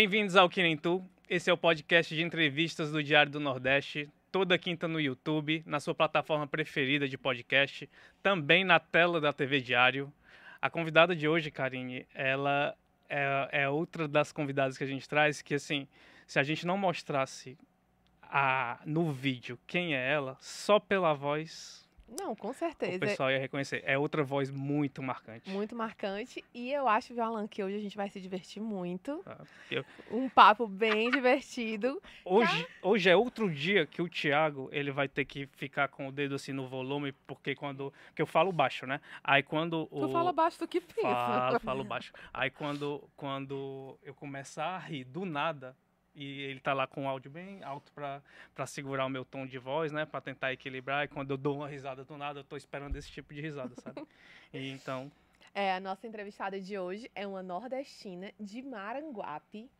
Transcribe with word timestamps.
Bem-vindos 0.00 0.36
ao 0.36 0.48
Que 0.48 0.62
Nem 0.62 0.76
Tu. 0.76 1.04
Esse 1.28 1.50
é 1.50 1.52
o 1.52 1.58
podcast 1.58 2.14
de 2.14 2.22
entrevistas 2.22 2.92
do 2.92 3.02
Diário 3.02 3.32
do 3.32 3.40
Nordeste. 3.40 4.08
Toda 4.30 4.56
quinta 4.56 4.86
no 4.86 5.00
YouTube, 5.00 5.60
na 5.66 5.80
sua 5.80 5.92
plataforma 5.92 6.46
preferida 6.46 7.08
de 7.08 7.18
podcast, 7.18 7.90
também 8.22 8.62
na 8.62 8.78
tela 8.78 9.20
da 9.20 9.32
TV 9.32 9.60
Diário. 9.60 10.12
A 10.62 10.70
convidada 10.70 11.16
de 11.16 11.26
hoje, 11.26 11.50
Karine, 11.50 12.06
ela 12.14 12.76
é, 13.08 13.48
é 13.50 13.68
outra 13.68 14.06
das 14.06 14.30
convidadas 14.30 14.78
que 14.78 14.84
a 14.84 14.86
gente 14.86 15.08
traz 15.08 15.42
que, 15.42 15.56
assim, 15.56 15.88
se 16.28 16.38
a 16.38 16.44
gente 16.44 16.64
não 16.64 16.78
mostrasse 16.78 17.58
a, 18.22 18.80
no 18.86 19.10
vídeo 19.10 19.58
quem 19.66 19.96
é 19.96 20.12
ela, 20.12 20.36
só 20.38 20.78
pela 20.78 21.12
voz 21.12 21.87
não, 22.08 22.34
com 22.34 22.52
certeza. 22.52 22.96
O 22.96 23.00
pessoal 23.00 23.30
ia 23.30 23.38
reconhecer. 23.38 23.82
É 23.84 23.98
outra 23.98 24.24
voz 24.24 24.50
muito 24.50 25.02
marcante. 25.02 25.50
Muito 25.50 25.76
marcante. 25.76 26.42
E 26.54 26.72
eu 26.72 26.88
acho, 26.88 27.18
Alan, 27.20 27.46
que 27.46 27.62
hoje 27.62 27.76
a 27.76 27.80
gente 27.80 27.96
vai 27.96 28.08
se 28.08 28.20
divertir 28.20 28.62
muito. 28.62 29.22
Ah, 29.26 29.44
eu... 29.70 29.84
Um 30.10 30.28
papo 30.28 30.66
bem 30.66 31.10
divertido. 31.12 32.00
Hoje, 32.24 32.64
tá? 32.64 32.88
hoje 32.88 33.10
é 33.10 33.16
outro 33.16 33.50
dia 33.50 33.86
que 33.86 34.00
o 34.00 34.08
Thiago 34.08 34.68
ele 34.72 34.90
vai 34.90 35.06
ter 35.06 35.26
que 35.26 35.46
ficar 35.56 35.88
com 35.88 36.08
o 36.08 36.12
dedo 36.12 36.34
assim 36.34 36.52
no 36.52 36.66
volume, 36.66 37.12
porque 37.26 37.54
quando. 37.54 37.92
que 38.14 38.22
eu 38.22 38.26
falo 38.26 38.50
baixo, 38.52 38.86
né? 38.86 39.00
Aí 39.22 39.42
quando. 39.42 39.86
O... 39.90 40.06
Tu 40.06 40.12
fala 40.12 40.32
baixo 40.32 40.58
do 40.58 40.68
que 40.68 40.80
pensa. 40.80 41.02
Falo, 41.02 41.60
falo 41.60 41.84
baixo. 41.84 42.12
Aí 42.32 42.50
quando, 42.50 43.02
quando 43.16 43.98
eu 44.02 44.14
começar 44.14 44.68
a 44.68 44.78
rir 44.78 45.04
do 45.04 45.26
nada, 45.26 45.76
e 46.18 46.42
ele 46.42 46.58
tá 46.58 46.74
lá 46.74 46.84
com 46.84 47.04
o 47.04 47.08
áudio 47.08 47.30
bem 47.30 47.62
alto 47.62 47.92
para 47.92 48.66
segurar 48.66 49.06
o 49.06 49.08
meu 49.08 49.24
tom 49.24 49.46
de 49.46 49.56
voz, 49.56 49.92
né, 49.92 50.04
para 50.04 50.20
tentar 50.20 50.52
equilibrar. 50.52 51.04
E 51.04 51.08
quando 51.08 51.30
eu 51.30 51.36
dou 51.36 51.58
uma 51.58 51.68
risada 51.68 52.04
do 52.04 52.16
nada, 52.16 52.40
eu 52.40 52.44
tô 52.44 52.56
esperando 52.56 52.96
esse 52.96 53.08
tipo 53.08 53.32
de 53.32 53.40
risada, 53.40 53.72
sabe? 53.76 54.02
e 54.52 54.70
então. 54.70 55.12
É, 55.54 55.72
a 55.72 55.80
nossa 55.80 56.08
entrevistada 56.08 56.60
de 56.60 56.76
hoje 56.76 57.08
é 57.14 57.24
uma 57.24 57.40
nordestina 57.42 58.32
de 58.38 58.60
Maranguape, 58.62 59.70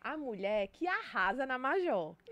a 0.00 0.16
mulher 0.16 0.66
que 0.68 0.86
arrasa 0.86 1.44
na 1.44 1.58
Major. 1.58 2.16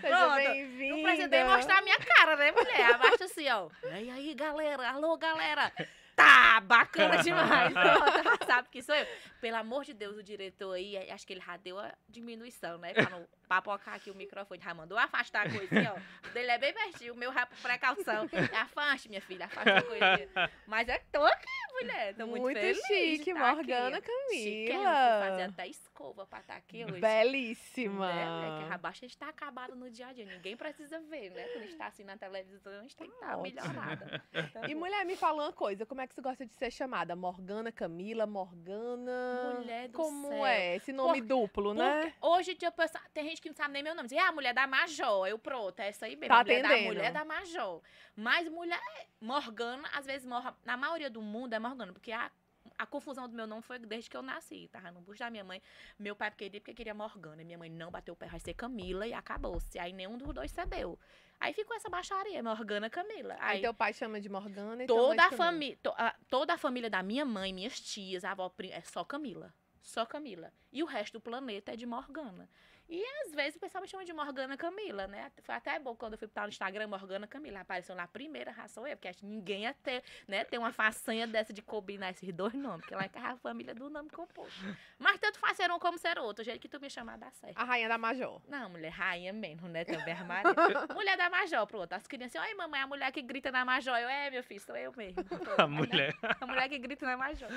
Seja 0.00 0.36
bem-vinda. 0.36 0.96
Não 0.96 1.02
precisa 1.02 1.28
nem 1.28 1.44
mostrar 1.44 1.78
a 1.78 1.82
minha 1.82 1.98
cara, 1.98 2.36
né, 2.36 2.52
mulher? 2.52 2.94
Abaixa 2.94 3.24
assim, 3.24 3.48
ó. 3.48 3.70
E 3.84 4.10
aí, 4.10 4.34
galera? 4.34 4.90
Alô, 4.90 5.16
galera? 5.16 5.72
Tá, 6.14 6.60
bacana 6.60 7.22
demais. 7.22 7.72
Sabe 8.46 8.68
que 8.70 8.82
sou 8.82 8.94
eu. 8.94 9.06
Pelo 9.40 9.56
amor 9.56 9.84
de 9.84 9.92
Deus, 9.92 10.16
o 10.16 10.22
diretor 10.22 10.72
aí, 10.72 10.96
acho 11.10 11.26
que 11.26 11.32
ele 11.32 11.42
já 11.44 11.56
deu 11.56 11.78
a 11.78 11.92
diminuição, 12.08 12.78
né? 12.78 12.92
Pra 12.94 13.10
não 13.10 13.26
papocar 13.48 13.94
aqui 13.94 14.10
o 14.10 14.14
microfone. 14.14 14.60
Já 14.62 14.72
mandou 14.74 14.96
afastar 14.96 15.46
a 15.46 15.50
coisinha, 15.50 15.92
ó. 15.94 16.28
O 16.28 16.32
dele 16.32 16.50
é 16.50 16.58
bem 16.58 16.72
pertinho, 16.72 17.14
o 17.14 17.16
meu 17.16 17.32
é 17.32 17.46
por 17.46 17.58
precaução. 17.58 18.28
Afaste, 18.60 19.08
minha 19.08 19.20
filha, 19.20 19.46
afaste 19.46 19.70
a 19.70 19.82
coisinha. 19.82 20.50
Mas 20.66 20.88
eu 20.88 21.00
tô 21.10 21.24
aqui, 21.24 21.46
mulher. 21.72 22.14
Tô 22.14 22.26
muito, 22.26 22.42
muito 22.42 22.60
feliz. 22.60 22.86
chique, 22.86 23.34
tá 23.34 23.40
Morgana 23.40 23.98
aqui. 23.98 24.68
Camila. 24.68 25.28
fazer 25.28 25.42
até 25.42 25.66
escova 25.94 26.26
pra 26.26 26.40
estar 26.40 26.54
tá 26.54 26.58
aqui 26.58 26.84
hoje. 26.84 27.00
Belíssima. 27.00 28.12
Né? 28.12 28.66
Que 28.66 28.72
a 28.74 28.78
baixa 28.78 29.06
está 29.06 29.28
acabada 29.28 29.74
no 29.76 29.88
dia 29.88 30.08
a 30.08 30.12
dia. 30.12 30.26
Ninguém 30.26 30.56
precisa 30.56 30.98
ver, 31.00 31.30
né? 31.30 31.44
Quando 31.44 31.62
a 31.62 31.66
gente 31.66 31.76
tá 31.76 31.86
assim 31.86 32.02
na 32.02 32.16
televisão, 32.16 32.72
a 32.72 32.82
gente 32.82 32.96
tem 32.96 33.08
que 33.08 33.14
estar 33.14 33.36
tá 33.36 33.36
melhorada. 33.36 34.24
Então, 34.34 34.64
e 34.68 34.74
mulher, 34.74 35.04
me 35.06 35.16
fala 35.16 35.44
uma 35.44 35.52
coisa. 35.52 35.86
Como 35.86 36.00
é 36.00 36.06
que 36.06 36.14
você 36.14 36.20
gosta 36.20 36.44
de 36.44 36.52
ser 36.54 36.72
chamada? 36.72 37.14
Morgana 37.14 37.70
Camila, 37.70 38.26
Morgana... 38.26 39.54
Mulher 39.58 39.88
do 39.88 39.96
Como 39.96 40.28
céu. 40.28 40.46
é? 40.46 40.76
Esse 40.76 40.92
nome 40.92 41.20
Por, 41.22 41.28
duplo, 41.28 41.74
né? 41.74 42.12
Hoje 42.20 42.52
em 42.52 42.56
dia, 42.56 42.72
tem 43.12 43.24
gente 43.28 43.40
que 43.40 43.48
não 43.48 43.56
sabe 43.56 43.74
nem 43.74 43.82
meu 43.82 43.94
nome. 43.94 44.08
Diz, 44.08 44.18
ah, 44.18 44.28
a 44.28 44.32
mulher 44.32 44.52
da 44.52 44.66
Major. 44.66 45.26
Eu, 45.28 45.38
pronto, 45.38 45.78
é 45.78 45.88
essa 45.88 46.06
aí 46.06 46.16
mesmo. 46.16 46.34
Tá 46.34 46.42
mulher 46.42 46.64
atendendo. 46.64 46.80
da 46.80 46.88
mulher 46.88 47.12
da 47.12 47.24
Major. 47.24 47.80
Mas 48.16 48.48
mulher, 48.48 48.80
Morgana, 49.20 49.88
às 49.92 50.06
vezes, 50.06 50.26
morra, 50.26 50.56
na 50.64 50.76
maioria 50.76 51.08
do 51.08 51.22
mundo 51.22 51.52
é 51.52 51.58
Morgana, 51.58 51.92
porque 51.92 52.10
a 52.10 52.30
a 52.78 52.86
confusão 52.86 53.28
do 53.28 53.34
meu 53.34 53.46
nome 53.46 53.62
foi 53.62 53.78
desde 53.78 54.10
que 54.10 54.16
eu 54.16 54.22
nasci. 54.22 54.68
Tava 54.72 54.90
no 54.90 55.00
bucho 55.00 55.20
da 55.20 55.30
minha 55.30 55.44
mãe. 55.44 55.62
Meu 55.98 56.16
pai 56.16 56.30
queria 56.30 56.60
porque 56.60 56.74
queria 56.74 56.94
Morgana. 56.94 57.42
E 57.42 57.44
minha 57.44 57.58
mãe 57.58 57.70
não 57.70 57.90
bateu 57.90 58.14
o 58.14 58.16
pé, 58.16 58.26
vai 58.26 58.40
ser 58.40 58.54
Camila 58.54 59.06
e 59.06 59.12
acabou-se. 59.12 59.78
Aí 59.78 59.92
nenhum 59.92 60.18
dos 60.18 60.32
dois 60.34 60.50
cedeu. 60.50 60.98
Aí 61.40 61.52
ficou 61.52 61.76
essa 61.76 61.88
baixaria, 61.88 62.42
Morgana 62.42 62.88
Camila. 62.88 63.34
Aí, 63.38 63.56
aí 63.56 63.60
teu 63.60 63.74
pai 63.74 63.92
chama 63.92 64.20
de 64.20 64.28
Morgana 64.28 64.84
e 64.84 64.86
toda 64.86 65.26
a 65.26 65.32
família, 65.32 65.78
to, 65.82 65.92
toda 66.28 66.54
a 66.54 66.58
família 66.58 66.88
da 66.88 67.02
minha 67.02 67.24
mãe, 67.24 67.52
minhas 67.52 67.78
tias, 67.80 68.24
a 68.24 68.30
avó 68.30 68.52
é 68.70 68.80
só 68.80 69.04
Camila. 69.04 69.52
Só 69.82 70.06
Camila. 70.06 70.52
E 70.72 70.82
o 70.82 70.86
resto 70.86 71.14
do 71.14 71.20
planeta 71.20 71.72
é 71.72 71.76
de 71.76 71.84
Morgana. 71.84 72.48
E 72.88 73.02
às 73.24 73.32
vezes 73.32 73.56
o 73.56 73.60
pessoal 73.60 73.82
me 73.82 73.88
chama 73.88 74.04
de 74.04 74.12
Morgana 74.12 74.56
Camila, 74.56 75.06
né? 75.06 75.30
Foi 75.42 75.54
até 75.54 75.78
bom 75.78 75.94
quando 75.96 76.12
eu 76.12 76.18
fui 76.18 76.28
para 76.28 76.44
o 76.44 76.48
Instagram, 76.48 76.86
Morgana 76.86 77.26
Camila. 77.26 77.60
Apareceu 77.60 77.94
lá 77.94 78.04
a 78.04 78.08
primeira 78.08 78.50
raça 78.50 78.80
eu, 78.80 78.96
porque 78.96 79.08
acho 79.08 79.20
que 79.20 79.26
ninguém 79.26 79.62
ia 79.62 79.74
ter, 79.74 80.02
né? 80.28 80.44
Ter 80.44 80.58
uma 80.58 80.72
façanha 80.72 81.26
dessa 81.26 81.52
de 81.52 81.62
combinar 81.62 82.10
esses 82.10 82.32
dois 82.32 82.52
nomes, 82.52 82.80
porque 82.80 82.94
lá 82.94 83.04
é 83.04 83.18
a 83.18 83.36
família 83.36 83.74
do 83.74 83.88
nome 83.88 84.10
composto. 84.10 84.60
Mas 84.98 85.18
tanto 85.18 85.38
faz 85.38 85.56
ser 85.56 85.70
um 85.70 85.78
como 85.78 85.96
ser 85.98 86.18
outro, 86.18 86.42
o 86.42 86.44
jeito 86.44 86.60
que 86.60 86.68
tu 86.68 86.80
me 86.80 86.90
chamar 86.90 87.16
dá 87.16 87.30
certo. 87.30 87.56
A 87.56 87.64
rainha 87.64 87.88
da 87.88 87.96
Major. 87.96 88.40
Não, 88.48 88.68
mulher, 88.68 88.90
rainha 88.90 89.32
mesmo, 89.32 89.68
né? 89.68 89.84
Também 89.84 90.14
a 90.14 90.24
Maria. 90.24 90.52
mulher 90.94 91.16
da 91.16 91.30
Major, 91.30 91.66
pronto. 91.66 91.92
As 91.92 92.06
crianças, 92.06 92.40
oi 92.42 92.54
mamãe, 92.54 92.80
a 92.80 92.86
mulher 92.86 93.10
que 93.12 93.22
grita 93.22 93.50
na 93.50 93.64
Major. 93.64 93.96
Eu, 93.96 94.08
é, 94.08 94.30
meu 94.30 94.42
filho, 94.42 94.60
sou 94.60 94.76
eu 94.76 94.92
mesmo. 94.96 95.24
A 95.58 95.66
mulher. 95.66 96.14
A 96.40 96.46
mulher 96.46 96.68
que 96.68 96.78
grita 96.78 97.06
na 97.06 97.16
Major. 97.16 97.48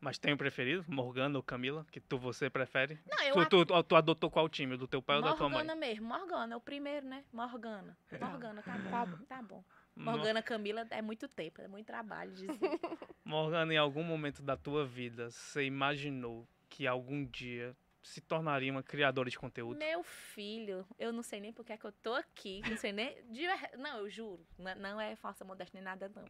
Mas 0.00 0.18
tem 0.18 0.34
um 0.34 0.36
preferido? 0.36 0.84
Morgana 0.88 1.38
ou 1.38 1.42
Camila? 1.42 1.86
Que 1.90 2.00
tu, 2.00 2.18
você 2.18 2.50
prefere? 2.50 2.98
Não, 3.06 3.22
eu... 3.24 3.46
Tu, 3.46 3.64
tu, 3.64 3.82
tu 3.84 3.96
adotou 3.96 4.25
qual 4.30 4.48
time? 4.48 4.76
Do 4.76 4.86
teu 4.86 5.02
pai 5.02 5.16
Morgana 5.16 5.32
ou 5.32 5.34
da 5.34 5.38
tua 5.38 5.48
mãe? 5.48 5.58
Morgana 5.58 5.80
mesmo, 5.80 6.06
Morgana, 6.06 6.54
é 6.54 6.56
o 6.56 6.60
primeiro, 6.60 7.06
né? 7.06 7.24
Morgana. 7.32 7.96
É. 8.10 8.18
Morgana, 8.18 8.62
tá 8.62 8.78
bom. 8.78 8.90
Tá, 8.90 9.18
tá 9.28 9.42
bom. 9.42 9.64
Morgana 9.96 10.42
Camila 10.42 10.86
é 10.90 11.00
muito 11.00 11.26
tempo, 11.26 11.62
é 11.62 11.68
muito 11.68 11.86
trabalho 11.86 12.32
dizer. 12.32 12.50
Morgana, 13.24 13.72
em 13.72 13.78
algum 13.78 14.02
momento 14.02 14.42
da 14.42 14.56
tua 14.56 14.84
vida, 14.84 15.30
você 15.30 15.64
imaginou 15.64 16.46
que 16.68 16.86
algum 16.86 17.24
dia 17.24 17.74
se 18.02 18.20
tornaria 18.20 18.70
uma 18.70 18.82
criadora 18.82 19.28
de 19.28 19.38
conteúdo? 19.38 19.78
Meu 19.78 20.04
filho, 20.04 20.86
eu 20.98 21.12
não 21.12 21.22
sei 21.22 21.40
nem 21.40 21.52
porque 21.52 21.72
é 21.72 21.76
que 21.76 21.86
eu 21.86 21.92
tô 21.92 22.14
aqui, 22.14 22.60
não 22.68 22.76
sei 22.76 22.92
nem. 22.92 23.16
De, 23.32 23.46
não, 23.78 23.98
eu 23.98 24.10
juro, 24.10 24.46
não 24.58 25.00
é 25.00 25.16
falsa 25.16 25.44
modéstia 25.44 25.78
nem 25.78 25.84
nada, 25.84 26.10
não. 26.14 26.24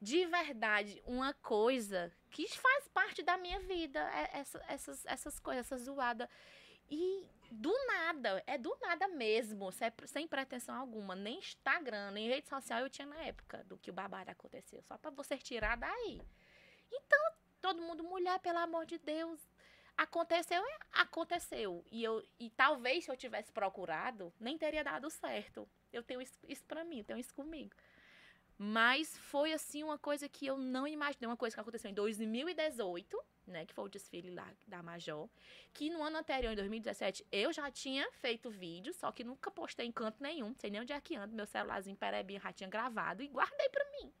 De 0.00 0.26
verdade, 0.26 1.00
uma 1.06 1.32
coisa 1.34 2.12
que 2.30 2.48
faz 2.48 2.88
parte 2.88 3.22
da 3.22 3.38
minha 3.38 3.60
vida, 3.60 4.00
é 4.00 4.38
essa, 4.38 4.64
essas, 4.68 5.06
essas 5.06 5.38
coisas, 5.38 5.66
essa 5.66 5.78
zoada. 5.78 6.28
E 6.90 7.26
do 7.50 7.72
nada, 7.86 8.42
é 8.46 8.56
do 8.56 8.76
nada 8.80 9.08
mesmo, 9.08 9.70
sem 10.06 10.26
pretensão 10.26 10.74
alguma. 10.74 11.14
Nem 11.14 11.38
Instagram, 11.38 12.10
nem 12.12 12.28
rede 12.28 12.48
social 12.48 12.80
eu 12.80 12.90
tinha 12.90 13.06
na 13.06 13.22
época 13.22 13.62
do 13.64 13.76
que 13.76 13.90
o 13.90 13.94
babado 13.94 14.30
aconteceu. 14.30 14.82
Só 14.82 14.96
para 14.96 15.10
você 15.10 15.36
tirar 15.36 15.76
daí. 15.76 16.20
Então, 16.90 17.32
todo 17.60 17.82
mundo, 17.82 18.02
mulher, 18.02 18.38
pelo 18.40 18.58
amor 18.58 18.86
de 18.86 18.98
Deus. 18.98 19.40
Aconteceu, 19.96 20.64
é, 20.64 20.78
aconteceu. 20.92 21.84
E, 21.90 22.02
eu, 22.02 22.22
e 22.40 22.50
talvez 22.50 23.04
se 23.04 23.10
eu 23.10 23.16
tivesse 23.16 23.52
procurado, 23.52 24.32
nem 24.40 24.56
teria 24.56 24.82
dado 24.82 25.10
certo. 25.10 25.68
Eu 25.92 26.02
tenho 26.02 26.22
isso, 26.22 26.38
isso 26.48 26.64
pra 26.64 26.84
mim, 26.84 26.98
eu 26.98 27.04
tenho 27.04 27.18
isso 27.18 27.34
comigo. 27.34 27.74
Mas 28.64 29.18
foi 29.18 29.52
assim 29.52 29.82
uma 29.82 29.98
coisa 29.98 30.28
que 30.28 30.46
eu 30.46 30.56
não 30.56 30.86
imaginei, 30.86 31.26
uma 31.26 31.36
coisa 31.36 31.56
que 31.56 31.60
aconteceu 31.60 31.90
em 31.90 31.94
2018, 31.94 33.20
né, 33.44 33.66
que 33.66 33.74
foi 33.74 33.86
o 33.86 33.88
desfile 33.88 34.30
lá 34.30 34.48
da 34.68 34.80
Major, 34.80 35.28
que 35.74 35.90
no 35.90 36.00
ano 36.00 36.18
anterior, 36.18 36.52
em 36.52 36.54
2017, 36.54 37.26
eu 37.32 37.52
já 37.52 37.68
tinha 37.72 38.08
feito 38.12 38.48
vídeo, 38.50 38.94
só 38.94 39.10
que 39.10 39.24
nunca 39.24 39.50
postei 39.50 39.84
em 39.84 39.90
canto 39.90 40.22
nenhum, 40.22 40.54
sei 40.60 40.70
nem 40.70 40.80
onde 40.80 40.92
é 40.92 41.00
que 41.00 41.16
anda, 41.16 41.34
meu 41.34 41.44
celularzinho 41.44 41.96
perebinha 41.96 42.38
já 42.38 42.52
tinha 42.52 42.70
gravado 42.70 43.20
e 43.20 43.26
guardei 43.26 43.68
para 43.68 43.84
mim. 43.90 44.12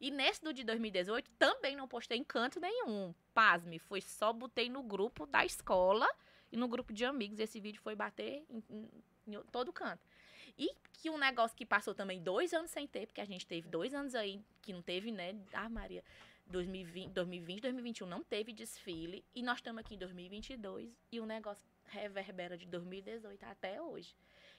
E 0.00 0.10
nesse 0.10 0.42
do 0.42 0.50
de 0.50 0.64
2018 0.64 1.30
também 1.32 1.76
não 1.76 1.86
postei 1.86 2.16
em 2.16 2.24
canto 2.24 2.58
nenhum. 2.58 3.14
Pasme, 3.34 3.78
foi 3.78 4.00
só 4.00 4.32
botei 4.32 4.70
no 4.70 4.82
grupo 4.82 5.26
da 5.26 5.44
escola 5.44 6.08
e 6.50 6.56
no 6.56 6.66
grupo 6.66 6.94
de 6.94 7.04
amigos. 7.04 7.38
Esse 7.38 7.60
vídeo 7.60 7.82
foi 7.82 7.94
bater 7.94 8.42
em, 8.48 8.64
em, 8.70 8.90
em 9.26 9.42
todo 9.52 9.70
canto. 9.70 10.02
E 10.58 10.74
que 10.92 11.10
um 11.10 11.18
negócio 11.18 11.56
que 11.56 11.66
passou 11.66 11.94
também 11.94 12.22
dois 12.22 12.52
anos 12.52 12.70
sem 12.70 12.86
ter, 12.86 13.06
porque 13.06 13.20
a 13.20 13.24
gente 13.24 13.46
teve 13.46 13.68
dois 13.68 13.92
anos 13.92 14.14
aí 14.14 14.40
que 14.62 14.72
não 14.72 14.82
teve, 14.82 15.10
né? 15.10 15.34
Ah, 15.52 15.68
Maria, 15.68 16.02
2020, 16.46 17.12
2020 17.12 17.60
2021 17.60 18.06
não 18.06 18.22
teve 18.22 18.52
desfile. 18.52 19.24
E 19.34 19.42
nós 19.42 19.58
estamos 19.58 19.80
aqui 19.80 19.94
em 19.94 19.98
2022 19.98 20.90
e 21.10 21.20
o 21.20 21.26
negócio 21.26 21.68
reverbera 21.86 22.56
de 22.56 22.66
2018 22.66 23.42
até 23.44 23.80
hoje. 23.80 24.14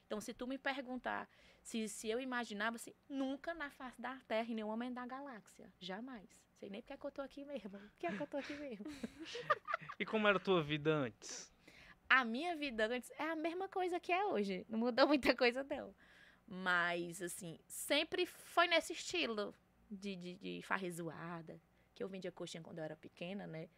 Então, 0.06 0.22
se 0.22 0.34
tu 0.34 0.46
me 0.46 0.58
perguntar 0.58 1.28
se, 1.64 1.90
se 1.90 2.08
eu 2.08 2.20
imaginava, 2.20 2.76
assim, 2.76 2.94
nunca 3.10 3.54
na 3.56 3.72
face 3.72 4.00
da 4.00 4.16
Terra, 4.28 4.52
em 4.52 4.54
nenhum 4.54 4.68
momento 4.68 4.94
da 4.94 5.06
galáxia. 5.08 5.68
Jamais. 5.80 6.30
Sei 6.60 6.70
nem 6.70 6.80
porque 6.82 6.94
é 6.94 6.98
que 6.98 7.06
eu 7.06 7.12
tô 7.12 7.22
aqui 7.24 7.44
mesmo. 7.44 7.72
Por 7.72 7.92
que 7.98 8.08
é 8.08 8.16
que 8.16 8.22
eu 8.22 8.28
tô 8.28 8.38
aqui 8.38 8.54
mesmo? 8.54 8.86
e 10.00 10.06
como 10.06 10.28
era 10.28 10.38
a 10.38 10.40
tua 10.40 10.62
vida 10.62 10.94
antes? 10.94 11.52
A 12.10 12.24
minha 12.26 12.56
vida 12.56 12.88
antes 12.88 13.12
é 13.18 13.24
a 13.24 13.36
mesma 13.36 13.68
coisa 13.68 14.00
que 14.00 14.12
é 14.12 14.26
hoje. 14.26 14.66
Não 14.70 14.80
mudou 14.80 15.08
muita 15.08 15.36
coisa, 15.36 15.64
não. 15.64 15.94
Mas, 16.48 17.22
assim, 17.22 17.60
sempre 17.68 18.26
foi 18.26 18.68
nesse 18.68 18.94
estilo 18.94 19.54
de, 19.90 20.16
de, 20.16 20.36
de 20.36 20.62
farrezoada. 20.64 21.60
Que 21.94 22.04
eu 22.04 22.08
vendia 22.10 22.32
coxinha 22.32 22.62
quando 22.64 22.80
eu 22.80 22.84
era 22.84 22.96
pequena, 22.96 23.48
né? 23.48 23.70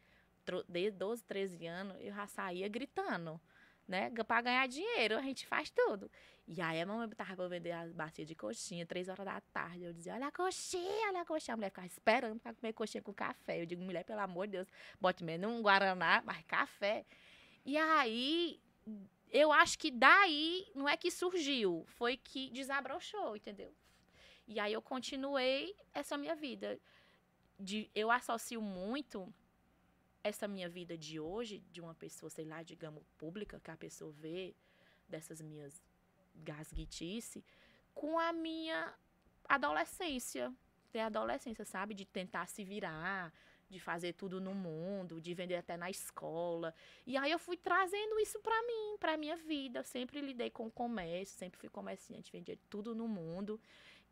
Desde 0.68 0.98
12, 0.98 1.24
13 1.24 1.66
anos, 1.68 1.98
eu 2.00 2.14
já 2.14 2.26
saía 2.28 2.68
gritando. 2.70 3.40
né? 3.88 4.10
Pra 4.28 4.42
ganhar 4.42 4.68
dinheiro, 4.68 5.18
a 5.18 5.22
gente 5.22 5.46
faz 5.48 5.70
tudo. 5.70 6.10
E 6.48 6.62
aí 6.62 6.82
a 6.82 6.86
mamãe 6.86 7.08
botava 7.08 7.36
pra 7.36 7.48
vender 7.48 7.72
as 7.72 7.92
bacias 7.92 8.28
de 8.28 8.36
coxinha, 8.36 8.86
três 8.86 9.08
horas 9.10 9.26
da 9.26 9.40
tarde. 9.42 9.84
Eu 9.84 9.94
dizia, 9.94 10.14
olha 10.14 10.28
a 10.28 10.32
coxinha, 10.32 11.08
olha 11.10 11.22
a 11.22 11.26
coxinha. 11.26 11.54
A 11.54 11.58
mulher 11.58 11.70
ficava 11.70 11.88
esperando 11.88 12.40
pra 12.40 12.54
comer 12.54 12.74
coxinha 12.74 13.02
com 13.02 13.14
café. 13.14 13.62
Eu 13.62 13.66
digo, 13.66 13.82
mulher, 13.82 14.04
pelo 14.04 14.20
amor 14.22 14.48
de 14.48 14.54
Deus, 14.54 14.68
bote 15.00 15.24
menos 15.24 15.50
um 15.52 15.62
Guaraná, 15.62 16.22
mas 16.26 16.44
café. 16.46 17.06
E 17.68 17.76
aí, 17.76 18.62
eu 19.30 19.52
acho 19.52 19.78
que 19.78 19.92
daí, 19.92 20.66
não 20.74 20.88
é 20.88 20.96
que 20.96 21.12
surgiu, 21.12 21.84
foi 21.98 22.16
que 22.16 22.50
desabrochou, 22.50 23.36
entendeu? 23.36 23.76
E 24.48 24.58
aí 24.58 24.72
eu 24.72 24.82
continuei 24.82 25.76
essa 25.94 26.18
minha 26.18 26.34
vida. 26.34 26.80
De, 27.60 27.92
eu 27.94 28.10
associo 28.10 28.62
muito 28.62 29.34
essa 30.24 30.48
minha 30.48 30.70
vida 30.70 30.98
de 30.98 31.20
hoje, 31.20 31.60
de 31.70 31.82
uma 31.82 31.94
pessoa, 31.94 32.30
sei 32.30 32.46
lá, 32.46 32.64
digamos, 32.64 33.04
pública, 33.18 33.60
que 33.60 33.70
a 33.70 33.76
pessoa 33.76 34.14
vê 34.14 34.56
dessas 35.10 35.42
minhas 35.42 35.84
gasguitice, 36.36 37.44
com 37.94 38.18
a 38.18 38.32
minha 38.32 38.94
adolescência. 39.44 40.54
Ter 40.90 41.02
adolescência, 41.02 41.66
sabe? 41.66 41.94
De 41.94 42.06
tentar 42.06 42.48
se 42.48 42.64
virar, 42.64 43.34
de 43.70 43.80
fazer 43.80 44.14
tudo 44.14 44.40
no 44.40 44.54
mundo, 44.54 45.20
de 45.20 45.34
vender 45.34 45.56
até 45.56 45.76
na 45.76 45.90
escola. 45.90 46.74
E 47.06 47.18
aí 47.18 47.32
eu 47.32 47.40
fui 47.40 47.58
trazendo 47.58 48.20
isso 48.20 48.40
para 48.40 48.62
mim, 48.64 48.98
para 49.00 49.18
minha 49.18 49.36
vida. 49.36 49.80
Eu 49.80 49.84
sempre 49.84 50.22
lidei 50.22 50.50
com 50.50 50.68
o 50.68 50.72
comércio, 50.72 51.38
sempre 51.38 51.60
fui 51.60 51.70
comerciante, 51.70 52.32
vendia 52.32 52.58
tudo 52.70 52.96
no 52.96 53.08
mundo. 53.08 53.60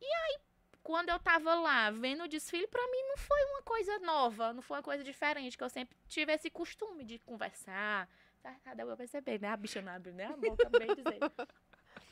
E 0.01 0.05
aí 0.05 0.39
quando 0.85 1.09
eu 1.09 1.17
tava 1.17 1.55
lá 1.55 1.89
vendo 1.89 2.25
o 2.25 2.27
desfile, 2.27 2.67
para 2.67 2.85
mim 2.85 3.07
não 3.07 3.17
foi 3.17 3.43
uma 3.45 3.63
coisa 3.63 3.97
nova, 3.99 4.53
não 4.53 4.61
foi 4.61 4.77
uma 4.77 4.83
coisa 4.83 5.03
diferente, 5.03 5.57
que 5.57 5.63
eu 5.63 5.69
sempre 5.69 5.97
tive 6.07 6.31
esse 6.31 6.47
costume 6.47 7.03
de 7.03 7.17
conversar. 7.17 8.07
Tá, 8.43 8.75
deu 8.75 8.85
pra 8.85 8.95
perceber, 8.95 9.41
né? 9.41 9.47
A 9.47 9.57
bicha 9.57 9.81
não 9.81 9.91
abre 9.91 10.11
né? 10.11 10.25
A 10.25 10.37
boca, 10.37 10.69
bem 10.69 10.87
dizer. 10.93 11.19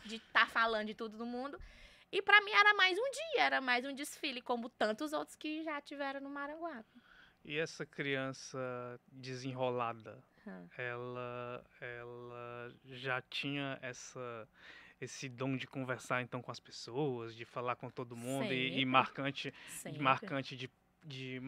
De 0.05 0.15
estar 0.15 0.47
tá 0.47 0.47
falando 0.47 0.87
de 0.87 0.95
tudo 0.95 1.15
no 1.19 1.25
mundo. 1.25 1.61
E 2.11 2.19
para 2.19 2.41
mim 2.41 2.49
era 2.49 2.73
mais 2.73 2.97
um 2.97 3.11
dia, 3.11 3.43
era 3.43 3.61
mais 3.61 3.85
um 3.85 3.93
desfile, 3.93 4.41
como 4.41 4.67
tantos 4.69 5.13
outros 5.13 5.35
que 5.35 5.61
já 5.61 5.79
tiveram 5.79 6.19
no 6.19 6.29
Maranguape. 6.31 7.01
E 7.45 7.57
essa 7.57 7.85
criança 7.85 8.99
desenrolada, 9.11 10.23
hum. 10.47 10.67
ela, 10.77 11.65
ela 11.81 12.73
já 12.85 13.21
tinha 13.21 13.77
essa 13.81 14.47
esse 15.01 15.27
dom 15.27 15.57
de 15.57 15.67
conversar 15.67 16.21
então 16.21 16.41
com 16.41 16.49
as 16.49 16.59
pessoas, 16.59 17.35
de 17.35 17.43
falar 17.43 17.75
com 17.75 17.89
todo 17.89 18.15
mundo 18.15 18.53
e, 18.53 18.79
e, 18.79 18.85
marcante, 18.85 19.53
marcante 19.99 20.55
de, 20.55 20.71
de 21.03 21.41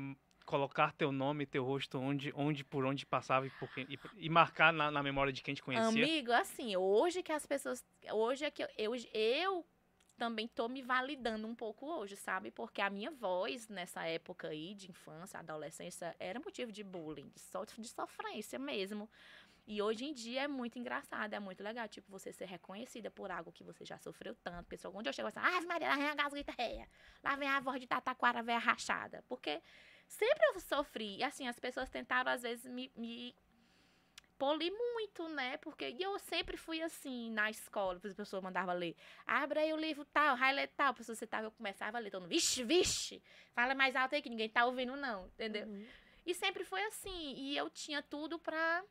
colocar 0.45 0.91
teu 0.91 1.11
nome, 1.11 1.45
teu 1.45 1.63
rosto 1.63 1.97
onde, 1.97 2.33
onde 2.35 2.63
por 2.63 2.85
onde 2.85 3.05
passava 3.05 3.47
e, 3.47 3.49
por 3.51 3.73
quem, 3.73 3.85
e, 3.89 3.97
e 4.17 4.29
marcar 4.29 4.73
na, 4.73 4.91
na, 4.91 5.01
memória 5.01 5.31
de 5.31 5.41
quem 5.41 5.53
te 5.53 5.63
conhecia. 5.63 5.87
Amigo, 5.87 6.31
assim, 6.31 6.75
hoje 6.75 7.23
que 7.23 7.31
as 7.31 7.45
pessoas, 7.45 7.83
hoje 8.11 8.45
é 8.45 8.51
que 8.51 8.63
eu, 8.63 8.67
eu, 8.77 8.95
eu 9.13 9.65
também 10.17 10.47
tô 10.47 10.67
me 10.67 10.81
validando 10.81 11.47
um 11.47 11.55
pouco 11.55 11.85
hoje, 11.85 12.15
sabe? 12.15 12.51
Porque 12.51 12.81
a 12.81 12.89
minha 12.89 13.11
voz 13.11 13.67
nessa 13.67 14.03
época 14.05 14.47
aí 14.47 14.73
de 14.73 14.89
infância, 14.89 15.39
adolescência, 15.39 16.15
era 16.19 16.39
motivo 16.39 16.71
de 16.71 16.83
bullying, 16.83 17.29
de, 17.29 17.39
so, 17.39 17.65
de 17.77 17.87
sofrência 17.87 18.57
mesmo. 18.57 19.09
E 19.67 19.81
hoje 19.81 20.05
em 20.05 20.13
dia 20.13 20.43
é 20.43 20.47
muito 20.47 20.77
engraçado, 20.77 21.33
é 21.33 21.39
muito 21.39 21.63
legal, 21.63 21.87
tipo, 21.87 22.09
você 22.11 22.31
ser 22.31 22.45
reconhecida 22.45 23.09
por 23.09 23.31
algo 23.31 23.51
que 23.51 23.63
você 23.63 23.83
já 23.83 23.97
sofreu 23.97 24.35
tanto. 24.35 24.67
Pessoa, 24.67 24.95
onde 24.95 25.09
eu 25.09 25.13
chego 25.13 25.27
assim, 25.27 25.39
ah, 25.39 25.61
Maria, 25.61 25.89
lá 25.89 25.95
vem 25.95 26.07
a 26.07 26.15
gasguita 26.15 26.53
réia, 26.57 26.87
lá 27.23 27.35
vem 27.35 27.49
a 27.49 27.59
voz 27.59 27.81
de 27.81 27.87
tataquara 27.87 28.43
velha 28.43 28.59
rachada. 28.59 29.23
Porque 29.27 29.61
sempre 30.07 30.45
eu 30.53 30.59
sofri, 30.59 31.17
e 31.17 31.23
assim, 31.23 31.47
as 31.47 31.59
pessoas 31.59 31.89
tentaram 31.89 32.31
às 32.31 32.43
vezes 32.43 32.65
me, 32.71 32.91
me 32.95 33.35
polir 34.37 34.71
muito, 34.71 35.27
né? 35.29 35.57
Porque 35.57 35.95
eu 35.99 36.17
sempre 36.19 36.57
fui 36.57 36.81
assim 36.81 37.31
na 37.31 37.49
escola, 37.49 37.99
as 38.03 38.13
pessoas 38.13 38.43
mandavam 38.43 38.75
ler. 38.75 38.95
Abra 39.25 39.61
aí 39.61 39.73
o 39.73 39.77
livro 39.77 40.05
tal, 40.05 40.35
highlight 40.35 40.73
tal, 40.75 40.89
a 40.89 40.93
pessoa 40.93 41.15
você 41.15 41.27
tava, 41.27 41.47
eu 41.47 41.51
começava 41.51 41.97
a 41.97 41.99
ler, 41.99 42.11
todo 42.11 42.21
mundo, 42.21 42.29
vixe, 42.29 42.63
vixe, 42.63 43.21
fala 43.53 43.73
mais 43.73 43.95
alto 43.95 44.15
aí 44.15 44.21
que 44.21 44.29
ninguém 44.29 44.49
tá 44.49 44.65
ouvindo 44.65 44.95
não, 44.95 45.27
entendeu? 45.27 45.67
Uhum. 45.67 45.87
E 46.25 46.33
sempre 46.33 46.63
foi 46.63 46.83
assim, 46.85 47.33
e 47.35 47.55
eu 47.55 47.69
tinha 47.69 48.01
tudo 48.01 48.39
pra 48.39 48.83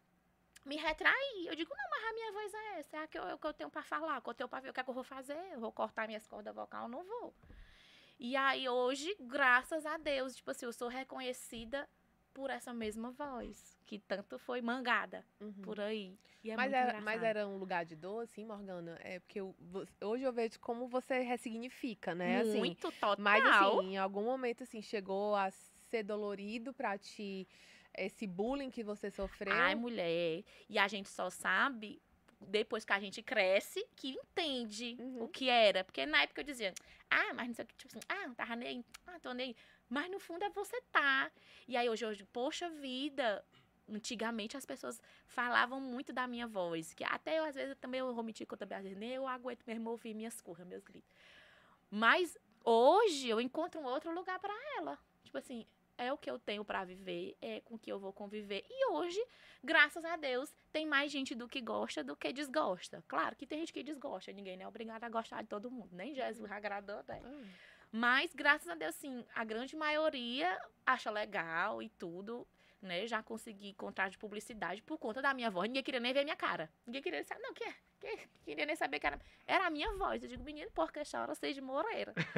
me 0.65 0.77
retrair. 0.77 1.47
Eu 1.47 1.55
digo, 1.55 1.75
não, 1.77 1.91
mas 1.91 2.05
a 2.05 2.13
minha 2.13 2.33
voz 2.33 2.55
é 2.55 2.79
essa, 2.79 2.97
é 2.97 3.01
a 3.01 3.07
que 3.07 3.19
eu, 3.19 3.39
que 3.39 3.47
eu 3.47 3.53
tenho 3.53 3.71
para 3.71 3.83
falar, 3.83 4.21
que 4.21 4.29
eu 4.29 4.35
tenho 4.35 4.49
para 4.49 4.61
ver 4.61 4.71
o 4.71 4.73
que, 4.73 4.81
é 4.81 4.85
que 4.85 4.91
eu 4.91 4.95
vou 4.95 5.05
fazer. 5.05 5.39
Eu 5.53 5.61
vou 5.61 5.73
cortar 5.73 6.07
minhas 6.07 6.27
cordas 6.27 6.55
vocais, 6.55 6.89
não 6.89 7.05
vou. 7.05 7.35
E 8.19 8.37
aí 8.37 8.69
hoje, 8.69 9.15
graças 9.21 9.85
a 9.85 9.97
Deus, 9.97 10.37
tipo 10.37 10.51
assim, 10.51 10.67
eu 10.67 10.73
sou 10.73 10.89
reconhecida 10.89 11.89
por 12.35 12.51
essa 12.51 12.75
mesma 12.75 13.13
voz, 13.13 13.79
que 13.87 13.99
tanto 13.99 14.39
foi 14.39 14.61
mangada 14.61 15.25
uhum. 15.41 15.53
por 15.63 15.81
aí. 15.81 16.19
É 16.45 16.57
mas, 16.57 16.73
era, 16.73 17.01
mas 17.01 17.23
era 17.23 17.49
um 17.49 17.57
lugar 17.57 17.87
de 17.87 17.97
dor, 17.97 18.25
assim, 18.25 18.45
Morgana? 18.45 18.99
É 19.03 19.21
porque 19.21 19.41
eu, 19.41 19.57
hoje 20.03 20.25
eu 20.25 20.33
vejo 20.33 20.61
como 20.61 20.87
você 20.89 21.21
ressignifica, 21.21 22.15
né? 22.15 22.41
Assim, 22.41 22.59
Muito, 22.59 22.91
total. 22.91 23.17
Mas 23.19 23.43
assim, 23.47 23.93
em 23.93 23.97
algum 23.97 24.25
momento, 24.25 24.65
assim, 24.65 24.83
chegou 24.83 25.35
a 25.35 25.51
ser 25.51 26.03
dolorido 26.03 26.75
para 26.75 26.99
ti 26.99 27.49
esse 27.97 28.27
bullying 28.27 28.71
que 28.71 28.83
você 28.83 29.11
sofreu? 29.11 29.55
Ai, 29.55 29.75
mulher. 29.75 30.45
E 30.69 30.79
a 30.79 30.89
gente 30.89 31.09
só 31.09 31.31
sabe 31.31 32.03
depois 32.41 32.85
que 32.85 32.93
a 32.93 33.01
gente 33.01 33.23
cresce, 33.23 33.87
que 33.97 34.11
entende 34.11 34.97
uhum. 34.99 35.23
o 35.23 35.29
que 35.29 35.49
era. 35.49 35.85
Porque 35.85 36.05
na 36.05 36.23
época 36.23 36.41
eu 36.41 36.45
dizia, 36.45 36.75
ah, 37.11 37.33
mas 37.35 37.47
não 37.47 37.55
sei 37.55 37.65
o 37.65 37.69
que, 37.69 37.75
tipo 37.77 37.97
assim, 37.97 38.07
ah, 38.09 38.27
não 38.27 38.35
tava 38.35 38.57
nem, 38.57 38.85
ah, 39.07 39.19
tô 39.21 39.33
nem. 39.33 39.55
Mas 39.89 40.11
no 40.11 40.19
fundo 40.19 40.45
é 40.45 40.51
você 40.51 40.81
tá. 40.93 41.31
E 41.69 41.77
aí 41.77 41.89
hoje, 41.89 42.05
hoje, 42.05 42.25
poxa 42.25 42.69
vida, 42.71 43.45
antigamente 43.89 44.57
as 44.57 44.65
pessoas 44.65 45.01
falavam 45.27 45.81
muito 45.81 46.13
da 46.13 46.27
minha 46.27 46.47
voz, 46.47 46.95
que 46.95 47.05
até 47.05 47.39
eu 47.39 47.45
às 47.45 47.55
vezes 47.55 47.77
também 47.77 48.01
eu 48.01 48.15
vou 48.15 48.25
mentir 48.25 48.47
que 48.47 48.55
eu 48.55 48.59
também 48.59 49.13
eu 49.13 49.27
aguento 49.29 49.65
mesmo 49.67 49.91
ouvir 49.91 50.15
minhas 50.15 50.41
curras, 50.41 50.67
meus 50.67 50.83
gritos. 50.83 51.11
Mas 51.91 52.37
hoje 52.65 53.29
eu 53.29 53.41
encontro 53.41 53.81
um 53.81 53.85
outro 53.85 54.13
lugar 54.13 54.39
para 54.39 54.55
ela. 54.79 54.99
Tipo 55.23 55.39
assim, 55.39 55.67
é 55.97 56.13
o 56.13 56.19
que 56.19 56.31
eu 56.31 56.39
tenho 56.39 56.65
para 56.65 56.85
viver, 56.85 57.37
é 57.41 57.61
com 57.61 57.79
que 57.79 57.91
eu 57.91 57.99
vou 57.99 58.13
conviver. 58.13 58.65
E 58.69 58.91
hoje, 58.91 59.23
graças 59.63 60.05
a 60.05 60.17
Deus, 60.17 60.53
tem 60.73 60.87
mais 60.87 61.11
gente 61.13 61.35
do 61.35 61.49
que 61.49 61.61
gosta 61.61 62.03
do 62.03 62.17
que 62.17 62.33
desgosta. 62.33 63.05
Claro 63.07 63.37
que 63.37 63.47
tem 63.47 63.61
gente 63.61 63.73
que 63.73 63.83
desgosta, 63.83 64.33
ninguém 64.33 64.61
é 64.61 64.67
obrigado 64.67 65.05
a 65.05 65.09
gostar 65.09 65.43
de 65.43 65.49
todo 65.49 65.71
mundo, 65.71 65.91
nem 65.93 66.15
Jesus 66.15 66.51
agradou, 66.51 67.03
né? 67.07 67.21
Hum. 67.25 67.45
Mas, 67.97 68.35
graças 68.35 68.67
a 68.69 68.75
Deus, 68.75 68.93
sim, 68.97 69.25
a 69.37 69.45
grande 69.45 69.77
maioria 69.77 70.61
acha 70.85 71.13
legal 71.13 71.81
e 71.81 71.89
tudo, 71.89 72.45
né? 72.83 73.07
Já 73.07 73.23
consegui 73.23 73.73
contrato 73.73 74.11
de 74.11 74.19
publicidade 74.19 74.83
por 74.83 74.99
conta 74.99 75.23
da 75.23 75.33
minha 75.33 75.49
voz. 75.49 75.69
Ninguém 75.69 75.85
queria 75.85 76.01
nem 76.01 76.13
ver 76.13 76.25
minha 76.25 76.35
cara. 76.35 76.69
Ninguém 76.85 77.01
queria 77.01 77.23
saber, 77.23 77.41
não, 77.41 77.55
que, 77.55 77.63
é? 77.63 77.75
que 78.01 78.29
queria 78.45 78.67
nem 78.67 78.75
saber 78.75 78.99
que 78.99 79.07
era. 79.07 79.21
Era 79.47 79.69
a 79.69 79.71
minha 79.71 79.93
voz. 79.93 80.25
Eu 80.25 80.29
digo, 80.29 80.43
menino, 80.43 80.69
porque 80.75 80.99
essa 80.99 81.23
hora 81.23 81.37
seja 81.37 81.55
de 81.55 81.61
Moreira. 81.61 82.13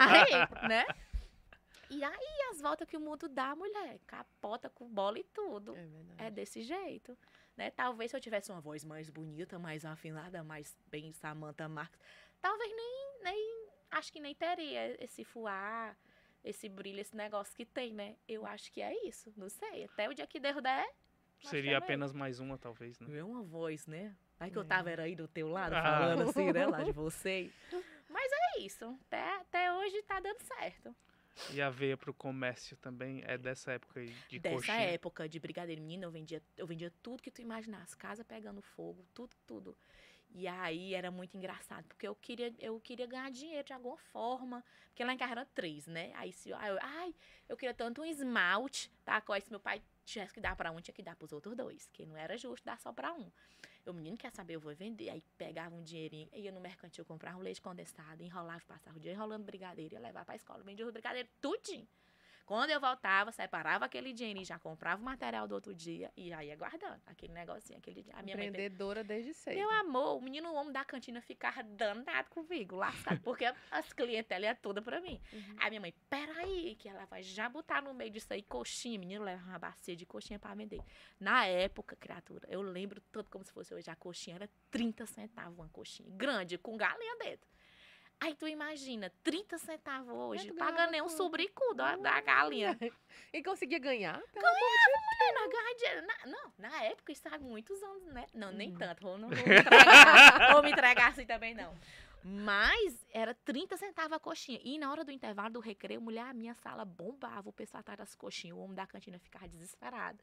aí, 0.00 0.68
né? 0.68 0.84
E 1.88 2.02
aí, 2.02 2.50
as 2.50 2.60
voltas 2.60 2.88
que 2.88 2.96
o 2.96 3.00
mundo 3.00 3.28
dá, 3.28 3.54
mulher, 3.54 4.00
capota 4.08 4.68
com 4.68 4.88
bola 4.88 5.20
e 5.20 5.24
tudo. 5.24 5.76
É, 6.18 6.26
é 6.26 6.30
desse 6.32 6.62
jeito. 6.62 7.16
Né? 7.56 7.70
Talvez 7.70 8.10
se 8.10 8.16
eu 8.16 8.20
tivesse 8.20 8.50
uma 8.50 8.60
voz 8.60 8.82
mais 8.82 9.08
bonita, 9.08 9.56
mais 9.56 9.84
afinada, 9.84 10.42
mais 10.42 10.76
bem 10.88 11.12
Samantha 11.12 11.68
Marques, 11.68 12.00
talvez 12.40 12.74
nem, 12.74 13.22
nem 13.22 13.59
acho 13.90 14.12
que 14.12 14.20
nem 14.20 14.34
teria 14.34 15.02
esse 15.02 15.24
fuar, 15.24 15.96
esse 16.44 16.68
brilho, 16.68 17.00
esse 17.00 17.16
negócio 17.16 17.54
que 17.54 17.64
tem, 17.64 17.92
né? 17.92 18.16
Eu 18.28 18.46
acho 18.46 18.72
que 18.72 18.80
é 18.80 19.06
isso, 19.06 19.32
não 19.36 19.48
sei. 19.48 19.84
Até 19.84 20.08
o 20.08 20.14
dia 20.14 20.26
que 20.26 20.40
der. 20.40 20.88
Seria 21.42 21.78
apenas 21.78 22.12
mais 22.12 22.38
uma, 22.38 22.58
talvez, 22.58 22.98
né? 23.00 23.18
É 23.18 23.24
uma 23.24 23.42
voz, 23.42 23.86
né? 23.86 24.14
Aí 24.38 24.50
que 24.50 24.58
é. 24.58 24.60
eu 24.60 24.64
tava 24.64 24.90
era 24.90 25.02
aí 25.02 25.14
do 25.14 25.28
teu 25.28 25.48
lado, 25.48 25.74
ah. 25.74 25.82
falando 25.82 26.22
assim, 26.28 26.52
né? 26.52 26.66
Lá 26.66 26.82
de 26.82 26.92
você. 26.92 27.50
Mas 28.08 28.30
é 28.32 28.60
isso. 28.60 28.84
Até, 29.06 29.36
até 29.36 29.72
hoje 29.72 30.02
tá 30.02 30.20
dando 30.20 30.40
certo. 30.40 30.94
E 31.52 31.62
a 31.62 31.70
veia 31.70 31.96
pro 31.96 32.12
comércio 32.12 32.76
também 32.76 33.22
é 33.24 33.38
dessa 33.38 33.72
época 33.72 34.04
de 34.28 34.38
Dessa 34.38 34.56
coxinha. 34.56 34.76
época 34.76 35.28
de 35.28 35.38
brigadeiro. 35.38 35.80
Menina, 35.80 36.04
eu 36.04 36.10
vendia, 36.10 36.42
eu 36.56 36.66
vendia 36.66 36.92
tudo 37.02 37.22
que 37.22 37.30
tu 37.30 37.40
imaginasse. 37.40 37.96
Casa 37.96 38.24
pegando 38.24 38.60
fogo, 38.60 39.04
tudo, 39.14 39.34
tudo. 39.46 39.76
E 40.32 40.46
aí 40.46 40.94
era 40.94 41.10
muito 41.10 41.36
engraçado, 41.36 41.84
porque 41.86 42.06
eu 42.06 42.14
queria, 42.14 42.54
eu 42.58 42.80
queria 42.80 43.06
ganhar 43.06 43.30
dinheiro 43.30 43.64
de 43.64 43.72
alguma 43.72 43.96
forma. 43.96 44.64
Porque 44.88 45.04
lá 45.04 45.12
em 45.12 45.18
casa 45.18 45.32
eram 45.32 45.46
três, 45.54 45.86
né? 45.86 46.12
Aí 46.14 46.32
se 46.32 46.52
aí 46.52 46.70
eu, 46.70 46.78
ai, 46.80 47.14
eu 47.48 47.56
queria 47.56 47.74
tanto 47.74 48.02
um 48.02 48.04
esmalte, 48.04 48.90
tá? 49.04 49.22
Aí 49.28 49.40
se 49.40 49.50
meu 49.50 49.60
pai 49.60 49.82
tivesse 50.04 50.32
que 50.32 50.40
dar 50.40 50.56
para 50.56 50.70
um, 50.70 50.80
tinha 50.80 50.94
que 50.94 51.02
dar 51.02 51.16
para 51.16 51.24
os 51.24 51.32
outros 51.32 51.56
dois, 51.56 51.88
que 51.92 52.06
não 52.06 52.16
era 52.16 52.36
justo 52.36 52.64
dar 52.64 52.78
só 52.78 52.92
para 52.92 53.12
um. 53.12 53.30
O 53.86 53.92
menino 53.92 54.16
quer 54.16 54.30
saber, 54.32 54.54
eu 54.54 54.60
vou 54.60 54.74
vender. 54.74 55.10
Aí 55.10 55.22
pegava 55.36 55.74
um 55.74 55.82
dinheirinho, 55.82 56.28
ia 56.32 56.52
no 56.52 56.60
mercantil 56.60 57.04
comprar 57.04 57.36
um 57.36 57.40
leite 57.40 57.60
condensado, 57.60 58.22
enrolava, 58.22 58.62
passava 58.66 58.96
o 58.96 59.00
dia 59.00 59.12
enrolando 59.12 59.44
brigadeiro, 59.44 59.94
ia 59.94 60.00
levar 60.00 60.24
pra 60.24 60.36
escola, 60.36 60.62
vendia 60.62 60.86
os 60.86 60.92
brigadeiros 60.92 61.30
tudinho. 61.40 61.88
Quando 62.50 62.70
eu 62.70 62.80
voltava, 62.80 63.30
separava 63.30 63.84
aquele 63.84 64.12
dinheiro 64.12 64.40
e 64.40 64.44
já 64.44 64.58
comprava 64.58 65.00
o 65.00 65.04
material 65.04 65.46
do 65.46 65.54
outro 65.54 65.72
dia 65.72 66.10
e 66.16 66.30
já 66.30 66.42
ia 66.42 66.56
guardando 66.56 67.00
aquele 67.06 67.32
negocinho, 67.32 67.78
aquele 67.78 68.04
A 68.12 68.24
minha 68.24 68.36
mãe 68.36 68.48
Empreendedora 68.48 69.04
desde 69.04 69.32
cedo. 69.34 69.54
meu 69.54 69.70
amor, 69.70 70.16
o 70.16 70.20
menino 70.20 70.52
homem 70.54 70.72
da 70.72 70.84
cantina 70.84 71.20
ficava 71.20 71.62
danado 71.62 72.28
comigo, 72.28 72.74
lascado, 72.74 73.20
porque 73.22 73.44
as 73.70 73.92
clientelas 73.92 74.48
iam 74.48 74.56
toda 74.56 74.82
pra 74.82 75.00
mim. 75.00 75.20
Uhum. 75.32 75.56
Aí 75.60 75.70
minha 75.70 75.80
mãe, 75.80 75.94
peraí, 76.08 76.74
que 76.74 76.88
ela 76.88 77.04
vai 77.04 77.22
já 77.22 77.48
botar 77.48 77.80
no 77.82 77.94
meio 77.94 78.10
disso 78.10 78.32
aí 78.32 78.42
coxinha. 78.42 78.96
O 78.96 79.00
menino 79.00 79.22
leva 79.22 79.44
uma 79.44 79.58
bacia 79.60 79.94
de 79.94 80.04
coxinha 80.04 80.40
pra 80.40 80.52
vender. 80.52 80.80
Na 81.20 81.46
época, 81.46 81.94
criatura, 81.94 82.48
eu 82.50 82.62
lembro 82.62 83.00
todo 83.12 83.30
como 83.30 83.44
se 83.44 83.52
fosse 83.52 83.72
hoje. 83.72 83.88
A 83.88 83.94
coxinha 83.94 84.34
era 84.34 84.50
30 84.72 85.06
centavos 85.06 85.56
uma 85.56 85.68
coxinha. 85.68 86.08
Grande, 86.16 86.58
com 86.58 86.76
galinha 86.76 87.16
dentro. 87.18 87.48
Aí 88.22 88.34
tu 88.34 88.46
imagina, 88.46 89.10
30 89.22 89.56
centavos 89.56 90.12
hoje, 90.14 90.52
pagando 90.52 90.74
ganhava 90.74 90.92
nem 90.92 91.00
um 91.02 91.08
sobricu 91.08 91.74
da, 91.74 91.96
da 91.96 92.20
galinha. 92.20 92.76
E 93.32 93.42
conseguia 93.44 93.78
ganhar? 93.78 94.20
Pelo 94.32 94.46
É, 94.46 95.32
na 95.32 95.46
ganhar 95.46 95.74
dinheiro. 95.76 96.06
Na, 96.06 96.26
não, 96.26 96.52
na 96.58 96.82
época, 96.84 97.12
isso 97.12 97.22
há 97.32 97.38
muitos 97.38 97.80
anos, 97.82 98.04
né? 98.12 98.26
Não, 98.34 98.50
nem 98.50 98.70
Uhum. 98.72 98.78
tanto. 98.78 99.02
Vou, 99.02 99.16
não 99.18 99.28
vou 99.28 99.36
me 99.46 99.60
entregar, 99.60 100.52
vou 100.52 100.62
me 100.64 100.70
entregar 100.72 101.08
assim 101.10 101.24
também, 101.24 101.54
não. 101.54 101.72
Mas 102.24 103.06
era 103.12 103.32
30 103.32 103.76
centavos 103.76 104.12
a 104.12 104.18
coxinha. 104.18 104.60
E 104.64 104.78
na 104.78 104.90
hora 104.90 105.04
do 105.04 105.10
intervalo 105.12 105.50
do 105.50 105.60
recreio, 105.60 106.00
mulher, 106.00 106.24
a 106.26 106.34
minha 106.34 106.54
sala 106.54 106.84
bombava. 106.84 107.48
O 107.48 107.52
pessoal 107.52 107.80
atrás 107.80 107.98
das 107.98 108.14
coxinhas. 108.14 108.56
O 108.56 108.60
homem 108.60 108.74
da 108.74 108.86
cantina 108.86 109.18
ficava 109.18 109.48
desesperado. 109.48 110.18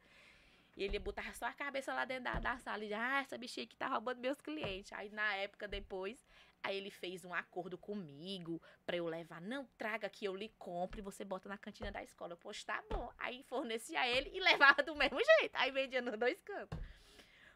E 0.76 0.84
ele 0.84 0.98
botava 0.98 1.32
só 1.34 1.46
a 1.46 1.52
cabeça 1.52 1.92
lá 1.94 2.04
dentro 2.04 2.24
da, 2.24 2.34
da 2.38 2.58
sala 2.58 2.78
e 2.78 2.88
dizia, 2.88 3.00
ah, 3.00 3.20
essa 3.20 3.36
bichinha 3.38 3.64
aqui 3.64 3.74
tá 3.76 3.88
roubando 3.88 4.20
meus 4.20 4.40
clientes. 4.40 4.92
Aí 4.92 5.08
na 5.10 5.34
época 5.34 5.66
depois, 5.66 6.24
aí 6.62 6.76
ele 6.76 6.90
fez 6.90 7.24
um 7.24 7.32
acordo 7.34 7.76
comigo 7.78 8.60
pra 8.84 8.96
eu 8.96 9.06
levar. 9.06 9.40
Não, 9.40 9.66
traga 9.78 10.08
que 10.08 10.24
eu 10.24 10.34
lhe 10.36 10.48
compre, 10.58 11.00
você 11.00 11.24
bota 11.24 11.48
na 11.48 11.58
cantina 11.58 11.90
da 11.90 12.02
escola. 12.02 12.32
Eu, 12.32 12.36
poxa, 12.36 12.64
tá 12.66 12.82
bom. 12.90 13.12
Aí 13.18 13.42
fornecia 13.44 14.06
ele 14.06 14.30
e 14.34 14.40
levava 14.74 14.82
do 14.82 14.94
mesmo 14.94 15.18
jeito. 15.24 15.54
Aí 15.54 15.70
vendia 15.70 16.02
nos 16.02 16.18
dois 16.18 16.40
cantos. 16.42 16.78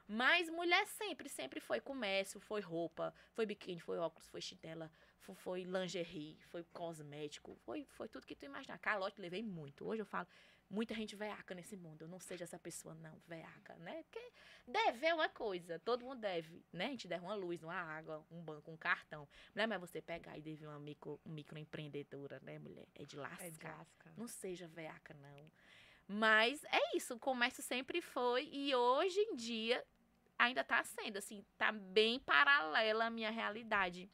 Mas 0.09 0.49
mulher 0.51 0.87
sempre, 0.89 1.29
sempre 1.29 1.61
foi 1.61 1.81
comércio, 1.81 2.41
foi 2.41 2.61
roupa, 2.61 3.15
foi 3.33 3.47
biquíni, 3.47 3.81
foi 3.81 3.99
óculos, 3.99 4.29
foi 4.29 4.41
chinela, 4.41 4.91
fo- 5.21 5.35
foi 5.35 5.63
lingerie, 5.63 6.37
foi 6.51 6.65
cosmético, 6.65 7.55
foi, 7.65 7.87
foi 7.93 8.09
tudo 8.09 8.27
que 8.27 8.35
tu 8.35 8.45
imaginar. 8.45 8.79
Calote 8.79 9.21
levei 9.21 9.43
muito. 9.43 9.87
Hoje 9.87 10.03
eu 10.03 10.07
falo, 10.07 10.27
muita 10.73 10.95
gente 10.95 11.15
veaca 11.15 11.55
nesse 11.55 11.77
mundo. 11.77 12.03
Eu 12.03 12.09
não 12.09 12.19
seja 12.19 12.45
essa 12.45 12.59
pessoa, 12.59 12.95
não, 12.95 13.21
veaca, 13.29 13.77
né? 13.77 14.03
Porque 14.05 14.33
dever 14.67 15.09
é 15.09 15.15
uma 15.15 15.29
coisa, 15.29 15.79
todo 15.79 16.05
mundo 16.05 16.21
deve, 16.21 16.65
né? 16.73 16.87
A 16.87 16.91
gente 16.91 17.07
deve 17.07 17.25
uma 17.25 17.35
luz, 17.35 17.63
uma 17.63 17.75
água, 17.75 18.25
um 18.31 18.41
banco, 18.41 18.71
um 18.71 18.77
cartão. 18.77 19.29
Não 19.55 19.63
é 19.63 19.67
mais 19.67 19.81
você 19.81 20.01
pegar 20.01 20.37
e 20.39 20.41
dever 20.41 20.67
uma 20.67 20.81
micro, 20.81 21.21
microempreendedora, 21.27 22.41
né, 22.43 22.59
mulher? 22.59 22.89
É 22.95 23.05
de 23.05 23.17
lascar. 23.17 23.47
É 23.47 23.51
de 23.51 23.63
lasca. 23.63 24.13
Não 24.17 24.27
seja 24.27 24.67
veaca, 24.67 25.15
não. 25.15 25.51
Mas 26.09 26.65
é 26.65 26.97
isso, 26.97 27.15
o 27.15 27.19
comércio 27.19 27.63
sempre 27.63 28.01
foi 28.01 28.49
e 28.51 28.75
hoje 28.75 29.21
em 29.21 29.37
dia 29.37 29.85
ainda 30.39 30.65
tá 30.65 30.83
sendo, 30.83 31.19
assim, 31.19 31.45
tá 31.59 31.71
bem 31.71 32.19
paralela 32.19 33.05
à 33.05 33.11
minha 33.11 33.31
realidade. 33.31 34.11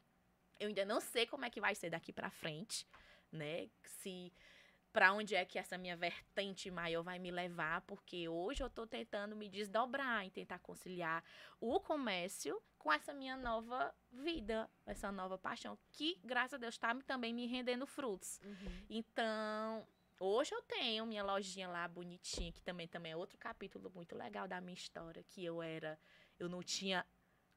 Eu 0.59 0.69
ainda 0.69 0.85
não 0.85 1.01
sei 1.01 1.25
como 1.25 1.45
é 1.45 1.51
que 1.51 1.61
vai 1.61 1.75
ser 1.75 1.89
daqui 1.89 2.13
pra 2.13 2.31
frente, 2.31 2.87
né? 3.31 3.71
Se 3.85 4.33
para 4.99 5.13
onde 5.13 5.37
é 5.37 5.45
que 5.45 5.61
essa 5.61 5.79
minha 5.79 5.97
vertente 5.97 6.69
maior 6.73 7.05
vai 7.05 7.21
me 7.21 7.31
levar, 7.31 7.83
porque 7.83 8.29
hoje 8.29 8.65
eu 8.65 8.69
tô 8.69 8.85
tentando 8.85 9.37
me 9.37 9.49
desdobrar 9.49 10.27
e 10.27 10.31
tentar 10.31 10.59
conciliar 10.59 11.23
o 11.61 11.79
comércio 11.79 12.61
com 12.77 12.93
essa 12.93 13.15
minha 13.15 13.37
nova 13.37 13.95
vida, 14.11 14.69
essa 14.85 15.13
nova 15.13 15.39
paixão, 15.39 15.79
que 15.93 16.19
graças 16.25 16.55
a 16.55 16.57
Deus 16.57 16.77
tá 16.77 16.93
me- 16.93 17.05
também 17.05 17.33
me 17.33 17.47
rendendo 17.47 17.87
frutos. 17.87 18.41
Uhum. 18.43 18.87
Então, 18.91 19.87
hoje 20.19 20.53
eu 20.53 20.63
tenho 20.63 21.07
minha 21.07 21.23
lojinha 21.23 21.69
lá 21.69 21.87
bonitinha, 21.87 22.51
que 22.51 22.61
também, 22.61 22.89
também 22.89 23.13
é 23.13 23.17
outro 23.17 23.39
capítulo 23.39 23.93
muito 23.95 24.17
legal 24.17 24.49
da 24.49 24.61
minha 24.61 24.75
história, 24.75 25.23
que 25.23 25.45
eu 25.45 25.63
era, 25.63 25.97
eu 26.41 26.49
não 26.49 26.61
tinha 26.61 27.07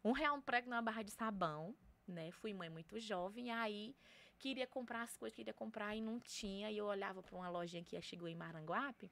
um 0.04 0.12
real 0.12 0.36
um 0.36 0.42
prego 0.42 0.70
numa 0.70 0.84
barra 0.84 1.02
de 1.02 1.10
sabão, 1.10 1.76
né? 2.08 2.30
Fui 2.34 2.54
mãe 2.54 2.70
muito 2.70 3.00
jovem, 3.00 3.48
e 3.48 3.50
aí 3.50 3.96
queria 4.42 4.66
comprar 4.66 5.04
as 5.04 5.16
coisas, 5.16 5.36
queria 5.36 5.54
comprar 5.54 5.96
e 5.96 6.02
não 6.02 6.20
tinha, 6.20 6.72
e 6.72 6.78
eu 6.78 6.86
olhava 6.86 7.22
para 7.22 7.36
uma 7.36 7.48
lojinha 7.48 7.84
que 7.84 8.02
chegou 8.02 8.28
em 8.28 8.34
Maranguape, 8.34 9.10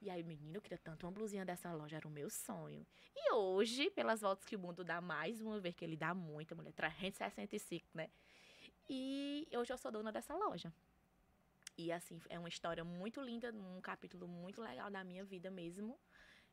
e 0.00 0.08
aí, 0.08 0.22
menino, 0.22 0.56
eu 0.56 0.62
queria 0.62 0.78
tanto 0.78 1.04
uma 1.04 1.10
blusinha 1.10 1.44
dessa 1.44 1.72
loja, 1.72 1.96
era 1.96 2.06
o 2.06 2.10
meu 2.10 2.30
sonho. 2.30 2.86
E 3.16 3.32
hoje, 3.32 3.90
pelas 3.90 4.20
voltas 4.20 4.44
que 4.44 4.54
o 4.54 4.58
mundo 4.58 4.84
dá 4.84 5.00
mais 5.00 5.40
uma 5.40 5.58
vez, 5.58 5.74
que 5.74 5.84
ele 5.84 5.96
dá 5.96 6.14
muita, 6.14 6.54
mulher, 6.54 6.72
365, 6.72 7.88
né? 7.92 8.08
E 8.88 9.48
hoje 9.52 9.72
eu 9.72 9.76
sou 9.76 9.90
dona 9.90 10.12
dessa 10.12 10.36
loja. 10.36 10.72
E 11.76 11.90
assim, 11.90 12.20
é 12.28 12.38
uma 12.38 12.48
história 12.48 12.84
muito 12.84 13.20
linda, 13.20 13.52
um 13.52 13.80
capítulo 13.80 14.28
muito 14.28 14.62
legal 14.62 14.88
da 14.88 15.02
minha 15.02 15.24
vida 15.24 15.50
mesmo, 15.50 15.98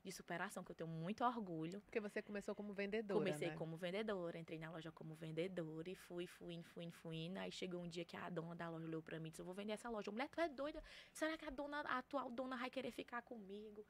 de 0.05 0.11
superação, 0.11 0.63
que 0.63 0.71
eu 0.71 0.75
tenho 0.75 0.89
muito 0.89 1.23
orgulho. 1.23 1.81
Porque 1.81 1.99
você 1.99 2.21
começou 2.21 2.53
como 2.53 2.73
vendedora, 2.73 3.19
Comecei 3.19 3.49
né? 3.49 3.55
como 3.55 3.75
vendedora, 3.75 4.37
entrei 4.37 4.59
na 4.59 4.69
loja 4.69 4.91
como 4.91 5.15
vendedora 5.15 5.89
e 5.89 5.95
fui, 5.95 6.27
fui, 6.27 6.61
fui, 6.61 6.91
fui. 6.91 7.37
Aí 7.37 7.51
chegou 7.51 7.81
um 7.81 7.89
dia 7.89 8.05
que 8.05 8.15
a 8.15 8.29
dona 8.29 8.55
da 8.55 8.69
loja 8.69 8.85
olhou 8.85 9.01
pra 9.01 9.19
mim 9.19 9.27
e 9.27 9.31
disse: 9.31 9.41
Eu 9.41 9.45
vou 9.45 9.55
vender 9.55 9.73
essa 9.73 9.89
loja. 9.89 10.11
Mulher, 10.11 10.29
tu 10.29 10.39
é 10.39 10.47
doida? 10.47 10.81
Será 11.11 11.35
que 11.37 11.45
a 11.45 11.49
dona, 11.49 11.81
a 11.81 11.97
atual 11.97 12.29
dona 12.29 12.55
vai 12.55 12.69
querer 12.69 12.91
ficar 12.91 13.21
comigo? 13.23 13.85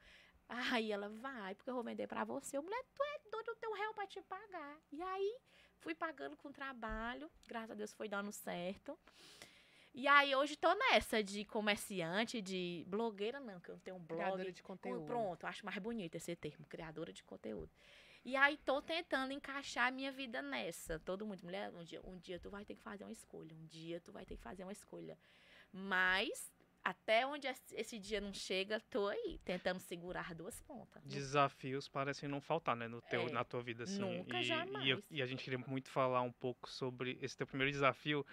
Aí 0.48 0.90
ela 0.90 1.08
vai, 1.08 1.54
porque 1.54 1.68
eu 1.68 1.74
vou 1.74 1.82
vender 1.84 2.06
pra 2.06 2.24
você. 2.24 2.58
Mulher, 2.58 2.84
tu 2.94 3.02
é 3.02 3.30
doida, 3.30 3.50
eu 3.50 3.56
tenho 3.56 3.72
um 3.72 3.76
real 3.76 3.92
pra 3.92 4.06
te 4.06 4.22
pagar. 4.22 4.80
E 4.90 5.02
aí 5.02 5.38
fui 5.80 5.94
pagando 5.94 6.36
com 6.36 6.50
trabalho, 6.50 7.30
graças 7.46 7.72
a 7.72 7.74
Deus 7.74 7.92
foi 7.92 8.08
dando 8.08 8.32
certo. 8.32 8.98
E 9.98 10.06
aí 10.06 10.34
hoje 10.36 10.56
tô 10.56 10.74
nessa 10.74 11.24
de 11.24 11.42
comerciante, 11.46 12.42
de 12.42 12.84
blogueira, 12.86 13.40
não, 13.40 13.58
que 13.58 13.70
eu 13.70 13.76
não 13.76 13.80
tenho 13.80 13.96
um 13.96 14.00
blog. 14.00 14.20
Criadora 14.20 14.52
de 14.52 14.62
conteúdo. 14.62 15.06
Pronto, 15.06 15.46
acho 15.46 15.64
mais 15.64 15.78
bonito 15.78 16.14
esse 16.16 16.36
termo, 16.36 16.66
criadora 16.66 17.14
de 17.14 17.24
conteúdo. 17.24 17.70
E 18.22 18.36
aí 18.36 18.58
tô 18.58 18.82
tentando 18.82 19.32
encaixar 19.32 19.86
a 19.86 19.90
minha 19.90 20.12
vida 20.12 20.42
nessa. 20.42 20.98
Todo 20.98 21.24
mundo, 21.24 21.42
mulher, 21.42 21.72
um 21.72 21.82
dia, 21.82 22.02
um 22.04 22.18
dia 22.18 22.38
tu 22.38 22.50
vai 22.50 22.62
ter 22.62 22.74
que 22.74 22.82
fazer 22.82 23.04
uma 23.04 23.12
escolha, 23.12 23.54
um 23.54 23.64
dia 23.64 23.98
tu 23.98 24.12
vai 24.12 24.26
ter 24.26 24.36
que 24.36 24.42
fazer 24.42 24.64
uma 24.64 24.72
escolha. 24.72 25.16
Mas 25.72 26.52
até 26.84 27.26
onde 27.26 27.46
esse 27.48 27.74
esse 27.74 27.98
dia 27.98 28.20
não 28.20 28.34
chega, 28.34 28.78
tô 28.90 29.08
aí, 29.08 29.40
tentando 29.46 29.80
segurar 29.80 30.34
duas 30.34 30.60
pontas. 30.60 31.02
Desafios 31.04 31.88
parecem 31.88 32.28
não 32.28 32.40
faltar, 32.40 32.76
né, 32.76 32.86
no 32.86 33.00
teu, 33.00 33.22
É, 33.22 33.32
na 33.32 33.44
tua 33.44 33.62
vida, 33.62 33.84
assim. 33.84 33.98
nunca, 33.98 34.38
e, 34.40 34.44
jamais. 34.44 34.86
E, 34.86 34.90
eu- 34.90 35.02
e 35.10 35.22
a 35.22 35.26
gente 35.26 35.42
queria 35.42 35.58
muito 35.58 35.88
falar 35.88 36.20
um 36.20 36.32
pouco 36.32 36.68
sobre 36.70 37.18
esse 37.22 37.36
teu 37.36 37.46
primeiro 37.46 37.72
desafio, 37.72 38.24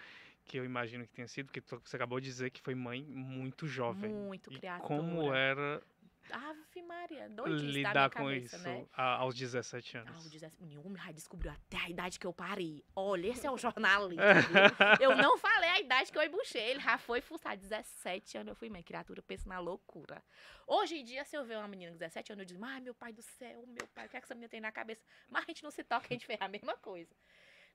que 0.44 0.56
eu 0.58 0.64
imagino 0.64 1.06
que 1.06 1.12
tenha 1.12 1.26
sido, 1.28 1.50
que 1.52 1.60
tu- 1.60 1.80
você 1.84 1.96
acabou 1.96 2.20
de 2.20 2.26
dizer 2.26 2.50
que 2.50 2.60
foi 2.60 2.74
mãe 2.74 3.02
muito 3.04 3.66
jovem. 3.66 4.12
Muito 4.12 4.52
E 4.52 4.56
criatura. 4.58 4.86
como 4.86 5.32
era 5.34 5.82
Ave 6.30 6.82
Maria, 6.82 7.28
doidice 7.28 7.66
lidar 7.66 8.08
com 8.10 8.20
cabeça, 8.20 8.56
isso 8.56 8.64
né? 8.66 8.86
a- 8.94 9.16
aos 9.16 9.34
17 9.34 9.96
Ah, 9.98 10.00
anos? 10.00 10.24
o 10.26 10.30
17 10.30 10.76
o 10.78 10.86
homem 10.86 11.02
já 11.02 11.12
descobriu 11.12 11.52
até 11.52 11.76
a 11.76 11.88
idade 11.90 12.18
que 12.18 12.26
eu 12.26 12.32
parei. 12.32 12.82
Olha, 12.96 13.28
esse 13.28 13.46
é 13.46 13.50
o 13.50 13.58
jornalista. 13.58 14.22
eu 15.02 15.14
não 15.16 15.36
falei 15.36 15.68
a 15.68 15.80
idade 15.80 16.10
que 16.10 16.16
eu 16.16 16.22
embuchei. 16.22 16.62
Ele 16.70 16.80
já 16.80 16.96
foi 16.96 17.20
fuçar 17.20 17.56
17 17.58 18.38
anos. 18.38 18.48
Eu 18.52 18.54
fui, 18.56 18.70
minha 18.70 18.82
criatura, 18.82 19.20
pensa 19.22 19.46
na 19.48 19.58
loucura. 19.58 20.22
Hoje 20.66 20.96
em 20.96 21.04
dia, 21.04 21.24
se 21.26 21.36
eu 21.36 21.44
ver 21.44 21.58
uma 21.58 21.68
menina 21.68 21.92
com 21.92 21.98
17 21.98 22.32
anos, 22.32 22.42
eu 22.42 22.46
digo, 22.46 22.64
ai, 22.64 22.80
meu 22.80 22.94
pai 22.94 23.12
do 23.12 23.20
céu, 23.22 23.62
meu 23.66 23.86
pai, 23.94 24.06
o 24.06 24.08
que 24.08 24.16
é 24.16 24.20
que 24.20 24.24
essa 24.24 24.34
menina 24.34 24.48
tem 24.48 24.60
na 24.62 24.72
cabeça? 24.72 25.02
Mas 25.28 25.44
a 25.44 25.46
gente 25.48 25.62
não 25.62 25.70
se 25.70 25.84
toca, 25.84 26.06
a 26.08 26.12
gente 26.12 26.24
fez 26.26 26.40
a 26.40 26.48
mesma 26.48 26.74
coisa. 26.78 27.14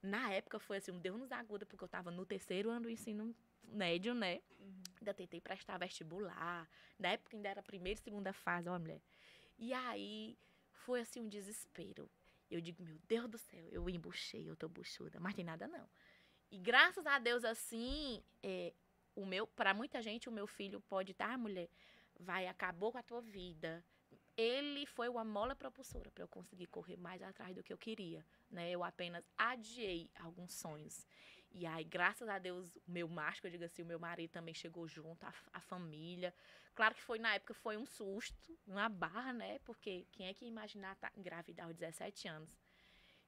Na 0.02 0.32
época 0.32 0.60
foi 0.60 0.78
assim, 0.78 0.92
um 0.92 1.00
Deus 1.00 1.20
nos 1.20 1.32
aguda, 1.32 1.66
porque 1.66 1.84
eu 1.84 1.88
tava 1.88 2.10
no 2.10 2.26
terceiro 2.26 2.70
ano 2.70 2.84
do 2.84 2.90
ensino 2.90 3.36
médio, 3.64 4.14
né? 4.14 4.42
Uhum. 4.60 4.84
Ainda 5.00 5.14
tentei 5.14 5.42
prestar 5.42 5.78
vestibular. 5.78 6.70
Na 6.98 7.10
época 7.10 7.36
ainda 7.36 7.50
era 7.50 7.62
primeira 7.62 8.00
e 8.00 8.04
segunda 8.04 8.32
fase, 8.32 8.70
ó, 8.70 8.80
mulher. 8.80 9.02
E 9.58 9.74
aí 9.74 10.38
foi 10.72 11.02
assim 11.02 11.20
um 11.22 11.28
desespero. 11.28 12.10
Eu 12.50 12.62
digo, 12.62 12.82
meu 12.82 12.98
Deus 13.08 13.30
do 13.30 13.38
céu, 13.38 13.68
eu 13.72 13.90
embuchei, 13.90 14.50
eu 14.50 14.56
tô 14.56 14.68
buchuda, 14.68 15.20
mas 15.20 15.36
tem 15.36 15.46
nada 15.46 15.68
não. 15.68 15.88
E 16.50 16.58
graças 16.58 17.06
a 17.06 17.20
Deus, 17.20 17.46
assim, 17.46 18.24
é, 18.42 18.74
o 19.16 19.26
meu, 19.26 19.46
para 19.46 19.74
muita 19.74 20.02
gente, 20.02 20.30
o 20.30 20.32
meu 20.32 20.48
filho 20.48 20.82
pode 20.82 21.12
estar, 21.12 21.38
mulher, 21.38 21.70
vai, 22.20 22.48
acabou 22.48 22.92
com 22.92 22.98
a 22.98 23.04
tua 23.04 23.22
vida. 23.22 23.86
Ele 24.40 24.86
foi 24.86 25.10
uma 25.10 25.26
mola 25.26 25.54
propulsora 25.54 26.10
para 26.12 26.24
eu 26.24 26.28
conseguir 26.30 26.68
correr 26.68 26.96
mais 26.96 27.22
atrás 27.22 27.54
do 27.54 27.62
que 27.62 27.74
eu 27.74 27.78
queria, 27.78 28.26
né? 28.50 28.72
Eu 28.72 28.86
apenas 28.86 29.30
adiei 29.38 30.10
alguns 30.16 30.54
sonhos. 30.54 31.06
E 31.52 31.66
aí, 31.66 31.84
graças 31.84 32.30
a 32.30 32.40
Deus, 32.40 32.78
o 32.78 32.82
meu 32.88 33.10
macho, 33.10 33.46
eu 33.46 33.52
digo 33.52 33.66
assim, 33.66 33.82
o 33.82 33.86
meu 33.86 34.00
marido 34.00 34.32
também 34.32 34.54
chegou 34.54 34.88
junto, 34.88 35.26
a, 35.26 35.34
a 35.52 35.60
família. 35.60 36.34
Claro 36.74 36.96
que 36.96 37.02
foi, 37.02 37.20
na 37.20 37.36
época, 37.36 37.54
foi 37.54 37.76
um 37.76 37.86
susto, 37.86 38.58
uma 38.66 38.88
barra, 38.88 39.34
né? 39.34 39.60
Porque 39.66 40.08
quem 40.14 40.28
é 40.28 40.34
que 40.34 40.46
ia 40.46 40.50
imaginar 40.50 40.96
tá, 40.96 41.12
engravidar 41.18 41.66
aos 41.66 41.76
17 41.76 42.30
anos? 42.30 42.58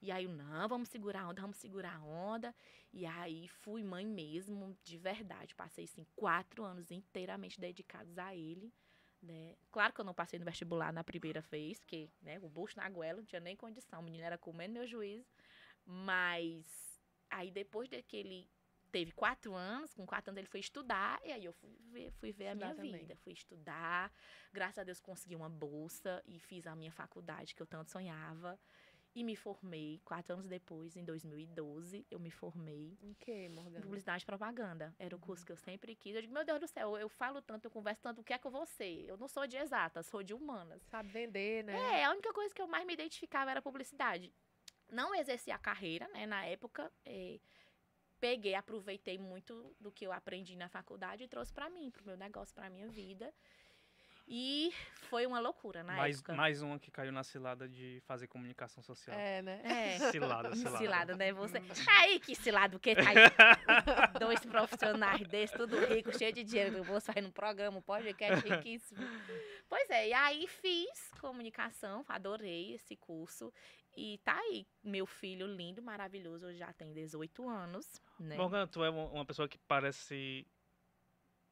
E 0.01 0.13
aí, 0.13 0.25
não, 0.29 0.69
vamos 0.69 0.87
segurar 0.87 1.23
a 1.23 1.27
onda, 1.27 1.41
vamos 1.41 1.57
segurar 1.57 1.97
a 1.97 2.03
onda. 2.05 2.55
E 2.93 3.05
aí, 3.05 3.49
fui 3.49 3.83
mãe 3.83 4.05
mesmo, 4.05 4.77
de 4.81 4.97
verdade. 4.97 5.53
Passei, 5.55 5.83
assim, 5.83 6.05
quatro 6.15 6.63
anos 6.63 6.89
inteiramente 6.89 7.59
dedicados 7.59 8.17
a 8.17 8.33
ele. 8.33 8.71
Né? 9.21 9.55
Claro 9.71 9.93
que 9.93 10.01
eu 10.01 10.05
não 10.05 10.13
passei 10.13 10.39
no 10.39 10.45
vestibular 10.45 10.91
na 10.91 11.03
primeira 11.03 11.41
vez, 11.41 11.79
porque 11.79 12.09
né, 12.21 12.39
o 12.41 12.49
bucho 12.49 12.77
na 12.77 12.89
goela 12.89 13.19
não 13.19 13.25
tinha 13.25 13.39
nem 13.39 13.55
condição. 13.55 13.99
O 13.99 14.03
menino 14.03 14.23
era 14.23 14.37
comendo 14.37 14.73
meu 14.73 14.87
juízo. 14.87 15.29
Mas 15.85 16.65
aí 17.29 17.51
depois 17.51 17.89
daquele 17.89 18.49
teve 18.91 19.11
quatro 19.13 19.53
anos, 19.53 19.93
com 19.93 20.05
quatro 20.05 20.31
anos 20.31 20.39
ele 20.39 20.47
foi 20.47 20.59
estudar, 20.59 21.19
e 21.23 21.31
aí 21.31 21.45
eu 21.45 21.53
fui 21.53 21.77
ver, 21.91 22.11
fui 22.11 22.31
ver 22.31 22.49
a 22.49 22.55
minha 22.55 22.75
também. 22.75 22.91
vida. 22.91 23.15
Fui 23.15 23.31
estudar, 23.31 24.11
graças 24.51 24.79
a 24.79 24.83
Deus 24.83 24.99
consegui 24.99 25.35
uma 25.35 25.49
bolsa 25.49 26.21
e 26.25 26.39
fiz 26.39 26.67
a 26.67 26.75
minha 26.75 26.91
faculdade 26.91 27.55
que 27.55 27.61
eu 27.61 27.67
tanto 27.67 27.89
sonhava. 27.89 28.59
E 29.13 29.23
me 29.25 29.35
formei, 29.35 29.99
quatro 30.05 30.33
anos 30.33 30.47
depois, 30.47 30.95
em 30.95 31.03
2012, 31.03 32.05
eu 32.09 32.17
me 32.17 32.31
formei 32.31 32.97
Em 33.01 33.13
que, 33.13 33.49
Morgana? 33.49 33.81
publicidade 33.83 34.23
e 34.23 34.25
propaganda. 34.25 34.95
Era 34.97 35.13
o 35.13 35.19
Uhum. 35.19 35.25
curso 35.25 35.45
que 35.45 35.51
eu 35.51 35.57
sempre 35.57 35.93
quis. 35.97 36.15
Eu 36.15 36.21
digo, 36.21 36.33
meu 36.33 36.45
Deus 36.45 36.61
do 36.61 36.67
céu, 36.67 36.97
eu 36.97 37.09
falo 37.09 37.41
tanto, 37.41 37.65
eu 37.65 37.71
converso 37.71 38.01
tanto, 38.01 38.21
o 38.21 38.23
que 38.23 38.31
é 38.33 38.37
que 38.37 38.47
eu 38.47 38.51
vou 38.51 38.65
ser? 38.65 39.05
Eu 39.05 39.17
não 39.17 39.27
sou 39.27 39.45
de 39.45 39.57
exatas, 39.57 40.05
sou 40.07 40.23
de 40.23 40.33
humanas. 40.33 40.81
Sabe 40.83 41.09
vender, 41.09 41.63
né? 41.65 41.73
É, 41.99 42.05
a 42.05 42.11
única 42.11 42.31
coisa 42.33 42.55
que 42.55 42.61
eu 42.61 42.67
mais 42.67 42.85
me 42.85 42.93
identificava 42.93 43.51
era 43.51 43.61
publicidade. 43.61 44.33
Não 44.89 45.13
exerci 45.13 45.51
a 45.51 45.57
carreira, 45.57 46.07
né, 46.09 46.25
na 46.25 46.45
época. 46.45 46.89
é, 47.05 47.39
peguei, 48.19 48.53
aproveitei 48.53 49.17
muito 49.17 49.75
do 49.79 49.91
que 49.91 50.05
eu 50.05 50.11
aprendi 50.11 50.55
na 50.55 50.69
faculdade 50.69 51.23
e 51.23 51.27
trouxe 51.27 51.51
pra 51.51 51.69
mim, 51.71 51.89
pro 51.89 52.05
meu 52.05 52.15
negócio, 52.15 52.53
pra 52.53 52.69
minha 52.69 52.87
vida. 52.87 53.33
E 54.33 54.73
foi 55.09 55.27
uma 55.27 55.41
loucura 55.41 55.83
na 55.83 55.93
mais, 55.97 56.19
época. 56.19 56.33
mais 56.33 56.61
uma 56.61 56.79
que 56.79 56.89
caiu 56.89 57.11
na 57.11 57.21
cilada 57.21 57.67
de 57.67 58.01
fazer 58.05 58.27
comunicação 58.27 58.81
social. 58.81 59.13
É, 59.19 59.41
né? 59.41 59.61
É. 59.61 59.99
Cilada, 60.09 60.55
cilada. 60.55 60.77
Cilada, 60.77 61.15
né? 61.17 61.33
Você. 61.33 61.59
Hum. 61.59 61.63
Aí, 61.99 62.17
que 62.17 62.33
cilado, 62.33 62.79
porque 62.79 62.95
tá 62.95 63.09
aí 63.09 63.15
dois 64.17 64.39
profissionais 64.45 65.27
desses, 65.27 65.53
tudo 65.57 65.77
rico, 65.85 66.17
cheio 66.17 66.31
de 66.31 66.45
dinheiro 66.45 66.77
no 66.77 66.85
bolso, 66.85 67.07
fazendo 67.07 67.27
um 67.27 67.31
programa, 67.31 67.77
um 67.77 67.81
podcast 67.81 68.47
riquíssimo. 68.47 69.01
Pois 69.67 69.89
é, 69.89 70.07
e 70.07 70.13
aí 70.13 70.47
fiz 70.47 71.11
comunicação, 71.19 72.05
adorei 72.07 72.75
esse 72.75 72.95
curso. 72.95 73.53
E 73.97 74.17
tá 74.23 74.39
aí, 74.39 74.65
meu 74.81 75.05
filho 75.05 75.45
lindo, 75.45 75.81
maravilhoso, 75.81 76.53
já 76.53 76.71
tem 76.71 76.93
18 76.93 77.49
anos, 77.49 78.01
né? 78.17 78.37
Morgana, 78.37 78.65
tu 78.65 78.81
é 78.81 78.89
uma 78.89 79.25
pessoa 79.25 79.49
que 79.49 79.57
parece 79.67 80.47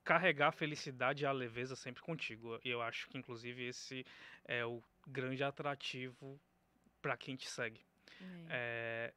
carregar 0.10 0.48
a 0.48 0.52
felicidade 0.52 1.24
e 1.24 1.28
a 1.28 1.32
leveza 1.32 1.76
sempre 1.76 2.02
contigo. 2.02 2.60
E 2.66 2.70
eu 2.72 2.82
acho 2.82 3.08
que, 3.08 3.16
inclusive, 3.16 3.68
esse 3.68 4.04
é 4.44 4.66
o 4.66 4.82
grande 5.06 5.44
atrativo 5.44 6.42
para 7.00 7.16
quem 7.16 7.36
te 7.36 7.48
segue. 7.48 7.80
É. 8.20 8.48
É, 8.50 9.14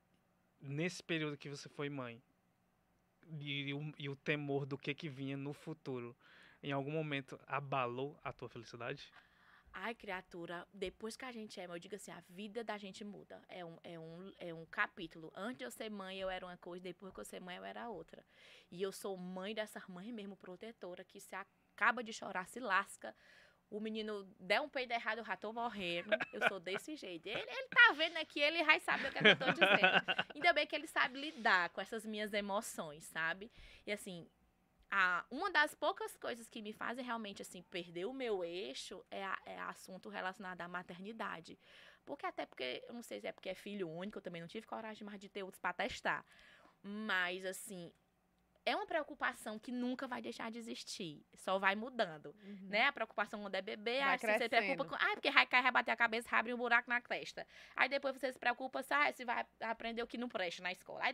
nesse 0.60 1.02
período 1.02 1.38
que 1.38 1.48
você 1.48 1.66
foi 1.66 1.88
mãe 1.88 2.22
e, 3.40 3.72
o, 3.72 3.94
e 3.98 4.10
o 4.10 4.14
temor 4.14 4.66
do 4.66 4.76
que 4.76 4.94
que 4.94 5.08
vinha 5.08 5.34
no 5.34 5.54
futuro, 5.54 6.14
em 6.62 6.72
algum 6.72 6.90
momento 6.90 7.40
abalou 7.46 8.20
a 8.22 8.30
tua 8.30 8.50
felicidade? 8.50 9.10
Ai, 9.74 9.94
criatura, 9.94 10.66
depois 10.72 11.16
que 11.16 11.24
a 11.24 11.32
gente 11.32 11.58
é 11.58 11.64
eu 11.64 11.78
digo 11.78 11.96
assim, 11.96 12.10
a 12.10 12.22
vida 12.28 12.62
da 12.62 12.76
gente 12.76 13.02
muda. 13.04 13.42
É 13.48 13.64
um, 13.64 13.78
é, 13.82 13.98
um, 13.98 14.32
é 14.38 14.54
um 14.54 14.66
capítulo. 14.66 15.32
Antes 15.34 15.58
de 15.58 15.64
eu 15.64 15.70
ser 15.70 15.90
mãe, 15.90 16.18
eu 16.18 16.28
era 16.28 16.44
uma 16.44 16.56
coisa, 16.58 16.82
depois 16.82 17.12
que 17.12 17.20
eu 17.20 17.24
ser 17.24 17.40
mãe, 17.40 17.56
eu 17.56 17.64
era 17.64 17.88
outra. 17.88 18.22
E 18.70 18.82
eu 18.82 18.92
sou 18.92 19.16
mãe 19.16 19.54
dessa 19.54 19.82
mãe 19.88 20.12
mesmo, 20.12 20.36
protetora, 20.36 21.04
que 21.04 21.18
se 21.18 21.34
acaba 21.34 22.04
de 22.04 22.12
chorar, 22.12 22.46
se 22.46 22.60
lasca. 22.60 23.14
O 23.70 23.80
menino 23.80 24.24
der 24.38 24.60
um 24.60 24.68
peido 24.68 24.92
errado, 24.92 25.18
eu 25.18 25.24
já 25.24 25.34
tô 25.34 25.50
morrendo. 25.50 26.10
Eu 26.30 26.46
sou 26.46 26.60
desse 26.60 26.94
jeito. 26.94 27.26
Ele, 27.26 27.40
ele 27.40 27.68
tá 27.68 27.92
vendo 27.96 28.18
aqui, 28.18 28.40
ele 28.40 28.62
vai 28.62 28.78
saber 28.78 29.04
o 29.04 29.06
é 29.08 29.10
que 29.10 29.28
eu 29.28 29.38
tô 29.38 29.52
dizendo. 29.52 30.26
Ainda 30.34 30.52
bem 30.52 30.66
que 30.66 30.76
ele 30.76 30.86
sabe 30.86 31.18
lidar 31.18 31.70
com 31.70 31.80
essas 31.80 32.04
minhas 32.04 32.34
emoções, 32.34 33.04
sabe? 33.04 33.50
E 33.86 33.92
assim, 33.92 34.28
a, 34.92 35.24
uma 35.30 35.50
das 35.50 35.74
poucas 35.74 36.16
coisas 36.18 36.48
que 36.50 36.60
me 36.62 36.72
fazem 36.72 37.04
realmente 37.04 37.40
assim 37.42 37.62
perder 37.62 38.04
o 38.04 38.12
meu 38.12 38.44
eixo 38.44 39.02
é, 39.10 39.24
a- 39.24 39.38
é 39.46 39.58
assunto 39.60 40.10
relacionado 40.10 40.60
à 40.60 40.68
maternidade. 40.68 41.58
Porque 42.04 42.26
até 42.26 42.44
porque, 42.46 42.84
eu 42.86 42.94
não 42.94 43.02
sei 43.02 43.20
se 43.20 43.26
é 43.26 43.32
porque 43.32 43.48
é 43.48 43.54
filho 43.54 43.88
único, 43.88 44.18
eu 44.18 44.22
também 44.22 44.42
não 44.42 44.48
tive 44.48 44.66
coragem 44.66 45.04
mais 45.06 45.18
de 45.20 45.30
ter 45.30 45.42
outros 45.44 45.60
para 45.60 45.72
testar. 45.72 46.24
Mas 46.82 47.44
assim, 47.46 47.92
é 48.64 48.76
uma 48.76 48.86
preocupação 48.86 49.58
que 49.58 49.72
nunca 49.72 50.06
vai 50.06 50.22
deixar 50.22 50.50
de 50.50 50.58
existir, 50.58 51.24
só 51.34 51.58
vai 51.58 51.74
mudando, 51.74 52.34
Uhum. 52.44 52.68
né? 52.68 52.86
A 52.86 52.92
preocupação 52.92 53.40
quando 53.42 53.54
é 53.54 53.62
bebê, 53.62 53.98
Vai 54.00 54.10
aí 54.10 54.18
você 54.18 54.38
se 54.38 54.48
preocupa 54.48 54.84
com, 54.84 54.94
ah, 54.94 55.10
porque 55.14 55.30
vai 55.30 55.46
cair, 55.46 55.62
vai 55.62 55.72
bater 55.72 55.90
a 55.90 55.96
cabeça, 55.96 56.28
vai 56.28 56.40
abrir 56.40 56.54
um 56.54 56.58
buraco 56.58 56.88
na 56.88 57.00
testa. 57.00 57.46
Aí 57.74 57.88
depois 57.88 58.14
você 58.16 58.32
se 58.32 58.38
preocupa, 58.38 58.82
se, 58.82 58.94
ah, 58.94 59.12
se 59.12 59.24
vai 59.24 59.44
aprender 59.60 60.02
o 60.02 60.06
que 60.06 60.16
não 60.18 60.28
presta 60.28 60.62
na 60.62 60.72
escola. 60.72 61.00
Aí, 61.04 61.12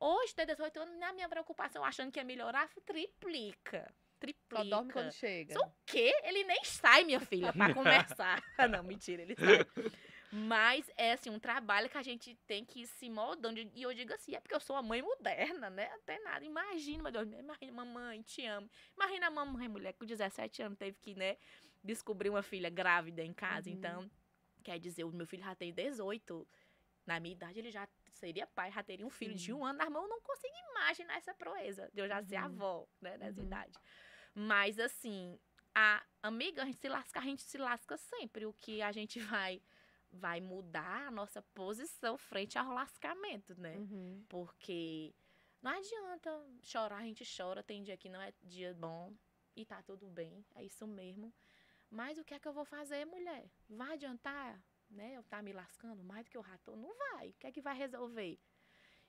hoje, 0.00 0.34
ter 0.34 0.46
18 0.46 0.80
anos, 0.80 0.98
na 0.98 1.12
minha 1.12 1.28
preocupação, 1.28 1.84
achando 1.84 2.10
que 2.10 2.18
ia 2.18 2.24
melhorar, 2.24 2.68
triplica. 2.84 3.92
Triplica. 4.18 4.56
Só 4.56 4.64
dorme 4.64 4.92
quando 4.92 5.12
chega. 5.12 5.54
Só 5.54 5.60
o 5.64 5.72
quê? 5.86 6.12
Ele 6.24 6.42
nem 6.42 6.64
sai, 6.64 7.04
minha 7.04 7.20
filha, 7.20 7.52
pra 7.52 7.72
conversar. 8.18 8.42
não, 8.68 8.82
mentira, 8.82 9.22
ele 9.22 9.36
sai. 9.36 9.64
Mas 10.30 10.90
é 10.96 11.12
assim, 11.12 11.30
um 11.30 11.38
trabalho 11.38 11.88
que 11.88 11.96
a 11.96 12.02
gente 12.02 12.34
tem 12.46 12.64
que 12.64 12.82
ir 12.82 12.86
se 12.86 13.08
moldando. 13.08 13.58
E 13.60 13.82
eu 13.82 13.94
digo 13.94 14.12
assim, 14.12 14.34
é 14.34 14.40
porque 14.40 14.54
eu 14.54 14.60
sou 14.60 14.76
uma 14.76 14.82
mãe 14.82 15.00
moderna, 15.00 15.70
né? 15.70 15.86
Até 15.94 16.18
nada. 16.20 16.44
Imagina, 16.44 17.02
meu 17.04 17.12
Deus, 17.12 17.26
imagina, 17.32 17.72
mamãe, 17.72 18.20
te 18.22 18.44
amo. 18.44 18.70
Imagina 18.94 19.28
a 19.28 19.30
mamãe, 19.30 19.68
mulher, 19.68 19.92
que 19.92 20.00
com 20.00 20.06
17 20.06 20.62
anos 20.62 20.78
teve 20.78 20.98
que, 21.00 21.14
né, 21.14 21.38
descobrir 21.82 22.28
uma 22.28 22.42
filha 22.42 22.68
grávida 22.68 23.22
em 23.24 23.32
casa. 23.32 23.70
Uhum. 23.70 23.76
Então, 23.76 24.10
quer 24.62 24.78
dizer, 24.78 25.04
o 25.04 25.10
meu 25.12 25.26
filho 25.26 25.42
já 25.42 25.54
tem 25.54 25.72
18. 25.72 26.46
Na 27.06 27.18
minha 27.18 27.32
idade, 27.34 27.58
ele 27.58 27.70
já 27.70 27.88
seria 28.10 28.46
pai, 28.46 28.70
já 28.70 28.82
teria 28.82 29.06
um 29.06 29.10
filho 29.10 29.34
de 29.34 29.46
Sim. 29.46 29.52
um 29.54 29.64
ano 29.64 29.78
nas 29.78 29.88
mãos. 29.88 30.02
Eu 30.02 30.08
não 30.10 30.20
consigo 30.20 30.52
imaginar 30.72 31.16
essa 31.16 31.32
proeza 31.32 31.88
de 31.94 32.02
eu 32.02 32.06
já 32.08 32.22
ser 32.22 32.36
Uhum. 32.36 32.44
avó, 32.44 32.88
né, 33.00 33.16
nessa 33.16 33.40
Uhum. 33.40 33.46
idade. 33.46 33.78
Mas, 34.34 34.78
assim, 34.78 35.40
a 35.74 36.04
amiga, 36.22 36.62
a 36.62 36.66
gente 36.66 36.76
se 36.78 36.88
lasca, 36.88 37.18
a 37.18 37.22
gente 37.22 37.42
se 37.42 37.56
lasca 37.56 37.96
sempre. 37.96 38.44
O 38.44 38.52
que 38.52 38.82
a 38.82 38.92
gente 38.92 39.18
vai 39.48 39.62
vai 40.12 40.40
mudar 40.40 41.08
a 41.08 41.10
nossa 41.10 41.42
posição 41.42 42.16
frente 42.16 42.58
ao 42.58 42.72
lascamento, 42.72 43.58
né? 43.60 43.76
Uhum. 43.76 44.24
Porque 44.28 45.14
não 45.62 45.72
adianta 45.72 46.30
chorar, 46.62 46.98
a 46.98 47.04
gente 47.04 47.24
chora, 47.36 47.62
tem 47.62 47.82
dia 47.82 47.96
que 47.96 48.08
não 48.08 48.20
é 48.20 48.32
dia 48.42 48.74
bom 48.74 49.14
e 49.54 49.64
tá 49.64 49.82
tudo 49.82 50.08
bem, 50.08 50.44
é 50.54 50.64
isso 50.64 50.86
mesmo. 50.86 51.32
Mas 51.90 52.18
o 52.18 52.24
que 52.24 52.34
é 52.34 52.38
que 52.38 52.46
eu 52.46 52.52
vou 52.52 52.64
fazer, 52.64 53.04
mulher? 53.06 53.50
Vai 53.68 53.94
adiantar, 53.94 54.62
né? 54.90 55.14
Eu 55.14 55.22
tá 55.24 55.40
me 55.42 55.52
lascando 55.52 56.02
mais 56.04 56.24
do 56.24 56.30
que 56.30 56.42
já 56.42 56.58
tô? 56.58 56.76
Não 56.76 56.94
vai. 56.96 57.30
O 57.30 57.34
que 57.34 57.46
é 57.46 57.52
que 57.52 57.62
vai 57.62 57.76
resolver? 57.76 58.38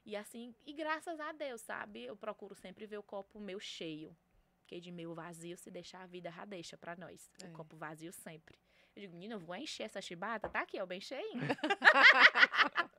E 0.05 0.15
assim, 0.15 0.55
e 0.65 0.73
graças 0.73 1.19
a 1.19 1.31
Deus, 1.31 1.61
sabe? 1.61 2.03
Eu 2.03 2.15
procuro 2.15 2.55
sempre 2.55 2.85
ver 2.85 2.97
o 2.97 3.03
copo 3.03 3.39
meu 3.39 3.59
cheio. 3.59 4.15
Porque 4.61 4.79
de 4.79 4.91
meio 4.91 5.13
vazio, 5.13 5.57
se 5.57 5.69
deixar 5.69 6.03
a 6.03 6.07
vida 6.07 6.31
já 6.31 6.45
deixa 6.45 6.77
pra 6.77 6.95
nós. 6.95 7.29
É. 7.43 7.47
O 7.47 7.53
copo 7.53 7.75
vazio 7.75 8.13
sempre. 8.13 8.57
Eu 8.95 9.01
digo, 9.01 9.13
menina, 9.13 9.35
eu 9.35 9.39
vou 9.39 9.55
encher 9.55 9.83
essa 9.83 10.01
chibata, 10.01 10.49
tá 10.49 10.61
aqui, 10.61 10.79
ó, 10.79 10.85
bem 10.85 10.99
cheinho. 10.99 11.39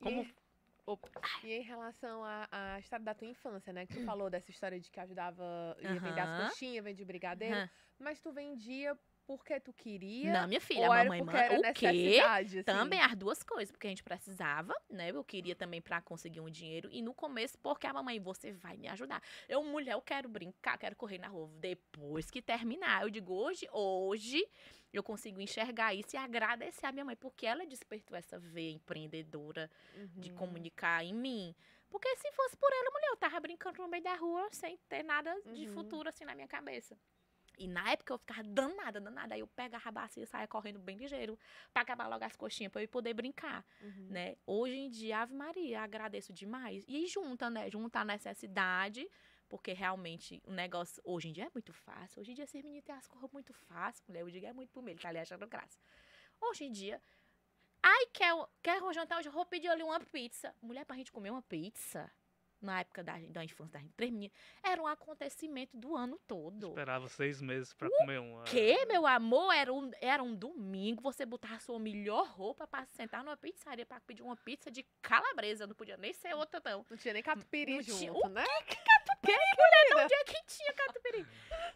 Como- 0.00 0.22
E, 0.22 0.34
Opa. 0.86 1.10
e 1.44 1.52
em 1.52 1.62
relação 1.62 2.24
à, 2.24 2.48
à 2.50 2.78
história 2.80 3.04
da 3.04 3.14
tua 3.14 3.26
infância, 3.28 3.72
né? 3.72 3.86
Que 3.86 3.94
tu 3.94 4.04
falou 4.04 4.30
dessa 4.30 4.50
história 4.50 4.80
de 4.80 4.90
que 4.90 4.98
ajudava, 4.98 5.76
ia 5.80 6.00
vender 6.00 6.20
as 6.20 6.44
coxinhas, 6.48 6.82
vendia 6.84 7.04
brigadeiro. 7.04 7.56
Aham. 7.56 7.70
Mas 7.98 8.20
tu 8.20 8.32
vendia 8.32 8.96
porque 9.26 9.60
tu 9.60 9.74
queria? 9.74 10.32
Não, 10.32 10.48
minha 10.48 10.60
filha, 10.60 10.86
ou 10.86 10.92
a 10.92 11.04
mamãe 11.04 11.36
era 11.36 11.58
O 11.60 11.74
quê? 11.74 12.18
assim? 12.22 12.62
Também 12.62 13.00
as 13.02 13.14
duas 13.14 13.42
coisas, 13.42 13.70
porque 13.70 13.86
a 13.86 13.90
gente 13.90 14.02
precisava, 14.02 14.74
né? 14.88 15.10
Eu 15.10 15.22
queria 15.22 15.54
também 15.54 15.82
pra 15.82 16.00
conseguir 16.00 16.40
um 16.40 16.48
dinheiro. 16.48 16.88
E 16.90 17.02
no 17.02 17.12
começo, 17.12 17.58
porque 17.58 17.86
a 17.86 17.92
mamãe, 17.92 18.18
você 18.18 18.52
vai 18.52 18.78
me 18.78 18.88
ajudar. 18.88 19.20
Eu, 19.46 19.62
mulher, 19.62 19.92
eu 19.92 20.00
quero 20.00 20.26
brincar, 20.30 20.78
quero 20.78 20.96
correr 20.96 21.18
na 21.18 21.28
rua. 21.28 21.50
Depois 21.58 22.30
que 22.30 22.40
terminar. 22.40 23.02
Eu 23.02 23.10
digo, 23.10 23.34
hoje, 23.34 23.68
hoje, 23.70 24.42
eu 24.92 25.02
consigo 25.02 25.40
enxergar 25.40 25.94
isso 25.94 26.16
e 26.16 26.18
agradecer 26.18 26.86
a 26.86 26.92
minha 26.92 27.04
mãe, 27.04 27.16
porque 27.16 27.46
ela 27.46 27.66
despertou 27.66 28.16
essa 28.16 28.38
veia 28.38 28.70
empreendedora 28.72 29.70
de 30.16 30.30
Uhum. 30.30 30.36
comunicar 30.36 31.04
em 31.04 31.14
mim. 31.14 31.54
Porque 31.90 32.14
se 32.16 32.30
fosse 32.32 32.56
por 32.56 32.70
ela, 32.72 32.90
mulher, 32.90 33.08
eu 33.10 33.16
tava 33.16 33.40
brincando 33.40 33.80
no 33.82 33.88
meio 33.88 34.02
da 34.02 34.14
rua 34.14 34.48
sem 34.52 34.76
ter 34.88 35.02
nada 35.02 35.34
de 35.52 35.66
Uhum. 35.66 35.72
futuro 35.74 36.08
assim 36.08 36.24
na 36.24 36.34
minha 36.34 36.48
cabeça. 36.48 36.98
E 37.58 37.66
na 37.66 37.90
época 37.90 38.12
eu 38.12 38.18
ficava 38.18 38.42
danada, 38.44 39.00
danada. 39.00 39.34
Aí 39.34 39.40
eu 39.40 39.46
pegava 39.48 39.88
a 39.88 39.92
bacia 39.92 40.22
e 40.22 40.26
saia 40.26 40.46
correndo 40.46 40.78
bem 40.78 40.96
ligeiro 40.96 41.36
pra 41.72 41.82
acabar 41.82 42.06
logo 42.06 42.24
as 42.24 42.36
coxinhas 42.36 42.70
pra 42.70 42.82
eu 42.82 42.88
poder 42.88 43.14
brincar, 43.14 43.64
Uhum. 43.80 44.06
né? 44.10 44.36
Hoje 44.46 44.76
em 44.76 44.88
dia, 44.88 45.18
Ave 45.20 45.34
Maria, 45.34 45.80
agradeço 45.82 46.32
demais. 46.32 46.84
E 46.86 47.06
junta, 47.08 47.50
né? 47.50 47.68
Junta 47.70 48.00
a 48.00 48.04
necessidade, 48.04 49.10
porque 49.48 49.72
realmente 49.72 50.42
o 50.46 50.52
negócio 50.52 51.02
hoje 51.04 51.28
em 51.28 51.32
dia 51.32 51.46
é 51.46 51.50
muito 51.52 51.72
fácil. 51.72 52.20
Hoje 52.20 52.32
em 52.32 52.34
dia, 52.34 52.44
esses 52.44 52.62
meninos 52.62 52.84
têm 52.84 52.94
as 52.94 53.06
coisas 53.06 53.30
muito 53.32 53.52
fáceis. 53.52 54.06
Mulher, 54.06 54.20
eu 54.20 54.30
digo 54.30 54.46
é 54.46 54.52
muito 54.52 54.70
por 54.70 54.82
mim, 54.82 54.92
ele 54.92 55.00
tá 55.00 55.08
ali 55.08 55.18
achando 55.18 55.46
graça. 55.46 55.78
Hoje 56.40 56.64
em 56.64 56.72
dia, 56.72 57.00
ai, 57.82 58.06
quer, 58.12 58.34
quer 58.62 58.80
jantar 58.92 59.18
hoje? 59.18 59.28
Vou 59.28 59.46
pedir 59.46 59.68
ali 59.68 59.82
uma 59.82 60.00
pizza. 60.00 60.54
Mulher, 60.60 60.84
pra 60.84 60.96
gente 60.96 61.10
comer 61.10 61.30
uma 61.30 61.42
pizza, 61.42 62.10
na 62.60 62.80
época 62.80 63.02
da, 63.04 63.18
da 63.30 63.44
infância 63.44 63.72
da 63.72 63.78
gente, 63.80 63.92
três 63.94 64.10
meninas, 64.10 64.36
era 64.62 64.80
um 64.82 64.86
acontecimento 64.86 65.76
do 65.76 65.94
ano 65.96 66.18
todo. 66.26 66.68
Esperava 66.68 67.08
seis 67.08 67.40
meses 67.40 67.72
pra 67.72 67.88
comer 67.90 68.18
um. 68.20 68.42
Que, 68.44 68.84
meu 68.86 69.06
amor, 69.06 69.52
era 69.54 69.72
um, 69.72 69.90
era 70.00 70.22
um 70.22 70.34
domingo, 70.34 71.02
você 71.02 71.24
botar 71.24 71.54
a 71.54 71.58
sua 71.60 71.78
melhor 71.78 72.26
roupa 72.28 72.66
pra 72.66 72.84
sentar 72.86 73.22
numa 73.22 73.36
pizzaria 73.36 73.86
pra 73.86 74.00
pedir 74.00 74.22
uma 74.22 74.36
pizza 74.36 74.70
de 74.70 74.84
calabresa, 75.02 75.66
não 75.66 75.74
podia 75.74 75.96
nem 75.96 76.12
ser 76.12 76.34
outra, 76.34 76.60
não. 76.64 76.84
Não 76.90 76.96
tinha 76.96 77.14
nem 77.14 77.22
catupiry 77.22 77.76
Não 77.76 77.82
tinha- 77.84 78.12
junto, 78.12 78.28
né? 78.28 78.44
Onde 79.96 80.14
é 80.14 80.24
que 80.24 80.42
tinha 80.46 80.72
catupiry? 80.74 81.26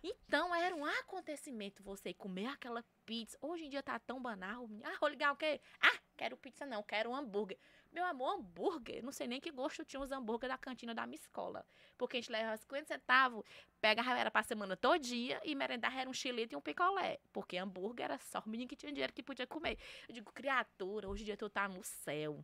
Então, 0.03 0.55
era 0.55 0.75
um 0.75 0.85
acontecimento 0.85 1.83
você 1.83 2.13
comer 2.15 2.47
aquela 2.47 2.85
pizza. 3.05 3.37
Hoje 3.41 3.65
em 3.67 3.69
dia 3.71 3.83
tá 3.83 3.99
tão 3.99 4.21
banal. 4.21 4.69
Ah, 4.85 4.97
vou 5.01 5.09
ligar 5.09 5.33
o 5.33 5.37
quê? 5.37 5.61
Ah, 5.81 5.99
quero 6.17 6.37
pizza 6.37 6.65
não, 6.67 6.83
quero 6.83 7.11
um 7.11 7.17
hambúrguer. 7.17 7.59
Meu 7.93 8.05
amor, 8.07 8.35
hambúrguer. 8.37 9.03
Não 9.05 9.13
sei 9.13 9.27
nem 9.27 9.39
que 9.41 9.51
gosto 9.51 9.85
tinha 9.85 10.01
os 10.01 10.11
hambúrguer 10.11 10.49
da 10.49 10.57
cantina 10.57 10.95
da 10.95 11.07
minha 11.07 11.17
escola. 11.17 11.65
Porque 11.99 12.17
a 12.17 12.21
gente 12.21 12.33
levava 12.33 12.57
50 12.57 12.87
centavos, 12.87 13.45
pegava 13.81 14.19
era 14.19 14.31
pra 14.31 14.43
semana 14.43 14.77
todo 14.77 14.99
dia 14.99 15.41
e 15.45 15.55
merendar 15.55 15.97
era 15.97 16.09
um 16.09 16.13
chilete 16.13 16.55
e 16.55 16.57
um 16.57 16.61
picolé. 16.61 17.21
Porque 17.33 17.57
hambúrguer 17.59 18.05
era 18.05 18.19
só 18.19 18.41
o 18.45 18.49
menino 18.49 18.69
que 18.69 18.77
tinha 18.77 18.91
dinheiro 18.93 19.13
que 19.13 19.23
podia 19.23 19.47
comer. 19.47 19.79
Eu 20.09 20.15
digo, 20.15 20.33
criatura, 20.33 21.09
hoje 21.09 21.23
em 21.23 21.27
dia 21.27 21.37
tu 21.37 21.51
tá 21.51 21.69
no 21.69 21.83
céu. 21.85 22.43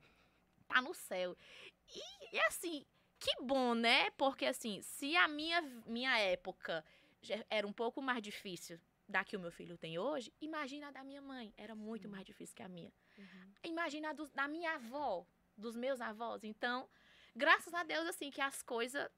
Tá 0.66 0.82
no 0.82 0.92
céu. 0.92 1.34
E, 1.88 2.36
e 2.36 2.40
assim, 2.40 2.84
que 3.18 3.34
bom, 3.40 3.74
né? 3.74 4.10
Porque 4.12 4.44
assim, 4.44 4.82
se 4.82 5.16
a 5.16 5.26
minha, 5.26 5.62
minha 5.86 6.18
época 6.18 6.84
já 7.22 7.42
era 7.48 7.66
um 7.66 7.72
pouco 7.72 8.02
mais 8.02 8.22
difícil 8.22 8.78
da 9.08 9.24
que 9.24 9.36
o 9.36 9.40
meu 9.40 9.50
filho 9.50 9.78
tem 9.78 9.98
hoje, 9.98 10.30
imagina 10.40 10.88
a 10.88 10.90
da 10.90 11.02
minha 11.02 11.22
mãe. 11.22 11.54
Era 11.56 11.74
muito 11.74 12.06
mais 12.08 12.26
difícil 12.26 12.54
que 12.54 12.62
a 12.62 12.68
minha. 12.68 12.92
Uhum. 13.16 13.52
Imagina 13.64 14.10
a 14.10 14.12
do- 14.12 14.28
da 14.28 14.46
minha 14.46 14.74
avó, 14.74 15.26
dos 15.58 15.76
meus 15.76 16.00
avós. 16.00 16.44
Então, 16.44 16.88
graças 17.34 17.74
a 17.74 17.82
Deus, 17.82 18.06
assim, 18.06 18.30
que 18.30 18.40
as 18.40 18.62
coisas, 18.62 19.08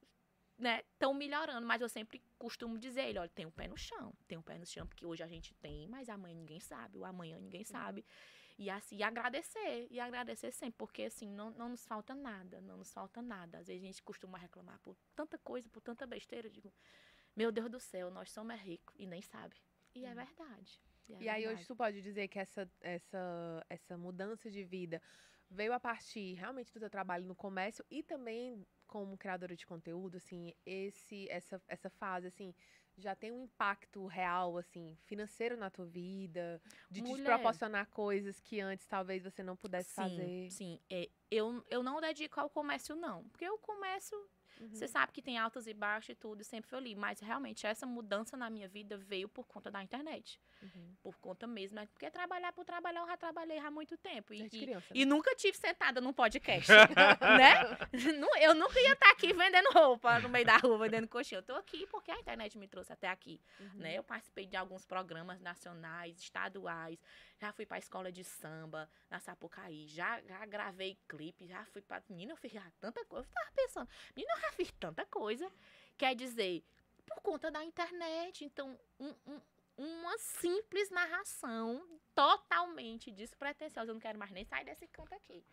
né, 0.57 0.81
estão 0.93 1.13
melhorando. 1.13 1.65
Mas 1.65 1.81
eu 1.81 1.89
sempre 1.89 2.21
costumo 2.37 2.77
dizer, 2.77 3.03
ele, 3.09 3.19
olha, 3.19 3.29
tem 3.29 3.45
um 3.45 3.51
pé 3.51 3.67
no 3.67 3.77
chão. 3.77 4.13
Tem 4.27 4.37
um 4.37 4.41
pé 4.41 4.57
no 4.57 4.65
chão, 4.65 4.85
porque 4.87 5.05
hoje 5.05 5.23
a 5.23 5.27
gente 5.27 5.53
tem, 5.55 5.87
mas 5.87 6.09
amanhã 6.09 6.35
ninguém 6.35 6.59
sabe. 6.59 6.97
O 6.97 7.05
amanhã 7.05 7.39
ninguém 7.39 7.63
sabe. 7.63 8.05
E 8.57 8.69
assim, 8.69 8.97
e 8.97 9.03
agradecer, 9.03 9.87
e 9.89 9.99
agradecer 9.99 10.51
sempre, 10.51 10.75
porque 10.77 11.03
assim, 11.03 11.27
não, 11.27 11.49
não 11.51 11.69
nos 11.69 11.83
falta 11.85 12.13
nada, 12.13 12.61
não 12.61 12.77
nos 12.77 12.93
falta 12.93 13.21
nada. 13.21 13.57
Às 13.57 13.67
vezes 13.67 13.81
a 13.81 13.85
gente 13.87 14.03
costuma 14.03 14.37
reclamar 14.37 14.79
por 14.79 14.95
tanta 15.15 15.37
coisa, 15.39 15.67
por 15.69 15.81
tanta 15.81 16.05
besteira. 16.05 16.47
Eu 16.47 16.51
digo, 16.51 16.71
meu 17.35 17.51
Deus 17.51 17.71
do 17.71 17.79
céu, 17.79 18.11
nós 18.11 18.29
somos 18.31 18.59
ricos 18.59 18.93
e 18.99 19.07
nem 19.07 19.21
sabe. 19.21 19.55
E 19.95 20.05
é 20.05 20.13
verdade. 20.13 20.79
é 21.09 21.23
E 21.23 21.29
aí 21.29 21.47
hoje 21.47 21.65
tu 21.65 21.75
pode 21.75 22.01
dizer 22.01 22.27
que 22.27 22.37
essa, 22.37 22.69
essa, 22.81 23.65
essa 23.67 23.97
mudança 23.97 24.49
de 24.51 24.63
vida 24.63 25.01
veio 25.51 25.73
a 25.73 25.79
partir 25.79 26.33
realmente 26.33 26.73
do 26.73 26.79
teu 26.79 26.89
trabalho 26.89 27.25
no 27.25 27.35
comércio 27.35 27.85
e 27.91 28.01
também 28.01 28.65
como 28.87 29.17
criadora 29.17 29.55
de 29.55 29.65
conteúdo, 29.65 30.17
assim, 30.17 30.53
esse, 30.65 31.29
essa, 31.29 31.61
essa 31.67 31.89
fase, 31.89 32.27
assim, 32.27 32.53
já 32.97 33.15
tem 33.15 33.31
um 33.31 33.43
impacto 33.43 34.05
real, 34.05 34.57
assim, 34.57 34.97
financeiro 35.05 35.55
na 35.55 35.69
tua 35.69 35.85
vida, 35.85 36.61
de 36.89 37.01
te 37.01 37.07
Mulher. 37.07 37.25
proporcionar 37.25 37.87
coisas 37.87 38.39
que 38.39 38.59
antes 38.59 38.85
talvez 38.85 39.23
você 39.23 39.41
não 39.43 39.55
pudesse 39.55 39.89
sim, 39.89 39.95
fazer. 39.95 40.51
Sim, 40.51 40.79
é, 40.89 41.09
eu, 41.29 41.63
eu 41.69 41.81
não 41.81 42.01
dedico 42.01 42.39
ao 42.39 42.49
comércio, 42.49 42.95
não. 42.95 43.23
Porque 43.29 43.49
o 43.49 43.57
comércio, 43.57 44.17
Uhum. 44.61 44.69
você 44.75 44.87
sabe 44.87 45.11
que 45.11 45.21
tem 45.21 45.37
altos 45.37 45.65
e 45.67 45.73
baixos 45.73 46.09
e 46.09 46.15
tudo, 46.15 46.41
e 46.41 46.45
sempre 46.45 46.69
foi 46.69 46.77
ali. 46.79 46.95
Mas 46.95 47.19
realmente 47.19 47.65
essa 47.65 47.85
mudança 47.85 48.37
na 48.37 48.49
minha 48.49 48.67
vida 48.67 48.95
veio 48.97 49.27
por 49.27 49.45
conta 49.47 49.71
da 49.71 49.81
internet. 49.83 50.39
Uhum. 50.61 50.95
Por 51.01 51.17
conta 51.17 51.47
mesmo. 51.47 51.75
né? 51.75 51.87
Porque 51.91 52.09
trabalhar 52.11 52.53
por 52.53 52.63
trabalhar, 52.63 53.01
eu 53.01 53.07
já 53.07 53.17
trabalhei 53.17 53.57
há 53.57 53.71
muito 53.71 53.97
tempo. 53.97 54.33
E, 54.33 54.43
e, 54.43 54.49
criança. 54.49 54.87
e 54.93 55.03
nunca 55.05 55.35
tive 55.35 55.57
sentada 55.57 55.99
num 55.99 56.13
podcast, 56.13 56.69
né? 57.37 57.77
Não- 58.19 58.37
Eu 58.37 58.53
nunca 58.53 58.79
ia 58.79 58.93
estar 58.93 59.09
aqui 59.11 59.33
vendendo 59.33 59.69
roupa 59.73 60.19
no 60.19 60.29
meio 60.29 60.45
da 60.45 60.57
rua, 60.57 60.77
vendendo 60.77 61.07
coxinha. 61.07 61.39
Eu 61.39 61.43
tô 61.43 61.53
aqui 61.55 61.87
porque 61.87 62.11
a 62.11 62.19
internet 62.19 62.57
me 62.57 62.67
trouxe 62.67 62.93
até 62.93 63.07
aqui 63.07 63.41
Uhum. 63.59 63.69
né? 63.79 63.97
Eu 63.97 64.03
participei 64.03 64.45
de 64.45 64.55
alguns 64.55 64.85
programas 64.85 65.39
nacionais, 65.41 66.19
estaduais, 66.19 66.99
já 67.41 67.51
fui 67.51 67.65
para 67.65 67.77
a 67.77 67.79
escola 67.79 68.11
de 68.11 68.23
samba 68.23 68.87
na 69.09 69.19
Sapucaí, 69.19 69.87
já, 69.87 70.21
já 70.21 70.45
gravei 70.45 70.95
clipe, 71.07 71.47
já 71.47 71.65
fui 71.65 71.81
para 71.81 72.03
menina, 72.07 72.31
eu 72.33 72.37
fiz 72.37 72.51
já 72.51 72.71
tanta 72.79 73.03
coisa, 73.05 73.27
eu 73.27 73.33
tava 73.33 73.51
pensando, 73.55 73.89
menina, 74.15 74.31
eu 74.35 74.41
já 74.41 74.51
fiz 74.51 74.71
tanta 74.79 75.03
coisa. 75.07 75.51
Quer 75.97 76.15
dizer, 76.15 76.63
por 77.03 77.19
conta 77.23 77.49
da 77.49 77.63
internet, 77.63 78.45
então 78.45 78.79
um- 78.99 79.15
um- 79.25 79.41
uma 79.75 80.15
simples 80.19 80.91
narração 80.91 81.83
totalmente 82.13 83.09
despretensiosa, 83.11 83.89
eu 83.89 83.95
não 83.95 84.01
quero 84.01 84.19
mais 84.19 84.31
nem 84.31 84.45
sair 84.45 84.63
desse 84.63 84.87
canto 84.87 85.15
aqui. 85.15 85.43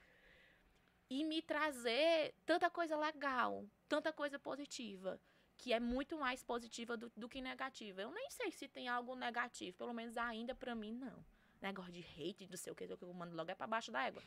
E 1.08 1.24
me 1.24 1.40
trazer 1.40 2.34
tanta 2.44 2.68
coisa 2.68 2.98
legal, 2.98 3.64
tanta 3.88 4.12
coisa 4.12 4.38
positiva 4.38 5.18
que 5.56 5.72
é 5.72 5.80
muito 5.80 6.18
mais 6.18 6.44
positiva 6.44 6.98
do, 6.98 7.10
do 7.16 7.28
que 7.28 7.40
negativa. 7.40 8.02
Eu 8.02 8.12
nem 8.12 8.30
sei 8.30 8.52
se 8.52 8.68
tem 8.68 8.88
algo 8.88 9.16
negativo, 9.16 9.76
pelo 9.78 9.94
menos 9.94 10.16
ainda 10.18 10.54
pra 10.54 10.74
mim 10.74 10.92
não. 10.92 11.24
Negócio 11.60 11.92
de 11.92 12.00
hate, 12.00 12.46
não 12.48 12.56
sei 12.56 12.72
o 12.72 12.76
que, 12.76 12.86
que 12.86 13.02
eu 13.02 13.12
mando 13.12 13.34
logo 13.34 13.50
é 13.50 13.54
pra 13.54 13.66
baixo 13.66 13.90
da 13.90 14.04
égua. 14.06 14.22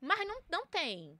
Mas 0.00 0.26
não, 0.26 0.40
não 0.48 0.66
tem. 0.66 1.18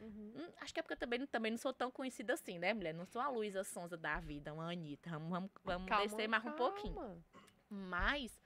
Uhum. 0.00 0.32
Hum, 0.36 0.52
Acho 0.60 0.74
que 0.74 0.80
é 0.80 0.82
porque 0.82 0.92
eu 0.94 0.98
também, 0.98 1.26
também 1.26 1.50
não 1.50 1.58
sou 1.58 1.72
tão 1.72 1.90
conhecida 1.90 2.34
assim, 2.34 2.58
né, 2.58 2.74
mulher? 2.74 2.92
Não 2.92 3.06
sou 3.06 3.20
a 3.20 3.28
Luísa 3.28 3.64
Sonza 3.64 3.96
da 3.96 4.20
vida, 4.20 4.52
uma 4.52 4.70
Anitta. 4.70 5.10
Vamos, 5.10 5.30
vamos, 5.30 5.50
vamos 5.64 5.88
Calma, 5.88 6.06
descer 6.06 6.28
mais 6.28 6.44
um 6.44 6.52
pouquinho. 6.52 6.94
calma. 6.94 7.24
Mas 7.70 8.38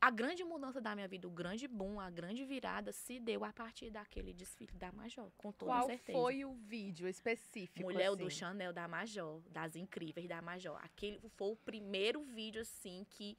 a 0.00 0.10
grande 0.10 0.42
mudança 0.42 0.80
da 0.80 0.94
minha 0.94 1.06
vida, 1.06 1.28
o 1.28 1.30
grande 1.30 1.68
boom, 1.68 2.00
a 2.00 2.08
grande 2.10 2.44
virada 2.44 2.92
se 2.92 3.20
deu 3.20 3.44
a 3.44 3.52
partir 3.52 3.90
daquele 3.90 4.32
desfile 4.32 4.72
da 4.78 4.90
Major, 4.92 5.30
com 5.36 5.52
toda 5.52 5.72
Qual 5.72 5.86
certeza. 5.86 6.18
foi 6.18 6.44
o 6.44 6.54
vídeo 6.54 7.06
específico? 7.08 7.82
Mulher 7.82 8.08
assim? 8.08 8.16
do 8.16 8.30
Chanel 8.30 8.72
da 8.72 8.88
Major, 8.88 9.40
das 9.50 9.76
incríveis 9.76 10.28
da 10.28 10.40
Major. 10.40 10.78
Aquele 10.82 11.20
foi 11.36 11.52
o 11.52 11.56
primeiro 11.56 12.22
vídeo 12.24 12.62
assim 12.62 13.06
que 13.10 13.38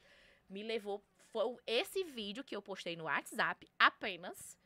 me 0.50 0.63
levou 0.63 1.04
foi 1.38 1.45
o- 1.54 1.60
esse 1.67 2.04
vídeo 2.04 2.43
que 2.43 2.56
eu 2.56 2.62
postei 2.62 2.95
no 2.95 3.04
WhatsApp 3.04 3.69
apenas. 3.78 4.58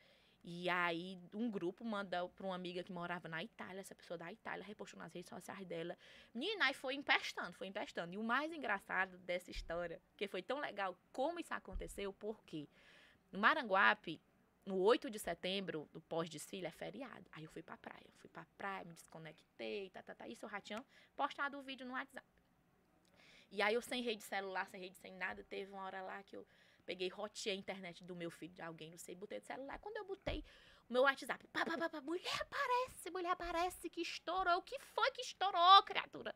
E 0.44 0.70
aí 0.70 1.20
um 1.34 1.52
grupo 1.52 1.84
mandou 1.86 2.30
para 2.30 2.46
uma 2.48 2.56
amiga 2.56 2.84
que 2.84 2.92
morava 2.92 3.28
na 3.28 3.44
Itália, 3.44 3.82
essa 3.82 3.94
pessoa 3.94 4.18
da 4.18 4.32
Itália 4.32 4.66
repostou 4.66 4.98
nas 4.98 5.14
redes 5.14 5.30
sociais 5.30 5.68
dela. 5.68 5.96
Menina, 6.34 6.66
aí 6.66 6.74
foi 6.74 6.96
empestando, 6.96 7.54
foi 7.54 7.68
empestando. 7.68 8.14
E 8.14 8.18
o 8.18 8.24
mais 8.24 8.52
engraçado 8.52 9.18
dessa 9.20 9.52
história, 9.52 10.02
que 10.18 10.28
foi 10.28 10.42
tão 10.42 10.60
legal 10.60 10.98
como 11.12 11.40
isso 11.40 11.54
aconteceu, 11.54 12.12
porque 12.14 12.68
no 13.32 13.38
Maranguape, 13.40 14.20
no 14.66 14.78
8 14.78 15.10
de 15.12 15.20
setembro, 15.20 15.88
do 15.92 16.02
pós-desfile, 16.02 16.66
é 16.68 16.72
feriado. 16.72 17.30
Aí 17.34 17.44
eu 17.44 17.50
fui 17.50 17.62
pra 17.62 17.78
praia. 17.78 18.08
Fui 18.18 18.30
pra 18.30 18.46
praia, 18.58 18.86
me 18.86 18.94
desconectei, 18.94 19.90
tá, 19.90 20.02
tá, 20.02 20.16
tá. 20.16 20.28
Isso 20.28 20.48
já 20.48 20.62
tinha 20.62 20.86
postado 21.16 21.60
o 21.60 21.62
vídeo 21.62 21.86
no 21.86 21.94
WhatsApp. 21.94 22.26
E 23.52 23.62
aí 23.62 23.74
eu 23.76 23.82
sem 23.82 24.02
rede 24.02 24.24
celular, 24.24 24.66
sem 24.68 24.80
rede, 24.80 24.98
sem 24.98 25.14
nada, 25.14 25.44
teve 25.44 25.72
uma 25.72 25.84
hora 25.84 26.02
lá 26.02 26.24
que 26.24 26.36
eu 26.36 26.48
peguei, 26.86 27.10
roteei 27.10 27.54
a 27.54 27.60
internet 27.60 28.04
do 28.04 28.16
meu 28.16 28.32
filho, 28.32 28.54
de 28.54 28.62
alguém, 28.62 28.90
não 28.90 28.98
sei, 28.98 29.14
botei 29.14 29.40
de 29.40 29.46
celular. 29.46 29.78
Quando 29.80 29.98
eu 29.98 30.06
botei 30.06 30.44
meu 30.92 31.04
WhatsApp, 31.04 31.48
pá, 31.48 31.66
pá, 31.66 31.90
pá, 31.90 32.02
mulher 32.02 32.42
aparece, 32.42 33.10
mulher 33.12 33.32
aparece, 33.32 33.90
que 33.90 34.02
estourou. 34.02 34.58
O 34.58 34.62
que 34.62 34.78
foi 34.80 35.10
que 35.12 35.22
estourou, 35.22 35.84
criatura? 35.84 36.36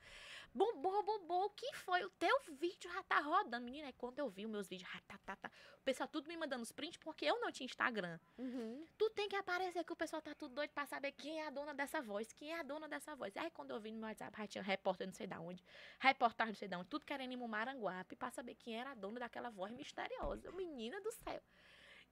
Bombou, 0.54 1.04
bombou, 1.04 1.46
o 1.48 1.50
que 1.50 1.74
foi? 1.74 2.04
O 2.06 2.10
teu 2.12 2.39
vídeo 2.54 2.89
já 2.89 3.04
tá 3.04 3.20
rodando. 3.20 3.65
Menina, 3.65 3.88
aí 3.88 3.94
quando 3.94 4.20
eu 4.20 4.30
vi 4.30 4.46
os 4.46 4.52
meus 4.52 4.68
vídeos, 4.70 4.89
já 4.89 5.02
tá, 5.02 5.18
tá, 5.26 5.36
tá. 5.36 5.52
O 5.82 5.84
pessoal 5.84 6.08
tudo 6.08 6.30
me 6.30 6.38
mandando 6.38 6.63
os 6.63 6.72
prints, 6.72 6.98
porque 6.98 7.26
eu 7.26 7.39
não 7.41 7.52
tinha 7.52 7.65
Instagram. 7.65 8.18
Uhum. 8.38 8.86
Tu 8.98 9.10
tem 9.10 9.28
que 9.28 9.36
aparecer 9.36 9.84
que 9.84 9.91
o 9.91 9.96
pessoal 9.98 10.22
tá 10.22 10.34
tudo 10.34 10.56
doido 10.56 10.72
pra 10.72 10.86
saber 10.86 11.12
quem 11.12 11.41
é 11.41 11.48
a 11.48 11.50
dona 11.50 11.74
dessa 11.74 12.02
voz, 12.02 12.32
quem 12.32 12.54
é 12.54 12.60
a 12.60 12.63
dona 12.63 12.88
dessa 12.88 13.13
voz. 13.18 13.36
Aí 13.36 13.52
quando 13.52 13.72
eu 13.72 13.80
vi 13.82 13.91
no 13.91 14.00
meu 14.00 14.08
WhatsApp, 14.08 14.41
aí 14.41 14.48
tinha 14.48 14.63
repórter 14.63 15.06
não 15.06 15.13
sei 15.13 15.28
da 15.28 15.41
onde, 15.41 15.62
reportagem 16.00 16.54
não 16.54 16.58
sei 16.58 16.70
da 16.70 16.80
onde, 16.80 16.88
tudo 16.88 17.04
querendo 17.04 17.34
ir 17.34 17.36
no 17.36 17.48
Maranguape 17.50 18.15
pra 18.15 18.32
saber 18.32 18.56
quem 18.56 18.80
era 18.80 18.91
a 18.91 18.96
dona 18.96 19.20
daquela 19.20 19.50
voz 19.50 19.74
misteriosa. 19.74 20.52
Menina 20.54 21.02
do 21.02 21.12
céu. 21.12 21.41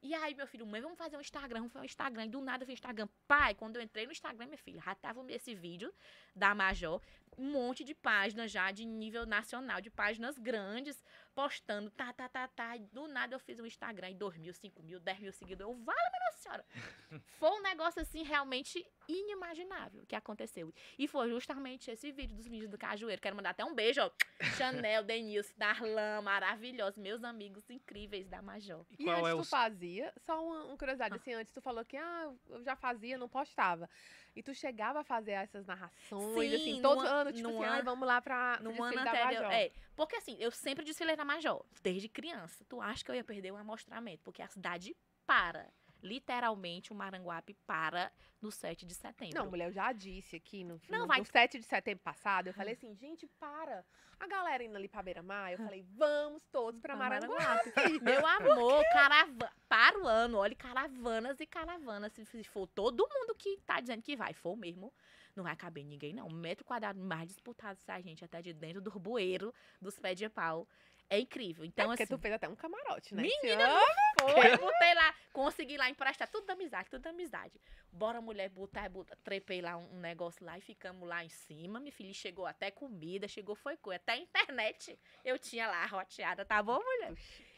E 0.03 0.13
aí, 0.13 0.35
meu 0.35 0.45
filho, 0.45 0.67
mãe, 0.67 0.81
vamos 0.81 0.97
fazer 0.97 1.15
um 1.15 1.21
Instagram, 1.21 1.59
vamos 1.59 1.71
fazer 1.71 1.83
um 1.83 1.85
Instagram. 1.85 2.25
E 2.25 2.29
do 2.29 2.41
nada 2.41 2.63
eu 2.63 2.67
fiz 2.67 2.73
Instagram. 2.73 3.07
Pai, 3.25 3.55
quando 3.55 3.77
eu 3.77 3.81
entrei 3.81 4.05
no 4.05 4.11
Instagram, 4.11 4.47
minha 4.47 4.57
filha, 4.57 4.81
já 4.81 4.93
tava 4.93 5.23
esse 5.31 5.55
vídeo 5.55 5.93
da 6.35 6.53
Major, 6.53 7.01
um 7.37 7.49
monte 7.53 7.85
de 7.85 7.95
páginas 7.95 8.51
já 8.51 8.69
de 8.69 8.83
nível 8.83 9.25
nacional, 9.25 9.79
de 9.79 9.89
páginas 9.89 10.37
grandes, 10.37 11.01
postando, 11.35 11.89
tá, 11.91 12.13
tá, 12.13 12.29
tá, 12.29 12.47
tá. 12.47 12.75
E 12.77 12.85
do 12.87 13.07
nada 13.07 13.35
eu 13.35 13.39
fiz 13.39 13.59
um 13.59 13.65
Instagram 13.65 14.09
e 14.11 14.15
2 14.15 14.37
mil, 14.37 14.53
5 14.53 14.83
mil, 14.83 14.99
10 14.99 15.19
mil 15.19 15.33
seguidores. 15.33 15.75
Eu, 15.77 15.83
vale, 15.83 15.99
minha 16.11 16.31
senhora. 16.33 16.65
Foi 17.39 17.49
um 17.49 17.61
negócio 17.61 18.01
assim 18.01 18.23
realmente 18.23 18.85
inimaginável 19.07 20.05
que 20.05 20.15
aconteceu. 20.15 20.73
E 20.97 21.07
foi 21.07 21.29
justamente 21.29 21.91
esse 21.91 22.11
vídeo 22.11 22.35
dos 22.35 22.47
vídeos 22.47 22.69
do 22.69 22.77
Cajueiro. 22.77 23.21
Quero 23.21 23.35
mandar 23.35 23.51
até 23.51 23.63
um 23.65 23.73
beijo, 23.75 24.01
ó. 24.01 24.11
Chanel, 24.57 25.03
Denilson, 25.03 25.53
Darlan, 25.57 26.21
maravilhosos, 26.21 26.97
meus 26.97 27.23
amigos 27.23 27.69
incríveis 27.69 28.27
da 28.27 28.41
Major. 28.41 28.85
E 28.91 28.95
E 28.99 29.03
qual 29.05 29.17
antes 29.25 29.29
é 29.29 29.35
tu 29.35 29.39
o. 29.39 29.43
fazia, 29.45 30.13
só 30.25 30.43
uma, 30.43 30.63
uma 30.65 30.77
curiosidade, 30.77 31.13
Ah. 31.15 31.17
assim, 31.17 31.33
antes 31.33 31.53
tu 31.53 31.61
falou 31.61 31.83
que 31.85 31.97
ah, 31.97 32.33
eu 32.49 32.63
já 32.63 32.75
fazia, 32.75 33.17
não 33.17 33.27
postava. 33.29 33.89
E 34.35 34.41
tu 34.41 34.53
chegava 34.53 35.01
a 35.01 35.03
fazer 35.03 35.31
essas 35.31 35.65
narrações, 35.65 36.51
Sim, 36.51 36.55
assim, 36.55 36.81
todo 36.81 37.01
ano, 37.01 37.31
tipo 37.31 37.47
assim, 37.47 37.63
ai, 37.63 37.83
vamos 37.83 38.07
lá 38.07 38.19
pra 38.19 38.59
No 38.61 38.83
ano 38.83 38.99
anterior. 38.99 39.51
É, 39.51 39.71
porque 39.95 40.15
assim, 40.15 40.35
eu 40.39 40.49
sempre 40.49 40.83
desfilei 40.83 41.15
na 41.15 41.23
Major, 41.23 41.63
desde 41.83 42.09
criança. 42.09 42.65
Tu 42.67 42.81
acha 42.81 43.03
que 43.03 43.11
eu 43.11 43.15
ia 43.15 43.23
perder 43.23 43.51
o 43.51 43.57
amostramento? 43.57 44.23
Porque 44.23 44.41
a 44.41 44.47
cidade 44.47 44.95
para. 45.25 45.71
Literalmente, 46.03 46.91
o 46.91 46.95
Maranguape 46.95 47.53
para 47.65 48.11
no 48.41 48.51
7 48.51 48.85
de 48.85 48.93
setembro. 48.93 49.35
Não, 49.39 49.49
mulher, 49.49 49.67
eu 49.69 49.71
já 49.71 49.91
disse 49.93 50.35
aqui 50.35 50.63
no, 50.63 50.79
Não, 50.89 50.99
no, 50.99 51.07
vai- 51.07 51.19
no 51.19 51.25
7 51.25 51.57
de 51.57 51.65
setembro 51.65 52.03
passado, 52.03 52.47
eu 52.47 52.53
falei 52.53 52.73
assim, 52.73 52.93
gente, 52.93 53.25
para. 53.39 53.85
A 54.19 54.27
galera 54.27 54.63
indo 54.63 54.75
ali 54.75 54.87
pra 54.87 55.01
Beira-Mar, 55.01 55.51
eu 55.51 55.57
falei, 55.57 55.83
vamos 55.95 56.43
todos 56.51 56.79
pra 56.81 56.95
Pra 56.95 57.09
Maranguape. 57.09 57.99
Meu 58.01 58.25
amor, 58.25 58.83
caravana. 58.93 59.51
Para 59.67 59.99
o 59.99 60.05
ano, 60.07 60.37
olha, 60.37 60.55
caravanas 60.55 61.39
e 61.39 61.45
caravanas. 61.45 62.11
Se 62.13 62.25
se 62.25 62.43
for 62.43 62.67
todo 62.67 63.07
mundo 63.11 63.33
que 63.35 63.57
tá 63.65 63.79
dizendo 63.79 64.01
que 64.01 64.15
vai, 64.15 64.33
for 64.33 64.55
mesmo, 64.55 64.93
não 65.35 65.43
vai 65.43 65.55
caber 65.55 65.83
ninguém, 65.83 66.13
não. 66.13 66.27
Um 66.27 66.33
metro 66.33 66.63
quadrado 66.63 66.99
mais 66.99 67.27
disputado 67.27 67.79
se 67.79 67.91
a 67.91 67.99
gente 68.01 68.23
até 68.23 68.41
de 68.41 68.53
dentro 68.53 68.81
do 68.81 68.91
bueiro 68.99 69.53
dos 69.81 69.97
pés 69.97 70.17
de 70.17 70.29
pau. 70.29 70.67
É 71.09 71.19
incrível. 71.19 71.63
É 71.63 71.67
Então, 71.67 71.87
porque 71.87 72.03
assim. 72.03 72.15
tu 72.15 72.19
fez 72.19 72.33
até 72.33 72.47
um 72.47 72.55
camarote, 72.55 73.13
né? 73.13 73.21
Menina, 73.21 73.65
ano. 73.65 73.83
Foi, 74.19 74.57
botei 74.57 74.93
lá, 74.95 75.15
consegui 75.31 75.77
lá 75.77 75.89
emprestar 75.89 76.27
tudo 76.27 76.45
da 76.45 76.53
amizade, 76.53 76.89
tudo 76.89 77.01
da 77.01 77.09
amizade. 77.09 77.59
Bora, 77.91 78.21
mulher, 78.21 78.49
botar, 78.49 78.89
botar 78.89 79.15
trepei 79.17 79.61
lá 79.61 79.77
um, 79.77 79.97
um 79.97 79.99
negócio 79.99 80.43
lá 80.45 80.57
e 80.57 80.61
ficamos 80.61 81.07
lá 81.07 81.23
em 81.23 81.29
cima. 81.29 81.79
Minha 81.79 81.91
filha 81.91 82.13
chegou 82.13 82.45
até 82.45 82.71
comida, 82.71 83.27
chegou 83.27 83.55
foi 83.55 83.77
coisa, 83.77 83.97
até 83.97 84.17
internet 84.17 84.97
eu 85.23 85.37
tinha 85.37 85.67
lá 85.67 85.85
roteada, 85.85 86.43
tá 86.45 86.61
bom, 86.63 86.79
mulher? 86.79 87.13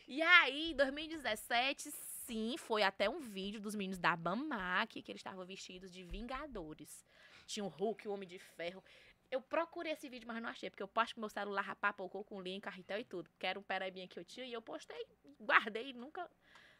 E 0.07 0.21
aí, 0.21 0.71
em 0.71 0.75
2017, 0.75 1.89
sim, 1.91 2.55
foi 2.57 2.83
até 2.83 3.09
um 3.09 3.19
vídeo 3.19 3.59
dos 3.59 3.73
meninos 3.73 3.97
da 3.97 4.15
Bamac, 4.15 5.01
que 5.01 5.11
eles 5.11 5.19
estavam 5.19 5.45
vestidos 5.45 5.91
de 5.91 6.03
Vingadores. 6.03 7.05
Tinha 7.47 7.63
o 7.63 7.69
Hulk, 7.69 8.07
o 8.07 8.11
Homem 8.11 8.27
de 8.27 8.39
Ferro. 8.39 8.83
Eu 9.31 9.41
procurei 9.41 9.91
esse 9.91 10.07
vídeo, 10.09 10.27
mas 10.27 10.41
não 10.41 10.49
achei, 10.49 10.69
porque 10.69 10.83
eu 10.83 10.87
posto 10.87 11.13
que 11.15 11.19
meu 11.19 11.29
celular 11.29 11.61
rapapocou 11.61 12.23
com 12.23 12.41
linha, 12.41 12.61
carretel 12.61 12.99
e 12.99 13.03
tudo. 13.03 13.29
Que 13.39 13.47
era 13.47 13.59
um 13.59 13.63
perebinha 13.63 14.07
que 14.07 14.19
eu 14.19 14.23
tinha, 14.23 14.45
e 14.45 14.53
eu 14.53 14.61
postei, 14.61 15.05
guardei, 15.39 15.93
nunca, 15.93 16.29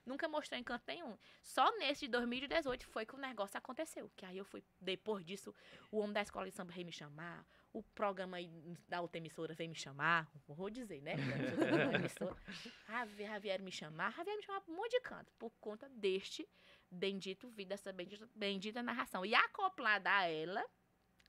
nunca 0.06 0.28
mostrei 0.28 0.60
em 0.60 0.64
canto 0.64 0.84
nenhum. 0.88 1.18
Só 1.42 1.70
nesse 1.78 2.06
de 2.06 2.12
2018 2.12 2.88
foi 2.88 3.06
que 3.06 3.16
o 3.16 3.18
negócio 3.18 3.58
aconteceu. 3.58 4.12
Que 4.16 4.26
aí 4.26 4.38
eu 4.38 4.46
fui, 4.46 4.64
depois 4.80 5.26
disso, 5.26 5.54
o 5.92 5.98
homem 6.00 6.14
da 6.14 6.22
escola 6.22 6.46
de 6.46 6.56
samba 6.56 6.72
veio 6.72 6.86
me 6.86 6.92
chamar, 6.92 7.46
o 7.74 7.84
programa 7.84 8.38
da 8.88 9.02
outra 9.02 9.18
emissora 9.18 9.54
veio 9.54 9.70
me 9.70 9.76
chamar, 9.76 10.32
vou 10.48 10.70
dizer, 10.70 11.02
né? 11.02 11.16
Emissora. 11.94 12.38
Javier, 12.88 13.30
Javier 13.30 13.62
me 13.62 13.72
chamar, 13.72 14.14
Javier 14.14 14.38
me 14.38 14.44
chamar 14.44 14.62
pra 14.62 14.74
um 14.74 14.78
monte 14.78 14.92
de 14.92 15.02
canto, 15.02 15.32
por 15.38 15.52
conta 15.60 15.90
deste 15.90 16.48
bendito 16.90 17.50
vídeo, 17.50 17.70
dessa 17.70 17.92
bendita, 17.92 18.30
bendita 18.34 18.82
narração. 18.82 19.26
E 19.26 19.36
acoplada 19.36 20.10
a 20.10 20.26
ela, 20.26 20.64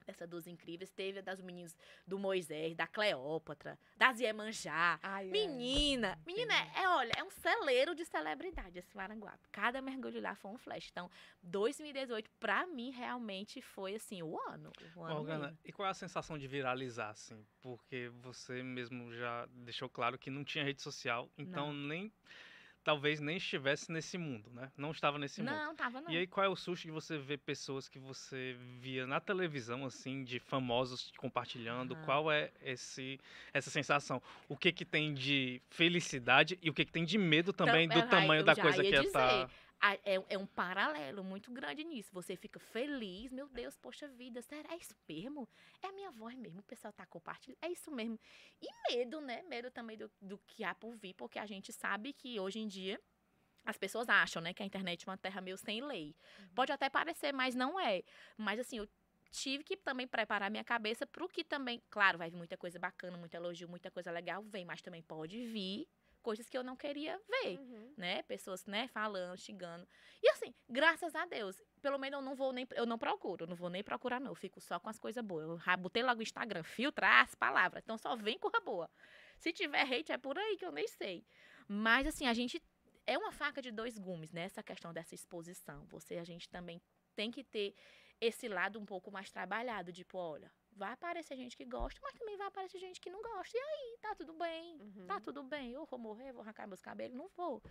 essa 0.07 0.27
dos 0.27 0.47
incríveis, 0.47 0.91
teve 0.91 1.19
a 1.19 1.23
das 1.23 1.41
meninas 1.41 1.77
do 2.07 2.19
Moisés, 2.19 2.75
da 2.75 2.87
Cleópatra, 2.87 3.79
das 3.97 4.21
Iemanjá. 4.21 4.99
Ai, 5.03 5.29
é. 5.29 5.31
Menina, 5.31 6.19
menina, 6.27 6.55
é, 6.55 6.83
é, 6.83 6.89
olha, 6.89 7.13
é 7.17 7.23
um 7.25 7.31
celeiro 7.31 7.95
de 7.95 8.05
celebridade 8.05 8.79
esse 8.79 8.97
Maranguape. 8.97 9.49
Cada 9.51 9.81
mergulho 9.83 10.21
lá 10.21 10.35
foi 10.35 10.51
um 10.51 10.59
flash. 10.59 10.89
Então, 10.91 11.11
2018, 11.43 12.31
pra 12.39 12.67
mim, 12.67 12.91
realmente 12.91 13.61
foi, 13.61 13.97
assim, 13.97 14.23
o 14.23 14.39
ano. 14.49 14.73
O 14.95 15.03
ano 15.03 15.15
Morgana, 15.15 15.47
mesmo. 15.49 15.59
e 15.65 15.73
qual 15.73 15.87
é 15.87 15.91
a 15.91 15.95
sensação 15.95 16.39
de 16.39 16.47
viralizar, 16.47 17.11
assim? 17.11 17.45
Porque 17.61 18.11
você 18.23 18.63
mesmo 18.63 19.13
já 19.15 19.47
deixou 19.51 19.89
claro 19.89 20.19
que 20.19 20.31
não 20.31 20.45
tinha 20.45 20.65
rede 20.65 20.83
social, 20.83 21.31
então 21.37 21.73
nem. 21.73 22.13
Talvez 22.87 23.19
nem 23.21 23.37
estivesse 23.37 23.91
nesse 23.91 24.17
mundo, 24.17 24.49
né? 24.55 24.71
Não 24.77 24.93
estava 24.93 25.19
nesse 25.19 25.43
mundo. 25.43 25.51
Não, 25.51 25.75
tava 25.75 26.01
não. 26.01 26.09
E 26.09 26.19
aí, 26.19 26.25
qual 26.25 26.47
é 26.47 26.49
o 26.49 26.55
susto 26.55 26.85
de 26.85 26.93
você 26.93 27.19
ver 27.19 27.39
pessoas 27.39 27.89
que 27.89 27.99
você 27.99 28.57
via 28.79 29.05
na 29.09 29.19
televisão, 29.19 29.85
assim, 29.85 30.23
de 30.23 30.39
famosos 30.39 31.13
compartilhando? 31.17 31.95
Aham. 31.95 32.05
Qual 32.05 32.31
é 32.31 32.53
esse, 32.63 33.19
essa 33.53 33.71
sensação? 33.71 34.23
O 34.49 34.57
que 34.57 34.71
que 34.71 34.85
tem 34.85 35.13
de 35.13 35.61
felicidade 35.69 36.61
e 36.63 36.71
o 36.71 36.73
que 36.73 36.85
que 36.85 36.93
tem 36.93 37.05
de 37.05 37.19
medo 37.19 37.53
também 37.53 37.87
Então, 37.87 38.01
do 38.01 38.09
tamanho 38.09 38.45
da 38.45 38.55
coisa 38.55 38.81
que 38.81 38.95
é 38.95 39.01
dizer. 39.01 39.11
tá... 39.11 39.51
É, 40.05 40.15
é 40.31 40.39
um 40.39 40.47
paralelo 40.47 41.23
muito 41.23 41.53
grande 41.53 41.85
nisso. 41.85 42.11
Você 42.13 42.35
fica 42.35 42.59
feliz, 42.59 43.31
meu 43.31 43.49
Deus, 43.49 43.77
poxa 43.77 44.09
vida, 44.09 44.43
será 44.43 44.73
é 44.73 44.77
isso 44.77 44.95
mesmo? 45.09 45.49
É 45.83 45.89
a 45.89 45.93
minha 45.93 46.11
voz 46.11 46.35
mesmo, 46.37 46.61
o 46.61 46.65
pessoal 46.65 46.93
tá 46.93 47.07
compartilhando, 47.07 47.59
é 47.63 47.69
isso 47.69 47.91
mesmo. 47.91 48.19
E 48.61 48.67
medo, 48.91 49.21
né? 49.21 49.43
Medo 49.43 49.71
também 49.71 49.97
do, 49.97 50.11
do 50.21 50.39
que 50.39 50.65
há 50.65 50.75
por 50.75 50.97
vir, 50.97 51.15
porque 51.15 51.39
a 51.39 51.47
gente 51.47 51.73
sabe 51.73 52.13
que 52.13 52.41
hoje 52.41 52.59
em 52.59 52.67
dia 52.67 53.01
as 53.65 53.77
pessoas 53.77 54.09
acham, 54.09 54.41
né, 54.41 54.55
que 54.55 54.63
a 54.63 54.67
internet 54.67 55.07
é 55.07 55.11
uma 55.11 55.19
terra 55.19 55.41
meio 55.41 55.59
sem 55.59 55.83
lei. 55.85 56.15
Pode 56.55 56.71
até 56.71 56.89
parecer, 56.89 57.33
mas 57.33 57.55
não 57.55 57.79
é. 57.79 58.03
Mas 58.37 58.61
assim, 58.61 58.79
eu 58.79 58.89
tive 59.31 59.65
que 59.65 59.77
também 59.77 60.07
preparar 60.07 60.51
minha 60.51 60.65
cabeça 60.65 61.05
pro 61.07 61.29
que 61.29 61.45
também, 61.45 61.83
claro, 61.91 62.17
vai 62.17 62.31
vir 62.31 62.37
muita 62.37 62.57
coisa 62.57 62.79
bacana, 62.79 63.19
muito 63.19 63.35
elogio, 63.35 63.69
muita 63.69 63.91
coisa 63.91 64.11
legal, 64.11 64.43
vem, 64.45 64.65
mas 64.65 64.81
também 64.81 65.03
pode 65.03 65.45
vir 65.47 65.89
coisas 66.27 66.49
que 66.49 66.59
eu 66.59 66.65
não 66.65 66.75
queria 66.75 67.17
ver 67.35 67.57
Uhum. 67.61 67.95
né? 67.97 68.21
Pessoas, 68.25 68.67
né, 68.67 68.89
falando, 68.89 69.39
xingando. 69.39 69.87
E 70.21 70.29
assim, 70.31 70.53
graças 70.69 71.15
a 71.15 71.25
Deus, 71.25 71.63
pelo 71.81 71.99
menos 71.99 72.19
eu 72.19 72.25
não 72.25 72.35
vou 72.35 72.53
nem, 72.53 72.67
eu 72.75 72.85
não 72.85 72.99
procuro, 72.99 73.45
eu 73.45 73.49
não 73.49 73.55
vou 73.55 73.71
nem 73.71 73.85
procurar 73.85 74.19
não, 74.19 74.33
eu 74.33 74.35
fico 74.35 74.61
só 74.61 74.81
com 74.81 74.89
as 74.89 74.99
coisas 74.99 75.25
boas. 75.25 75.47
Eu 75.49 75.59
já 75.61 75.77
botei 75.77 76.03
logo 76.03 76.19
o 76.19 76.23
Instagram, 76.25 76.65
filtrar 76.65 77.23
as 77.23 77.37
palavras, 77.37 77.81
então 77.85 77.97
só 77.97 78.17
vem 78.17 78.37
coisa 78.41 78.59
boa. 78.61 78.91
Se 79.39 79.53
tiver 79.53 79.83
hate 79.83 80.11
é 80.11 80.19
por 80.19 80.37
aí 80.37 80.57
que 80.57 80.67
eu 80.67 80.73
nem 80.73 80.89
sei. 80.89 81.25
Mas 81.69 82.09
assim, 82.09 82.27
a 82.27 82.35
gente 82.35 82.61
é 83.07 83.17
uma 83.17 83.31
faca 83.31 83.63
de 83.63 83.71
dois 83.71 83.97
gumes, 83.97 84.33
né? 84.33 84.43
Essa 84.43 84.65
questão 84.65 84.93
dessa 84.93 85.15
exposição. 85.15 85.87
Você, 85.87 86.17
a 86.17 86.25
gente 86.25 86.49
também 86.49 86.83
tem 87.15 87.31
que 87.31 87.45
ter 87.45 87.73
esse 88.21 88.49
lado 88.49 88.81
um 88.81 88.85
pouco 88.85 89.13
mais 89.13 89.31
trabalhado, 89.31 89.93
tipo, 89.93 90.19
olha, 90.19 90.51
vai 90.77 90.93
aparecer 90.93 91.37
gente 91.37 91.57
que 91.57 91.65
gosta, 91.65 91.99
mas 92.03 92.15
também 92.15 92.37
vai 92.37 92.47
aparecer 92.47 92.79
gente 92.79 93.01
que 93.01 93.11
não 93.11 93.23
gosta. 93.23 93.57
E 93.57 93.61
aí, 93.61 93.99
tá 94.01 94.15
tudo 94.15 94.33
bem. 94.35 94.77
Uhum. 94.81 95.07
Tá 95.07 95.21
tudo 95.21 95.43
bem, 95.43 95.73
eu 95.73 95.85
vou 95.87 95.99
morrer, 95.99 96.33
vou 96.33 96.43
arrancar 96.43 96.67
meus 96.67 96.83
cabelos, 96.83 97.17
não 97.17 97.29
vou. 97.37 97.63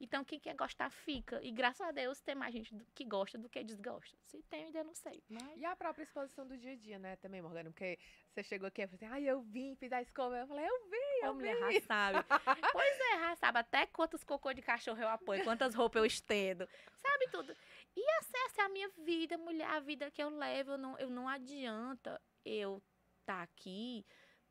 Então, 0.00 0.24
quem 0.24 0.40
quer 0.40 0.54
gostar, 0.56 0.90
fica. 0.90 1.40
E 1.42 1.52
graças 1.52 1.80
a 1.86 1.92
Deus 1.92 2.20
tem 2.20 2.34
mais 2.34 2.52
gente 2.52 2.74
do- 2.74 2.84
que 2.94 3.04
gosta 3.04 3.38
do 3.38 3.48
que 3.48 3.62
desgosta. 3.62 4.16
Se 4.26 4.42
tem, 4.42 4.64
ainda 4.64 4.82
não 4.82 4.94
sei. 4.94 5.22
Mas... 5.28 5.56
E 5.56 5.64
a 5.64 5.76
própria 5.76 6.02
exposição 6.02 6.46
do 6.46 6.56
dia 6.58 6.72
a 6.72 6.76
dia, 6.76 6.98
né, 6.98 7.14
também, 7.16 7.40
Morgana? 7.40 7.70
Porque 7.70 7.96
você 8.32 8.42
chegou 8.42 8.66
aqui 8.66 8.82
e 8.82 8.86
falou 8.88 8.96
assim, 8.96 9.06
ai, 9.06 9.22
eu 9.30 9.40
vim, 9.42 9.76
fiz 9.76 9.92
a 9.92 10.02
escova. 10.02 10.36
Eu 10.36 10.46
falei, 10.48 10.66
eu 10.66 10.90
vi, 10.90 11.22
Ô, 11.22 11.26
eu 11.26 11.34
mulher 11.34 11.68
vi. 11.68 11.80
sabe. 11.82 12.18
pois 12.72 13.00
é, 13.00 13.18
já 13.20 13.36
sabe 13.36 13.58
até 13.60 13.86
quantos 13.86 14.24
cocô 14.24 14.52
de 14.52 14.62
cachorro 14.62 15.00
eu 15.00 15.08
apoio, 15.08 15.44
quantas 15.44 15.74
roupas 15.76 16.00
eu 16.00 16.06
estendo, 16.06 16.68
sabe 17.00 17.28
tudo. 17.30 17.54
E 17.96 18.10
essa 18.18 18.62
é 18.62 18.64
a 18.64 18.68
minha 18.68 18.88
vida, 18.98 19.38
mulher, 19.38 19.68
a 19.68 19.78
vida 19.78 20.10
que 20.10 20.20
eu 20.22 20.28
levo. 20.28 20.72
Eu 20.72 20.78
não, 20.78 20.98
eu 20.98 21.08
não 21.08 21.28
adianta 21.28 22.20
eu 22.44 22.82
estar 23.20 23.42
aqui 23.42 24.04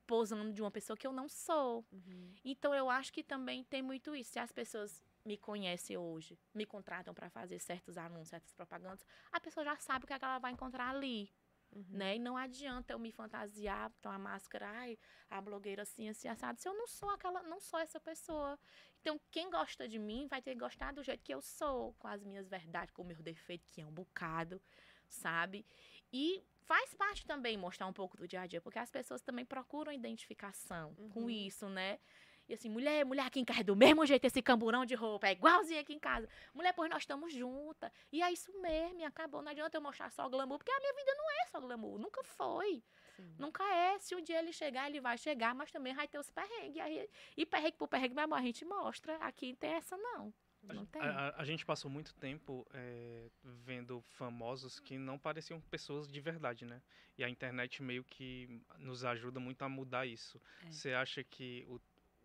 posando 0.06 0.52
de 0.52 0.62
uma 0.62 0.72
pessoa 0.72 0.98
que 0.98 1.08
eu 1.08 1.14
não 1.14 1.30
sou. 1.30 1.86
Uhum. 1.92 2.34
Então 2.44 2.74
eu 2.74 2.90
acho 2.90 3.12
que 3.14 3.24
também 3.24 3.64
tem 3.64 3.82
muito 3.82 4.16
isso. 4.16 4.32
Se 4.32 4.40
as 4.40 4.52
pessoas 4.52 5.04
me 5.26 5.38
conhecem 5.38 5.98
hoje, 5.98 6.38
me 6.54 6.66
contratam 6.66 7.14
para 7.14 7.30
fazer 7.30 7.60
certos 7.60 7.98
anúncios, 7.98 8.30
certas 8.30 8.54
propagandas, 8.54 9.06
a 9.32 9.40
pessoa 9.40 9.64
já 9.64 9.76
sabe 9.78 10.04
o 10.04 10.08
que, 10.08 10.14
é 10.14 10.20
que 10.20 10.26
ela 10.26 10.40
vai 10.40 10.52
encontrar 10.52 10.90
ali, 10.90 11.32
Uhum. 11.76 11.86
né? 11.90 12.16
E 12.18 12.20
não 12.20 12.38
adianta 12.38 12.94
eu 12.94 13.00
me 13.00 13.12
fantasiar, 13.12 13.90
botar 13.90 14.12
uma 14.12 14.20
máscara, 14.20 14.70
ai, 14.70 14.98
a 15.30 15.42
blogueira 15.42 15.82
assim, 15.82 16.08
assim, 16.08 16.28
assado, 16.28 16.60
se 16.60 16.68
eu 16.68 16.74
não 16.74 16.88
sou 16.88 17.10
aquela, 17.10 17.42
não 17.44 17.60
sou 17.60 17.80
essa 17.80 18.00
pessoa. 18.00 18.60
Então, 19.02 19.20
quem 19.32 19.50
gosta 19.50 19.88
de 19.88 19.98
mim 19.98 20.28
vai 20.28 20.42
ter 20.42 20.54
que 20.54 20.60
gostar 20.60 20.94
do 20.94 21.04
jeito 21.04 21.24
que 21.24 21.34
eu 21.34 21.42
sou, 21.42 21.94
com 21.96 22.08
as 22.08 22.24
minhas 22.24 22.48
verdades, 22.48 22.94
com 22.94 23.02
o 23.02 23.06
meu 23.06 23.22
defeito, 23.24 23.68
que 23.72 23.82
é 23.82 23.86
um 23.86 23.92
bocado, 23.92 24.62
sabe? 25.10 25.66
E 26.12 26.44
faz 26.66 26.94
parte 26.94 27.26
também 27.26 27.58
mostrar 27.58 27.88
um 27.88 27.94
pouco 27.94 28.18
do 28.18 28.28
dia 28.28 28.42
a 28.42 28.48
dia, 28.48 28.62
porque 28.62 28.80
as 28.80 28.90
pessoas 28.92 29.22
também 29.22 29.46
procuram 29.46 29.92
identificação 29.92 30.94
com 31.14 31.22
Uhum. 31.22 31.30
isso, 31.30 31.70
né? 31.70 32.00
E 32.48 32.54
assim, 32.54 32.70
mulher, 32.70 33.06
mulher 33.06 33.26
aqui 33.26 33.40
em 33.40 33.46
casa 33.46 33.62
é 33.62 33.64
do 33.64 33.74
mesmo 33.76 34.06
jeito 34.06 34.26
esse 34.26 34.42
camburão 34.42 34.86
de 34.86 34.96
roupa, 34.96 35.28
é 35.28 35.32
igualzinho 35.32 35.80
aqui 35.80 35.94
em 35.94 36.00
casa. 36.00 36.28
Mulher, 36.54 36.74
pois 36.74 36.90
nós 36.90 37.04
estamos 37.04 37.34
juntas. 37.34 37.90
E 38.12 38.22
é 38.22 38.30
isso 38.34 38.52
mesmo, 38.60 39.00
e 39.00 39.06
acabou. 39.06 39.42
Não 39.42 39.50
adianta 39.52 39.78
eu 39.78 39.82
mostrar 39.82 40.12
só 40.12 40.28
glamour, 40.28 40.58
porque 40.58 40.72
a 40.72 40.80
minha 40.80 40.94
vida 40.94 41.14
não 41.16 41.32
é 41.42 41.48
só 41.48 41.62
glamour, 41.62 41.98
nunca 41.98 42.22
foi. 42.24 42.84
Sim. 43.16 43.36
Nunca 43.40 43.64
é. 43.64 43.98
Se 44.00 44.14
um 44.14 44.22
dia 44.22 44.40
ele 44.40 44.52
chegar, 44.52 44.90
ele 44.90 45.00
vai 45.00 45.18
chegar, 45.18 45.56
mas 45.56 45.72
também 45.72 45.94
vai 45.94 46.06
ter 46.06 46.18
os 46.20 46.30
perrengues. 46.30 46.82
Aí, 46.82 47.10
e 47.38 47.46
perrengue 47.46 47.78
por 47.78 47.88
perrengue, 47.88 48.14
meu 48.16 48.26
amor, 48.26 48.40
a 48.40 48.42
gente 48.42 48.66
mostra. 48.66 49.16
Aqui 49.18 49.52
não 49.52 49.56
tem 49.56 49.72
essa, 49.76 49.96
não. 49.96 50.34
Não 50.64 50.86
tem. 50.86 51.02
A, 51.02 51.28
a- 51.30 51.42
a 51.42 51.46
gente 51.46 51.66
passou 51.66 51.90
muito 51.92 52.14
tempo 52.16 52.66
é, 52.74 53.30
vendo 53.44 54.02
famosos 54.02 54.80
que 54.80 54.98
não 54.98 55.18
pareciam 55.20 55.60
pessoas 55.62 56.08
de 56.12 56.22
verdade, 56.22 56.66
né? 56.66 56.82
E 57.18 57.24
a 57.24 57.30
internet 57.30 57.82
meio 57.84 58.04
que 58.04 58.62
nos 58.78 59.04
ajuda 59.04 59.40
muito 59.40 59.62
a 59.64 59.70
mudar 59.70 60.06
isso. 60.06 60.42
É. 60.66 60.72
Você 60.72 60.94
acha 60.94 61.24
que 61.24 61.66
o, 61.68 61.80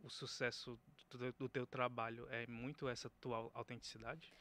o 0.05 0.09
sucesso 0.11 0.79
do, 1.11 1.33
do 1.33 1.49
teu 1.49 1.67
trabalho 1.67 2.27
é 2.31 2.47
muito 2.47 2.89
essa 2.89 3.11
tua 3.21 3.37
au- 3.39 3.51
autenticidade? 3.55 4.33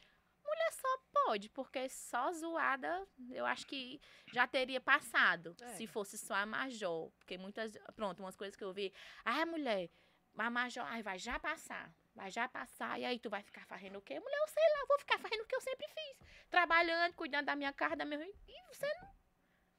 Mulher 0.46 0.72
só 0.74 0.98
pode, 1.12 1.50
porque 1.50 1.90
só 1.90 2.32
zoada, 2.32 3.06
eu 3.32 3.46
acho 3.46 3.66
que 3.68 4.00
já 4.32 4.48
teria 4.48 4.80
passado. 4.80 5.56
É. 5.60 5.68
Se 5.74 5.86
fosse 5.88 6.18
só 6.18 6.36
a 6.36 6.46
Major. 6.46 7.10
Porque 7.18 7.38
muitas. 7.38 7.74
Pronto, 7.96 8.22
umas 8.22 8.36
coisas 8.36 8.56
que 8.56 8.64
eu 8.64 8.72
vi. 8.72 8.94
Ah, 9.26 9.46
mulher, 9.46 9.90
a 10.38 10.50
Major, 10.50 10.86
ai, 10.86 11.02
vai 11.04 11.18
já 11.20 11.38
passar. 11.40 11.92
Vai 12.18 12.32
já 12.32 12.48
passar. 12.50 13.00
E 13.00 13.06
aí 13.06 13.20
tu 13.20 13.30
vai 13.30 13.44
ficar 13.44 13.64
fazendo 13.68 14.00
o 14.00 14.02
quê? 14.02 14.20
Mulher, 14.20 14.40
eu 14.40 14.48
sei 14.48 14.64
lá, 14.74 14.80
eu 14.80 14.88
vou 14.88 14.98
ficar 15.00 15.20
fazendo 15.20 15.42
o 15.42 15.46
que 15.46 15.56
eu 15.56 15.62
sempre 15.62 15.88
fiz. 15.88 16.18
Trabalhando, 16.50 17.14
cuidando 17.14 17.46
da 17.46 17.56
minha 17.56 17.72
casa, 17.72 17.96
da 17.96 18.06
minha. 18.06 18.26
E 18.26 18.64
você 18.74 18.92
não. 18.96 19.16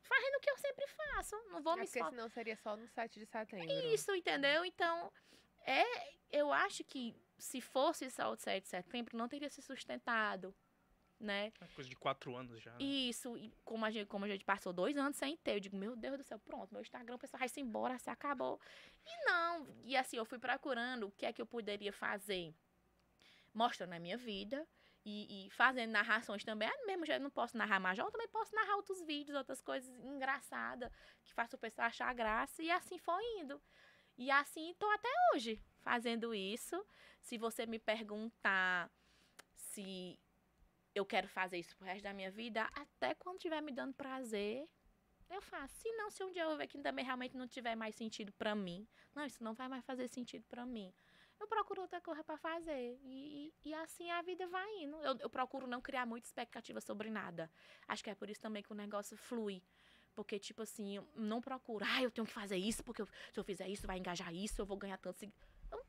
Fazendo 0.03 0.37
o 0.37 0.41
que 0.41 0.51
eu 0.51 0.57
sempre 0.57 0.87
faço. 0.87 1.37
Não 1.51 1.61
vou 1.61 1.73
É 1.73 1.77
me 1.77 1.83
porque 1.83 1.99
esforçar. 1.99 2.11
senão 2.11 2.29
seria 2.29 2.57
só 2.57 2.77
no 2.77 2.87
7 2.89 3.19
de 3.19 3.27
setembro. 3.27 3.69
Isso, 3.93 4.15
entendeu? 4.15 4.65
Então, 4.65 5.13
é, 5.67 5.85
eu 6.31 6.53
acho 6.53 6.85
que 6.85 7.15
se 7.39 7.61
fosse 7.61 8.09
só 8.09 8.31
o 8.31 8.37
7 8.37 8.63
de 8.63 8.69
setembro, 8.69 9.19
não 9.19 9.29
teria 9.29 9.51
se 9.51 9.61
sustentado, 9.61 10.55
né? 11.21 11.53
É 11.61 11.67
coisa 11.75 11.91
de 11.91 11.97
quatro 11.97 12.37
anos 12.37 12.63
já. 12.63 12.71
né? 12.73 12.79
Isso, 12.81 13.37
e 13.37 13.53
como 13.65 13.85
a, 13.85 13.91
gente, 13.91 14.07
como 14.07 14.25
a 14.25 14.29
gente 14.29 14.45
passou 14.45 14.73
dois 14.73 14.97
anos 14.97 15.17
sem 15.17 15.37
ter, 15.37 15.57
eu 15.57 15.61
digo, 15.61 15.77
meu 15.77 15.97
Deus 15.97 16.19
do 16.19 16.25
céu, 16.25 16.39
pronto, 16.39 16.73
meu 16.73 16.81
Instagram, 16.81 17.17
o 17.17 17.19
pessoal 17.19 17.39
vai 17.41 17.49
se 17.49 17.61
embora, 17.61 17.99
se 17.99 18.09
acabou. 18.11 18.61
E 19.05 19.25
não, 19.25 19.67
e 19.85 19.97
assim, 19.97 20.17
eu 20.17 20.25
fui 20.25 20.39
procurando 20.39 21.07
o 21.07 21.11
que 21.13 21.27
é 21.27 21.33
que 21.33 21.43
eu 21.43 21.47
poderia 21.47 21.93
fazer, 21.93 22.55
mostrando 23.53 23.93
a 23.95 23.99
minha 23.99 24.17
vida 24.17 24.67
e, 25.05 25.47
e 25.47 25.51
fazendo 25.51 25.91
narrações 25.91 26.45
também. 26.45 26.69
Ah, 26.69 26.87
mesmo 26.87 27.05
já 27.07 27.19
não 27.19 27.31
posso 27.31 27.57
narrar 27.57 27.81
major, 27.81 28.07
eu 28.07 28.13
também 28.13 28.29
posso 28.29 28.55
narrar 28.55 28.77
outros 28.77 29.03
vídeos, 29.03 29.37
outras 29.37 29.61
coisas 29.61 29.89
engraçadas, 30.05 30.91
que 31.25 31.33
façam 31.33 31.57
o 31.57 31.61
pessoal 31.61 31.89
achar 31.89 32.15
graça, 32.15 32.63
e 32.63 32.71
assim 32.71 32.99
foi 32.99 33.23
indo. 33.41 33.61
E 34.17 34.31
assim 34.31 34.75
tô 34.79 34.89
até 34.91 35.09
hoje 35.33 35.61
fazendo 35.81 36.35
isso. 36.35 36.85
Se 37.21 37.39
você 37.39 37.67
me 37.67 37.79
perguntar 37.79 38.91
se 39.55 40.19
eu 40.99 41.07
quero 41.07 41.29
fazer 41.29 41.59
isso 41.59 41.77
pro 41.77 41.87
resto 41.87 42.03
da 42.03 42.13
minha 42.13 42.31
vida, 42.31 42.69
até 42.75 43.15
quando 43.15 43.37
estiver 43.37 43.61
me 43.61 43.73
dando 43.73 43.95
prazer, 43.95 44.69
eu 45.31 45.41
faço. 45.43 45.75
Se 45.81 45.93
não, 45.93 46.11
se 46.11 46.23
um 46.25 46.33
dia 46.33 46.43
eu 46.43 46.57
ver 46.57 46.67
que 46.67 46.79
também 46.79 47.05
realmente 47.05 47.37
não 47.37 47.47
tiver 47.47 47.77
mais 47.77 47.95
sentido 47.95 48.33
para 48.33 48.55
mim, 48.55 48.87
não, 49.15 49.25
isso 49.25 49.43
não 49.43 49.55
vai 49.55 49.69
mais 49.69 49.85
fazer 49.85 50.09
sentido 50.09 50.45
para 50.49 50.65
mim. 50.65 50.93
Eu 51.41 51.47
procuro 51.47 51.83
outra 51.83 52.01
coisa 52.01 52.25
para 52.25 52.37
fazer. 52.37 52.99
E, 53.05 53.53
e, 53.65 53.69
e, 53.69 53.75
assim 53.75 54.11
a 54.11 54.23
vida 54.23 54.47
vai 54.49 54.83
indo. 54.83 54.97
Eu, 55.03 55.17
eu 55.21 55.31
procuro 55.31 55.67
não 55.67 55.81
criar 55.81 56.05
muita 56.05 56.27
expectativa 56.27 56.81
sobre 56.81 57.11
nada. 57.11 57.51
Acho 57.87 58.03
que 58.03 58.11
é 58.11 58.15
por 58.15 58.29
isso 58.29 58.41
também 58.41 58.63
que 58.63 58.73
o 58.73 58.75
negócio 58.75 59.17
flui. 59.17 59.63
Porque, 60.15 60.37
tipo 60.37 60.63
assim, 60.63 60.99
não 61.15 61.41
procuro, 61.41 61.85
ah, 61.89 62.03
eu 62.03 62.11
tenho 62.11 62.27
que 62.27 62.33
fazer 62.33 62.57
isso, 62.57 62.83
porque 62.83 63.03
eu, 63.03 63.09
se 63.33 63.39
eu 63.39 63.45
fizer 63.45 63.69
isso, 63.69 63.87
vai 63.87 63.99
engajar 63.99 64.35
isso, 64.35 64.61
eu 64.61 64.67
vou 64.67 64.77
ganhar 64.77 64.99
tanto. 64.99 65.33
Eu 65.71 65.87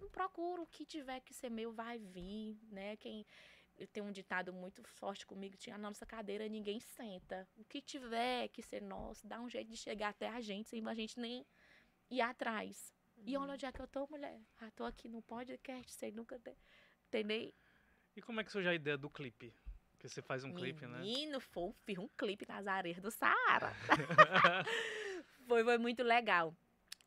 não 0.00 0.08
procuro 0.08 0.62
o 0.62 0.66
que 0.66 0.86
tiver 0.86 1.20
que 1.20 1.34
ser 1.34 1.50
meu, 1.50 1.70
vai 1.70 1.98
vir, 1.98 2.58
né? 2.70 2.96
Quem, 2.96 3.26
eu 3.78 3.86
tenho 3.86 4.06
um 4.06 4.12
ditado 4.12 4.52
muito 4.52 4.82
forte 4.88 5.24
comigo, 5.26 5.56
tinha 5.56 5.76
a 5.76 5.78
nossa 5.78 6.04
cadeira, 6.04 6.48
ninguém 6.48 6.80
senta. 6.80 7.48
O 7.56 7.64
que 7.64 7.80
tiver 7.80 8.48
que 8.48 8.60
ser 8.62 8.82
nosso, 8.82 9.26
dá 9.26 9.40
um 9.40 9.48
jeito 9.48 9.70
de 9.70 9.76
chegar 9.76 10.08
até 10.08 10.28
a 10.28 10.40
gente, 10.40 10.68
sem 10.68 10.86
a 10.86 10.94
gente 10.94 11.18
nem 11.18 11.46
ir 12.10 12.20
atrás. 12.20 12.92
Uhum. 13.16 13.24
E 13.26 13.36
olha 13.36 13.52
onde 13.52 13.66
é 13.66 13.72
que 13.72 13.80
eu 13.80 13.86
tô, 13.86 14.06
mulher. 14.08 14.40
Ah, 14.60 14.70
tô 14.72 14.84
aqui 14.84 15.08
no 15.08 15.22
podcast, 15.22 15.92
sem 15.92 16.10
nunca 16.12 16.38
ter. 16.38 16.56
Entendeu? 17.06 17.52
E 18.16 18.20
como 18.20 18.40
é 18.40 18.44
que 18.44 18.50
surgiu 18.50 18.70
a 18.70 18.74
ideia 18.74 18.98
do 18.98 19.08
clipe? 19.08 19.54
Que 19.98 20.08
você 20.08 20.22
faz 20.22 20.44
um 20.44 20.48
Menino, 20.48 20.64
clipe, 20.64 20.86
né? 20.86 20.98
Menino, 21.00 21.40
fiz 21.84 21.98
um 21.98 22.08
clipe 22.08 22.46
nas 22.46 22.66
areias 22.66 23.00
do 23.00 23.10
Saara. 23.10 23.72
foi, 25.46 25.64
foi 25.64 25.78
muito 25.78 26.02
legal. 26.02 26.54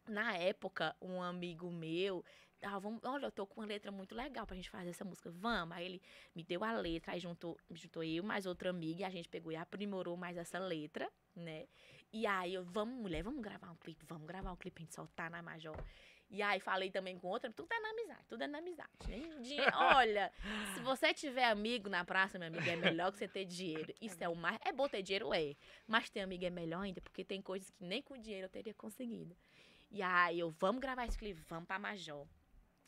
Na 0.08 0.36
época, 0.36 0.96
um 1.02 1.22
amigo 1.22 1.72
meu, 1.72 2.26
ah, 2.64 2.80
vamos, 2.80 3.02
olha, 3.04 3.26
eu 3.26 3.32
tô 3.32 3.46
com 3.46 3.62
uma 3.62 3.68
letra 3.68 3.92
muito 3.92 4.14
legal 4.16 4.46
pra 4.46 4.56
gente 4.56 4.70
fazer 4.70 4.90
essa 4.90 5.04
música. 5.04 5.30
Vamos. 5.32 5.76
Aí 5.76 5.86
ele 5.86 6.02
me 6.36 6.44
deu 6.44 6.64
a 6.64 6.74
letra, 6.74 7.14
aí 7.14 7.20
juntou, 7.20 7.58
juntou 7.72 8.04
eu 8.04 8.24
mais 8.24 8.46
outra 8.46 8.70
amiga, 8.70 9.02
e 9.02 9.04
a 9.04 9.10
gente 9.10 9.28
pegou 9.28 9.52
e 9.52 9.56
aprimorou 9.56 10.16
mais 10.16 10.38
essa 10.38 10.60
letra, 10.60 11.10
né? 11.36 11.68
E 12.14 12.28
aí 12.28 12.54
eu, 12.54 12.64
vamos, 12.64 13.00
mulher, 13.00 13.24
vamos 13.24 13.42
gravar 13.42 13.72
um 13.72 13.76
clipe, 13.76 14.06
vamos 14.06 14.28
gravar 14.28 14.52
um 14.52 14.56
clipe 14.56 14.76
pra 14.76 14.84
gente 14.84 14.94
soltar 14.94 15.32
na 15.32 15.42
Major. 15.42 15.76
E 16.30 16.42
aí 16.42 16.62
falei 16.62 16.90
também 16.90 17.18
com 17.18 17.28
outra, 17.28 17.52
tudo 17.52 17.74
é 17.74 17.80
na 17.82 17.90
amizade, 17.90 18.26
tudo 18.30 18.42
é 18.42 18.48
na 18.48 18.60
amizade. 18.60 18.90
Dinheiro, 19.42 19.72
olha, 19.76 20.32
se 20.74 20.80
você 20.80 21.14
tiver 21.14 21.44
amigo 21.44 21.90
na 21.90 22.06
praça, 22.06 22.40
meu 22.40 22.48
amigo, 22.48 22.70
é 22.70 22.76
melhor 22.78 23.12
que 23.12 23.18
você 23.18 23.28
ter 23.28 23.44
dinheiro. 23.44 23.94
Isso 24.02 24.24
é 24.24 24.30
o 24.30 24.36
mais. 24.36 24.58
É 24.64 24.72
bom 24.72 24.88
ter 24.88 25.02
dinheiro, 25.02 25.34
é. 25.34 25.56
Mas 25.86 26.10
ter 26.10 26.22
amigo 26.22 26.46
é 26.46 26.50
melhor 26.50 26.84
ainda, 26.84 27.02
porque 27.02 27.26
tem 27.26 27.42
coisas 27.42 27.70
que 27.70 27.84
nem 27.84 28.02
com 28.02 28.18
dinheiro 28.18 28.46
eu 28.46 28.50
teria 28.50 28.74
conseguido. 28.74 29.36
E 29.90 30.02
aí 30.02 30.40
eu, 30.40 30.52
vamos 30.52 30.80
gravar 30.80 31.06
esse 31.06 31.18
clipe, 31.18 31.42
vamos 31.50 31.68
pra 31.68 31.78
Major. 31.78 32.26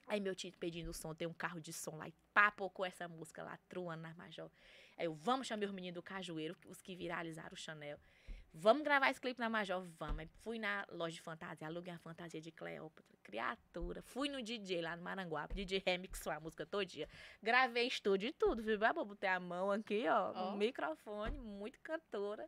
Aí 0.08 0.20
meu 0.20 0.36
tio 0.36 0.52
pedindo 0.60 0.94
som, 0.94 1.14
tem 1.14 1.28
um 1.28 1.34
carro 1.34 1.60
de 1.60 1.72
som 1.74 1.96
lá 1.96 2.08
e 2.08 2.14
papocou 2.34 2.86
essa 2.86 3.08
música 3.08 3.44
lá, 3.44 3.58
truando 3.68 4.04
na 4.04 4.14
Major. 4.14 4.50
Aí 4.98 5.06
eu, 5.06 5.14
vamos 5.14 5.48
chamar 5.48 5.66
os 5.66 5.72
meninos 5.72 5.96
do 5.96 6.04
Cajueiro, 6.04 6.56
os 6.68 6.82
que 6.82 6.96
viralizaram 6.96 7.54
o 7.54 7.58
Chanel. 7.58 8.00
Vamos 8.56 8.84
gravar 8.84 9.10
esse 9.10 9.20
clipe 9.20 9.40
na 9.40 9.50
Major? 9.50 9.84
Vamos. 9.98 10.20
Aí 10.20 10.28
fui 10.44 10.60
na 10.60 10.86
loja 10.92 11.16
de 11.16 11.22
fantasia, 11.22 11.66
aluguei 11.66 11.92
a 11.92 11.98
fantasia 11.98 12.40
de 12.40 12.52
Cleópatra, 12.52 13.18
criatura. 13.24 14.04
Fui 14.04 14.30
no 14.30 14.44
DJ 14.44 14.80
lá 14.80 14.96
no 14.96 15.02
Maranguape, 15.02 15.56
DJ 15.56 15.82
remixou 15.84 16.32
a 16.32 16.40
música 16.40 16.64
todo 16.64 16.86
dia. 16.86 17.10
Gravei 17.42 17.88
estúdio 17.88 18.30
e 18.30 18.34
tudo, 18.34 18.62
viu? 18.62 18.78
Botei 18.78 19.30
a 19.30 19.40
mão 19.40 19.72
aqui, 19.72 20.08
ó, 20.08 20.32
oh. 20.32 20.52
no 20.52 20.58
microfone, 20.58 21.36
muito 21.40 21.80
cantora. 21.82 22.48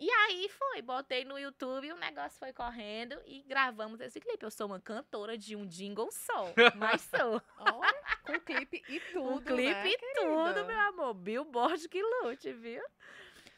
E 0.00 0.10
aí 0.10 0.48
foi, 0.48 0.80
botei 0.80 1.26
no 1.26 1.38
YouTube, 1.38 1.92
o 1.92 1.96
negócio 1.96 2.38
foi 2.38 2.54
correndo 2.54 3.20
e 3.26 3.42
gravamos 3.42 4.00
esse 4.00 4.18
clipe. 4.18 4.42
Eu 4.42 4.50
sou 4.50 4.66
uma 4.66 4.80
cantora 4.80 5.36
de 5.36 5.54
um 5.54 5.66
jingle 5.66 6.10
só, 6.10 6.54
mas 6.74 7.02
sou. 7.02 7.36
oh, 7.60 8.26
com 8.26 8.40
clipe 8.40 8.82
e 8.88 8.98
tudo, 9.12 9.28
Com 9.28 9.40
clipe 9.42 9.74
né, 9.74 9.88
e 9.88 9.98
querida? 9.98 10.54
tudo, 10.54 10.64
meu 10.64 10.80
amor. 10.80 11.12
Billboard 11.12 11.86
que 11.86 12.02
lute, 12.02 12.50
viu? 12.54 12.82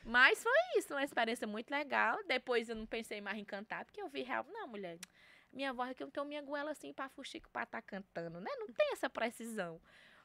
Mas 0.04 0.42
foi 0.42 0.52
isso, 0.76 0.92
uma 0.92 1.04
experiência 1.04 1.46
muito 1.46 1.70
legal. 1.70 2.18
Depois 2.26 2.68
eu 2.68 2.74
não 2.74 2.86
pensei 2.86 3.20
mais 3.20 3.38
em 3.38 3.44
cantar, 3.44 3.84
porque 3.84 4.02
eu 4.02 4.08
vi 4.08 4.22
real. 4.22 4.44
Não, 4.50 4.66
mulher, 4.66 4.98
minha 5.52 5.72
voz 5.72 5.90
aqui, 5.92 6.02
eu 6.02 6.06
não 6.06 6.12
tenho 6.12 6.26
minha 6.26 6.42
goela 6.42 6.72
assim 6.72 6.92
pra 6.92 7.08
fuxico 7.08 7.48
pra 7.50 7.62
estar 7.62 7.80
tá 7.80 7.86
cantando, 7.86 8.40
né? 8.40 8.50
Não 8.58 8.66
tem 8.66 8.90
essa 8.90 9.08
precisão. 9.08 9.80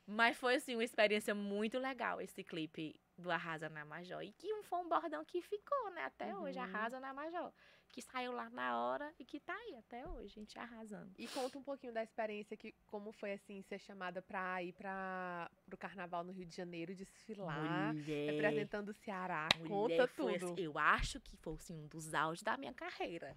Mas 0.08 0.36
foi, 0.36 0.56
assim, 0.56 0.74
uma 0.74 0.84
experiência 0.84 1.36
muito 1.36 1.78
legal 1.78 2.20
esse 2.20 2.44
clipe 2.44 3.00
do 3.18 3.32
Arrasa 3.32 3.70
na 3.70 3.84
Major. 3.84 4.22
E 4.22 4.32
que 4.32 4.48
foi 4.64 4.80
um 4.80 4.88
bordão 4.88 5.26
que 5.26 5.42
ficou, 5.42 5.92
né? 5.92 6.04
Até 6.04 6.34
uhum. 6.34 6.44
hoje, 6.44 6.60
Arrasa 6.60 7.00
na 7.00 7.14
Major. 7.14 7.52
Que 7.90 8.02
saiu 8.02 8.32
lá 8.32 8.50
na 8.50 8.78
hora 8.78 9.12
e 9.18 9.26
que 9.26 9.40
tá 9.40 9.56
aí 9.56 9.76
até 9.78 10.08
hoje, 10.08 10.26
a 10.26 10.40
gente 10.42 10.60
arrasando. 10.60 11.12
E 11.18 11.28
conta 11.28 11.58
um 11.58 11.64
pouquinho 11.64 11.94
da 11.94 12.04
experiência, 12.04 12.56
que 12.56 12.76
como 12.86 13.12
foi, 13.12 13.32
assim, 13.32 13.62
ser 13.64 13.80
chamada 13.80 14.22
pra 14.22 14.62
ir 14.62 14.74
pra, 14.74 15.50
pro 15.66 15.78
Carnaval 15.78 16.24
no 16.24 16.32
Rio 16.32 16.46
de 16.46 16.56
Janeiro, 16.56 16.94
desfilar, 16.94 17.94
Mulher. 17.94 18.32
representando 18.32 18.90
o 18.90 18.94
Ceará. 18.94 19.48
Mulher, 19.56 19.68
conta 19.68 20.08
tudo. 20.10 20.52
Assim, 20.52 20.64
eu 20.64 20.78
acho 20.78 21.20
que 21.22 21.38
foi, 21.38 21.54
assim, 21.54 21.76
um 21.76 21.88
dos 21.88 22.14
auges 22.14 22.44
da 22.44 22.58
minha 22.58 22.74
carreira. 22.74 23.36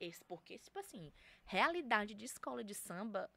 Esse, 0.00 0.24
porque, 0.24 0.58
tipo 0.58 0.78
assim, 0.78 1.12
realidade 1.44 2.14
de 2.14 2.24
escola 2.24 2.64
de 2.64 2.74
samba 2.74 3.30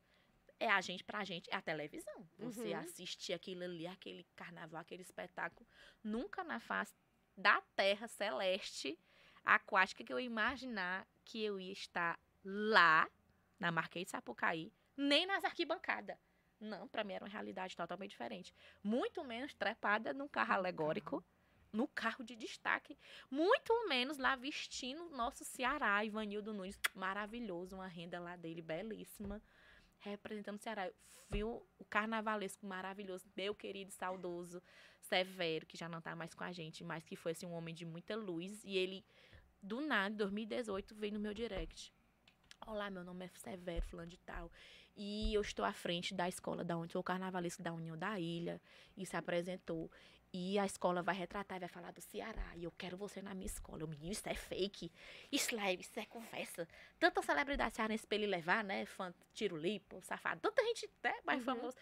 é 0.60 0.70
a 0.70 0.82
gente, 0.82 1.04
pra 1.04 1.24
gente, 1.24 1.50
é 1.52 1.56
a 1.56 1.62
televisão. 1.62 2.28
Você 2.40 2.74
uhum. 2.74 2.80
assistir 2.80 3.34
aquilo 3.34 3.64
ali, 3.64 3.88
aquele 3.88 4.26
carnaval, 4.36 4.82
aquele 4.82 5.02
espetáculo, 5.02 5.68
nunca 6.04 6.44
na 6.44 6.60
face 6.60 6.94
da 7.36 7.62
terra 7.76 8.08
celeste 8.08 8.98
aquática 9.44 10.04
que 10.04 10.14
eu 10.14 10.20
imaginar 10.20 11.08
que 11.26 11.44
eu 11.44 11.60
ia 11.60 11.74
estar 11.74 12.20
lá, 12.44 13.10
na 13.60 13.72
Marquês 13.72 14.06
de 14.06 14.12
Sapucaí, 14.12 14.72
nem 14.96 15.26
nas 15.26 15.44
arquibancadas. 15.44 16.18
Não, 16.60 16.88
para 16.88 17.04
mim 17.04 17.14
era 17.14 17.26
uma 17.26 17.32
realidade 17.32 17.76
totalmente 17.76 18.12
diferente. 18.12 18.54
Muito 18.82 19.24
menos 19.24 19.54
trepada 19.54 20.14
num 20.14 20.28
carro 20.28 20.54
alegórico, 20.54 21.24
no 21.72 21.88
carro 21.88 22.24
de 22.24 22.36
destaque. 22.36 22.98
Muito 23.30 23.88
menos 23.88 24.18
lá 24.18 24.36
vestindo 24.36 25.10
nosso 25.10 25.44
Ceará, 25.44 26.04
Ivanildo 26.06 26.54
Nunes, 26.54 26.80
maravilhoso, 26.94 27.76
uma 27.76 27.88
renda 27.88 28.20
lá 28.20 28.36
dele 28.36 28.62
belíssima 28.62 29.42
representando 30.04 30.58
o 30.58 30.62
Ceará. 30.62 30.90
Viu 31.30 31.66
o 31.80 31.86
carnavalesco 31.86 32.66
maravilhoso, 32.66 33.26
meu 33.36 33.56
querido 33.56 33.92
saudoso 33.92 34.62
Severo, 35.02 35.66
que 35.66 35.78
já 35.78 35.90
não 35.90 36.02
tá 36.02 36.16
mais 36.16 36.34
com 36.34 36.44
a 36.44 36.52
gente, 36.52 36.84
mas 36.84 37.04
que 37.04 37.16
foi 37.16 37.32
assim, 37.32 37.46
um 37.46 37.54
homem 37.54 37.74
de 37.74 37.86
muita 37.86 38.16
luz. 38.16 38.64
E 38.64 38.78
ele, 38.78 39.04
do 39.62 39.82
nada, 39.82 40.14
em 40.14 40.18
2018, 40.18 40.96
veio 40.96 41.14
no 41.14 41.20
meu 41.20 41.34
direct. 41.34 41.94
Olá, 42.66 42.90
meu 42.90 43.04
nome 43.04 43.26
é 43.26 43.30
Severo, 43.36 43.86
fulano 43.86 44.10
de 44.10 44.18
tal. 44.20 44.52
E 44.96 45.34
eu 45.34 45.42
estou 45.42 45.66
à 45.66 45.74
frente 45.74 46.14
da 46.14 46.30
escola 46.30 46.64
da 46.64 46.78
onde 46.78 46.94
sou 46.94 47.04
carnavalesco 47.04 47.64
da 47.64 47.74
União 47.74 47.98
da 47.98 48.20
Ilha. 48.20 48.62
E 48.96 49.06
se 49.06 49.18
apresentou. 49.18 49.92
E 50.36 50.58
a 50.58 50.66
escola 50.66 51.04
vai 51.04 51.14
retratar 51.14 51.58
e 51.58 51.60
vai 51.60 51.70
falar 51.70 51.92
do 51.92 52.02
Ceará. 52.02 52.54
E 52.56 52.64
eu 52.64 52.72
quero 52.72 52.98
você 52.98 53.22
na 53.22 53.36
minha 53.36 53.46
escola. 53.46 53.86
O 53.86 53.88
menino, 53.88 54.12
isso 54.12 54.28
é 54.28 54.34
fake. 54.34 54.92
Isso 55.32 55.56
é, 55.60 55.74
isso 55.76 56.00
é 56.00 56.06
conversa. 56.06 56.68
Tanta 57.00 57.22
celebridade 57.22 57.76
cearense 57.76 58.08
pra 58.08 58.16
ele 58.16 58.26
levar, 58.26 58.64
né? 58.64 58.84
Fã, 58.86 59.14
tiro 59.32 59.56
lipo, 59.56 60.02
safado. 60.02 60.42
Tanta 60.42 60.64
gente, 60.64 60.90
né? 61.04 61.14
Mais 61.24 61.40
uhum. 61.40 61.56
famoso. 61.56 61.78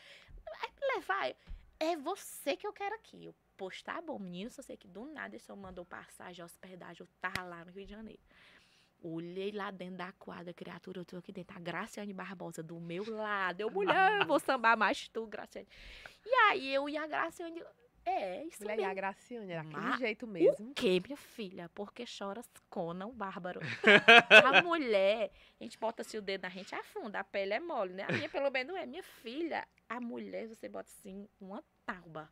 É 0.45 0.95
levar. 0.95 1.33
É 1.79 1.95
você 1.95 2.57
que 2.57 2.67
eu 2.67 2.73
quero 2.73 2.93
aqui. 2.95 3.23
Eu, 3.23 3.35
poxa, 3.55 3.85
tá 3.85 4.01
bom, 4.01 4.19
menino. 4.19 4.49
Só 4.49 4.61
sei 4.61 4.75
que 4.75 4.87
do 4.87 5.05
nada 5.05 5.33
ele 5.33 5.39
só 5.39 5.55
mandou 5.55 5.85
passagem, 5.85 6.43
hospedagem. 6.43 6.99
Eu 6.99 7.07
tava 7.21 7.47
lá 7.47 7.63
no 7.63 7.71
Rio 7.71 7.85
de 7.85 7.91
Janeiro. 7.91 8.21
Olhei 9.01 9.51
lá 9.51 9.71
dentro 9.71 9.95
da 9.95 10.11
quadra, 10.11 10.53
criatura, 10.53 10.99
eu 10.99 11.05
tô 11.05 11.17
aqui 11.17 11.31
dentro. 11.31 11.55
A 11.55 11.59
Graciane 11.59 12.13
Barbosa 12.13 12.61
do 12.61 12.79
meu 12.81 13.09
lado. 13.09 13.61
Eu, 13.61 13.71
mulher, 13.71 14.21
eu 14.21 14.27
vou 14.27 14.39
sambar 14.39 14.77
mais 14.77 15.07
tu, 15.07 15.25
Graciane. 15.25 15.67
E 16.25 16.33
aí 16.49 16.75
eu 16.75 16.87
e 16.89 16.97
a 16.97 17.07
Graciane 17.07 17.63
é, 18.05 18.43
isso 18.45 18.63
Mulher, 18.63 18.77
mesmo. 18.77 18.89
E 18.89 18.91
a 18.91 18.93
Graciane, 18.93 19.51
era 19.51 19.61
aquele 19.61 19.97
jeito 19.97 20.27
mesmo. 20.27 20.71
O 20.71 20.73
quê, 20.73 21.01
minha 21.03 21.17
filha? 21.17 21.69
Porque 21.69 22.05
choras 22.05 22.49
Conan, 22.69 23.09
bárbaro. 23.09 23.59
a 24.45 24.61
mulher, 24.61 25.31
a 25.59 25.63
gente 25.63 25.77
bota 25.77 26.01
assim 26.01 26.17
o 26.17 26.21
dedo 26.21 26.41
na 26.43 26.49
gente, 26.49 26.73
afunda, 26.73 27.19
a 27.19 27.23
pele 27.23 27.53
é 27.53 27.59
mole, 27.59 27.93
né? 27.93 28.05
A 28.07 28.11
minha, 28.11 28.29
pelo 28.29 28.49
menos, 28.49 28.75
é. 28.75 28.85
Minha 28.85 29.03
filha, 29.03 29.67
a 29.87 29.99
mulher, 29.99 30.47
você 30.47 30.67
bota 30.67 30.89
assim, 30.89 31.27
uma 31.39 31.63
tauba 31.85 32.31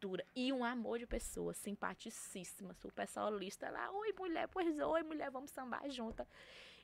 dura. 0.00 0.24
E 0.34 0.52
um 0.52 0.64
amor 0.64 0.98
de 0.98 1.06
pessoa, 1.06 1.52
simpaticíssima, 1.52 2.74
super 2.74 3.06
solista. 3.06 3.66
Ela, 3.66 3.90
oi, 3.92 4.12
mulher, 4.18 4.48
pois 4.48 4.78
oi, 4.78 5.02
mulher, 5.02 5.30
vamos 5.30 5.50
sambar 5.50 5.88
junta. 5.90 6.26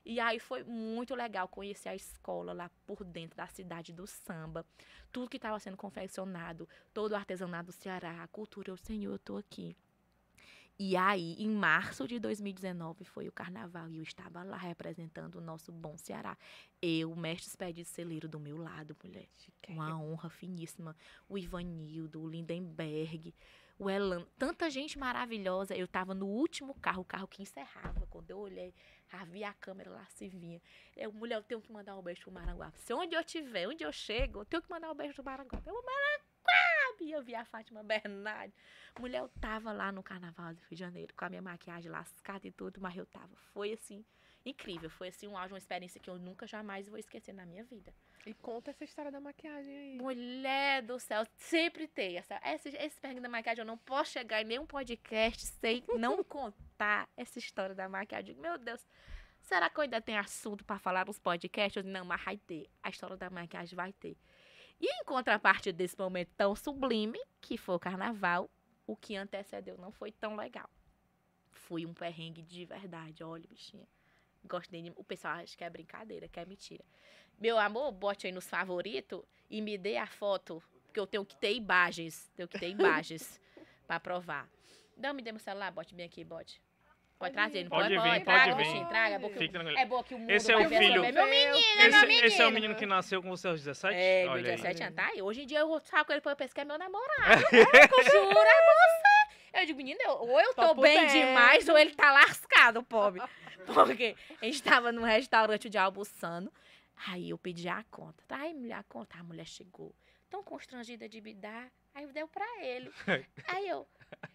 E 0.09 0.21
aí 0.21 0.39
foi 0.39 0.63
muito 0.63 1.13
legal 1.13 1.49
conhecer 1.49 1.89
a 1.89 1.95
escola 1.95 2.53
lá 2.53 2.71
por 2.85 3.03
dentro 3.03 3.35
da 3.35 3.45
cidade 3.45 3.91
do 3.91 4.07
samba. 4.07 4.65
Tudo 5.11 5.29
que 5.29 5.35
estava 5.35 5.59
sendo 5.59 5.75
confeccionado, 5.75 6.65
todo 6.93 7.11
o 7.11 7.15
artesanato 7.15 7.65
do 7.65 7.71
Ceará, 7.73 8.23
a 8.23 8.27
cultura, 8.27 8.71
o 8.71 8.77
Senhor, 8.77 9.11
eu 9.11 9.19
tô 9.19 9.35
aqui. 9.35 9.75
E 10.79 10.95
aí, 10.95 11.35
em 11.37 11.49
março 11.49 12.07
de 12.07 12.19
2019, 12.19 13.03
foi 13.03 13.27
o 13.27 13.33
carnaval 13.33 13.89
e 13.89 13.97
eu 13.97 14.03
estava 14.03 14.43
lá 14.43 14.55
representando 14.55 15.39
o 15.39 15.41
nosso 15.41 15.73
bom 15.73 15.97
Ceará. 15.97 16.37
Eu, 16.81 17.13
mestre 17.13 17.49
expedito 17.49 17.89
celeiro 17.89 18.29
do 18.29 18.39
meu 18.39 18.55
lado, 18.55 18.95
mulher. 19.03 19.27
Uma 19.67 19.99
honra 19.99 20.29
finíssima. 20.29 20.95
O 21.27 21.37
Ivanildo, 21.37 22.21
o 22.21 22.29
Lindenberg, 22.29 23.33
o 23.79 23.89
Elan, 23.89 24.25
tanta 24.39 24.69
gente 24.69 24.97
maravilhosa. 24.97 25.75
Eu 25.75 25.87
tava 25.87 26.13
no 26.15 26.25
último 26.25 26.73
carro, 26.75 27.01
o 27.01 27.05
carro 27.05 27.27
que 27.27 27.43
encerrava. 27.43 28.07
Quando 28.07 28.31
eu 28.31 28.39
olhei, 28.39 28.73
havia 29.11 29.49
a 29.49 29.53
câmera 29.53 29.89
lá 29.89 30.05
se 30.09 30.27
vinha. 30.27 30.61
Eu, 30.95 31.11
mulher, 31.11 31.35
eu 31.35 31.43
tenho 31.43 31.61
que 31.61 31.71
mandar 31.71 31.97
um 31.97 32.01
beijo 32.01 32.21
pro 32.21 32.31
Maranguape. 32.31 32.79
Se 32.79 32.93
onde 32.93 33.15
eu 33.15 33.21
estiver, 33.21 33.67
onde 33.67 33.83
eu 33.83 33.91
chego, 33.91 34.41
eu 34.41 34.45
tenho 34.45 34.61
que 34.61 34.69
mandar 34.69 34.91
um 34.91 34.95
beijo 34.95 35.13
pro 35.13 35.23
Maranguape. 35.23 35.67
Eu, 35.67 35.73
Maranguape! 35.73 37.03
E 37.03 37.11
eu 37.11 37.21
vi 37.21 37.35
a 37.35 37.45
Fátima 37.45 37.83
Bernardi. 37.83 38.53
Mulher, 38.99 39.19
eu 39.19 39.29
tava 39.39 39.71
lá 39.71 39.91
no 39.91 40.01
Carnaval 40.01 40.53
do 40.53 40.59
Rio 40.61 40.69
de 40.71 40.75
Janeiro, 40.77 41.13
com 41.15 41.25
a 41.25 41.29
minha 41.29 41.41
maquiagem 41.41 41.91
lascada 41.91 42.47
e 42.47 42.51
tudo, 42.51 42.81
mas 42.81 42.95
eu 42.97 43.05
tava. 43.05 43.35
Foi 43.53 43.71
assim, 43.71 44.03
incrível. 44.49 44.89
Foi 44.89 45.09
assim, 45.09 45.27
um 45.27 45.37
auge, 45.37 45.53
uma 45.53 45.57
experiência 45.57 45.99
que 45.99 46.09
eu 46.09 46.17
nunca 46.17 46.47
jamais 46.47 46.87
vou 46.87 46.97
esquecer 46.97 47.33
na 47.33 47.45
minha 47.45 47.63
vida. 47.63 47.93
E 48.25 48.33
conta 48.33 48.71
essa 48.71 48.83
história 48.83 49.11
da 49.11 49.19
maquiagem 49.19 49.77
aí. 49.77 49.97
Mulher 49.97 50.81
do 50.81 50.99
céu, 50.99 51.25
sempre 51.37 51.87
tem 51.87 52.17
essa. 52.17 52.39
Esse, 52.43 52.69
esse 52.69 52.99
perrengue 52.99 53.21
da 53.21 53.29
maquiagem, 53.29 53.61
eu 53.61 53.65
não 53.65 53.77
posso 53.77 54.11
chegar 54.11 54.41
em 54.41 54.45
nenhum 54.45 54.65
podcast 54.65 55.45
sem 55.45 55.83
não 55.97 56.21
contar 56.25 57.07
essa 57.15 57.39
história 57.39 57.73
da 57.73 57.87
maquiagem. 57.87 58.35
Meu 58.35 58.57
Deus, 58.57 58.85
será 59.41 59.69
que 59.69 59.79
eu 59.79 59.83
ainda 59.83 60.01
tenho 60.01 60.19
assunto 60.19 60.65
para 60.65 60.77
falar 60.77 61.05
nos 61.05 61.17
podcasts? 61.17 61.85
Não, 61.85 62.03
mas 62.03 62.21
vai 62.21 62.37
ter. 62.37 62.69
A 62.83 62.89
história 62.89 63.15
da 63.15 63.29
maquiagem 63.29 63.75
vai 63.75 63.93
ter. 63.93 64.17
E 64.79 64.85
em 64.85 65.05
contraparte 65.05 65.71
desse 65.71 65.97
momento 65.97 66.29
tão 66.35 66.55
sublime, 66.55 67.19
que 67.39 67.57
foi 67.57 67.75
o 67.75 67.79
carnaval, 67.79 68.49
o 68.85 68.95
que 68.95 69.15
antecedeu 69.15 69.77
não 69.77 69.91
foi 69.91 70.11
tão 70.11 70.35
legal. 70.35 70.69
Foi 71.49 71.85
um 71.85 71.93
perrengue 71.93 72.41
de 72.41 72.65
verdade, 72.65 73.23
olha, 73.23 73.47
bichinha. 73.47 73.87
Gostei 74.47 74.81
de... 74.81 74.93
O 74.95 75.03
pessoal 75.03 75.35
acha 75.35 75.55
que 75.57 75.63
é 75.63 75.69
brincadeira, 75.69 76.27
que 76.27 76.39
é 76.39 76.45
mentira. 76.45 76.83
Meu 77.39 77.57
amor, 77.59 77.91
bote 77.91 78.25
aí 78.27 78.33
nos 78.33 78.47
favoritos 78.49 79.21
e 79.49 79.61
me 79.61 79.77
dê 79.77 79.97
a 79.97 80.07
foto, 80.07 80.61
porque 80.85 80.99
eu 80.99 81.05
tenho 81.07 81.25
que 81.25 81.35
ter 81.35 81.53
imagens. 81.53 82.31
Tenho 82.35 82.47
que 82.47 82.57
ter 82.59 82.69
imagens 82.69 83.39
pra 83.87 83.99
provar. 83.99 84.47
Não, 84.95 85.13
me 85.13 85.21
dê 85.21 85.31
meu 85.31 85.39
celular, 85.39 85.71
bote 85.71 85.93
bem 85.93 86.05
aqui, 86.07 86.23
bote. 86.23 86.59
Pode, 87.19 87.31
Pode 87.31 87.33
trazer, 87.33 87.63
vir. 87.63 87.63
não 87.63 87.69
Pode 87.69 87.95
pode? 87.95 88.09
vir, 88.09 88.09
pode, 88.09 88.25
pode 88.25 88.37
traga, 88.43 88.55
vir. 88.55 88.63
bichinho, 88.63 88.87
traga. 88.89 89.19
porque 89.19 89.37
Fique 89.39 89.51
tranquilo. 89.53 89.77
é 89.79 89.85
bom 89.87 90.03
que 90.03 90.13
o 90.13 90.19
mundo 90.19 90.29
Esse 90.29 90.51
é 90.51 90.55
o 90.55 90.69
filho-. 90.69 91.01
Meu 91.01 91.25
menino, 91.25 91.55
Esse, 91.57 91.89
meu 91.89 92.07
menino. 92.07 92.27
esse 92.27 92.41
é 92.41 92.47
o 92.47 92.51
menino 92.51 92.75
que 92.75 92.85
nasceu 92.85 93.23
com 93.23 93.29
você 93.29 93.47
aos 93.47 93.59
17? 93.63 93.95
É, 93.99 94.23
meu 94.23 94.33
Olha 94.33 94.51
aí. 94.51 94.55
17 94.57 94.83
anos, 94.83 94.95
tá 94.95 95.05
aí. 95.07 95.21
Hoje 95.23 95.41
em 95.41 95.45
dia 95.47 95.59
eu 95.59 95.79
saio 95.83 96.05
com 96.05 96.11
ele 96.11 96.21
pra 96.21 96.35
pescar, 96.35 96.63
é 96.63 96.67
meu 96.67 96.77
namorado. 96.77 97.07
É, 97.51 98.11
jura 98.11 98.31
você. 98.31 99.06
Eu 99.61 99.65
digo, 99.65 99.77
menino, 99.77 99.99
eu- 100.03 100.11
ou 100.19 100.39
eu 100.39 100.53
tô 100.53 100.73
Tô 100.75 100.81
bem 100.81 100.99
dentro. 101.01 101.19
demais, 101.19 101.67
ou 101.67 101.77
ele 101.77 101.93
tá 101.95 102.11
lascado, 102.11 102.83
pobre. 102.83 103.21
Porque 103.65 104.15
a 104.41 104.45
gente 104.45 104.61
tava 104.63 104.91
num 104.91 105.03
restaurante 105.03 105.69
de 105.69 105.77
almoçando. 105.77 106.51
Aí 107.07 107.29
eu 107.31 107.37
pedi 107.37 107.67
a 107.67 107.83
conta. 107.91 108.23
Tá 108.27 108.37
aí, 108.37 108.53
mulher, 108.53 108.75
a 108.79 108.83
conta. 108.83 109.17
A 109.19 109.23
mulher 109.23 109.45
chegou. 109.45 109.93
Tão 110.29 110.43
constrangida 110.43 111.07
de 111.07 111.21
me 111.21 111.33
dar. 111.33 111.69
Aí 111.93 112.05
deu 112.07 112.27
pra 112.27 112.45
ele. 112.63 112.91
Aí 113.47 113.67
eu, 113.67 113.87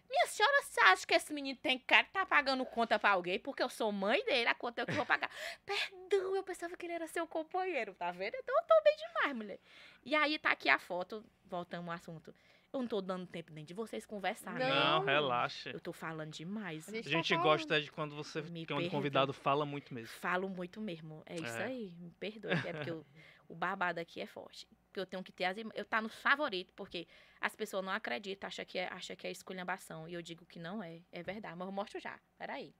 minha 0.09 0.27
senhora, 0.27 0.61
você 0.63 0.79
acha 0.81 1.07
que 1.07 1.13
esse 1.13 1.31
menino 1.33 1.57
tem 1.61 1.79
cara 1.79 2.05
tá 2.11 2.25
pagando 2.25 2.65
conta 2.65 2.99
pra 2.99 3.11
alguém? 3.11 3.39
Porque 3.39 3.63
eu 3.63 3.69
sou 3.69 3.91
mãe 3.91 4.23
dele, 4.25 4.47
a 4.49 4.53
conta 4.55 4.81
é 4.81 4.83
eu 4.83 4.87
que 4.87 4.93
vou 4.93 5.05
pagar. 5.05 5.29
Perdão, 5.65 6.35
eu 6.35 6.43
pensava 6.43 6.75
que 6.75 6.85
ele 6.85 6.93
era 6.93 7.07
seu 7.07 7.25
companheiro, 7.25 7.93
tá 7.95 8.11
vendo? 8.11 8.35
Então 8.35 8.53
eu 8.55 8.63
tô 8.67 8.81
bem 8.83 8.95
demais, 8.97 9.35
mulher. 9.35 9.59
E 10.03 10.13
aí 10.15 10.37
tá 10.37 10.51
aqui 10.51 10.67
a 10.69 10.77
foto, 10.77 11.23
voltamos 11.45 11.87
ao 11.89 11.95
assunto. 11.95 12.35
Eu 12.73 12.79
não 12.81 12.87
tô 12.87 12.99
dando 13.01 13.27
tempo 13.27 13.53
nem 13.53 13.63
de 13.63 13.73
vocês 13.73 14.03
conversar, 14.03 14.55
né? 14.55 14.67
Não, 14.67 14.99
Não. 14.99 15.05
relaxa. 15.05 15.69
Eu 15.69 15.79
tô 15.79 15.93
falando 15.93 16.31
demais. 16.31 16.87
A 16.89 16.91
A 16.91 16.95
gente 16.95 17.09
gente 17.09 17.35
tá 17.35 17.41
gosta 17.41 17.79
de 17.79 17.91
quando 17.91 18.15
você, 18.15 18.41
Me 18.41 18.65
quando 18.65 18.79
perdoe. 18.79 18.89
convidado 18.89 19.31
fala 19.31 19.63
muito 19.63 19.93
mesmo. 19.93 20.07
Falo 20.15 20.49
muito 20.49 20.81
mesmo. 20.81 21.21
É 21.27 21.35
isso 21.35 21.45
É. 21.57 21.65
aí. 21.65 21.95
Me 21.99 22.09
perdoe. 22.11 22.51
É 22.51 22.73
porque 22.73 22.89
eu- 22.89 23.05
o 23.47 23.53
babado 23.53 23.99
aqui 23.99 24.19
é 24.19 24.25
forte. 24.25 24.67
Porque 24.87 24.99
eu 24.99 25.05
tenho 25.05 25.23
que 25.23 25.31
ter 25.31 25.45
as 25.45 25.55
Eu 25.75 25.85
tá 25.85 26.01
no 26.01 26.09
favorito, 26.09 26.73
porque 26.73 27.07
as 27.39 27.55
pessoas 27.55 27.85
não 27.85 27.91
acreditam, 27.93 28.47
acham 28.47 28.65
que 28.65 28.79
é, 28.79 28.87
acha 28.91 29.15
que 29.15 29.27
é 29.27 29.31
esculhambação. 29.31 30.09
E 30.09 30.13
eu 30.15 30.21
digo 30.23 30.43
que 30.43 30.57
não 30.57 30.81
é. 30.83 30.99
É 31.11 31.21
verdade. 31.21 31.55
Mas 31.55 31.67
eu 31.67 31.71
mostro 31.71 31.99
já. 31.99 32.19
Peraí. 32.39 32.73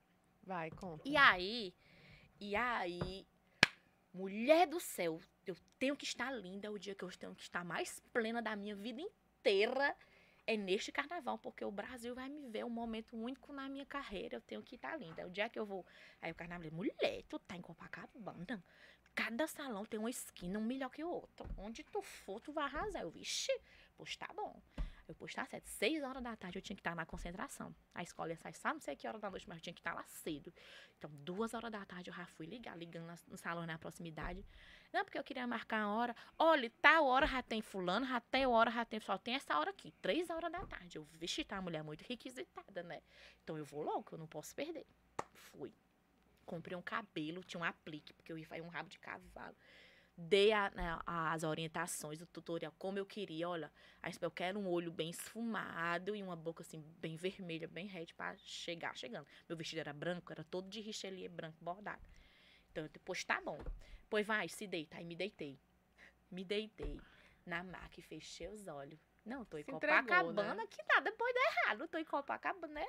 Vai, 0.44 0.72
conta. 0.72 1.08
E 1.08 1.16
aí, 1.16 1.72
e 2.40 2.56
aí, 2.56 3.26
mulher 4.14 4.68
do 4.68 4.80
céu, 4.80 5.20
eu 5.46 5.56
tenho 5.78 5.96
que 5.96 6.04
estar 6.06 6.32
linda 6.32 6.72
o 6.72 6.80
dia 6.80 6.96
que 6.96 7.04
eu 7.04 7.10
tenho 7.12 7.36
que 7.36 7.44
estar 7.44 7.64
mais 7.64 8.00
plena 8.12 8.42
da 8.42 8.56
minha 8.56 8.76
vida 8.76 9.00
inteira. 9.02 9.23
É 10.46 10.58
neste 10.58 10.92
carnaval, 10.92 11.38
porque 11.38 11.64
o 11.64 11.72
Brasil 11.72 12.14
vai 12.14 12.28
me 12.28 12.50
ver 12.50 12.66
um 12.66 12.70
momento 12.70 13.16
único 13.16 13.54
na 13.54 13.70
minha 13.70 13.86
carreira. 13.86 14.38
Eu 14.38 14.42
tenho 14.42 14.62
que 14.62 14.76
estar 14.76 14.98
linda. 14.98 15.26
O 15.26 15.30
dia 15.30 15.50
que 15.50 15.58
eu 15.58 15.66
vou. 15.66 15.86
Aí 16.22 16.32
o 16.32 16.36
carnaval, 16.36 16.70
mulher, 16.72 17.24
tu 17.30 17.40
tá 17.40 17.56
em 17.56 17.62
Copacabana. 17.62 18.64
Cada 19.16 19.48
salão 19.48 19.86
tem 19.86 20.00
uma 20.00 20.10
esquina, 20.10 20.60
um 20.60 20.64
melhor 20.64 20.90
que 20.90 21.04
o 21.04 21.10
outro. 21.10 21.48
Onde 21.58 21.84
tu 21.84 22.02
for, 22.02 22.42
tu 22.42 22.52
vai 22.52 22.66
arrasar. 22.66 23.04
Eu, 23.04 23.12
vixe, 23.12 23.52
pois 23.96 24.18
tá 24.18 24.28
bom. 24.36 24.62
Eu 25.08 25.16
pus 25.16 25.34
tá 25.34 25.46
certo. 25.46 25.68
Seis 25.68 26.02
horas 26.04 26.24
da 26.24 26.36
tarde 26.36 26.58
eu 26.58 26.62
tinha 26.62 26.76
que 26.76 26.80
estar 26.82 26.96
na 26.96 27.06
concentração. 27.06 27.76
A 27.94 28.04
escola 28.04 28.32
ia 28.32 28.38
sair, 28.38 28.54
sabe, 28.54 28.76
não 28.76 28.82
sei 28.82 28.96
que 28.96 29.08
hora 29.08 29.20
da 29.20 29.30
noite, 29.30 29.48
mas 29.48 29.58
eu 29.58 29.62
tinha 29.62 29.74
que 29.74 29.82
estar 29.82 29.94
lá 29.94 30.04
cedo. 30.04 30.54
Então, 30.98 31.10
duas 31.14 31.54
horas 31.54 31.72
da 31.72 31.86
tarde 31.86 32.10
eu 32.10 32.14
já 32.14 32.26
fui 32.26 32.46
ligar, 32.46 32.78
ligando 32.78 33.14
no 33.28 33.38
salão 33.38 33.66
na 33.66 33.78
proximidade. 33.78 34.44
Não, 34.94 35.04
porque 35.04 35.18
eu 35.18 35.24
queria 35.24 35.48
marcar 35.48 35.82
a 35.82 35.90
hora. 35.90 36.16
Olha, 36.38 36.72
tal 36.80 37.08
hora 37.08 37.26
já 37.26 37.42
tem 37.42 37.62
fulano, 37.64 38.06
já 38.06 38.22
tem 38.22 38.46
hora, 38.46 38.70
já 38.70 38.86
tem. 38.86 39.00
Só 39.00 39.18
tem 39.18 39.34
essa 39.34 39.58
hora 39.58 39.72
aqui, 39.72 39.92
três 40.02 40.30
horas 40.30 40.52
da 40.52 40.64
tarde. 40.68 40.98
Eu, 41.00 41.04
vixe, 41.04 41.44
tá, 41.44 41.60
mulher 41.60 41.84
muito 41.84 42.04
requisitada, 42.04 42.84
né? 42.84 43.02
Então 43.44 43.58
eu 43.58 43.66
vou 43.66 43.82
logo, 43.82 44.06
eu 44.12 44.20
não 44.20 44.28
posso 44.28 44.54
perder. 44.56 44.86
Fui. 45.34 45.74
Comprei 46.46 46.78
um 46.78 46.82
cabelo, 46.82 47.44
tinha 47.44 47.60
um 47.60 47.64
aplique, 47.64 48.14
porque 48.14 48.32
eu 48.32 48.38
ia 48.38 48.46
fazer 48.46 48.62
um 48.62 48.68
rabo 48.68 48.88
de 48.90 49.00
cavalo. 49.00 49.56
Dei 50.16 50.52
a- 50.52 50.70
né, 50.76 51.00
as 51.08 51.42
orientações 51.44 52.20
do 52.20 52.28
tutorial, 52.28 52.72
como 52.78 53.00
eu 53.00 53.06
queria. 53.06 53.50
Olha, 53.50 53.72
eu 54.22 54.30
quero 54.30 54.60
um 54.60 54.68
olho 54.70 54.92
bem 54.92 55.10
esfumado 55.10 56.16
e 56.16 56.22
uma 56.22 56.36
boca 56.36 56.62
assim, 56.62 56.82
bem 57.00 57.16
vermelha, 57.16 57.68
bem 57.68 57.88
red, 57.88 58.08
pra 58.16 58.36
chegar 58.38 58.96
chegando. 58.96 59.26
Meu 59.50 59.58
vestido 59.58 59.80
era 59.80 59.92
branco, 59.92 60.32
era 60.32 60.44
todo 60.44 60.70
de 60.70 60.82
richelieu 60.82 61.32
branco 61.32 61.58
bordado. 61.62 62.02
Então, 62.72 62.84
eu 62.84 62.88
disse, 62.90 63.00
pois 63.00 63.24
tá 63.24 63.42
bom. 63.42 63.58
Pois 64.14 64.28
vai, 64.28 64.48
se 64.48 64.68
deita. 64.68 64.98
Aí 64.98 65.04
me 65.04 65.16
deitei. 65.16 65.60
Me 66.30 66.46
deitei 66.46 67.02
na 67.48 67.64
maca 67.64 68.00
e 68.00 68.02
fechei 68.04 68.48
os 68.48 68.68
olhos. 68.68 69.00
Não, 69.26 69.44
tô 69.44 69.58
em 69.58 69.64
Se 69.64 69.72
entregou, 69.72 70.04
Copacabana, 70.04 70.54
né? 70.54 70.68
que 70.68 70.84
nada 70.84 71.12
pode 71.14 71.34
dar 71.34 71.42
errado. 71.42 71.88
Tô 71.88 71.98
em 71.98 72.06
Copacabana, 72.06 72.76
né? 72.76 72.86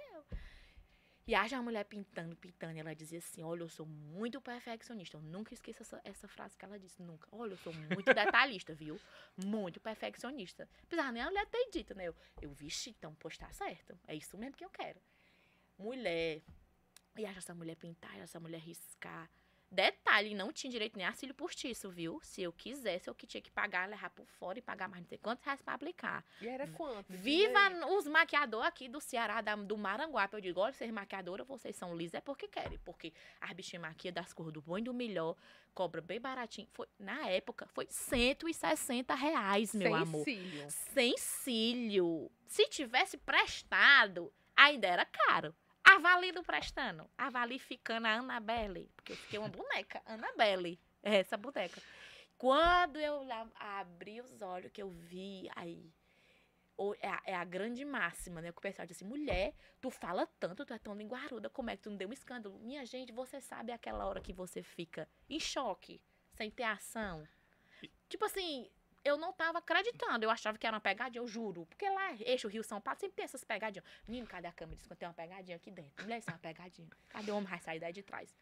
E 1.27 1.35
haja 1.35 1.57
a 1.57 1.63
mulher 1.63 1.87
pintando, 1.87 2.37
pintando, 2.37 2.77
e 2.77 2.81
ela 2.81 2.95
dizia 2.95 3.21
assim: 3.21 3.43
Olha, 3.43 3.63
eu 3.63 3.71
sou 3.71 3.87
muito 3.87 4.39
perfeccionista. 4.39 5.17
Eu 5.17 5.23
nunca 5.23 5.55
esqueço 5.55 5.81
essa, 5.81 5.99
essa 6.05 6.29
frase 6.29 6.59
que 6.59 6.65
ela 6.67 6.79
disse, 6.79 7.01
nunca. 7.01 7.27
Olha, 7.33 7.55
eu 7.55 7.57
sou 7.57 7.73
muito 7.73 8.05
detalhista, 8.13 8.75
viu? 8.75 9.01
Muito 9.47 9.81
perfeccionista. 9.81 10.69
Apesar 10.83 11.11
nem 11.11 11.23
a 11.23 11.27
mulher 11.27 11.47
ter 11.47 11.71
dito, 11.71 11.95
né? 11.95 12.07
Eu, 12.07 12.15
eu 12.43 12.53
vixe, 12.53 12.91
então, 12.91 13.17
pois 13.19 13.39
tá 13.39 13.51
certo. 13.51 13.99
É 14.07 14.15
isso 14.15 14.37
mesmo 14.37 14.59
que 14.59 14.65
eu 14.67 14.69
quero. 14.69 15.01
Mulher. 15.79 16.43
E 17.17 17.25
acha 17.25 17.39
essa 17.39 17.55
mulher 17.55 17.77
pintar, 17.77 18.19
essa 18.19 18.39
mulher 18.39 18.61
riscar. 18.61 19.31
Detalhe, 19.75 20.35
não 20.35 20.53
tinha 20.53 20.71
direito 20.71 20.97
nem 20.97 21.05
a 21.05 21.09
auxílio 21.11 21.35
postiço, 21.35 21.91
viu? 21.91 22.21
Se 22.23 22.43
eu 22.43 22.53
quisesse, 22.53 23.09
eu 23.11 23.15
que 23.15 23.27
tinha 23.27 23.41
que 23.41 23.51
pagar, 23.51 23.89
levar 23.89 24.09
por 24.11 24.25
fora 24.27 24.59
e 24.59 24.63
pagar 24.63 24.89
mais 24.89 25.03
não 25.03 25.09
sei 25.09 25.19
quantos 25.19 25.45
reais 25.45 25.61
pra 25.61 25.75
aplicar. 25.75 26.25
E 26.41 26.47
era 26.47 26.69
quanto? 26.69 27.13
Viva 27.13 27.59
os 27.97 28.07
maquiadores 28.07 28.69
aqui 28.69 28.89
do 28.89 29.01
Ceará, 29.01 29.41
da- 29.41 29.57
do 29.57 29.77
Maranguape. 29.77 30.35
Eu 30.35 30.41
digo, 30.41 30.61
olha, 30.61 30.73
vocês 30.73 30.91
maquiadoras, 30.93 31.47
vocês 31.47 31.75
são 31.75 31.97
lisas, 31.97 32.15
é 32.15 32.21
porque 32.21 32.47
querem. 32.47 32.79
Porque 32.79 33.13
as 33.41 33.53
bichinhas 33.53 33.83
maquia 33.83 34.13
das 34.13 34.33
cores 34.33 34.53
do 34.53 34.63
bom 34.63 34.79
e 34.79 34.83
do 34.83 34.95
melhor, 34.95 35.37
cobra 35.75 36.01
bem 36.01 36.21
baratinho. 36.21 36.69
Foi, 36.73 36.87
na 36.99 37.27
época, 37.29 37.67
foi 37.67 37.87
160 37.91 39.15
reais, 39.15 39.75
meu 39.75 39.89
Sem 39.93 39.97
amor. 40.03 40.25
cílio. 40.25 40.67
Sem 40.71 41.17
cílio. 41.19 42.31
Se 42.47 42.69
tivesse 42.69 43.17
prestado, 43.17 44.33
ainda 44.57 44.87
era 44.87 45.05
caro. 45.05 45.55
Avalido 45.95 46.43
prestando. 46.43 47.09
Avali 47.17 47.59
ficando 47.59 48.07
a 48.07 48.15
Annabelle. 48.15 48.91
Porque 48.97 49.13
eu 49.13 49.17
fiquei 49.17 49.39
uma 49.39 49.49
boneca. 49.49 50.03
Annabelle. 50.05 50.81
É 51.03 51.17
essa 51.17 51.37
boneca. 51.37 51.81
Quando 52.37 52.99
eu 52.99 53.27
abri 53.55 54.21
os 54.21 54.43
olhos, 54.43 54.73
que 54.73 54.83
eu 54.83 54.91
vi 54.91 55.49
aí. 55.55 55.93
É 57.01 57.09
a, 57.09 57.23
é 57.27 57.35
a 57.35 57.45
grande 57.45 57.85
máxima, 57.85 58.41
né? 58.41 58.51
Que 58.51 58.59
o 58.59 58.61
pessoal 58.61 58.87
diz 58.87 58.97
assim: 58.97 59.05
mulher, 59.05 59.55
tu 59.81 59.89
fala 59.91 60.27
tanto, 60.41 60.67
tu 60.67 60.75
é 60.75 60.79
tão 60.79 60.97
linguaruda, 60.97 61.49
como 61.49 61.71
é 61.71 61.77
que 61.77 61.83
tu 61.83 61.91
não 61.91 61.97
deu 61.97 62.09
um 62.09 62.13
escândalo? 62.13 62.59
Minha 62.59 62.85
gente, 62.85 63.13
você 63.13 63.41
sabe 63.41 63.71
aquela 63.71 64.05
hora 64.07 64.21
que 64.21 64.33
você 64.33 64.61
fica 64.61 65.09
em 65.31 65.39
choque, 65.39 66.03
sem 66.33 66.51
ter 66.51 66.65
ação? 66.65 67.25
Tipo 68.09 68.25
assim, 68.25 68.69
eu 69.05 69.17
não 69.19 69.33
tava 69.33 69.59
acreditando. 69.59 70.25
Eu 70.25 70.31
achava 70.31 70.57
que 70.57 70.67
era 70.67 70.75
uma 70.75 70.81
pegadinha, 70.81 71.21
eu 71.21 71.27
juro. 71.27 71.67
Porque 71.67 71.89
lá, 71.89 72.15
eixo 72.21 72.49
Rio 72.49 72.65
São 72.65 72.81
Paulo, 72.81 72.99
sempre 72.99 73.17
tem 73.17 73.25
essas 73.25 73.45
pegadinhas. 73.45 73.85
Menino, 74.09 74.27
cadê 74.27 74.47
a 74.47 74.53
câmera? 74.53 74.77
Diz 74.77 74.87
que 74.87 74.95
tem 74.97 75.07
uma 75.07 75.15
pegadinha 75.15 75.57
aqui 75.57 75.71
dentro. 75.71 76.03
Mulher, 76.03 76.19
isso 76.19 76.31
é 76.31 76.33
uma 76.33 76.39
pegadinha. 76.39 76.89
Cadê 77.11 77.31
o 77.31 77.37
homem 77.37 77.49
vai 77.49 77.61
sair 77.61 77.79
daí 77.79 77.93
de 77.93 78.03
trás? 78.03 78.35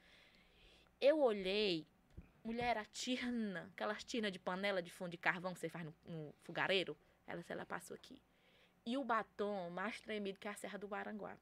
Eu 1.01 1.21
olhei, 1.21 1.85
mulher 2.45 2.77
era 2.77 2.85
tirna, 2.85 3.69
aquelas 3.73 4.05
tirnas 4.05 4.31
de 4.31 4.39
panela 4.39 4.81
de 4.81 4.91
fundo 4.91 5.11
de 5.11 5.19
carvão 5.19 5.53
que 5.53 5.59
você 5.59 5.69
faz 5.69 5.85
no, 5.85 5.95
no 6.07 6.33
fogareiro. 6.45 6.97
Ela, 7.27 7.45
ela 7.49 7.67
passou 7.67 7.95
aqui. 7.95 8.23
E 8.87 8.97
o 8.97 9.05
batom 9.05 9.71
mais 9.71 10.01
tremido 10.01 10.39
que 10.39 10.47
a 10.47 10.55
Serra 10.55 10.79
do 10.79 10.87
Baranguá. 10.87 11.37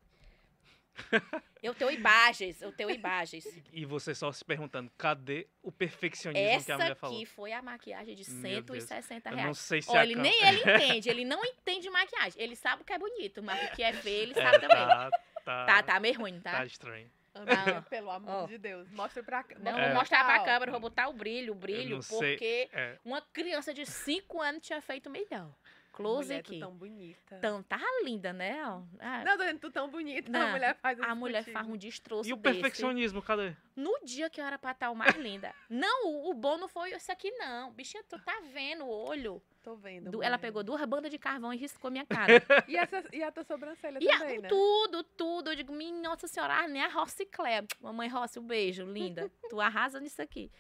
Eu 1.62 1.74
tenho 1.74 1.91
imagens, 1.91 2.62
eu 2.62 2.72
tenho 2.72 2.91
imagens. 2.91 3.45
E 3.70 3.84
você 3.84 4.14
só 4.14 4.32
se 4.32 4.43
perguntando, 4.43 4.91
cadê 4.97 5.47
o 5.62 5.70
perfeccionismo 5.70 6.47
que 6.47 6.53
a 6.53 6.57
Essa 6.57 6.74
mulher 6.74 6.93
aqui 6.93 7.01
falou? 7.01 7.26
foi 7.26 7.53
a 7.53 7.61
maquiagem 7.61 8.14
de 8.14 8.30
Meu 8.30 8.62
Deus. 8.62 8.84
160 8.84 9.28
Eu 9.28 9.34
reais. 9.34 9.47
não 9.47 9.55
sei 9.55 9.82
se 9.82 9.91
Olha, 9.91 10.01
a 10.01 10.05
ele, 10.05 10.14
nem 10.14 10.43
ele 10.43 10.61
entende, 10.61 11.11
ele 11.11 11.24
não 11.26 11.45
entende 11.45 11.91
maquiagem. 11.91 12.41
Ele 12.43 12.57
sabe 12.57 12.80
o 12.80 12.84
que 12.86 12.93
é 12.95 12.99
bonito, 12.99 13.43
mas 13.43 13.62
o 13.70 13.74
que 13.76 13.82
é 13.82 13.93
feio, 13.93 14.22
ele 14.22 14.32
É, 14.38 14.43
sabe 14.43 14.59
também. 14.61 14.76
tá, 14.86 15.11
tá, 15.45 15.66
Tá, 15.66 15.82
tá 15.82 16.01
meio 16.01 16.18
ruim, 16.18 16.41
tá 16.41 16.53
tá? 16.53 16.64
estranho. 16.64 17.11
Não. 17.34 17.82
pelo 17.84 18.11
amor 18.11 18.45
Ó. 18.45 18.47
de 18.47 18.57
Deus. 18.59 18.91
Mostra 18.93 19.22
pra 19.22 19.45
cá. 19.45 19.57
Não, 19.61 19.78
É. 19.78 19.86
vou 19.91 19.95
mostrar 20.01 20.24
pra 20.24 20.41
Ó. 20.41 20.45
câmera, 20.45 20.72
vou 20.72 20.80
botar 20.80 21.09
o 21.09 21.12
brilho, 21.12 21.53
o 21.53 21.57
brilho, 21.57 22.03
sei. 22.03 22.18
porque 22.36 22.68
É, 22.72 22.99
uma 23.05 23.20
criança 23.20 23.72
de 23.74 23.84
5 23.86 24.41
anos 24.41 24.66
tinha 24.66 24.80
feito 24.80 25.09
melhor. 25.11 25.55
Close 26.01 26.28
Mulher, 26.28 26.42
tu 26.42 26.51
aqui. 26.51 26.61
tão 26.61 26.72
bonita. 26.74 27.36
Então, 27.36 27.62
tá 27.62 27.80
linda, 28.05 28.32
né? 28.32 28.62
ó? 28.64 28.82
Ah, 28.98 29.24
Não, 29.24 29.36
tô 29.36 29.68
tu 29.68 29.70
tão 29.72 29.88
bonita. 29.88 30.30
Não, 30.30 30.48
a 30.48 30.51
mulher 30.53 30.74
faz 30.76 31.01
a 31.01 31.14
mulher 31.14 31.38
contigo. 31.40 31.53
faz 31.59 31.68
um 31.68 31.76
destroço 31.76 32.28
E 32.28 32.32
o 32.32 32.36
desse. 32.36 32.55
perfeccionismo, 32.61 33.22
cadê? 33.22 33.55
No 33.76 33.98
dia 34.05 34.28
que 34.30 34.40
eu 34.40 34.44
era 34.44 34.59
pra 34.59 34.72
estar 34.72 34.90
o 34.90 34.94
mais 34.96 35.14
linda. 35.16 35.55
Não, 35.68 36.07
o, 36.09 36.30
o 36.30 36.34
bom 36.34 36.57
não 36.59 36.68
foi 36.68 36.92
isso 36.92 37.11
aqui, 37.12 37.30
não. 37.32 37.72
Bichinha, 37.72 38.03
tu 38.09 38.18
tá 38.18 38.40
vendo 38.53 38.84
o 38.84 38.88
olho? 38.88 39.42
Tô 39.62 39.76
vendo. 39.76 40.11
Du- 40.11 40.22
ela 40.22 40.38
pegou 40.38 40.62
duas 40.62 40.82
bandas 40.86 41.11
de 41.11 41.18
carvão 41.18 41.53
e 41.53 41.57
riscou 41.57 41.90
minha 41.90 42.07
cara. 42.09 42.42
E, 42.66 42.76
essa, 42.76 43.05
e 43.12 43.22
a 43.22 43.30
tua 43.30 43.44
sobrancelha 43.44 43.98
E 44.01 44.11
a- 44.11 44.18
também, 44.18 44.38
né? 44.40 44.48
tudo, 44.48 45.03
tudo. 45.03 45.51
Eu 45.51 45.57
digo, 45.57 45.72
minha 45.72 46.01
nossa 46.01 46.26
senhora, 46.26 46.55
ah, 46.64 46.68
nem 46.68 46.82
a 46.82 46.88
Rossi 46.88 47.26
Clé. 47.26 47.64
Mamãe 47.80 48.09
Rossi, 48.09 48.38
um 48.38 48.46
beijo, 48.46 48.84
linda. 48.84 49.30
Tu 49.51 49.61
arrasa 49.61 50.01
nisso 50.01 50.20
aqui. 50.22 50.51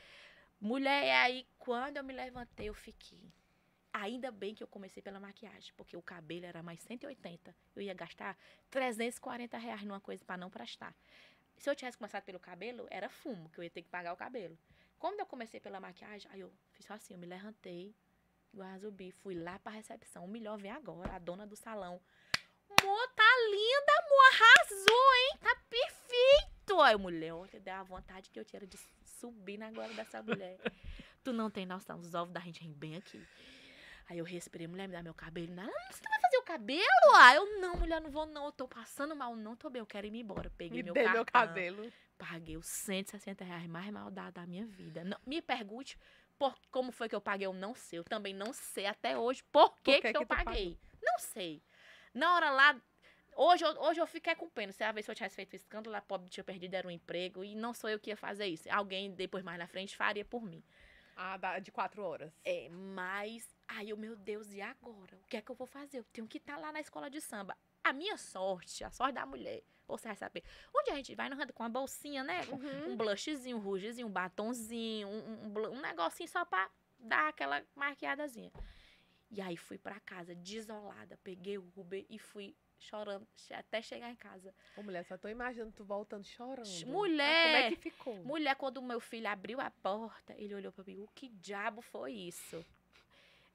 Mulher, 0.60 1.06
e 1.06 1.10
aí, 1.10 1.46
quando 1.58 1.96
eu 1.96 2.04
me 2.04 2.12
levantei, 2.12 2.68
eu 2.68 2.74
fiquei. 2.74 3.18
Ainda 3.92 4.30
bem 4.30 4.54
que 4.54 4.62
eu 4.62 4.68
comecei 4.68 5.02
pela 5.02 5.18
maquiagem, 5.18 5.72
porque 5.76 5.96
o 5.96 6.02
cabelo 6.02 6.46
era 6.46 6.62
mais 6.62 6.80
180. 6.82 7.54
Eu 7.74 7.82
ia 7.82 7.94
gastar 7.94 8.38
340 8.70 9.58
reais 9.58 9.82
numa 9.82 10.00
coisa 10.00 10.24
pra 10.24 10.36
não 10.36 10.48
prestar. 10.48 10.94
Se 11.58 11.68
eu 11.68 11.74
tivesse 11.74 11.98
começado 11.98 12.22
pelo 12.22 12.38
cabelo, 12.38 12.86
era 12.90 13.08
fumo, 13.08 13.50
que 13.50 13.58
eu 13.58 13.64
ia 13.64 13.70
ter 13.70 13.82
que 13.82 13.88
pagar 13.88 14.12
o 14.12 14.16
cabelo. 14.16 14.56
Quando 14.98 15.18
eu 15.20 15.26
comecei 15.26 15.58
pela 15.58 15.80
maquiagem, 15.80 16.30
aí 16.32 16.40
eu 16.40 16.52
fiz 16.72 16.86
só 16.86 16.94
assim, 16.94 17.14
eu 17.14 17.18
me 17.18 17.26
levantei, 17.26 17.94
igual 18.52 18.68
a 18.68 18.78
Zubi, 18.78 19.10
fui 19.10 19.34
lá 19.34 19.58
pra 19.58 19.72
recepção. 19.72 20.24
O 20.24 20.28
melhor 20.28 20.56
vem 20.56 20.70
agora, 20.70 21.14
a 21.14 21.18
dona 21.18 21.46
do 21.46 21.56
salão. 21.56 22.00
Amor, 22.80 23.08
tá 23.14 23.30
linda, 23.50 23.92
amor, 23.98 24.24
arrasou, 24.32 25.14
hein? 25.14 25.38
Tá 25.40 25.56
perfeito. 25.68 26.80
Aí, 26.80 26.96
mulher, 26.96 27.34
olha, 27.34 27.58
deu 27.58 27.74
a 27.74 27.82
vontade 27.82 28.30
que 28.30 28.38
eu 28.38 28.44
tinha 28.44 28.64
de 28.64 28.78
subir 29.04 29.58
na 29.58 29.70
goela 29.70 29.92
dessa 29.92 30.22
mulher. 30.22 30.58
tu 31.24 31.32
não 31.32 31.50
tem 31.50 31.66
noção, 31.66 31.98
os 31.98 32.14
ovos 32.14 32.32
da 32.32 32.40
gente 32.40 32.60
vêm 32.60 32.72
bem 32.72 32.96
aqui. 32.96 33.20
Aí 34.10 34.18
eu 34.18 34.24
respirei, 34.24 34.66
mulher, 34.66 34.88
me 34.88 34.92
dá 34.94 35.02
meu 35.02 35.14
cabelo. 35.14 35.52
Ela, 35.52 35.62
"Não, 35.66 35.72
você 35.92 36.02
vai 36.08 36.20
fazer 36.20 36.36
o 36.38 36.42
cabelo? 36.42 37.14
Aí 37.14 37.36
eu, 37.36 37.60
não, 37.60 37.76
mulher, 37.76 38.00
não 38.00 38.10
vou 38.10 38.26
não, 38.26 38.46
eu 38.46 38.52
tô 38.52 38.66
passando 38.66 39.14
mal, 39.14 39.36
não 39.36 39.54
tô 39.54 39.70
bem, 39.70 39.78
eu 39.80 39.86
quero 39.86 40.04
ir 40.06 40.14
embora. 40.16 40.50
Peguei 40.58 40.78
Me 40.78 40.82
meu 40.82 40.94
dê 40.94 41.04
cartão, 41.04 41.14
meu 41.14 41.24
cabelo. 41.24 41.92
paguei 42.18 42.56
os 42.56 42.66
160 42.66 43.44
reais 43.44 43.66
mais 43.68 43.88
mal 43.92 44.10
dado 44.10 44.34
da 44.34 44.46
minha 44.46 44.66
vida. 44.66 45.04
Não, 45.04 45.16
me 45.24 45.40
pergunte 45.40 45.96
por, 46.36 46.58
como 46.72 46.90
foi 46.90 47.08
que 47.08 47.14
eu 47.14 47.20
paguei, 47.20 47.46
eu 47.46 47.52
não 47.52 47.72
sei. 47.74 48.00
Eu 48.00 48.04
também 48.04 48.34
não 48.34 48.52
sei 48.52 48.86
até 48.86 49.16
hoje 49.16 49.44
por 49.44 49.76
que, 49.80 49.94
que 49.94 50.00
que, 50.02 50.10
que 50.12 50.16
eu 50.18 50.26
pagou? 50.26 50.44
paguei. 50.46 50.76
Não 51.00 51.18
sei. 51.20 51.62
Na 52.12 52.34
hora 52.34 52.50
lá, 52.50 52.80
hoje 53.36 53.64
eu, 53.64 53.80
hoje 53.80 54.00
eu 54.00 54.06
fiquei 54.08 54.34
com 54.34 54.48
pena. 54.50 54.72
Se 54.72 54.82
a 54.82 54.90
vez 54.90 55.06
se 55.06 55.12
eu 55.12 55.14
tivesse 55.14 55.36
feito 55.36 55.54
escândalo, 55.54 55.94
a 55.94 56.00
pobre 56.02 56.28
tinha 56.28 56.42
perdido 56.42 56.74
era 56.74 56.88
um 56.88 56.90
emprego 56.90 57.44
e 57.44 57.54
não 57.54 57.72
sou 57.72 57.88
eu 57.88 58.00
que 58.00 58.10
ia 58.10 58.16
fazer 58.16 58.46
isso. 58.46 58.68
Alguém 58.72 59.12
depois 59.12 59.44
mais 59.44 59.56
na 59.56 59.68
frente 59.68 59.96
faria 59.96 60.24
por 60.24 60.42
mim. 60.42 60.64
Ah, 61.22 61.36
da- 61.36 61.58
de 61.58 61.70
quatro 61.70 62.02
horas. 62.02 62.32
É, 62.44 62.68
mas 62.70 63.46
aí 63.76 63.90
eu, 63.90 63.96
meu 63.96 64.16
Deus, 64.16 64.52
e 64.52 64.60
agora? 64.60 65.16
O 65.16 65.26
que 65.28 65.36
é 65.36 65.42
que 65.42 65.50
eu 65.50 65.54
vou 65.54 65.66
fazer? 65.66 65.98
Eu 65.98 66.04
tenho 66.12 66.26
que 66.26 66.38
estar 66.38 66.56
lá 66.56 66.72
na 66.72 66.80
escola 66.80 67.08
de 67.10 67.20
samba. 67.20 67.56
A 67.82 67.92
minha 67.92 68.16
sorte, 68.18 68.84
a 68.84 68.90
sorte 68.90 69.14
da 69.14 69.24
mulher, 69.24 69.62
você 69.86 70.08
vai 70.08 70.16
saber. 70.16 70.42
Onde 70.74 70.90
a 70.90 70.94
gente 70.96 71.14
vai, 71.14 71.28
não 71.28 71.40
anda 71.40 71.52
com 71.52 71.62
uma 71.62 71.68
bolsinha, 71.68 72.22
né? 72.22 72.44
Com 72.46 72.56
Uhum. 72.56 72.92
um 72.92 72.96
blushzinho, 72.96 73.56
um 73.56 73.60
rougezinho, 73.60 74.06
um 74.06 74.10
batonzinho, 74.10 75.08
um, 75.08 75.46
um, 75.46 75.68
um 75.72 75.80
negocinho 75.80 76.28
só 76.28 76.44
pra 76.44 76.70
dar 76.98 77.28
aquela 77.28 77.64
maquiadazinha. 77.74 78.52
E 79.30 79.40
aí 79.40 79.56
fui 79.56 79.78
pra 79.78 79.98
casa, 80.00 80.34
desolada, 80.34 81.18
peguei 81.22 81.56
o 81.56 81.72
Uber 81.76 82.04
e 82.10 82.18
fui 82.18 82.54
chorando 82.78 83.26
até 83.52 83.80
chegar 83.80 84.10
em 84.10 84.16
casa. 84.16 84.52
Ô, 84.76 84.82
mulher, 84.82 85.04
só 85.04 85.16
tô 85.16 85.28
imaginando 85.28 85.72
tu 85.72 85.84
voltando 85.84 86.24
chorando. 86.24 86.66
Sh- 86.66 86.82
Ah, 86.82 86.86
Como 86.86 86.96
é 86.96 87.08
mulher! 87.08 87.68
que 87.70 87.76
ficou? 87.76 88.14
Mulher, 88.24 88.56
quando 88.56 88.78
o 88.78 88.82
meu 88.82 88.98
filho 89.00 89.28
abriu 89.28 89.60
a 89.60 89.70
porta, 89.70 90.34
ele 90.36 90.54
olhou 90.54 90.72
pra 90.72 90.82
mim, 90.84 90.98
o 90.98 91.08
que 91.14 91.28
diabo 91.28 91.80
foi 91.80 92.12
isso? 92.12 92.64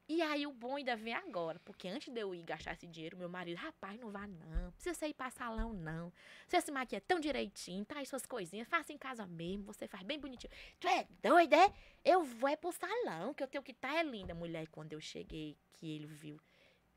E 0.07 0.21
aí 0.21 0.45
o 0.45 0.51
bom 0.51 0.75
ainda 0.75 0.95
vem 0.95 1.15
agora, 1.15 1.59
porque 1.65 1.87
antes 1.87 2.13
de 2.13 2.19
eu 2.19 2.35
ir 2.35 2.43
gastar 2.43 2.73
esse 2.73 2.85
dinheiro, 2.85 3.17
meu 3.17 3.27
marido, 3.27 3.57
rapaz, 3.57 3.99
não 3.99 4.11
vá 4.11 4.27
não, 4.27 4.71
precisa 4.73 4.93
você 4.93 5.07
ir 5.07 5.15
pra 5.15 5.31
salão 5.31 5.73
não. 5.73 6.13
Você 6.47 6.61
se 6.61 6.71
maquia 6.71 7.01
tão 7.01 7.19
direitinho, 7.19 7.83
traz 7.83 8.07
suas 8.07 8.23
coisinhas, 8.23 8.67
faça 8.67 8.93
em 8.93 8.99
casa 8.99 9.25
mesmo, 9.25 9.63
você 9.63 9.87
faz 9.87 10.03
bem 10.03 10.19
bonitinho. 10.19 10.53
Tu 10.79 10.87
é 10.87 11.07
doida, 11.23 11.55
é? 11.55 11.73
Eu 12.03 12.23
vou 12.23 12.47
é 12.47 12.55
pro 12.55 12.71
salão, 12.71 13.33
que 13.33 13.41
eu 13.41 13.47
tenho 13.47 13.63
que 13.63 13.71
estar 13.71 13.95
é 13.95 14.03
linda. 14.03 14.35
Mulher, 14.35 14.67
quando 14.67 14.93
eu 14.93 15.01
cheguei, 15.01 15.57
que 15.73 15.95
ele 15.95 16.05
viu, 16.05 16.39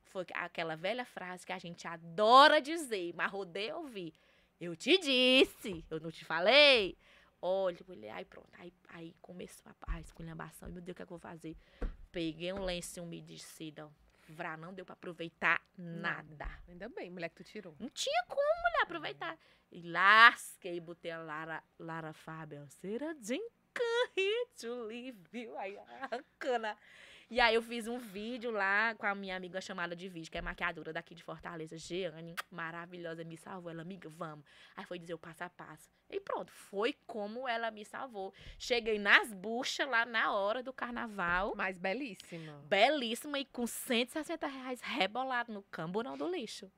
foi 0.05 0.27
aquela 0.35 0.77
velha 0.77 1.07
frase 1.07 1.47
que 1.47 1.53
a 1.53 1.59
gente 1.59 1.89
adora 1.89 2.61
dizer, 2.61 3.15
mas 3.15 3.31
rodeio 3.31 3.79
ouvir. 3.79 4.13
Eu 4.61 4.77
te 4.77 4.99
disse, 4.99 5.83
eu 5.91 5.99
não 5.99 6.11
te 6.11 6.27
falei. 6.27 6.95
Olha, 7.41 7.79
mulher, 7.87 8.11
aí 8.11 8.25
pronto. 8.27 8.51
Aí, 8.59 8.73
aí 8.89 9.15
começou 9.23 9.73
a, 9.87 9.95
a 9.95 10.01
esculhambação. 10.01 10.69
Meu 10.69 10.83
Deus, 10.83 10.93
o 10.93 10.97
que, 10.97 11.03
é 11.03 11.07
que 11.07 11.13
eu 11.13 11.19
vou 11.19 11.31
fazer? 11.31 11.57
Peguei 12.11 12.53
um 12.53 12.65
lenço 12.65 13.03
umedecido. 13.03 13.93
Vrá, 14.29 14.57
não 14.57 14.75
deu 14.75 14.85
pra 14.85 14.93
aproveitar 14.93 15.61
nada. 15.77 16.47
Ainda 16.69 16.89
bem, 16.89 17.11
mulher, 17.11 17.31
que 17.31 17.37
tu 17.37 17.45
tirou. 17.45 17.75
Não 17.79 17.89
tinha 17.89 18.25
como, 18.29 18.63
mulher, 18.63 18.83
aproveitar. 18.83 19.39
E 19.71 19.83
lasquei, 19.83 20.81
botei 20.81 21.11
a 21.11 21.19
Lara, 21.23 21.63
Lara 21.79 22.13
Fábio. 22.13 22.67
Será 22.69 23.13
de 23.15 23.41
to 24.61 24.85
leave 24.87 25.19
you. 25.33 25.57
Aí, 25.57 25.77
a- 25.79 26.09
E 27.31 27.41
aí 27.41 27.55
eu 27.55 27.63
fiz 27.63 27.87
um 27.87 27.99
vídeo 27.99 28.51
lá 28.51 28.95
com 28.95 29.05
a 29.05 29.15
minha 29.15 29.37
amiga 29.37 29.61
chamada 29.61 29.95
de 29.95 30.09
vídeo, 30.09 30.31
que 30.31 30.39
é 30.39 30.41
maquiadora 30.41 30.95
daqui 30.95 31.15
de 31.15 31.23
Fortaleza, 31.23 31.77
Jeane, 31.77 32.35
maravilhosa, 32.51 33.23
me 33.23 33.37
salvou. 33.37 33.71
Ela, 33.71 33.83
amiga, 33.83 34.09
vamos. 34.09 34.47
Aí 34.75 34.87
foi 34.87 34.99
dizer 34.99 35.13
o 35.13 35.19
passo 35.19 35.45
a 35.45 35.51
passo. 35.51 35.91
E 36.09 36.19
pronto, 36.21 36.51
foi 36.51 36.97
como 37.07 37.47
ela 37.47 37.71
me 37.71 37.85
salvou. 37.85 38.33
Cheguei 38.59 38.99
nas 38.99 39.31
buchas 39.35 39.87
lá 39.87 40.07
na 40.07 40.33
hora 40.33 40.63
do 40.63 40.73
carnaval. 40.73 41.53
Mas 41.55 41.77
belíssima. 41.77 42.65
Belíssima 42.67 43.39
e 43.39 43.45
com 43.45 43.67
160 43.67 44.47
reais 44.47 44.81
rebolado 44.81 45.53
no 45.53 45.63
camburão 45.65 46.17
do 46.17 46.27
lixo. 46.27 46.73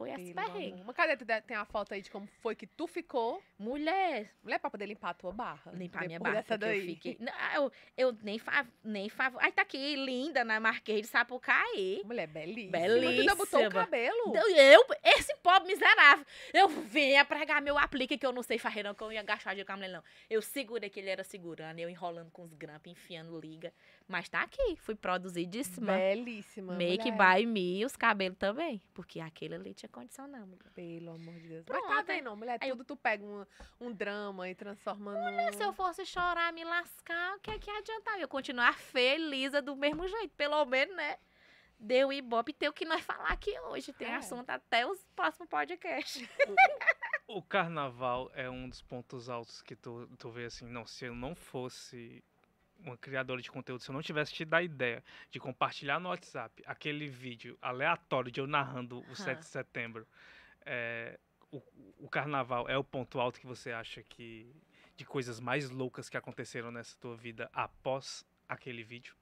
Foi 0.00 0.34
perrengue. 0.34 0.72
amor. 0.72 0.84
Mas 0.86 0.96
cadê? 0.96 1.40
Tem 1.42 1.56
a 1.56 1.64
foto 1.64 1.92
aí 1.94 2.00
de 2.00 2.10
como 2.10 2.26
foi 2.40 2.54
que 2.54 2.66
tu 2.66 2.86
ficou? 2.86 3.42
Mulher, 3.58 4.32
Mulher, 4.42 4.58
pra 4.58 4.70
poder 4.70 4.86
limpar 4.86 5.10
a 5.10 5.14
tua 5.14 5.32
barra. 5.32 5.72
limpar 5.72 6.06
minha 6.06 6.18
Depois 6.18 6.34
barra, 6.34 6.42
dessa 6.42 6.58
porque 6.58 6.64
eu 6.64 6.80
daí. 6.80 6.94
fiquei... 6.94 7.16
Não, 7.20 7.32
eu, 7.54 7.72
eu 7.96 8.18
nem 8.22 8.38
fa... 8.38 8.66
nem 8.82 9.08
fa... 9.08 9.32
Ai, 9.38 9.52
tá 9.52 9.62
aqui, 9.62 9.96
linda, 9.96 10.44
na 10.44 10.58
Marquês 10.58 11.02
de 11.02 11.06
Sapucaí. 11.08 12.00
Mulher, 12.04 12.26
belíssima. 12.26 12.72
Belíssima. 12.72 13.12
Tu 13.12 13.20
ainda 13.20 13.34
botou 13.34 13.66
o 13.66 13.70
cabelo. 13.70 14.32
Eu, 14.56 14.86
esse 15.04 15.36
pobre 15.36 15.68
miserável, 15.68 16.24
eu 16.54 16.68
vinha 16.68 17.24
pregar 17.24 17.60
meu 17.60 17.76
aplique 17.78 18.16
que 18.16 18.24
eu 18.26 18.32
não 18.32 18.42
sei 18.42 18.58
fazer 18.58 18.82
não, 18.82 18.94
que 18.94 19.02
eu 19.02 19.12
ia 19.12 19.22
gastar 19.22 19.54
de 19.54 19.64
câmera 19.64 19.92
não. 19.92 20.04
Eu 20.28 20.40
segurei 20.40 20.88
que 20.88 21.00
ele 21.00 21.10
era 21.10 21.22
segurando, 21.24 21.78
eu 21.78 21.90
enrolando 21.90 22.30
com 22.30 22.42
os 22.42 22.54
grampos, 22.54 22.90
enfiando 22.90 23.38
liga. 23.38 23.72
Mas 24.08 24.28
tá 24.28 24.42
aqui, 24.42 24.76
fui 24.76 24.94
produzidíssima. 24.94 25.92
Belíssima. 25.96 26.72
Make 26.74 27.12
mulher. 27.12 27.36
by 27.38 27.46
me, 27.46 27.84
os 27.84 27.96
cabelos 27.96 28.38
também. 28.38 28.82
Porque 28.92 29.20
aquele 29.20 29.54
ali 29.54 29.74
tinha 29.74 29.88
condição 29.90 30.26
não, 30.26 30.46
mulher. 30.46 30.70
Pelo 30.74 31.10
amor 31.14 31.34
de 31.34 31.48
Deus. 31.48 31.64
Pronto, 31.64 31.86
Mas 31.88 32.06
tá 32.06 32.12
aí- 32.12 32.18
vendo, 32.20 32.36
mulher? 32.36 32.58
aí 32.60 32.68
eu- 32.68 32.76
Tudo 32.76 32.86
tu 32.86 32.96
pega 32.96 33.24
um, 33.24 33.44
um 33.80 33.92
drama 33.92 34.48
e 34.48 34.54
transforma 34.54 35.12
num... 35.12 35.52
Se 35.52 35.62
eu 35.62 35.72
fosse 35.72 36.04
chorar, 36.06 36.52
me 36.52 36.64
lascar, 36.64 37.36
o 37.36 37.40
que 37.40 37.50
é 37.50 37.58
que 37.58 37.70
adiantava? 37.70 38.18
Eu 38.18 38.28
continuar 38.28 38.74
feliz 38.78 39.52
do 39.62 39.74
mesmo 39.76 40.06
jeito. 40.08 40.34
Pelo 40.36 40.64
menos, 40.64 40.94
né? 40.96 41.16
Deu 41.78 42.12
ibope 42.12 42.50
e 42.50 42.54
tem 42.54 42.68
o 42.68 42.72
que 42.74 42.84
nós 42.84 43.00
falar 43.02 43.30
aqui 43.32 43.58
hoje. 43.60 43.92
Tem 43.94 44.08
É. 44.08 44.16
assunto 44.16 44.50
até 44.50 44.86
os 44.86 45.02
próximos 45.16 45.48
podcasts. 45.48 46.28
O 47.26 47.40
carnaval 47.42 48.30
é 48.34 48.50
um 48.50 48.68
dos 48.68 48.82
pontos 48.82 49.28
altos 49.30 49.62
que 49.62 49.74
tu, 49.76 50.06
tu 50.18 50.30
vê 50.30 50.44
assim, 50.46 50.66
não, 50.66 50.84
se 50.86 51.04
eu 51.06 51.14
não 51.14 51.34
fosse 51.34 52.22
uma 52.84 52.96
criadora 52.96 53.40
de 53.40 53.50
conteúdo, 53.50 53.82
se 53.82 53.90
eu 53.90 53.92
não 53.92 54.02
tivesse 54.02 54.32
te 54.32 54.44
dar 54.44 54.58
a 54.58 54.62
ideia 54.62 55.04
de 55.30 55.38
compartilhar 55.38 55.98
no 56.00 56.08
WhatsApp 56.08 56.62
aquele 56.66 57.06
vídeo 57.06 57.58
aleatório 57.60 58.30
de 58.30 58.40
eu 58.40 58.46
narrando 58.46 59.00
o 59.10 59.16
7 59.16 59.38
de 59.38 59.46
setembro, 59.46 60.06
é, 60.64 61.18
o, 61.50 61.62
o 61.98 62.08
carnaval 62.08 62.68
é 62.68 62.76
o 62.76 62.84
ponto 62.84 63.20
alto 63.20 63.40
que 63.40 63.46
você 63.46 63.72
acha 63.72 64.02
que 64.02 64.54
de 64.96 65.04
coisas 65.04 65.40
mais 65.40 65.70
loucas 65.70 66.08
que 66.08 66.16
aconteceram 66.16 66.70
nessa 66.70 66.96
tua 66.98 67.16
vida 67.16 67.48
após 67.52 68.24
aquele 68.48 68.82
vídeo? 68.82 69.14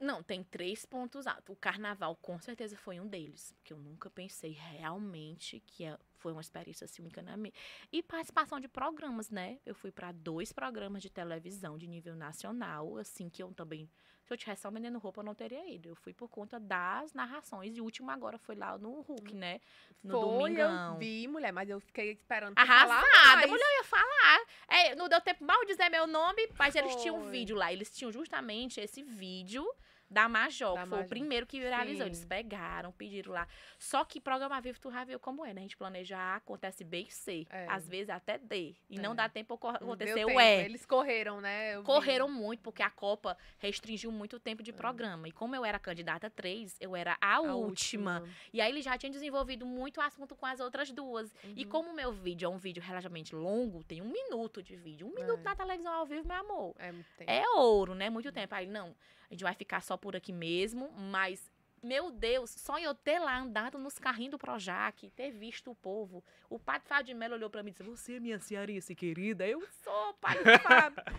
Não, 0.00 0.22
tem 0.22 0.42
três 0.42 0.84
pontos 0.84 1.26
altos. 1.26 1.52
O 1.52 1.56
carnaval 1.56 2.16
com 2.16 2.38
certeza 2.40 2.76
foi 2.76 3.00
um 3.00 3.06
deles, 3.06 3.52
porque 3.58 3.72
eu 3.72 3.78
nunca 3.78 4.10
pensei 4.10 4.52
realmente 4.52 5.60
que 5.60 5.84
é- 5.84 5.98
foi 6.18 6.32
uma 6.32 6.40
experiência 6.40 6.84
assim 6.84 7.02
única 7.02 7.22
na 7.22 7.36
minha. 7.36 7.52
E 7.92 8.02
participação 8.02 8.58
de 8.60 8.68
programas, 8.68 9.30
né? 9.30 9.58
Eu 9.64 9.74
fui 9.74 9.92
para 9.92 10.12
dois 10.12 10.52
programas 10.52 11.02
de 11.02 11.10
televisão 11.10 11.78
de 11.78 11.86
nível 11.86 12.16
nacional, 12.16 12.96
assim 12.98 13.28
que 13.28 13.42
eu 13.42 13.52
também, 13.54 13.88
se 14.26 14.32
eu 14.34 14.36
tivesse 14.36 14.62
só 14.62 14.70
vendendo 14.70 14.98
roupa, 14.98 15.20
eu 15.20 15.24
não 15.24 15.34
teria 15.34 15.64
ido. 15.72 15.88
Eu 15.90 15.94
fui 15.94 16.12
por 16.12 16.28
conta 16.28 16.58
das 16.58 17.12
narrações 17.12 17.76
e 17.76 17.80
o 17.80 17.84
último 17.84 18.10
agora 18.10 18.36
foi 18.38 18.56
lá 18.56 18.76
no 18.76 19.00
Hulk, 19.02 19.34
né? 19.34 19.60
No 20.02 20.20
Foi, 20.20 20.20
domingão. 20.50 20.92
eu 20.94 20.98
vi, 20.98 21.28
mulher, 21.28 21.52
mas 21.52 21.70
eu 21.70 21.78
fiquei 21.80 22.10
esperando 22.12 22.54
falar 22.56 22.68
Arrasada, 22.82 23.36
mais. 23.36 23.50
mulher, 23.50 23.64
eu 23.64 23.76
ia 23.78 23.84
falar. 23.84 24.40
É, 24.68 24.94
não 24.96 25.08
deu 25.08 25.20
tempo 25.20 25.44
mal 25.44 25.64
dizer 25.64 25.88
meu 25.88 26.06
nome, 26.08 26.48
mas 26.58 26.74
eles 26.74 26.96
tinham 26.96 27.16
um 27.18 27.22
Foi. 27.22 27.30
vídeo 27.30 27.56
lá. 27.56 27.72
Eles 27.72 27.90
tinham 27.96 28.10
justamente 28.10 28.80
esse 28.80 29.02
vídeo 29.02 29.64
da 30.08 30.28
Major, 30.28 30.74
Da 30.74 30.82
que 30.82 30.88
foi 30.88 30.98
o 30.98 31.00
Major. 31.00 31.08
primeiro 31.08 31.46
que 31.46 31.58
viralizou. 31.60 32.06
Eles 32.06 32.18
Sim. 32.18 32.26
pegaram, 32.28 32.92
pediram 32.92 33.32
lá. 33.32 33.46
Só 33.78 34.04
que 34.04 34.20
programa 34.20 34.60
vivo, 34.60 34.78
tu 34.80 34.90
já 34.90 35.04
viu 35.04 35.18
como 35.18 35.44
é, 35.44 35.52
né? 35.52 35.60
A 35.60 35.62
gente 35.62 35.76
planeja 35.76 36.16
A, 36.16 36.36
acontece 36.36 36.84
B 36.84 37.00
e 37.08 37.10
C. 37.10 37.46
É. 37.50 37.66
Às 37.68 37.88
vezes 37.88 38.10
até 38.10 38.38
D. 38.38 38.74
E 38.88 38.98
não 38.98 39.12
É. 39.12 39.16
dá 39.16 39.28
tempo 39.28 39.58
Não 39.62 39.70
acontecer 39.70 40.24
o 40.24 40.40
E. 40.40 40.64
Eles 40.64 40.86
correram, 40.86 41.40
né? 41.40 41.74
eu 41.74 41.80
vi. 41.80 41.86
Correram 41.86 42.28
muito, 42.28 42.60
porque 42.62 42.82
a 42.82 42.90
Copa 42.90 43.36
restringiu 43.58 44.12
muito 44.12 44.36
o 44.36 44.40
tempo 44.40 44.62
É. 44.62 44.64
de 44.64 44.72
programa. 44.72 45.26
E 45.28 45.32
como 45.32 45.54
eu 45.56 45.64
era 45.64 45.78
candidata 45.78 46.30
3, 46.30 46.76
eu 46.80 46.94
era 46.94 47.16
a, 47.20 47.36
A 47.36 47.40
última. 47.40 48.22
E 48.52 48.60
aí 48.60 48.70
ele 48.70 48.82
já 48.82 48.96
tinha 48.96 49.10
desenvolvido 49.10 49.66
muito 49.66 50.00
assunto 50.00 50.34
com 50.36 50.46
as 50.46 50.60
outras 50.60 50.90
duas. 50.90 51.34
E 51.56 51.64
Uhum. 51.64 51.68
como 51.70 51.90
o 51.90 51.94
meu 51.94 52.12
vídeo 52.12 52.46
é 52.46 52.48
um 52.48 52.56
vídeo 52.56 52.82
relativamente 52.82 53.34
longo, 53.34 53.82
tem 53.84 54.00
um 54.00 54.08
minuto 54.10 54.62
de 54.62 54.76
vídeo. 54.76 55.06
Um 55.06 55.14
minuto 55.14 55.40
É. 55.40 55.42
na 55.42 55.56
televisão 55.56 55.92
ao 55.92 56.06
vivo, 56.06 56.26
meu 56.26 56.36
amor. 56.36 56.74
É 56.78 56.92
muito 56.92 57.08
tempo. 57.16 57.30
É 57.30 57.44
ouro, 57.56 57.94
né? 57.94 58.08
Muito 58.08 58.30
tempo. 58.32 58.54
Aí, 58.54 58.66
não, 58.66 58.94
a 59.30 59.34
gente 59.34 59.44
vai 59.44 59.54
ficar 59.54 59.82
só 59.82 59.96
por 59.96 60.16
aqui 60.16 60.32
mesmo, 60.32 60.90
mas. 60.92 61.50
Meu 61.82 62.10
Deus, 62.10 62.50
só 62.50 62.78
eu 62.80 62.94
ter 62.94 63.18
lá 63.20 63.38
andado 63.38 63.78
nos 63.78 63.96
carrinhos 63.96 64.32
do 64.32 64.38
Projac, 64.38 65.08
ter 65.10 65.30
visto 65.30 65.70
o 65.70 65.74
povo. 65.74 66.24
O 66.50 66.58
padre 66.58 66.88
Fábio 66.88 67.04
de 67.04 67.14
Mello 67.14 67.34
olhou 67.34 67.50
pra 67.50 67.62
mim 67.62 67.68
e 67.68 67.72
disse: 67.72 67.84
Você, 67.84 68.18
minha 68.18 68.40
cearense 68.40 68.94
querida, 68.94 69.46
eu 69.46 69.64
sou, 69.84 70.14
padre 70.14 70.58
Fábio. 70.58 71.04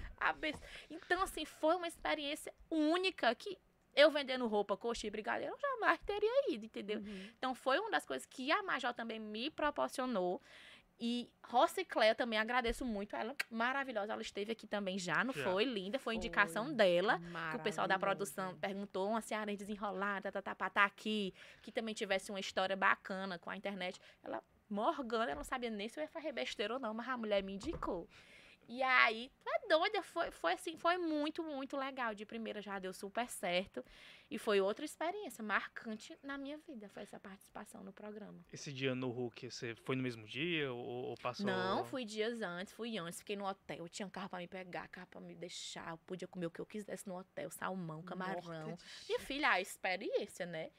Então, 0.89 1.21
assim, 1.21 1.45
foi 1.45 1.75
uma 1.75 1.87
experiência 1.87 2.53
única 2.69 3.33
que 3.33 3.57
eu 3.97 4.11
vendendo 4.11 4.45
roupa, 4.45 4.77
coxa 4.77 5.07
e 5.07 5.09
brigadeiro, 5.09 5.55
eu 5.55 5.59
jamais 5.59 5.99
teria 6.05 6.53
ido, 6.53 6.65
entendeu? 6.65 6.99
Uhum. 6.99 7.29
Então 7.35 7.55
foi 7.55 7.79
uma 7.79 7.89
das 7.89 8.05
coisas 8.05 8.27
que 8.27 8.51
a 8.51 8.61
Major 8.61 8.93
também 8.93 9.19
me 9.19 9.49
proporcionou. 9.49 10.39
E 10.99 11.29
Rocicléia 11.43 12.15
também 12.15 12.39
agradeço 12.39 12.83
muito 12.83 13.15
ela, 13.15 13.35
maravilhosa. 13.51 14.13
Ela 14.13 14.21
esteve 14.21 14.51
aqui 14.51 14.65
também 14.65 14.97
já, 14.97 15.23
não 15.23 15.33
Já. 15.33 15.43
foi? 15.43 15.63
Linda, 15.63 15.99
foi 15.99 16.15
indicação 16.15 16.65
Foi. 16.65 16.75
dela. 16.75 17.19
Que 17.51 17.57
o 17.57 17.59
pessoal 17.59 17.87
da 17.87 17.99
produção 17.99 18.55
perguntou, 18.57 19.09
uma 19.09 19.21
senhora 19.21 19.55
desenrolada, 19.55 20.31
tá, 20.31 20.41
tá, 20.41 20.55
tá, 20.55 20.69
tá 20.69 20.85
aqui, 20.85 21.33
que 21.61 21.71
também 21.71 21.93
tivesse 21.93 22.31
uma 22.31 22.39
história 22.39 22.75
bacana 22.75 23.37
com 23.37 23.49
a 23.49 23.55
internet. 23.55 23.99
Ela, 24.23 24.43
Morgana, 24.69 25.25
ela 25.25 25.35
não 25.35 25.43
sabia 25.43 25.69
nem 25.69 25.87
se 25.87 25.99
eu 25.99 26.01
ia 26.01 26.09
fazer 26.09 26.31
besteira 26.31 26.73
ou 26.73 26.79
não, 26.79 26.93
mas 26.93 27.07
a 27.07 27.15
mulher 27.15 27.43
me 27.43 27.53
indicou. 27.53 28.09
E 28.67 28.83
aí, 28.83 29.31
tu 29.39 29.49
é 29.49 29.67
doida, 29.67 30.03
foi, 30.03 30.29
foi 30.29 30.53
assim, 30.53 30.77
foi 30.77 30.97
muito, 30.97 31.41
muito 31.41 31.77
legal. 31.77 32.13
De 32.13 32.25
primeira 32.25 32.61
já 32.61 32.77
deu 32.79 32.93
super 32.93 33.29
certo. 33.29 33.83
E 34.29 34.37
foi 34.37 34.59
outra 34.59 34.83
experiência 34.83 35.41
marcante 35.41 36.17
na 36.21 36.37
minha 36.37 36.57
vida, 36.57 36.89
foi 36.89 37.03
essa 37.03 37.17
participação 37.17 37.81
no 37.81 37.93
programa. 37.93 38.37
Esse 38.51 38.73
dia 38.73 38.93
no 38.93 39.09
Hulk, 39.09 39.49
você 39.49 39.73
foi 39.73 39.95
no 39.95 40.03
mesmo 40.03 40.25
dia 40.25 40.71
ou, 40.73 41.05
ou 41.05 41.15
passou? 41.15 41.45
Não, 41.45 41.85
fui 41.85 42.03
dias 42.03 42.41
antes, 42.41 42.73
fui 42.73 42.97
antes, 42.97 43.19
fiquei 43.19 43.37
no 43.37 43.45
hotel. 43.45 43.87
Tinha 43.87 44.05
um 44.05 44.09
carro 44.09 44.27
pra 44.27 44.39
me 44.39 44.47
pegar, 44.47 44.87
carro 44.89 45.07
pra 45.07 45.21
me 45.21 45.33
deixar. 45.33 45.91
Eu 45.91 45.97
podia 45.99 46.27
comer 46.27 46.47
o 46.47 46.51
que 46.51 46.59
eu 46.59 46.65
quisesse 46.65 47.07
no 47.07 47.17
hotel, 47.17 47.49
salmão, 47.49 48.03
camarão. 48.03 48.41
Morta 48.41 48.77
de 49.01 49.07
Minha 49.07 49.19
filha, 49.21 49.49
a 49.49 49.61
experiência, 49.61 50.45
né? 50.45 50.71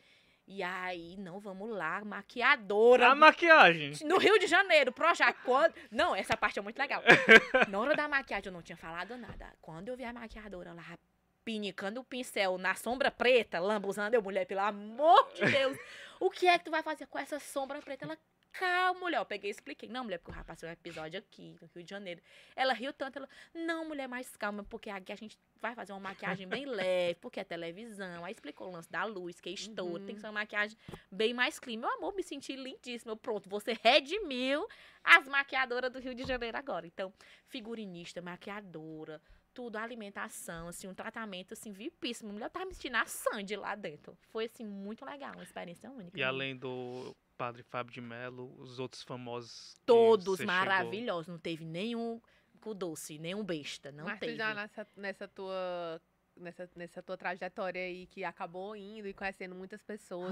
E 0.50 0.62
aí, 0.62 1.14
não, 1.18 1.38
vamos 1.38 1.68
lá, 1.68 2.02
maquiadora. 2.02 3.08
A 3.08 3.14
maquiagem. 3.14 3.92
No 4.06 4.16
Rio 4.16 4.38
de 4.38 4.46
Janeiro, 4.46 4.90
Projac, 4.90 5.38
quando... 5.44 5.74
Não, 5.92 6.16
essa 6.16 6.38
parte 6.38 6.58
é 6.58 6.62
muito 6.62 6.78
legal. 6.78 7.02
Na 7.68 7.78
hora 7.78 7.94
da 7.94 8.08
maquiagem, 8.08 8.46
eu 8.46 8.52
não 8.52 8.62
tinha 8.62 8.76
falado 8.76 9.14
nada. 9.18 9.52
Quando 9.60 9.88
eu 9.88 9.96
vi 9.96 10.04
a 10.04 10.12
maquiadora 10.12 10.72
lá, 10.72 10.96
pinicando 11.44 12.00
o 12.00 12.04
pincel 12.04 12.56
na 12.56 12.74
sombra 12.74 13.10
preta, 13.10 13.60
lambuzando, 13.60 14.16
eu, 14.16 14.22
mulher, 14.22 14.46
pelo 14.46 14.62
amor 14.62 15.30
de 15.34 15.44
Deus, 15.44 15.76
o 16.18 16.30
que 16.30 16.46
é 16.46 16.56
que 16.56 16.64
tu 16.64 16.70
vai 16.70 16.82
fazer 16.82 17.06
com 17.08 17.18
essa 17.18 17.38
sombra 17.38 17.82
preta? 17.82 18.06
Ela, 18.06 18.18
calma, 18.58 19.00
mulher. 19.00 19.18
Eu 19.18 19.24
peguei 19.26 19.50
e 19.50 19.52
expliquei. 19.52 19.88
Não, 19.88 20.04
mulher, 20.04 20.18
porque 20.18 20.30
o 20.30 20.34
rapaz 20.34 20.58
passou 20.60 20.68
um 20.68 20.72
episódio 20.72 21.18
aqui, 21.18 21.56
no 21.60 21.68
Rio 21.74 21.84
de 21.84 21.90
Janeiro. 21.90 22.20
Ela 22.56 22.72
riu 22.72 22.92
tanto, 22.92 23.18
ela, 23.18 23.28
não, 23.54 23.84
mulher, 23.86 24.08
mais 24.08 24.36
calma, 24.36 24.64
porque 24.64 24.90
aqui 24.90 25.12
a 25.12 25.16
gente 25.16 25.38
vai 25.60 25.74
fazer 25.74 25.92
uma 25.92 26.00
maquiagem 26.00 26.46
bem 26.48 26.64
leve, 26.66 27.18
porque 27.20 27.40
é 27.40 27.44
televisão. 27.44 28.24
Aí 28.24 28.32
explicou 28.32 28.68
o 28.68 28.72
lance 28.72 28.90
da 28.90 29.04
luz, 29.04 29.40
que 29.40 29.48
é 29.48 29.52
estouro, 29.52 30.00
Uhum. 30.00 30.06
tem 30.06 30.14
que 30.14 30.20
ser 30.20 30.26
uma 30.26 30.32
maquiagem 30.32 30.76
bem 31.10 31.32
mais 31.34 31.58
clean. 31.58 31.78
Meu 31.78 31.90
amor, 31.90 32.14
me 32.14 32.22
senti 32.22 32.54
lindíssima. 32.56 33.12
Eu, 33.12 33.16
Pronto, 33.16 33.48
você 33.48 33.78
redimiu 33.82 34.66
as 35.04 35.26
maquiadoras 35.28 35.90
do 35.92 35.98
Rio 35.98 36.14
de 36.14 36.24
Janeiro 36.24 36.56
agora. 36.56 36.86
Então, 36.86 37.12
figurinista, 37.46 38.20
maquiadora, 38.22 39.20
tudo, 39.54 39.76
alimentação, 39.76 40.68
assim, 40.68 40.86
um 40.86 40.94
tratamento, 40.94 41.52
assim, 41.54 41.72
vipíssimo. 41.72 42.32
Mulher, 42.32 42.46
eu 42.46 42.50
tava 42.50 42.66
me 42.66 42.74
sentindo 42.74 42.96
a 42.96 43.04
Sandy 43.06 43.56
lá 43.56 43.74
dentro. 43.74 44.16
Foi, 44.28 44.44
assim, 44.44 44.64
muito 44.64 45.04
legal, 45.04 45.32
uma 45.34 45.42
experiência 45.42 45.90
única. 45.90 46.16
E 46.16 46.20
mesmo. 46.20 46.28
além 46.28 46.56
do 46.56 47.16
padre 47.38 47.62
Fábio 47.62 47.92
de 47.94 48.00
Mello, 48.00 48.52
os 48.58 48.78
outros 48.78 49.02
famosos. 49.02 49.74
Todos 49.86 50.26
você 50.26 50.42
chegou- 50.42 50.54
maravilhosos. 50.54 51.28
Não 51.28 51.38
teve 51.38 51.64
nenhum 51.64 52.20
com 52.60 52.74
doce, 52.74 53.18
nenhum 53.18 53.44
besta. 53.44 53.92
Não 53.92 54.04
Mas 54.04 54.18
teve. 54.18 54.32
tu 54.32 54.36
já 54.36 54.52
nessa, 54.54 54.86
nessa 54.96 55.28
tua. 55.28 56.02
Nessa, 56.36 56.70
nessa 56.76 57.02
tua 57.02 57.16
trajetória 57.16 57.82
aí 57.82 58.06
que 58.06 58.22
acabou 58.22 58.76
indo 58.76 59.08
e 59.08 59.12
conhecendo 59.14 59.56
muitas 59.56 59.82
pessoas. 59.82 60.30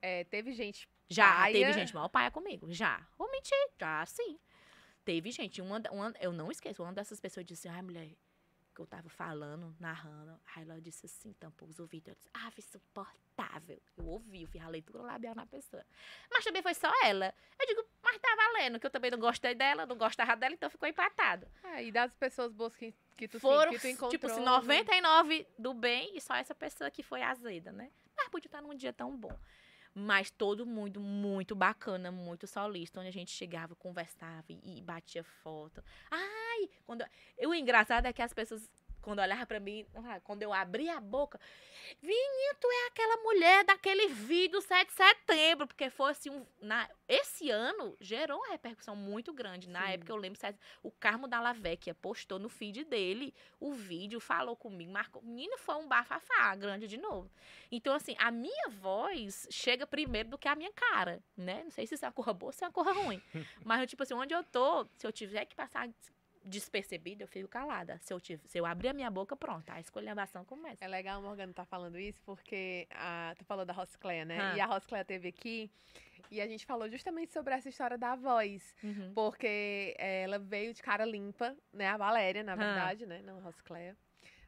É, 0.00 0.24
teve 0.24 0.52
gente. 0.52 0.88
Já, 1.06 1.34
paia? 1.36 1.52
teve 1.52 1.72
gente 1.74 1.94
mal 1.94 2.08
paia 2.08 2.30
comigo. 2.30 2.72
Já. 2.72 3.06
Vou 3.18 3.30
mentir. 3.30 3.52
Já, 3.78 4.06
sim. 4.06 4.38
Teve 5.04 5.30
gente. 5.30 5.60
Uma, 5.60 5.82
uma, 5.90 6.14
eu 6.18 6.32
não 6.32 6.50
esqueço. 6.50 6.82
Uma 6.82 6.94
dessas 6.94 7.20
pessoas 7.20 7.44
disse: 7.44 7.68
ai, 7.68 7.82
mulher, 7.82 8.10
que 8.74 8.80
eu 8.80 8.86
tava 8.86 9.08
falando, 9.08 9.74
narrando. 9.78 10.38
Aí 10.54 10.62
ela 10.62 10.80
disse 10.80 11.06
assim, 11.06 11.32
tampou 11.34 11.68
os 11.68 11.78
ouvidos. 11.78 12.08
Eu 12.08 12.14
disse, 12.14 12.30
ah, 12.34 12.50
insuportável. 12.58 13.80
Eu 13.96 14.06
ouvi, 14.06 14.42
eu 14.42 14.48
fiz 14.48 14.60
a 14.62 14.68
leitura 14.68 15.02
labial 15.02 15.34
na 15.34 15.46
pessoa. 15.46 15.84
Mas 16.30 16.44
também 16.44 16.62
foi 16.62 16.74
só 16.74 16.90
ela. 17.04 17.32
Eu 17.60 17.66
digo, 17.66 17.84
mas 18.02 18.18
tá 18.18 18.34
valendo, 18.36 18.78
que 18.80 18.86
eu 18.86 18.90
também 18.90 19.10
não 19.10 19.18
gostei 19.18 19.54
dela, 19.54 19.86
não 19.86 19.96
gostava 19.96 20.36
dela, 20.36 20.54
então 20.54 20.68
ficou 20.68 20.88
empatado. 20.88 21.46
É, 21.62 21.84
e 21.84 21.92
das 21.92 22.12
pessoas 22.14 22.52
boas 22.52 22.74
que, 22.74 22.94
que, 23.16 23.28
tu, 23.28 23.38
Foram, 23.40 23.70
que 23.72 23.78
tu 23.78 23.86
encontrou. 23.86 24.10
tipo 24.10 24.26
assim, 24.26 24.40
no- 24.40 24.46
99 24.46 25.46
do 25.58 25.72
bem 25.74 26.16
e 26.16 26.20
só 26.20 26.34
essa 26.34 26.54
pessoa 26.54 26.90
que 26.90 27.02
foi 27.02 27.22
azeda, 27.22 27.72
né? 27.72 27.90
Mas 28.16 28.28
podia 28.28 28.48
estar 28.48 28.60
num 28.62 28.74
dia 28.74 28.92
tão 28.92 29.16
bom. 29.16 29.36
Mas 29.96 30.28
todo 30.28 30.66
mundo 30.66 30.98
muito 30.98 31.54
bacana, 31.54 32.10
muito 32.10 32.48
solista, 32.48 32.98
onde 32.98 33.08
a 33.08 33.12
gente 33.12 33.30
chegava, 33.30 33.76
conversava 33.76 34.44
e, 34.48 34.78
e 34.78 34.82
batia 34.82 35.22
foto. 35.22 35.84
Ai, 36.10 36.43
quando 36.84 37.04
eu- 37.38 37.50
o 37.50 37.54
engraçado 37.54 38.06
é 38.06 38.12
que 38.12 38.22
as 38.22 38.32
pessoas 38.32 38.70
quando 39.00 39.18
olhavam 39.18 39.44
pra 39.44 39.60
mim, 39.60 39.86
ah, 39.96 40.18
quando 40.20 40.42
eu 40.42 40.50
abri 40.50 40.88
a 40.88 40.98
boca, 40.98 41.38
Vininho, 42.00 42.54
tu 42.58 42.66
é 42.66 42.86
aquela 42.86 43.18
mulher 43.22 43.62
daquele 43.64 44.08
vídeo 44.08 44.60
7 44.62 44.88
de 44.88 44.94
setembro, 44.94 45.66
porque 45.66 45.90
foi 45.90 46.10
assim, 46.10 46.30
um, 46.30 46.46
na, 46.62 46.88
esse 47.06 47.50
ano 47.50 47.94
gerou 48.00 48.38
uma 48.38 48.48
repercussão 48.48 48.96
muito 48.96 49.30
grande. 49.32 49.68
Na 49.68 49.86
Sim. 49.86 49.92
época 49.92 50.10
eu 50.12 50.16
lembro, 50.16 50.40
o 50.82 50.90
Carmo 50.90 51.28
da 51.28 51.38
Lavecchia 51.38 51.94
postou 51.94 52.38
no 52.38 52.48
feed 52.48 52.84
dele 52.84 53.34
o 53.60 53.74
vídeo, 53.74 54.20
falou 54.20 54.56
comigo, 54.56 54.90
marcou, 54.90 55.20
menino, 55.22 55.58
foi 55.58 55.74
um 55.74 55.86
bafafá 55.86 56.54
grande 56.56 56.86
de 56.88 56.96
novo. 56.96 57.30
Então, 57.70 57.94
assim, 57.94 58.16
a 58.18 58.30
minha 58.30 58.70
voz 58.70 59.46
chega 59.50 59.86
primeiro 59.86 60.30
do 60.30 60.38
que 60.38 60.48
a 60.48 60.54
minha 60.54 60.72
cara, 60.72 61.22
né? 61.36 61.62
Não 61.64 61.70
sei 61.70 61.86
se 61.86 61.94
isso 61.94 62.04
é 62.06 62.08
uma 62.08 62.14
coisa 62.14 62.32
boa 62.32 62.48
ou 62.48 62.52
se 62.54 62.64
é 62.64 62.66
uma 62.68 62.72
coisa 62.72 62.92
ruim. 62.92 63.20
Mas, 63.64 63.88
tipo 63.90 64.02
assim, 64.02 64.14
onde 64.14 64.32
eu 64.34 64.42
tô, 64.42 64.86
se 64.96 65.06
eu 65.06 65.12
tiver 65.12 65.44
que 65.44 65.54
passar 65.54 65.86
despercebida, 66.44 67.24
eu 67.24 67.28
fico 67.28 67.48
calada. 67.48 67.98
Se 68.02 68.12
eu, 68.12 68.20
tive, 68.20 68.46
se 68.46 68.58
eu 68.58 68.66
abrir 68.66 68.88
a 68.88 68.92
minha 68.92 69.10
boca, 69.10 69.34
pronto, 69.36 69.68
a 69.70 69.80
escolhambação 69.80 70.44
começa. 70.44 70.84
É 70.84 70.88
legal 70.88 71.20
o 71.20 71.22
Morgana 71.22 71.52
tá 71.52 71.64
falando 71.64 71.98
isso, 71.98 72.20
porque 72.24 72.86
a, 72.90 73.34
tu 73.38 73.44
falou 73.44 73.64
da 73.64 73.72
Roscléia, 73.72 74.24
né? 74.24 74.38
Ah. 74.40 74.56
E 74.56 74.60
a 74.60 74.66
Roscléia 74.66 75.04
teve 75.04 75.28
aqui 75.28 75.70
e 76.30 76.40
a 76.40 76.46
gente 76.46 76.66
falou 76.66 76.88
justamente 76.88 77.32
sobre 77.32 77.54
essa 77.54 77.68
história 77.68 77.96
da 77.96 78.14
voz. 78.14 78.74
Uhum. 78.82 79.12
Porque 79.14 79.94
eh, 79.98 80.22
ela 80.22 80.38
veio 80.38 80.74
de 80.74 80.82
cara 80.82 81.04
limpa, 81.04 81.56
né? 81.72 81.88
A 81.88 81.96
Valéria, 81.96 82.42
na 82.42 82.52
Ah. 82.52 82.56
verdade, 82.56 83.06
né? 83.06 83.22
Não 83.22 83.38
a 83.38 83.40
Roscléia. 83.40 83.96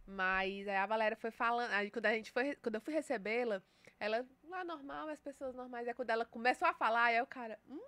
Mas 0.07 0.68
aí 0.68 0.76
a 0.76 0.86
Valéria 0.86 1.16
foi 1.16 1.30
falando. 1.30 1.70
Aí 1.72 1.90
quando 1.90 2.07
a 2.07 2.12
gente 2.12 2.30
foi. 2.30 2.55
Quando 2.57 2.76
eu 2.76 2.80
fui 2.80 2.94
recebê-la, 2.94 3.61
ela 3.99 4.24
lá 4.49 4.62
normal, 4.64 5.09
as 5.09 5.20
pessoas 5.20 5.55
normais. 5.55 5.88
Aí 5.88 5.94
quando 5.94 6.11
ela 6.11 6.24
começou 6.24 6.68
a 6.68 6.72
falar, 6.74 7.05
aí 7.07 7.20
o 7.20 7.26
cara. 7.26 7.59
Hum, 7.68 7.80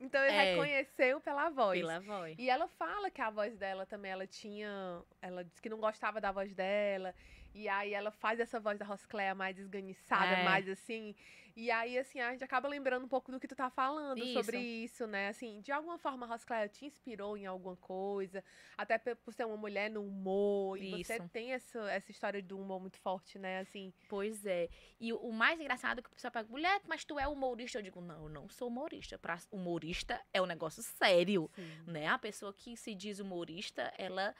então 0.00 0.22
ele 0.24 0.34
É. 0.36 0.50
reconheceu 0.52 1.20
pela 1.20 1.50
voz. 1.50 1.78
Pela 1.80 2.00
voz. 2.00 2.36
E 2.38 2.48
ela 2.48 2.68
fala 2.68 3.10
que 3.10 3.20
a 3.20 3.30
voz 3.30 3.56
dela 3.56 3.84
também, 3.86 4.10
ela 4.12 4.26
tinha. 4.26 5.02
Ela 5.20 5.44
disse 5.44 5.60
que 5.60 5.68
não 5.68 5.78
gostava 5.78 6.20
da 6.20 6.30
voz 6.32 6.54
dela. 6.54 7.14
E 7.54 7.68
aí 7.68 7.92
ela 7.94 8.10
faz 8.10 8.38
essa 8.40 8.60
voz 8.60 8.78
da 8.78 8.84
Roscléa 8.84 9.34
mais 9.34 9.58
esganiçada, 9.58 10.36
É. 10.36 10.44
mais 10.44 10.68
assim. 10.68 11.14
E 11.60 11.72
aí, 11.72 11.98
assim, 11.98 12.20
a 12.20 12.30
gente 12.30 12.44
acaba 12.44 12.68
lembrando 12.68 13.04
um 13.04 13.08
pouco 13.08 13.32
do 13.32 13.40
que 13.40 13.48
tu 13.48 13.56
tá 13.56 13.68
falando 13.68 14.22
Isso. 14.22 14.34
sobre 14.34 14.58
isso, 14.60 15.08
né? 15.08 15.26
Assim, 15.26 15.60
de 15.60 15.72
alguma 15.72 15.98
forma 15.98 16.24
a 16.24 16.28
Roscléa 16.28 16.68
te 16.68 16.86
inspirou 16.86 17.36
em 17.36 17.46
alguma 17.46 17.74
coisa, 17.74 18.44
até 18.76 18.96
por 18.96 19.34
ser 19.34 19.44
uma 19.44 19.56
mulher 19.56 19.90
no 19.90 20.04
humor. 20.04 20.80
E 20.80 21.02
você 21.02 21.18
tem 21.30 21.50
essa, 21.52 21.80
essa 21.90 22.12
história 22.12 22.40
do 22.40 22.56
humor 22.60 22.80
muito 22.80 22.96
forte, 22.98 23.40
né? 23.40 23.58
Assim, 23.58 23.92
Pois 24.08 24.46
é. 24.46 24.68
E 25.00 25.12
o, 25.12 25.32
mais 25.32 25.58
engraçado 25.60 25.98
é 25.98 26.02
que 26.02 26.08
o 26.08 26.12
pessoal 26.12 26.30
pergunta, 26.30 26.52
mulher, 26.52 26.80
mas 26.86 27.04
tu 27.04 27.18
é 27.18 27.26
humorista? 27.26 27.78
Eu 27.78 27.82
digo, 27.82 28.00
não, 28.00 28.22
eu 28.22 28.28
não 28.28 28.48
sou 28.48 28.68
humorista. 28.68 29.18
Pra 29.18 29.36
humorista 29.50 30.20
é 30.32 30.40
um 30.40 30.46
negócio 30.46 30.80
sério, 30.80 31.50
né? 31.84 32.06
A 32.06 32.18
pessoa 32.18 32.54
que 32.54 32.76
se 32.76 32.94
diz 32.94 33.18
humorista, 33.18 33.92
ela 33.98 34.32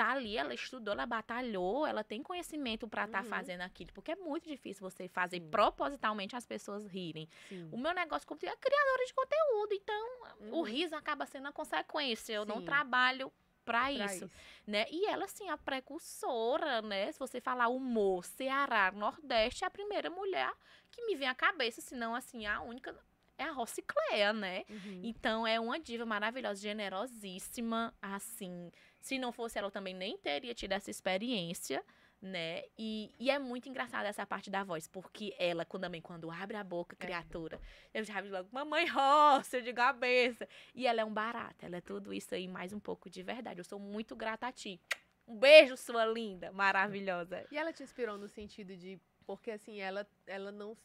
tá 0.00 0.12
ali, 0.12 0.38
ela 0.38 0.54
estudou, 0.54 0.92
ela 0.94 1.04
batalhou, 1.04 1.86
ela 1.86 2.02
tem 2.02 2.22
conhecimento 2.22 2.88
pra 2.88 3.04
estar 3.04 3.22
Uhum. 3.22 3.28
fazendo 3.28 3.60
aquilo, 3.60 3.92
porque 3.92 4.12
é 4.12 4.16
muito 4.16 4.48
difícil 4.48 4.80
você 4.88 5.08
fazer 5.08 5.40
Sim. 5.40 5.50
propositalmente 5.50 6.34
as 6.34 6.46
pessoas 6.46 6.86
rirem. 6.86 7.28
sim. 7.50 7.68
O 7.70 7.76
meu 7.76 7.92
negócio 7.92 8.26
como 8.26 8.40
é 8.42 8.56
criadora 8.56 9.04
de 9.06 9.12
conteúdo, 9.12 9.74
então 9.74 10.22
o 10.52 10.56
Uhum. 10.56 10.62
riso 10.62 10.96
acaba 10.96 11.26
sendo 11.26 11.48
a 11.48 11.52
consequência. 11.52 12.32
Eu 12.32 12.46
não 12.46 12.60
Sim. 12.60 12.64
trabalho 12.64 13.30
pra 13.62 13.80
Pra 13.92 14.14
isso 14.14 14.30
né? 14.66 14.86
E 14.90 15.06
ela, 15.06 15.26
assim, 15.26 15.48
a 15.50 15.58
precursora, 15.58 16.80
né? 16.80 17.12
Se 17.12 17.18
você 17.18 17.40
falar 17.40 17.68
humor, 17.68 18.24
Ceará, 18.24 18.90
Nordeste, 18.90 19.64
é 19.64 19.66
a 19.66 19.70
primeira 19.70 20.08
mulher 20.08 20.50
que 20.90 21.04
me 21.04 21.14
vem 21.14 21.28
à 21.28 21.34
cabeça, 21.34 21.80
senão, 21.82 22.14
assim, 22.14 22.46
a 22.46 22.62
única 22.62 22.96
é 23.36 23.44
a 23.44 23.52
Rocicléa, 23.52 24.32
né? 24.32 24.64
Uhum. 24.68 25.00
Então, 25.02 25.46
é 25.46 25.58
uma 25.60 25.78
diva 25.78 26.04
maravilhosa, 26.06 26.60
generosíssima, 26.60 27.94
assim. 28.00 28.70
Se 29.00 29.18
não 29.18 29.32
fosse 29.32 29.58
ela, 29.58 29.68
eu 29.68 29.72
também 29.72 29.94
nem 29.94 30.16
teria 30.18 30.54
tido 30.54 30.72
essa 30.72 30.90
experiência, 30.90 31.82
né? 32.20 32.64
E, 32.78 33.14
e 33.18 33.30
é 33.30 33.38
muito 33.38 33.68
engraçada 33.68 34.06
essa 34.08 34.26
parte 34.26 34.50
da 34.50 34.62
voz, 34.62 34.86
porque 34.86 35.34
ela, 35.38 35.64
quando, 35.64 35.84
também, 35.84 36.02
quando 36.02 36.30
abre 36.30 36.56
a 36.56 36.62
boca, 36.62 36.94
É. 36.98 37.02
criatura, 37.02 37.58
eu 37.94 38.04
já 38.04 38.20
vi 38.20 38.28
logo, 38.28 38.48
mamãe 38.52 38.86
roça 38.86 39.60
de 39.62 39.72
cabeça. 39.72 40.46
E 40.74 40.86
ela 40.86 41.00
é 41.00 41.04
um 41.04 41.12
barato, 41.12 41.64
ela 41.64 41.76
é 41.76 41.80
tudo 41.80 42.12
isso 42.12 42.34
aí, 42.34 42.46
mais 42.46 42.72
um 42.72 42.80
pouco 42.80 43.08
de 43.08 43.22
verdade. 43.22 43.58
Eu 43.60 43.64
sou 43.64 43.78
muito 43.78 44.14
grata 44.14 44.46
a 44.48 44.52
ti. 44.52 44.78
Um 45.26 45.38
beijo, 45.38 45.76
sua 45.76 46.04
linda, 46.04 46.52
maravilhosa. 46.52 47.46
E 47.50 47.56
ela 47.56 47.72
te 47.72 47.82
inspirou 47.82 48.18
no 48.18 48.28
sentido 48.28 48.76
de. 48.76 49.00
Porque, 49.24 49.52
assim, 49.52 49.78
ela, 49.80 50.06
ela 50.26 50.50
não 50.50 50.76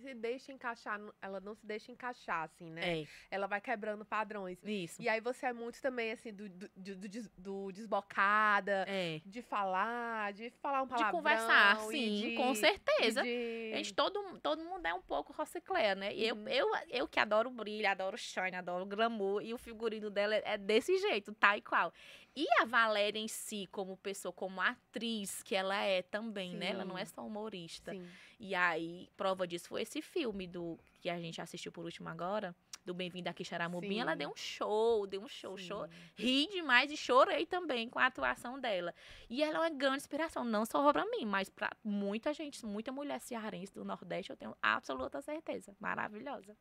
se 0.00 0.14
deixa 0.14 0.52
encaixar, 0.52 1.00
ela 1.20 1.40
não 1.40 1.54
se 1.54 1.66
deixa 1.66 1.90
encaixar, 1.92 2.44
assim, 2.44 2.70
né? 2.70 3.00
É, 3.02 3.06
Ela 3.30 3.46
vai 3.46 3.60
quebrando 3.60 4.04
padrões. 4.04 4.58
isso. 4.64 5.00
E 5.02 5.08
aí 5.08 5.20
você 5.20 5.46
é 5.46 5.52
muito 5.52 5.80
também, 5.80 6.12
assim, 6.12 6.32
do, 6.32 6.48
do, 6.48 6.68
do, 6.76 6.96
do 6.96 7.08
des- 7.08 7.30
do 7.36 7.70
desbocada, 7.72 8.84
É. 8.88 9.20
de 9.24 9.42
falar, 9.42 10.32
de 10.32 10.50
falar 10.60 10.82
um 10.82 10.86
De 10.86 10.90
palavrão. 10.90 11.12
conversar, 11.12 11.76
e 11.76 11.90
sim, 11.90 12.20
de- 12.30 12.36
com 12.36 12.54
certeza. 12.54 13.22
de- 13.22 13.72
Gente, 13.74 13.94
todo, 13.94 14.38
todo 14.40 14.62
mundo 14.64 14.84
é 14.86 14.94
um 14.94 15.02
pouco 15.02 15.32
Rocicléa, 15.32 15.94
né? 15.94 16.14
E 16.14 16.26
eu, 16.28 16.34
Uhum. 16.36 16.48
eu, 16.48 16.68
eu 16.88 17.08
que 17.08 17.18
adoro 17.20 17.50
brilho, 17.50 17.88
adoro 17.88 18.16
shine, 18.18 18.54
adoro 18.56 18.84
glamour, 18.86 19.42
e 19.42 19.54
o 19.54 19.58
figurino 19.58 20.10
dela 20.10 20.34
é, 20.34 20.42
é 20.44 20.58
desse 20.58 20.96
jeito, 20.98 21.32
tá 21.34 21.56
e 21.56 21.62
qual. 21.62 21.92
E 22.34 22.46
a 22.60 22.64
Valéria 22.64 23.18
em 23.18 23.28
si, 23.28 23.68
como 23.70 23.96
pessoa, 23.96 24.32
como 24.32 24.60
atriz, 24.60 25.42
que 25.42 25.54
ela 25.54 25.76
é 25.76 26.00
também, 26.00 26.54
né? 26.56 26.70
Ela 26.70 26.84
não 26.84 26.96
é 26.96 27.04
Sim. 27.04 27.14
só 27.14 27.26
humorista. 27.26 27.92
Sim. 27.92 28.08
E 28.40 28.54
aí, 28.54 29.08
prova 29.16 29.46
disso 29.46 29.68
foi 29.68 29.82
esse 29.82 30.00
filme 30.00 30.46
do 30.46 30.78
que 31.00 31.10
a 31.10 31.18
gente 31.20 31.40
assistiu 31.42 31.70
por 31.70 31.84
último 31.84 32.08
agora, 32.08 32.56
do 32.86 32.94
Bem-vindo 32.94 33.28
aqui 33.28 33.44
Xaramubim. 33.44 33.98
Ela 33.98 34.12
Sim. 34.12 34.18
deu 34.18 34.30
um 34.30 34.36
show, 34.36 35.06
deu 35.06 35.22
um 35.22 35.28
show, 35.28 35.58
show. 35.58 35.86
sim. 35.86 35.92
Ri 36.16 36.48
demais 36.48 36.90
e 36.90 36.96
chorei 36.96 37.44
também 37.44 37.88
com 37.88 37.98
a 37.98 38.06
atuação 38.06 38.58
dela. 38.58 38.94
E 39.28 39.42
ela 39.42 39.56
é 39.56 39.60
uma 39.60 39.70
grande 39.70 39.98
inspiração, 39.98 40.42
não 40.42 40.64
só 40.64 40.90
pra 40.90 41.04
mim, 41.04 41.26
mas 41.26 41.50
pra 41.50 41.70
muita 41.84 42.32
gente, 42.32 42.64
muita 42.64 42.90
mulher 42.90 43.20
cearense 43.20 43.74
do 43.74 43.84
Nordeste, 43.84 44.30
eu 44.30 44.36
tenho 44.36 44.56
absoluta 44.62 45.20
certeza. 45.20 45.76
Maravilhosa. 45.78 46.56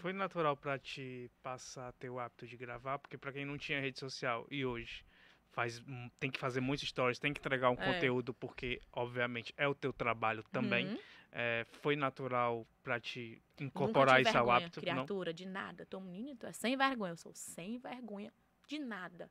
Foi 0.00 0.12
natural 0.12 0.56
pra 0.56 0.78
te 0.78 1.30
passar 1.42 1.92
o 2.10 2.18
hábito 2.18 2.46
de 2.46 2.56
gravar? 2.56 2.98
Porque 2.98 3.18
pra 3.18 3.32
quem 3.32 3.44
não 3.44 3.58
tinha 3.58 3.80
rede 3.80 3.98
social 3.98 4.46
e 4.50 4.64
hoje 4.64 5.04
faz, 5.50 5.82
tem 6.20 6.30
que 6.30 6.38
fazer 6.38 6.60
muitos 6.60 6.88
stories, 6.88 7.18
tem 7.18 7.32
que 7.32 7.40
entregar 7.40 7.70
um 7.70 7.76
É. 7.76 7.92
conteúdo, 7.92 8.34
porque, 8.34 8.80
obviamente, 8.92 9.52
é 9.56 9.66
o 9.66 9.74
teu 9.74 9.92
trabalho 9.92 10.42
também. 10.52 10.86
Uhum. 10.86 10.98
É, 11.32 11.66
foi 11.82 11.96
natural 11.96 12.66
pra 12.82 13.00
te 13.00 13.42
incorporar 13.60 14.20
isso 14.20 14.36
ao 14.38 14.50
hábito? 14.50 14.80
Não? 14.80 14.82
criatura, 14.86 15.34
de 15.34 15.46
nada. 15.46 15.86
Tô 15.86 16.00
menina, 16.00 16.36
tu 16.38 16.46
é 16.46 16.52
sem 16.52 16.76
vergonha. 16.76 17.12
Eu 17.12 17.16
sou 17.16 17.34
sem 17.34 17.78
vergonha 17.78 18.32
de 18.68 18.78
nada. 18.78 19.30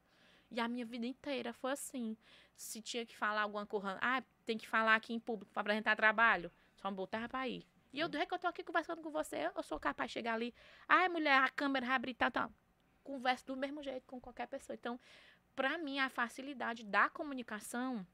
E 0.52 0.60
a 0.60 0.68
minha 0.68 0.86
vida 0.86 1.06
inteira 1.06 1.54
foi 1.54 1.72
assim. 1.72 2.18
Se 2.56 2.82
tinha 2.82 3.06
que 3.06 3.16
falar 3.16 3.42
alguma 3.44 3.66
coisa, 3.66 3.98
ah, 4.02 4.22
tem 4.46 4.58
que 4.58 4.68
falar 4.68 4.96
aqui 4.96 5.14
em 5.14 5.20
público 5.20 5.52
pra 5.52 5.62
apresentar 5.62 5.96
trabalho, 5.96 6.52
só 6.76 6.90
me 6.90 6.98
botava 6.98 7.28
pra 7.30 7.48
ir. 7.48 7.66
E 7.96 8.00
eu, 8.00 8.10
do 8.10 8.18
jeito 8.18 8.28
que 8.30 8.36
eu 8.36 8.40
tô 8.40 8.48
aqui 8.48 8.64
conversando 8.64 9.02
com 9.02 9.10
você, 9.10 9.50
eu 9.56 9.64
sou 9.64 9.80
capaz 9.80 10.10
de 10.10 10.14
chegar 10.14 10.34
ali, 10.34 10.54
ai, 10.88 11.08
mulher, 11.08 11.42
a 11.42 11.50
câmera 11.50 11.86
vai 11.86 11.96
abrir, 11.96 12.14
tal, 12.14 12.30
tal. 12.30 12.52
Converso 13.04 13.46
do 13.46 13.56
mesmo 13.56 13.82
jeito 13.82 14.04
com 14.06 14.20
qualquer 14.20 14.48
pessoa. 14.48 14.76
Então, 14.76 15.00
pra 15.56 15.78
mim, 15.78 16.00
a 16.00 16.10
facilidade 16.10 16.84
da 16.84 17.08
comunicação, 17.10 18.06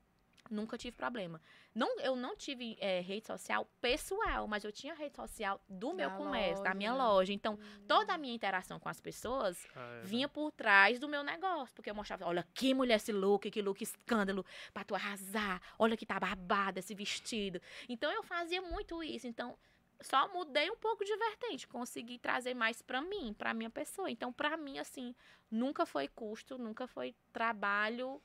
nunca 0.50 0.78
tive 0.78 0.96
problema. 0.96 1.42
Não, 1.74 2.00
eu 2.02 2.16
não 2.16 2.36
tive 2.36 2.76
eh, 2.80 3.00
rede 3.00 3.26
social 3.26 3.66
pessoal, 3.80 4.48
mas 4.48 4.64
eu 4.64 4.72
tinha 4.72 4.94
rede 4.94 5.16
social 5.16 5.60
do 5.70 5.94
meu 5.94 6.10
Da 6.10 6.18
comércio, 6.18 6.64
da 6.64 6.74
minha 6.74 6.92
loja. 6.92 7.04
loja. 7.14 7.34
Então, 7.34 7.58
toda 7.88 8.14
a 8.14 8.18
minha 8.18 8.36
interação 8.36 8.80
com 8.80 8.90
as 8.90 9.00
pessoas 9.00 9.66
Já 9.74 9.82
era. 9.82 10.04
vinha 10.04 10.28
por 10.28 10.52
trás 10.52 11.00
do 11.00 11.08
meu 11.08 11.24
negócio. 11.24 11.74
Porque 11.74 11.90
eu 11.90 11.96
mostrava, 11.96 12.26
olha 12.26 12.46
que 12.54 12.74
mulher 12.74 12.96
esse 12.96 13.12
look, 13.14 13.50
que 13.50 13.62
look 13.62 13.82
escândalo, 13.82 14.46
pra 14.74 14.84
tu 14.84 14.94
arrasar. 14.94 15.62
Olha 15.80 15.96
que 15.98 16.06
tá 16.06 16.20
babada 16.20 16.80
esse 16.80 16.94
vestido. 16.94 17.62
Então, 17.88 18.12
eu 18.12 18.22
fazia 18.22 18.62
muito 18.62 19.02
isso. 19.02 19.26
Então, 19.28 19.58
só 20.02 20.28
mudei 20.34 20.70
um 20.70 20.76
pouco 20.78 21.04
de 21.06 21.16
vertente. 21.16 21.68
Consegui 21.68 22.18
trazer 22.20 22.54
mais 22.54 22.82
pra 22.82 23.02
mim, 23.02 23.34
pra 23.38 23.54
minha 23.54 23.70
pessoa. 23.70 24.10
Então, 24.10 24.32
pra 24.34 24.58
mim, 24.58 24.80
assim, 24.80 25.16
nunca 25.50 25.86
foi 25.86 26.08
custo, 26.08 26.58
nunca 26.58 26.88
foi 26.88 27.16
trabalho 27.32 28.22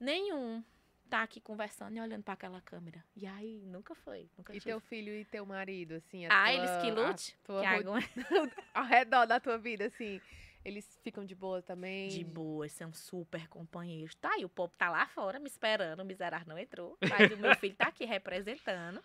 nenhum. 0.00 0.62
Tá 1.10 1.22
aqui 1.22 1.40
conversando 1.40 1.96
e 1.96 2.00
olhando 2.00 2.22
pra 2.22 2.32
aquela 2.34 2.60
câmera. 2.62 3.04
E 3.14 3.26
aí, 3.26 3.62
nunca 3.66 3.94
foi. 3.94 4.30
Nunca 4.38 4.52
E 4.52 4.58
tive. 4.58 4.70
teu 4.70 4.80
filho 4.80 5.12
e 5.12 5.24
teu 5.26 5.44
marido, 5.44 5.94
assim, 5.94 6.24
Ah, 6.26 6.44
tua- 6.44 6.52
eles 6.52 6.70
que 6.82 6.90
lute? 6.90 7.36
tua 7.44 7.60
Que 7.60 7.66
aguenta. 7.66 8.08
ao 8.72 8.84
redor 8.84 9.26
da 9.26 9.38
tua 9.38 9.58
vida, 9.58 9.84
assim, 9.86 10.18
eles 10.64 10.88
ficam 11.02 11.22
de 11.22 11.34
boa 11.34 11.60
também? 11.60 12.08
De 12.08 12.24
boa, 12.24 12.66
são 12.70 12.94
super 12.94 13.46
companheiros. 13.48 14.14
Tá 14.14 14.30
aí, 14.32 14.44
o 14.44 14.48
povo 14.48 14.72
tá 14.78 14.88
lá 14.88 15.06
fora 15.08 15.38
me 15.38 15.48
esperando, 15.48 16.00
o 16.00 16.04
miserável 16.04 16.48
não 16.48 16.58
entrou. 16.58 16.96
Mas 17.06 17.30
o 17.30 17.36
meu 17.36 17.50
filho 17.60 17.74
tá 17.76 17.88
aqui 17.88 18.06
representando. 18.06 19.02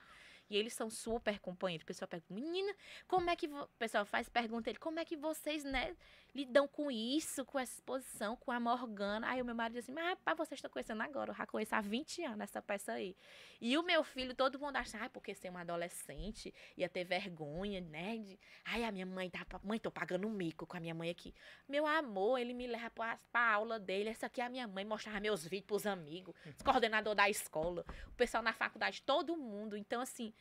E 0.49 0.57
eles 0.57 0.73
são 0.73 0.89
super 0.89 1.39
companheiros. 1.39 1.83
O 1.83 1.87
pessoal 1.87 2.07
pergunta, 2.07 2.33
menina, 2.33 2.73
como 3.07 3.29
é 3.29 3.35
que. 3.35 3.47
vo-" 3.47 3.63
O 3.63 3.77
pessoal 3.77 4.05
faz 4.05 4.29
pergunta 4.29 4.69
ele, 4.69 4.79
como 4.79 4.99
é 4.99 5.05
que 5.05 5.15
vocês, 5.17 5.63
né, 5.63 5.95
lidam 6.35 6.67
com 6.67 6.91
isso, 6.91 7.43
com 7.45 7.59
essa 7.59 7.73
exposição, 7.73 8.35
com 8.35 8.51
a 8.51 8.59
Morgana? 8.59 9.27
Aí 9.29 9.41
o 9.41 9.45
meu 9.45 9.55
marido 9.55 9.75
diz 9.75 9.85
assim, 9.85 9.93
mas 9.93 10.09
rapaz, 10.09 10.37
vocês 10.37 10.57
estão 10.57 10.69
conhecendo 10.69 11.01
agora, 11.01 11.31
eu 11.31 11.35
já 11.35 11.45
conheço 11.45 11.75
há 11.75 11.81
20 11.81 12.23
anos 12.23 12.41
essa 12.41 12.61
peça 12.61 12.93
aí. 12.93 13.15
E 13.59 13.77
o 13.77 13.83
meu 13.83 14.03
filho, 14.03 14.35
todo 14.35 14.59
mundo 14.59 14.75
acha, 14.75 14.97
ah, 15.03 15.09
porque 15.09 15.33
ser 15.33 15.51
um 15.51 15.57
adolescente 15.57 16.53
ia 16.75 16.87
ter 16.87 17.03
vergonha, 17.03 17.81
né? 17.81 18.17
De, 18.17 18.39
Ai, 18.65 18.83
a 18.83 18.91
minha 18.91 19.05
mãe 19.05 19.29
tá. 19.29 19.45
Mãe, 19.63 19.79
tô 19.79 19.89
pagando 19.89 20.27
um 20.27 20.31
mico 20.31 20.65
com 20.65 20.77
a 20.77 20.79
minha 20.79 20.93
mãe 20.93 21.09
aqui. 21.09 21.33
Meu 21.67 21.85
amor, 21.85 22.37
ele 22.37 22.53
me 22.53 22.67
leva 22.67 22.89
pra, 22.89 23.17
pra 23.31 23.53
aula 23.53 23.79
dele. 23.79 24.09
Essa 24.09 24.27
aqui 24.27 24.41
é 24.41 24.45
a 24.45 24.49
minha 24.49 24.67
mãe, 24.67 24.85
mostrava 24.85 25.19
meus 25.19 25.43
vídeos 25.43 25.67
pros 25.67 25.87
amigos, 25.87 26.35
os 26.45 26.61
coordenador 26.61 27.15
da 27.15 27.29
escola, 27.29 27.85
o 28.07 28.11
pessoal 28.11 28.43
na 28.43 28.53
faculdade, 28.53 29.01
todo 29.01 29.35
mundo. 29.35 29.75
Então, 29.75 30.01
assim, 30.01 30.33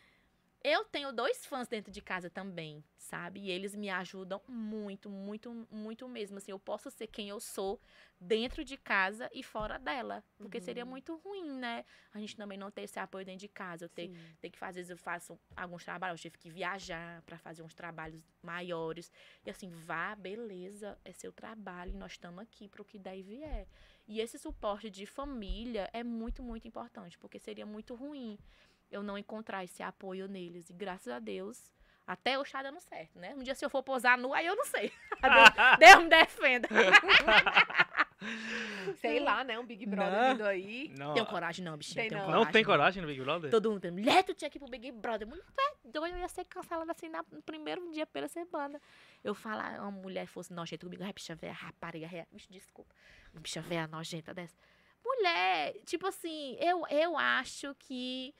eu 0.62 0.84
tenho 0.84 1.12
dois 1.12 1.46
fãs 1.46 1.68
dentro 1.68 1.92
de 1.92 2.00
casa 2.02 2.28
também, 2.28 2.82
sabe? 2.96 3.40
E 3.40 3.50
eles 3.50 3.74
me 3.74 3.88
ajudam 3.88 4.40
muito, 4.48 5.08
muito, 5.08 5.66
muito 5.70 6.08
mesmo. 6.08 6.38
Assim, 6.38 6.50
eu 6.50 6.58
posso 6.58 6.90
ser 6.90 7.06
quem 7.06 7.28
eu 7.28 7.38
sou 7.38 7.80
dentro 8.20 8.64
de 8.64 8.76
casa 8.76 9.30
e 9.32 9.42
fora 9.42 9.78
dela. 9.78 10.24
Porque 10.40 10.60
seria 10.60 10.84
Uhum. 10.84 10.90
muito 10.90 11.16
ruim, 11.18 11.52
né? 11.58 11.84
A 12.12 12.18
gente 12.18 12.34
também 12.36 12.58
não 12.58 12.70
ter 12.70 12.82
esse 12.82 12.98
apoio 12.98 13.24
dentro 13.24 13.40
de 13.40 13.48
casa. 13.48 13.84
Eu 13.84 13.88
tem 13.88 14.50
que 14.50 14.58
fazer, 14.58 14.80
às 14.80 14.88
vezes 14.88 14.90
eu 14.90 14.96
faço 14.98 15.38
alguns 15.54 15.84
trabalhos, 15.84 16.18
eu 16.18 16.22
tive 16.30 16.38
que 16.38 16.50
viajar 16.50 17.22
para 17.22 17.38
fazer 17.38 17.62
uns 17.62 17.74
trabalhos 17.74 18.20
maiores. 18.42 19.12
E 19.44 19.50
assim, 19.50 19.70
vá, 19.70 20.14
beleza, 20.16 20.98
é 21.04 21.12
seu 21.12 21.32
trabalho, 21.32 21.92
e 21.92 21.96
nós 21.96 22.12
estamos 22.12 22.40
aqui 22.42 22.68
para 22.68 22.82
o 22.82 22.84
que 22.84 22.98
der 22.98 23.16
e 23.18 23.22
vier. 23.22 23.68
E 24.08 24.20
esse 24.20 24.38
suporte 24.38 24.90
de 24.90 25.06
família 25.06 25.88
é 25.92 26.02
muito, 26.02 26.42
muito 26.42 26.66
importante, 26.66 27.18
porque 27.18 27.38
seria 27.38 27.66
muito 27.66 27.94
ruim 27.94 28.38
eu 28.90 29.02
não 29.02 29.18
encontrar 29.18 29.64
esse 29.64 29.82
apoio 29.82 30.28
neles. 30.28 30.70
E 30.70 30.72
graças 30.72 31.12
a 31.12 31.18
Deus, 31.18 31.70
até 32.06 32.38
hoje 32.38 32.52
tá 32.52 32.62
dando 32.62 32.80
certo, 32.80 33.18
né? 33.18 33.34
Um 33.34 33.42
dia 33.42 33.54
se 33.54 33.64
eu 33.64 33.70
for 33.70 33.82
posar 33.82 34.16
nu, 34.18 34.32
aí 34.32 34.46
eu 34.46 34.56
não 34.56 34.64
sei. 34.64 34.90
Deus, 35.20 35.20
Deus 35.78 36.02
me 36.04 36.08
defenda. 36.08 36.68
Sei 39.00 39.20
lá, 39.20 39.44
né? 39.44 39.58
Um 39.58 39.66
Big 39.66 39.84
Brother 39.86 40.12
Não. 40.20 40.30
vindo 40.32 40.44
aí. 40.46 40.92
Não, 40.96 41.14
Tenho 41.14 41.26
coragem 41.26 41.64
não, 41.64 41.76
bichinha. 41.76 42.08
Tem 42.08 42.18
não. 42.18 42.30
não 42.30 42.46
tem 42.46 42.64
coragem 42.64 43.02
no 43.02 43.08
Big 43.08 43.20
Brother? 43.20 43.50
Todo 43.50 43.70
mundo 43.70 43.80
pergunta, 43.80 44.00
mulher, 44.02 44.22
tu 44.24 44.34
tinha 44.34 44.48
que 44.50 44.56
ir 44.56 44.60
pro 44.60 44.68
Big 44.70 44.90
Brother. 44.92 45.28
Mulher, 45.28 45.44
é 45.58 45.74
doido, 45.84 46.14
eu 46.14 46.20
ia 46.20 46.28
ser 46.28 46.44
cancelada 46.44 46.92
assim 46.92 47.08
na- 47.08 47.24
no 47.30 47.42
primeiro 47.42 47.90
dia 47.92 48.06
pela 48.06 48.28
semana. 48.28 48.80
Eu 49.22 49.34
falar, 49.34 49.80
uma 49.80 49.90
mulher 49.90 50.26
fosse 50.26 50.52
nojenta 50.52 50.86
comigo, 50.86 51.04
ai, 51.04 51.12
bicha 51.12 51.34
velha, 51.34 51.52
rapariga, 51.52 52.06
ré- 52.06 52.26
Vixe, 52.32 52.48
desculpa, 52.50 52.94
bicha 53.34 53.60
velha 53.60 53.86
nojenta 53.86 54.32
dessa. 54.32 54.56
Mulher, 55.04 55.74
tipo 55.84 56.06
assim, 56.06 56.56
eu, 56.58 56.86
eu 56.88 57.16
acho 57.18 57.74
que. 57.78 58.34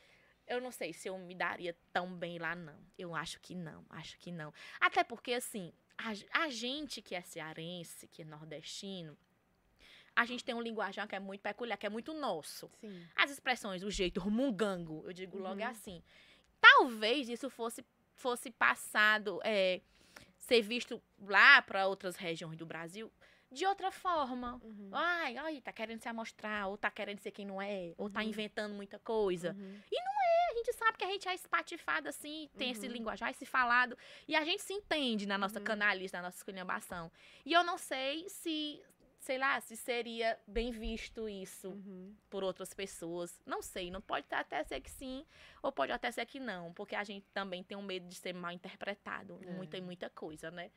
Eu 0.46 0.60
não 0.60 0.70
sei 0.70 0.92
se 0.92 1.08
eu 1.08 1.18
me 1.18 1.34
daria 1.34 1.76
tão 1.92 2.12
bem 2.14 2.38
lá, 2.38 2.54
não. 2.54 2.78
Eu 2.98 3.14
acho 3.14 3.40
que 3.40 3.54
não, 3.54 3.84
acho 3.90 4.16
que 4.18 4.30
não. 4.30 4.52
Até 4.80 5.02
porque, 5.02 5.32
assim, 5.32 5.72
a, 5.98 6.12
a 6.44 6.48
gente 6.48 7.02
que 7.02 7.14
é 7.14 7.20
cearense, 7.20 8.06
que 8.06 8.22
é 8.22 8.24
nordestino, 8.24 9.16
a 10.14 10.24
gente 10.24 10.44
tem 10.44 10.54
um 10.54 10.62
linguajar 10.62 11.06
que 11.08 11.14
é 11.14 11.20
muito 11.20 11.40
peculiar, 11.42 11.76
que 11.76 11.86
é 11.86 11.90
muito 11.90 12.14
nosso. 12.14 12.70
Sim. 12.80 13.06
As 13.16 13.30
expressões, 13.30 13.82
o 13.82 13.90
jeito 13.90 14.20
rumungango, 14.20 15.02
eu 15.06 15.12
digo 15.12 15.36
logo 15.38 15.60
Uhum. 15.60 15.66
assim. 15.66 16.02
Talvez 16.60 17.28
isso 17.28 17.50
fosse, 17.50 17.84
fosse 18.14 18.50
passado, 18.50 19.40
é, 19.44 19.80
ser 20.38 20.62
visto 20.62 21.02
lá 21.18 21.60
para 21.62 21.86
outras 21.86 22.16
regiões 22.16 22.56
do 22.56 22.64
Brasil 22.66 23.12
de 23.50 23.64
outra 23.66 23.90
forma. 23.92 24.58
Uhum. 24.62 24.90
Ai, 24.92 25.36
ai, 25.36 25.60
tá 25.60 25.72
querendo 25.72 26.00
se 26.00 26.08
amostrar, 26.08 26.66
ou 26.68 26.76
tá 26.76 26.90
querendo 26.90 27.20
ser 27.20 27.30
quem 27.30 27.44
não 27.46 27.60
é, 27.62 27.94
ou 27.96 28.08
tá 28.10 28.20
Uhum. 28.20 28.26
inventando 28.28 28.74
muita 28.74 28.98
coisa. 28.98 29.52
Uhum. 29.52 29.80
A 29.84 30.15
gente 30.56 30.72
sabe 30.74 30.98
que 30.98 31.04
a 31.04 31.08
gente 31.08 31.28
é 31.28 31.34
espatifado 31.34 32.08
assim, 32.08 32.48
tem 32.56 32.70
esse 32.70 32.86
Uhum. 32.86 32.92
linguajar, 32.92 33.30
esse 33.30 33.44
falado, 33.46 33.96
e 34.26 34.34
a 34.36 34.44
gente 34.44 34.62
se 34.62 34.72
entende 34.72 35.26
na 35.26 35.36
nossa 35.38 35.58
Uhum. 35.58 35.64
canalice, 35.64 36.14
na 36.14 36.22
nossa 36.22 36.38
esculhambação. 36.38 37.10
E 37.44 37.52
eu 37.52 37.62
não 37.64 37.76
sei 37.78 38.28
se, 38.28 38.82
sei 39.18 39.38
lá, 39.38 39.60
se 39.60 39.76
seria 39.76 40.38
bem 40.46 40.70
visto 40.70 41.28
isso 41.28 41.68
Uhum. 41.70 42.14
por 42.30 42.42
outras 42.44 42.72
pessoas. 42.72 43.40
Não 43.44 43.60
sei, 43.62 43.90
não 43.90 44.00
pode 44.00 44.26
até 44.30 44.62
ser 44.64 44.80
que 44.80 44.90
sim, 44.90 45.24
ou 45.62 45.70
pode 45.72 45.92
até 45.92 46.10
ser 46.10 46.24
que 46.26 46.38
não, 46.40 46.72
porque 46.72 46.94
a 46.96 47.04
gente 47.04 47.26
também 47.32 47.62
tem 47.62 47.76
um 47.76 47.82
medo 47.82 48.06
de 48.08 48.14
ser 48.14 48.32
mal 48.32 48.52
interpretado, 48.52 49.38
É. 49.42 49.46
muita 49.52 49.76
e 49.76 49.80
muita 49.80 50.08
coisa, 50.10 50.50
né? 50.50 50.70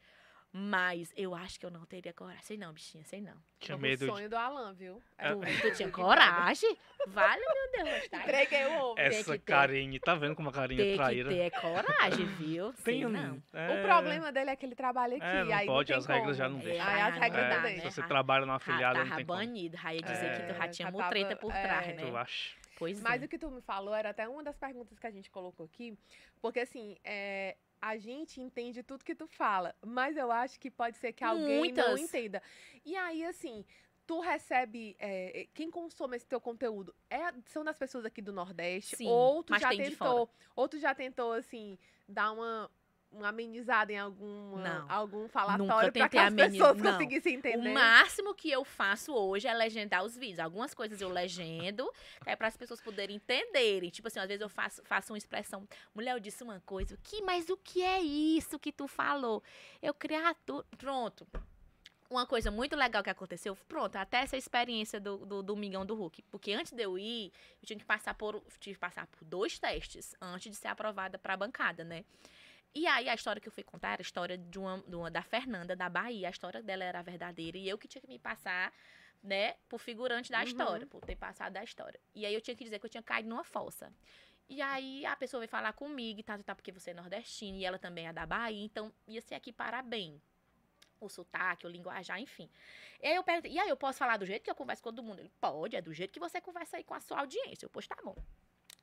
Mas 0.52 1.14
eu 1.16 1.36
acho 1.36 1.60
que 1.60 1.66
eu 1.66 1.70
não 1.70 1.86
teria 1.86 2.12
coragem. 2.12 2.42
Sei 2.42 2.58
não, 2.58 2.74
bichinha, 2.74 3.04
sei 3.06 3.22
não. 3.22 3.36
Tinha 3.60 3.76
Como 3.78 3.84
medo 3.88 4.04
o 4.04 4.08
de... 4.08 4.12
sonho 4.14 4.28
do 4.30 4.36
Alan, 4.36 4.74
viu? 4.74 5.00
É. 5.16 5.30
Tu, 5.32 5.40
tu 5.62 5.76
tinha 5.76 5.92
coragem? 5.92 6.76
Vale, 7.08 7.40
meu 7.42 7.86
Deus, 7.86 8.08
tá? 8.10 8.18
Entreguei 8.24 8.66
o 8.66 8.80
ovo. 8.80 8.96
tem 8.96 9.06
Essa. 9.06 9.38
Karine, 9.38 10.00
tá 10.00 10.16
vendo 10.16 10.36
como 10.36 10.50
a 10.50 10.52
Karine 10.52 10.82
é 10.82 10.84
Tem 10.86 10.92
que 10.94 10.98
traíra? 10.98 11.30
ter 11.30 11.52
coragem, 11.52 12.26
viu? 12.38 12.74
Sei 12.82 12.96
Tem 12.96 13.06
um- 13.06 13.10
não. 13.10 13.44
é, 13.54 13.80
O 13.80 13.86
problema 13.88 14.32
dele 14.32 14.50
é 14.50 14.56
que 14.56 14.66
ele 14.66 14.76
trabalha 14.76 15.18
aqui. 15.18 15.26
É, 15.26 15.44
não 15.44 15.54
aí 15.56 15.68
pode, 15.68 15.88
tem 15.90 15.96
as 15.98 16.06
regras 16.08 16.36
já 16.36 16.50
não 16.50 16.58
deixam. 16.58 16.88
Aí 16.88 17.02
as 17.02 17.16
É, 17.16 17.20
regras 17.20 17.44
É, 17.46 17.50
não 17.56 17.62
né? 17.62 17.76
se 17.78 17.82
você 17.92 18.04
trabalha 18.04 18.42
numa 18.46 18.54
Já 18.54 18.56
afiliada, 18.58 19.00
não 19.00 19.06
tava 19.06 19.16
tem 19.18 19.26
como. 19.28 19.38
banido, 19.40 19.78
já 19.78 19.94
ia 19.94 20.02
dizer 20.02 20.32
que 20.36 20.48
tu 20.54 20.58
já 20.58 20.66
É, 20.66 20.68
tinha 20.70 20.88
já 20.88 20.92
mutreta 20.92 21.30
tava- 21.36 21.42
por 21.42 21.54
é. 21.54 21.62
trás, 21.62 21.88
né? 21.88 21.94
Tu 22.10 22.18
acha? 22.18 22.56
Pois 22.80 23.02
Mas 23.02 23.22
é. 23.22 23.26
o 23.26 23.28
que 23.30 23.38
tu 23.38 23.52
me 23.52 23.62
falou 23.62 23.94
era 23.94 24.10
até 24.10 24.28
uma 24.28 24.42
das 24.42 24.58
perguntas 24.58 24.98
que 24.98 25.06
a 25.06 25.12
gente 25.12 25.30
colocou 25.30 25.66
aqui, 25.68 25.96
porque 26.42 26.62
assim, 26.62 26.98
é, 27.04 27.56
a 27.82 27.98
gente 27.98 28.42
entende 28.42 28.84
tudo 28.84 29.04
que 29.04 29.16
tu 29.16 29.28
fala, 29.28 29.76
mas 29.86 30.18
eu 30.18 30.32
acho 30.32 30.60
que 30.60 30.70
pode 30.70 30.98
ser 30.98 31.14
que 31.14 31.24
alguém 31.24 31.48
não 31.48 31.60
Muitas. 31.60 32.00
entenda. 32.00 32.42
E 32.86 32.96
aí, 32.96 33.24
assim, 33.26 33.66
tu 34.06 34.20
recebe. 34.20 34.96
é, 35.00 35.48
quem 35.54 35.70
consome 35.70 36.18
esse 36.18 36.26
teu 36.26 36.42
conteúdo 36.42 36.96
é, 37.10 37.32
são 37.46 37.64
das 37.64 37.78
pessoas 37.78 38.06
aqui 38.06 38.22
do 38.22 38.34
Nordeste? 38.34 38.96
Sim, 38.98 39.08
ou 39.08 39.44
tu 39.44 39.58
já 39.60 39.70
tentou. 39.70 40.30
Ou 40.56 40.68
tu 40.68 40.80
já 40.80 40.96
tentou, 40.96 41.32
assim, 41.34 41.78
dar 42.08 42.32
uma. 42.32 42.72
Uma 43.12 43.30
amenizada 43.30 43.92
em 43.92 43.98
algum, 43.98 44.58
Não. 44.58 44.86
algum 44.88 45.28
falatório 45.28 45.92
pra 45.92 46.08
que 46.08 46.18
as 46.18 46.32
pessoas 46.32 46.78
não. 46.78 46.92
conseguissem 46.92 47.36
entender. 47.36 47.70
O 47.70 47.74
máximo 47.74 48.36
que 48.36 48.52
eu 48.52 48.64
faço 48.64 49.12
hoje 49.14 49.48
é 49.48 49.54
legendar 49.54 50.04
os 50.04 50.16
vídeos. 50.16 50.38
Algumas 50.38 50.76
coisas 50.76 51.02
eu 51.02 51.10
legendo, 51.10 51.92
é 52.24 52.36
para 52.36 52.48
as 52.48 52.56
pessoas 52.56 52.80
poderem 52.80 53.16
entenderem. 53.16 53.90
Tipo 53.90 54.08
assim, 54.10 54.20
às 54.20 54.28
vezes 54.28 54.42
eu 54.42 54.50
faço, 54.50 54.84
faço 54.86 55.12
uma 55.12 55.18
expressão. 55.18 55.68
Mulher, 55.96 56.14
eu 56.14 56.20
disse 56.20 56.44
uma 56.44 56.60
coisa. 56.62 56.98
Que, 57.04 57.22
mas 57.24 57.50
o 57.50 57.58
que 57.58 57.82
é 57.82 58.00
isso 58.00 58.60
que 58.60 58.72
tu 58.72 58.88
falou? 58.88 59.42
Eu 59.82 59.94
criatura. 59.94 60.64
Pronto. 60.78 61.28
Uma 62.10 62.26
coisa 62.26 62.50
muito 62.50 62.76
legal 62.76 63.04
que 63.04 63.10
aconteceu, 63.10 63.56
pronto, 63.68 63.96
até 63.96 64.18
essa 64.18 64.36
experiência 64.36 65.00
do, 65.00 65.18
do 65.28 65.44
Domingão 65.44 65.86
do 65.86 65.94
Hulk. 65.94 66.24
Porque 66.32 66.52
antes 66.52 66.72
de 66.72 66.82
eu 66.82 66.98
ir, 66.98 67.32
eu 67.62 67.68
tinha 67.68 67.78
que 67.78 67.86
passar 67.86 68.16
por, 68.16 68.44
tive 68.60 68.74
que 68.76 68.80
passar 68.80 69.06
por 69.06 69.24
dois 69.24 69.60
testes 69.60 70.16
antes 70.20 70.50
de 70.50 70.58
ser 70.58 70.70
aprovada 70.70 71.20
para 71.20 71.36
a 71.36 71.38
bancada, 71.38 71.84
né? 71.84 72.04
E 72.74 72.86
aí 72.88 73.10
a 73.10 73.14
história 73.16 73.42
que 73.42 73.48
eu 73.48 73.52
fui 73.52 73.64
contar 73.64 73.94
era 73.94 74.02
a 74.02 74.04
história 74.04 74.38
de 74.38 74.60
uma, 74.60 74.78
de 74.88 74.96
uma- 74.96 75.10
da 75.12 75.22
Fernanda 75.24 75.76
da 75.76 75.90
Bahia. 75.90 76.28
A 76.28 76.32
história 76.32 76.62
dela 76.62 76.84
era 76.84 77.02
verdadeira 77.02 77.58
e 77.58 77.68
eu 77.68 77.78
que 77.78 77.88
tinha 77.88 78.02
que 78.02 78.08
me 78.08 78.20
passar, 78.20 78.72
né, 79.24 79.56
por 79.68 79.80
figurante 79.80 80.32
da 80.32 80.38
Uhum. 80.40 80.44
história, 80.44 80.88
por 80.88 81.02
ter 81.02 81.16
passado 81.16 81.54
da 81.54 81.64
história. 81.64 82.00
E 82.14 82.26
aí 82.26 82.34
eu 82.34 82.42
tinha 82.42 82.56
que 82.56 82.64
dizer 82.64 82.80
que 82.80 82.86
eu 82.86 82.90
tinha 82.90 83.04
caído 83.04 83.28
numa 83.28 83.44
fossa. 83.44 83.92
E 84.48 84.62
aí 84.62 85.06
a 85.06 85.16
pessoa 85.16 85.40
veio 85.42 85.50
falar 85.50 85.74
comigo 85.74 86.20
e 86.20 86.24
tá, 86.24 86.38
tá, 86.40 86.56
porque 86.56 86.72
você 86.72 86.92
é 86.92 86.94
nordestina 86.94 87.58
e 87.58 87.66
ela 87.66 87.78
também 87.78 88.08
é 88.08 88.14
da 88.14 88.26
Bahia, 88.26 88.64
então 88.64 88.92
ia 89.08 89.22
ser 89.22 89.36
aqui 89.36 89.52
parabéns. 89.52 90.22
O 91.02 91.08
sotaque, 91.08 91.66
o 91.66 91.70
linguajar, 91.70 92.20
enfim. 92.20 92.50
E 93.02 93.08
aí 93.08 93.16
eu 93.16 93.24
perguntei, 93.24 93.52
e 93.54 93.60
aí 93.60 93.70
eu 93.70 93.78
posso 93.78 93.98
falar 94.00 94.18
do 94.18 94.26
jeito 94.26 94.44
que 94.44 94.50
eu 94.52 94.56
converso 94.56 94.84
com 94.84 94.90
todo 94.90 95.02
mundo? 95.04 95.20
Ele, 95.20 95.32
pode, 95.40 95.76
é 95.76 95.82
do 95.82 95.94
jeito 95.94 96.12
que 96.12 96.20
você 96.20 96.42
conversa 96.42 96.78
aí 96.78 96.84
com 96.84 96.94
a 96.94 97.00
sua 97.00 97.20
audiência. 97.20 97.66
Eu, 97.66 97.70
pois 97.70 97.88
tá 97.88 97.96
bom. 98.04 98.16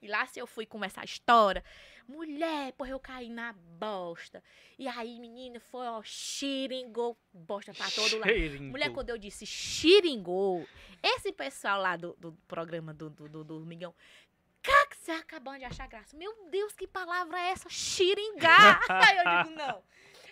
E 0.00 0.08
lá 0.08 0.26
se 0.26 0.38
eu 0.38 0.46
fui 0.46 0.66
começar 0.66 1.00
a 1.00 1.04
história, 1.04 1.64
mulher, 2.06 2.72
porra, 2.72 2.90
eu 2.90 3.00
caí 3.00 3.28
na 3.28 3.52
bosta. 3.52 4.42
E 4.78 4.86
aí, 4.86 5.18
menina, 5.18 5.58
foi, 5.58 5.86
ó, 5.86 6.02
xiringou, 6.02 7.18
bosta 7.32 7.72
pra 7.72 7.90
todo 7.90 8.18
lado. 8.18 8.62
Mulher, 8.62 8.92
quando 8.92 9.10
eu 9.10 9.18
disse 9.18 9.46
xiringou, 9.46 10.66
esse 11.02 11.32
pessoal 11.32 11.80
lá 11.80 11.96
do, 11.96 12.14
do 12.18 12.32
programa 12.46 12.92
do, 12.92 13.10
do, 13.10 13.28
do, 13.28 13.44
do 13.44 13.66
que 14.88 14.96
você 14.96 15.12
acabando 15.12 15.60
de 15.60 15.64
achar 15.64 15.86
graça. 15.86 16.16
Meu 16.16 16.32
Deus, 16.50 16.72
que 16.74 16.86
palavra 16.86 17.38
é 17.38 17.50
essa? 17.50 17.68
Xiringar. 17.68 18.80
aí 18.90 19.16
eu 19.18 19.44
digo, 19.44 19.56
não. 19.56 19.82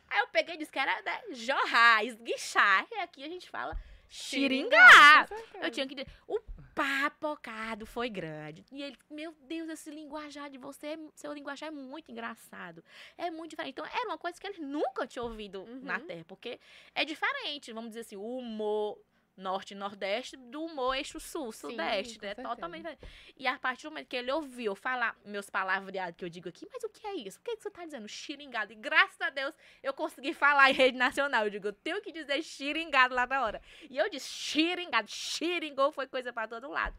Aí 0.08 0.20
eu 0.20 0.28
peguei 0.28 0.56
e 0.56 0.58
disse 0.58 0.72
que 0.72 0.78
era 0.78 1.00
né, 1.02 1.22
jorrar, 1.30 2.04
esguichar. 2.04 2.86
E 2.90 2.96
aqui 2.96 3.24
a 3.24 3.28
gente 3.28 3.48
fala 3.48 3.76
xiringar. 4.08 5.28
Eu 5.62 5.70
tinha 5.70 5.86
que 5.86 5.94
dizer, 5.94 6.08
o 6.26 6.40
papocado 6.74 7.86
foi 7.86 8.08
grande. 8.10 8.64
E 8.72 8.82
ele, 8.82 8.96
meu 9.10 9.32
Deus, 9.42 9.68
esse 9.68 9.90
linguajar 9.90 10.50
de 10.50 10.58
você, 10.58 10.88
é- 10.88 10.98
seu 11.14 11.32
linguajar 11.32 11.68
é 11.68 11.72
muito 11.72 12.10
engraçado. 12.10 12.84
É 13.16 13.30
muito 13.30 13.50
diferente. 13.50 13.72
Então, 13.72 13.86
era 13.86 14.06
uma 14.08 14.18
coisa 14.18 14.40
que 14.40 14.46
eles 14.46 14.58
nunca 14.58 15.06
tinham 15.06 15.26
ouvido 15.26 15.64
na 15.82 15.98
Uhum. 15.98 16.06
Terra, 16.06 16.24
porque 16.26 16.58
é 16.94 17.04
diferente, 17.04 17.72
vamos 17.72 17.90
dizer 17.90 18.00
assim, 18.00 18.16
o 18.16 18.38
humor 18.38 18.98
norte 19.36 19.72
e 19.72 19.74
nordeste 19.74 20.36
do 20.36 20.64
humor 20.64 20.94
eixo 20.94 21.18
sul, 21.18 21.52
sudeste, 21.52 22.18
com 22.18 22.24
né? 22.24 22.34
certeza. 22.34 22.48
Totalmente. 22.48 22.98
E 23.36 23.46
a 23.46 23.58
partir 23.58 23.84
do 23.84 23.90
momento 23.90 24.08
que 24.08 24.16
ele 24.16 24.30
ouviu 24.30 24.74
falar 24.74 25.16
meus 25.24 25.50
palavreados 25.50 26.16
que 26.16 26.24
eu 26.24 26.28
digo 26.28 26.48
aqui, 26.48 26.66
mas 26.72 26.82
o 26.84 26.88
que 26.88 27.06
é 27.06 27.14
isso? 27.14 27.38
O 27.38 27.42
que, 27.42 27.56
que 27.56 27.62
você 27.62 27.70
tá 27.70 27.84
dizendo? 27.84 28.08
Xiringado. 28.08 28.72
E 28.72 28.76
graças 28.76 29.20
a 29.20 29.30
Deus 29.30 29.54
eu 29.82 29.92
consegui 29.92 30.32
falar 30.32 30.70
em 30.70 30.74
rede 30.74 30.96
nacional. 30.96 31.44
Eu 31.44 31.50
digo, 31.50 31.68
eu 31.68 31.72
tenho 31.72 32.00
que 32.00 32.12
dizer 32.12 32.42
xiringado 32.42 33.14
lá 33.14 33.26
na 33.26 33.42
hora. 33.42 33.62
E 33.90 33.96
eu 33.96 34.08
disse 34.08 34.28
xiringado, 34.28 35.10
xiringou, 35.10 35.90
foi 35.92 36.06
coisa 36.06 36.32
pra 36.32 36.46
todo 36.46 36.68
lado. 36.68 36.94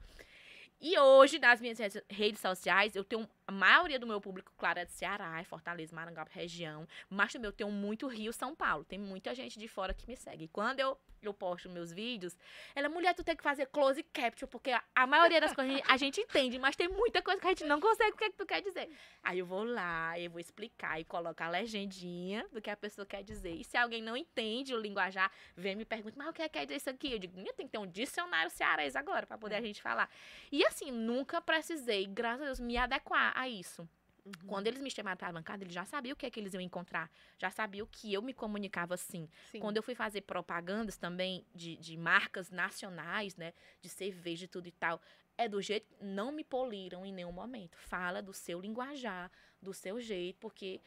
E 0.80 0.99
hoje, 0.99 1.39
nas 1.39 1.61
minhas 1.61 1.80
redes- 2.09 2.39
sociais, 2.39 2.95
eu 2.95 3.03
tenho. 3.03 3.28
A 3.47 3.51
maioria 3.51 3.99
do 3.99 4.07
meu 4.07 4.19
público, 4.19 4.51
claro, 4.57 4.80
é 4.80 4.86
de 4.86 4.91
Ceará, 4.91 5.39
é 5.39 5.43
Fortaleza, 5.43 5.95
Maranguape, 5.95 6.32
região. 6.34 6.88
Mas 7.07 7.32
também 7.32 7.47
eu 7.47 7.53
tenho 7.53 7.69
muito 7.71 8.07
Rio, 8.07 8.34
São 8.34 8.55
Paulo. 8.55 8.84
Tem 8.84 8.97
muita 8.97 9.36
gente 9.36 9.59
de 9.59 9.67
fora 9.67 9.93
que 9.93 10.07
me 10.07 10.17
segue. 10.17 10.45
E 10.45 10.47
quando 10.47 10.80
eu, 10.80 10.97
eu 11.21 11.32
posto 11.32 11.69
meus 11.69 11.93
vídeos, 11.93 12.36
ela, 12.73 12.89
mulher, 12.89 13.13
tu 13.13 13.23
tem 13.23 13.36
que 13.36 13.43
fazer 13.43 13.67
close 13.67 14.01
capture, 14.01 14.49
porque 14.49 14.71
a, 14.71 14.84
a 14.95 15.05
maioria 15.05 15.39
das 15.39 15.53
coisas 15.53 15.73
a 15.73 15.78
gente- 15.78 15.91
a 15.91 15.97
gente 15.97 16.21
entende, 16.21 16.57
mas 16.57 16.76
tem 16.76 16.88
muita 16.88 17.21
coisa 17.21 17.39
que 17.39 17.45
a 17.45 17.49
gente 17.51 17.65
não 17.65 17.80
consegue. 17.80 18.13
O 18.13 18.17
que 18.17 18.23
é 18.23 18.30
que 18.32 18.36
tu 18.38 18.47
quer 18.47 18.61
dizer? 18.63 18.89
Aí 19.21 19.38
eu 19.38 19.45
vou 19.45 19.63
lá, 19.63 20.19
eu 20.19 20.32
vou 20.32 20.39
explicar 20.39 20.99
e 20.99 21.03
coloco 21.05 21.41
a 21.43 21.47
legendinha 21.47 22.47
do 22.51 22.59
que 22.59 22.69
a 22.71 22.76
pessoa 22.76 23.05
quer 23.05 23.23
dizer. 23.23 23.53
E 23.53 23.63
se 23.63 23.78
alguém 23.78 24.01
não 24.01 24.17
entende 24.17 24.73
o 24.73 24.80
linguajar, 24.80 25.32
vem 25.55 25.73
e 25.73 25.76
me 25.76 25.86
pergunta, 25.86 26.15
mas 26.17 26.28
o 26.30 26.34
que 26.34 26.41
é 26.41 26.49
que 26.49 26.57
quer 26.57 26.65
dizer 26.65 26.78
isso 26.78 26.89
aqui? 26.89 27.13
Eu 27.13 27.19
digo, 27.19 27.36
"Menina, 27.36 27.53
tem 27.55 27.67
que 27.67 27.71
ter 27.73 27.78
um 27.78 27.86
dicionário 27.88 28.49
cearense 28.49 28.97
agora 28.97 29.28
pra 29.28 29.38
poder 29.38 29.55
a 29.55 29.61
gente 29.61 29.84
falar. 29.84 30.09
E 30.51 30.64
assim, 30.68 30.91
nunca 30.91 31.41
precisei, 31.41 32.05
graças 32.05 32.41
a 32.41 32.45
Deus, 32.45 32.59
me 32.59 32.78
adequar 32.78 33.34
a 33.36 33.47
isso. 33.47 33.88
Uhum. 34.26 34.47
Quando 34.47 34.68
eles 34.68 34.82
me 34.82 34.89
chamaram 34.89 35.18
pra 35.18 35.32
bancada, 35.32 35.63
eles 35.63 35.74
já 35.74 35.86
sabiam 35.86 36.13
o 36.13 36.16
que 36.16 36.26
é 36.26 36.32
que 36.32 36.39
eles 36.39 36.53
iam 36.53 36.61
encontrar. 36.61 37.11
Já 37.38 37.51
sabiam 37.51 37.88
que 37.91 38.11
eu 38.11 38.22
me 38.22 38.34
comunicava 38.34 38.95
assim. 38.95 39.30
Sim. 39.51 39.59
Quando 39.59 39.78
eu 39.78 39.84
fui 39.84 39.93
fazer 39.93 40.22
propagandas 40.22 40.97
também 40.97 41.45
de, 41.53 41.78
de 41.78 41.95
marcas 41.95 42.49
nacionais, 42.49 43.36
né? 43.36 43.53
De 43.82 43.89
cerveja 43.89 44.45
e 44.45 44.47
tudo 44.47 44.68
e 44.68 44.72
tal. 44.72 44.99
É 45.38 45.47
do 45.47 45.61
jeito. 45.61 45.86
Não 46.01 46.32
me 46.32 46.43
poliram 46.43 47.05
em 47.05 47.13
nenhum 47.13 47.32
momento. 47.32 47.78
Fala 47.78 48.22
do 48.22 48.34
seu 48.34 48.59
linguajar, 48.59 49.32
do 49.61 49.74
seu 49.74 50.01
jeito, 50.01 50.38
porque 50.39 50.82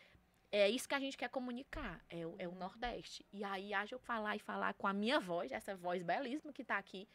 é 0.50 0.68
isso 0.68 0.88
que 0.88 0.94
a 0.94 1.00
gente 1.00 1.16
quer 1.16 1.28
comunicar. 1.28 2.04
É 2.08 2.26
o, 2.26 2.34
é 2.38 2.48
o 2.48 2.54
Nordeste. 2.54 3.24
E 3.32 3.44
aí, 3.44 3.72
haja 3.72 3.94
eu 3.94 4.00
falar 4.00 4.34
e 4.34 4.40
falar 4.40 4.74
com 4.74 4.86
a 4.88 4.92
minha 4.92 5.20
voz, 5.20 5.52
essa 5.52 5.76
voz 5.76 6.02
belíssima 6.02 6.52
que 6.52 6.64
tá 6.64 6.76
aqui. 6.76 7.06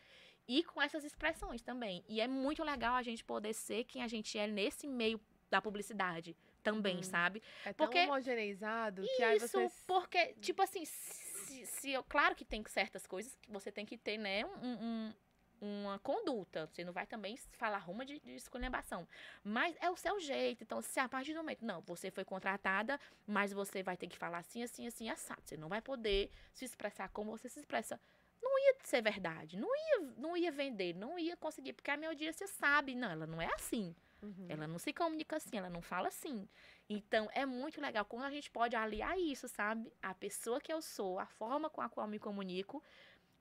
E 0.48 0.64
com 0.64 0.82
essas 0.82 1.04
expressões 1.04 1.62
também. 1.62 2.04
E 2.08 2.20
é 2.20 2.28
muito 2.28 2.64
legal 2.64 2.96
a 2.96 3.02
gente 3.04 3.24
poder 3.24 3.54
ser 3.54 3.84
quem 3.86 4.02
a 4.04 4.08
gente 4.08 4.38
é 4.38 4.46
nesse 4.48 4.88
meio 4.88 5.20
da 5.50 5.62
publicidade 5.62 6.36
também, 6.62 6.98
Uhum. 6.98 7.04
sabe? 7.04 7.42
É 7.66 7.74
tão 7.74 7.86
porque- 7.88 8.00
homogeneizado 8.04 9.04
que 9.16 9.24
aí 9.24 9.38
Isso, 9.38 9.48
você... 9.48 9.72
porque, 9.86 10.34
tipo 10.42 10.62
assim, 10.62 10.84
se, 10.86 11.66
se 11.66 11.92
eu, 11.92 12.04
claro 12.04 12.36
que 12.36 12.44
tem 12.46 12.64
certas 12.68 13.06
coisas 13.06 13.36
que 13.42 13.52
você 13.52 13.72
tem 13.72 13.86
que 13.86 13.98
ter, 13.98 14.18
né, 14.18 14.46
um, 14.46 14.68
um- 14.86 15.14
uma 15.62 15.98
conduta. 16.00 16.68
Você 16.68 16.84
não 16.84 16.92
vai 16.92 17.06
também 17.08 17.38
falar 17.54 17.78
ruma 17.78 18.06
de, 18.06 18.20
de 18.20 18.36
esculhambação. 18.36 19.08
Mas 19.46 19.74
é 19.80 19.90
o 19.90 19.96
seu 19.96 20.20
jeito. 20.20 20.62
Então, 20.62 20.82
se 20.82 21.00
a 21.00 21.08
partir 21.08 21.32
do 21.34 21.38
momento, 21.38 21.64
não, 21.64 21.80
você 21.82 22.12
foi 22.12 22.26
contratada, 22.26 23.00
mas 23.26 23.54
você 23.54 23.82
vai 23.82 23.96
ter 23.96 24.08
que 24.08 24.18
falar 24.18 24.40
assim, 24.40 24.62
assim, 24.62 24.86
assim, 24.88 25.10
assado. 25.10 25.42
Você 25.46 25.56
não 25.56 25.70
vai 25.70 25.82
poder 25.82 26.30
se 26.54 26.66
expressar 26.66 27.08
como 27.10 27.32
você 27.32 27.48
se 27.48 27.60
expressa. 27.62 27.98
Não 28.44 28.60
ia 28.60 28.76
ser 28.84 29.02
verdade, 29.02 29.58
não 29.58 29.70
ia, 29.76 30.12
não 30.18 30.36
ia 30.36 30.52
vender, 30.52 30.94
não 30.94 31.18
ia 31.18 31.38
conseguir, 31.38 31.72
porque 31.74 31.90
a 31.90 31.96
minha 31.98 32.10
audiência 32.10 32.46
sabe, 32.46 32.94
não, 32.94 33.10
ela 33.10 33.26
não 33.26 33.42
é 33.42 33.50
assim. 33.56 33.96
Uhum. 34.22 34.46
Ela 34.50 34.68
não 34.68 34.78
se 34.78 34.92
comunica 34.94 35.38
assim, 35.38 35.58
ela 35.58 35.70
não 35.70 35.82
fala 35.82 36.08
assim. 36.10 36.48
Então, 36.90 37.30
é 37.34 37.46
muito 37.46 37.80
legal 37.82 38.06
quando 38.06 38.24
a 38.26 38.30
gente 38.32 38.50
pode 38.52 38.76
aliar 38.76 39.18
isso, 39.18 39.48
sabe? 39.48 39.92
A 40.02 40.14
pessoa 40.14 40.60
que 40.62 40.72
eu 40.72 40.82
sou, 40.82 41.20
a 41.20 41.26
forma 41.26 41.70
com 41.70 41.82
a 41.82 41.90
qual 41.90 42.06
eu 42.06 42.12
me 42.12 42.20
comunico, 42.20 42.84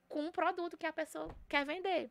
com 0.08 0.26
o 0.26 0.32
produto 0.32 0.76
que 0.76 0.86
a 0.86 0.92
pessoa 0.92 1.28
quer 1.48 1.64
vender. 1.64 2.10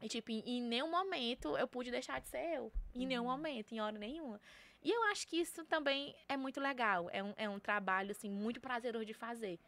E, 0.00 0.08
tipo, 0.08 0.30
em, 0.32 0.40
em 0.44 0.62
nenhum 0.62 0.90
momento 0.90 1.56
eu 1.56 1.68
pude 1.68 1.90
deixar 1.90 2.20
de 2.20 2.28
ser 2.28 2.56
eu. 2.56 2.72
Em 2.94 3.06
nenhum 3.06 3.24
Uhum. 3.24 3.30
momento, 3.30 3.72
em 3.72 3.80
hora 3.80 3.96
nenhuma. 3.98 4.40
E 4.82 4.90
eu 4.90 5.02
acho 5.04 5.28
que 5.28 5.36
isso 5.40 5.64
também 5.66 6.14
é 6.28 6.36
muito 6.36 6.60
legal. 6.60 7.08
É 7.12 7.22
um, 7.22 7.34
é 7.36 7.48
um 7.48 7.60
trabalho, 7.60 8.10
assim, 8.10 8.28
muito 8.28 8.60
prazeroso 8.60 9.04
de 9.04 9.14
fazer. 9.14 9.60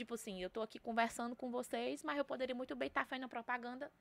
Tipo 0.00 0.14
assim, 0.14 0.42
eu 0.42 0.48
tô 0.48 0.62
aqui 0.62 0.78
conversando 0.78 1.36
com 1.36 1.50
vocês, 1.50 2.02
mas 2.02 2.16
eu 2.16 2.24
poderia 2.24 2.54
muito 2.54 2.74
bem 2.74 2.88
estar 2.88 3.04
fazendo 3.04 3.28
propaganda 3.28 3.92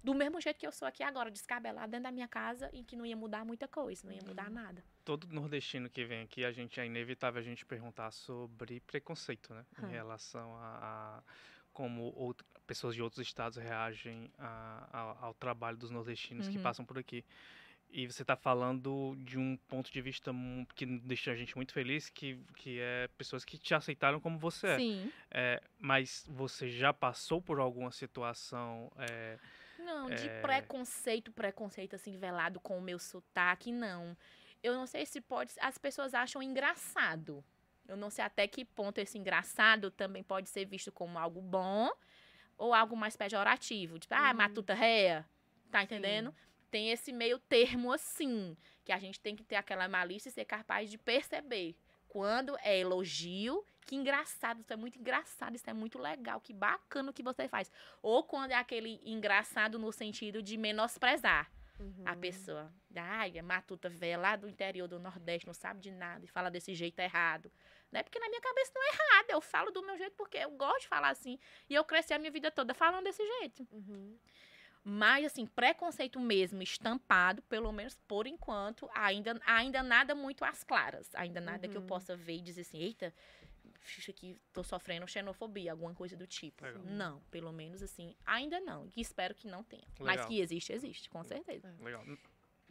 do 0.00 0.14
mesmo 0.14 0.40
jeito 0.40 0.60
que 0.60 0.64
eu 0.66 0.70
sou 0.70 0.86
aqui 0.86 1.02
agora, 1.02 1.28
descabelada 1.28 1.88
dentro 1.88 2.04
da 2.04 2.12
minha 2.12 2.28
casa, 2.28 2.70
e 2.72 2.84
que 2.84 2.94
não 2.94 3.04
ia 3.04 3.16
mudar 3.16 3.44
muita 3.44 3.66
coisa, 3.66 4.06
não 4.06 4.14
ia 4.14 4.22
mudar 4.24 4.46
Uhum. 4.46 4.54
nada. 4.54 4.84
Todo 5.04 5.26
nordestino 5.26 5.90
que 5.90 6.04
vem 6.04 6.22
aqui, 6.22 6.44
a 6.44 6.52
gente 6.52 6.78
é 6.78 6.86
inevitável 6.86 7.40
a 7.40 7.42
gente 7.44 7.66
perguntar 7.66 8.12
sobre 8.12 8.78
preconceito, 8.78 9.52
né? 9.52 9.66
Hum. 9.82 9.88
Em 9.88 9.90
relação 9.90 10.54
a, 10.56 11.18
a 11.18 11.22
como 11.72 12.14
out- 12.16 12.44
pessoas 12.64 12.94
de 12.94 13.02
outros 13.02 13.26
estados 13.26 13.58
reagem 13.58 14.30
a- 14.38 14.88
ao, 14.92 15.24
ao 15.24 15.34
trabalho 15.34 15.76
dos 15.76 15.90
nordestinos 15.90 16.46
que 16.48 16.58
Uhum. 16.58 16.62
passam 16.62 16.84
por 16.84 16.96
aqui. 16.96 17.24
E 17.92 18.06
você 18.06 18.22
está 18.22 18.36
falando 18.36 19.16
de 19.18 19.36
um 19.38 19.56
ponto 19.68 19.90
de 19.92 20.00
vista 20.00 20.32
que 20.76 20.86
deixa 20.86 21.32
a 21.32 21.34
gente 21.34 21.56
muito 21.56 21.72
feliz, 21.72 22.08
que, 22.08 22.38
que 22.56 22.78
é 22.80 23.08
pessoas 23.18 23.44
que 23.44 23.58
te 23.58 23.74
aceitaram 23.74 24.20
como 24.20 24.38
você 24.38 24.66
é. 24.68 24.76
Sim. 24.78 25.12
É, 25.30 25.60
mas 25.78 26.24
você 26.28 26.68
já 26.68 26.92
passou 26.92 27.42
por 27.42 27.58
alguma 27.58 27.90
situação 27.90 28.90
é, 28.96 29.38
Não, 29.78 30.08
de 30.08 30.26
É. 30.28 30.40
preconceito, 30.42 31.32
preconceito 31.32 31.96
assim, 31.96 32.16
velado 32.16 32.60
com 32.60 32.78
o 32.78 32.82
meu 32.82 32.98
sotaque, 32.98 33.72
não. 33.72 34.16
Eu 34.62 34.74
não 34.74 34.86
sei 34.86 35.04
se 35.04 35.20
pode. 35.20 35.52
As 35.60 35.76
pessoas 35.78 36.14
acham 36.14 36.42
engraçado. 36.42 37.42
Eu 37.88 37.96
não 37.96 38.08
sei 38.10 38.24
até 38.24 38.46
que 38.46 38.64
ponto 38.64 38.98
esse 38.98 39.18
engraçado 39.18 39.90
também 39.90 40.22
pode 40.22 40.48
ser 40.48 40.64
visto 40.64 40.92
como 40.92 41.18
algo 41.18 41.40
bom 41.40 41.90
ou 42.56 42.72
algo 42.72 42.94
mais 42.96 43.16
pejorativo. 43.16 43.98
Tipo, 43.98 44.14
ah, 44.14 44.30
Uhum. 44.30 44.36
matuta 44.36 44.74
réia. 44.74 45.26
Tá 45.72 45.82
entendendo? 45.82 46.34
Tem 46.70 46.90
esse 46.90 47.12
meio 47.12 47.38
termo 47.38 47.92
assim, 47.92 48.56
que 48.84 48.92
a 48.92 48.98
gente 48.98 49.20
tem 49.20 49.34
que 49.34 49.44
ter 49.44 49.56
aquela 49.56 49.88
malícia 49.88 50.28
e 50.28 50.32
ser 50.32 50.44
capaz 50.44 50.90
de 50.90 50.98
perceber. 50.98 51.76
Quando 52.08 52.56
é 52.62 52.78
elogio, 52.78 53.64
que 53.86 53.94
engraçado, 53.94 54.60
isso 54.60 54.72
é 54.72 54.76
muito 54.76 54.98
engraçado, 54.98 55.54
isso 55.54 55.68
é 55.68 55.72
muito 55.72 55.98
legal, 55.98 56.40
que 56.40 56.52
bacana 56.52 57.10
o 57.10 57.14
que 57.14 57.22
você 57.22 57.48
faz. 57.48 57.70
Ou 58.02 58.24
quando 58.24 58.50
é 58.50 58.54
aquele 58.54 59.00
engraçado 59.04 59.78
no 59.78 59.92
sentido 59.92 60.42
de 60.42 60.56
menosprezar 60.56 61.50
Uhum. 61.80 62.04
a 62.04 62.14
pessoa. 62.14 62.70
Ai, 62.94 63.38
a 63.38 63.42
matuta 63.42 63.88
velha 63.88 64.18
lá 64.18 64.36
do 64.36 64.46
interior 64.46 64.86
do 64.86 64.98
Nordeste, 64.98 65.46
não 65.46 65.54
sabe 65.54 65.80
de 65.80 65.90
nada 65.90 66.22
e 66.22 66.28
fala 66.28 66.50
desse 66.50 66.74
jeito 66.74 66.98
errado. 66.98 67.50
Né? 67.90 68.02
Porque 68.02 68.18
na 68.18 68.28
minha 68.28 68.40
cabeça 68.40 68.70
não 68.74 68.82
é 68.82 68.88
errado, 68.88 69.30
eu 69.30 69.40
falo 69.40 69.70
do 69.70 69.82
meu 69.82 69.96
jeito 69.96 70.14
porque 70.14 70.36
eu 70.36 70.50
gosto 70.50 70.82
de 70.82 70.88
falar 70.88 71.08
assim. 71.08 71.38
E 71.68 71.74
eu 71.74 71.82
cresci 71.82 72.12
a 72.12 72.18
minha 72.18 72.30
vida 72.30 72.50
toda 72.50 72.74
falando 72.74 73.04
desse 73.04 73.26
jeito. 73.26 73.66
Uhum. 73.72 74.18
Mas, 74.82 75.26
assim, 75.26 75.44
preconceito 75.46 76.18
mesmo, 76.18 76.62
estampado, 76.62 77.42
pelo 77.42 77.70
menos 77.70 77.98
por 78.08 78.26
enquanto, 78.26 78.88
ainda, 78.94 79.38
ainda 79.46 79.82
nada 79.82 80.14
muito 80.14 80.44
às 80.44 80.64
claras. 80.64 81.08
Ainda 81.14 81.40
nada 81.40 81.68
que 81.68 81.76
eu 81.76 81.82
Uhum. 81.82 81.86
possa 81.86 82.16
ver 82.16 82.36
e 82.36 82.40
dizer 82.40 82.62
assim, 82.62 82.78
eita, 82.78 83.12
isso 83.84 84.10
aqui, 84.10 84.38
tô 84.52 84.62
sofrendo 84.62 85.06
xenofobia, 85.06 85.72
alguma 85.72 85.94
coisa 85.94 86.16
do 86.16 86.26
tipo. 86.26 86.64
Legal. 86.64 86.82
Não, 86.82 87.20
pelo 87.30 87.52
menos 87.52 87.82
assim, 87.82 88.14
ainda 88.24 88.58
não. 88.60 88.88
E 88.96 89.00
espero 89.00 89.34
que 89.34 89.46
não 89.46 89.62
tenha. 89.62 89.84
Mas 89.98 90.16
Legal. 90.16 90.28
que 90.28 90.40
existe, 90.40 90.72
existe, 90.72 91.10
com 91.10 91.22
certeza. 91.24 91.74
legal. 91.80 92.04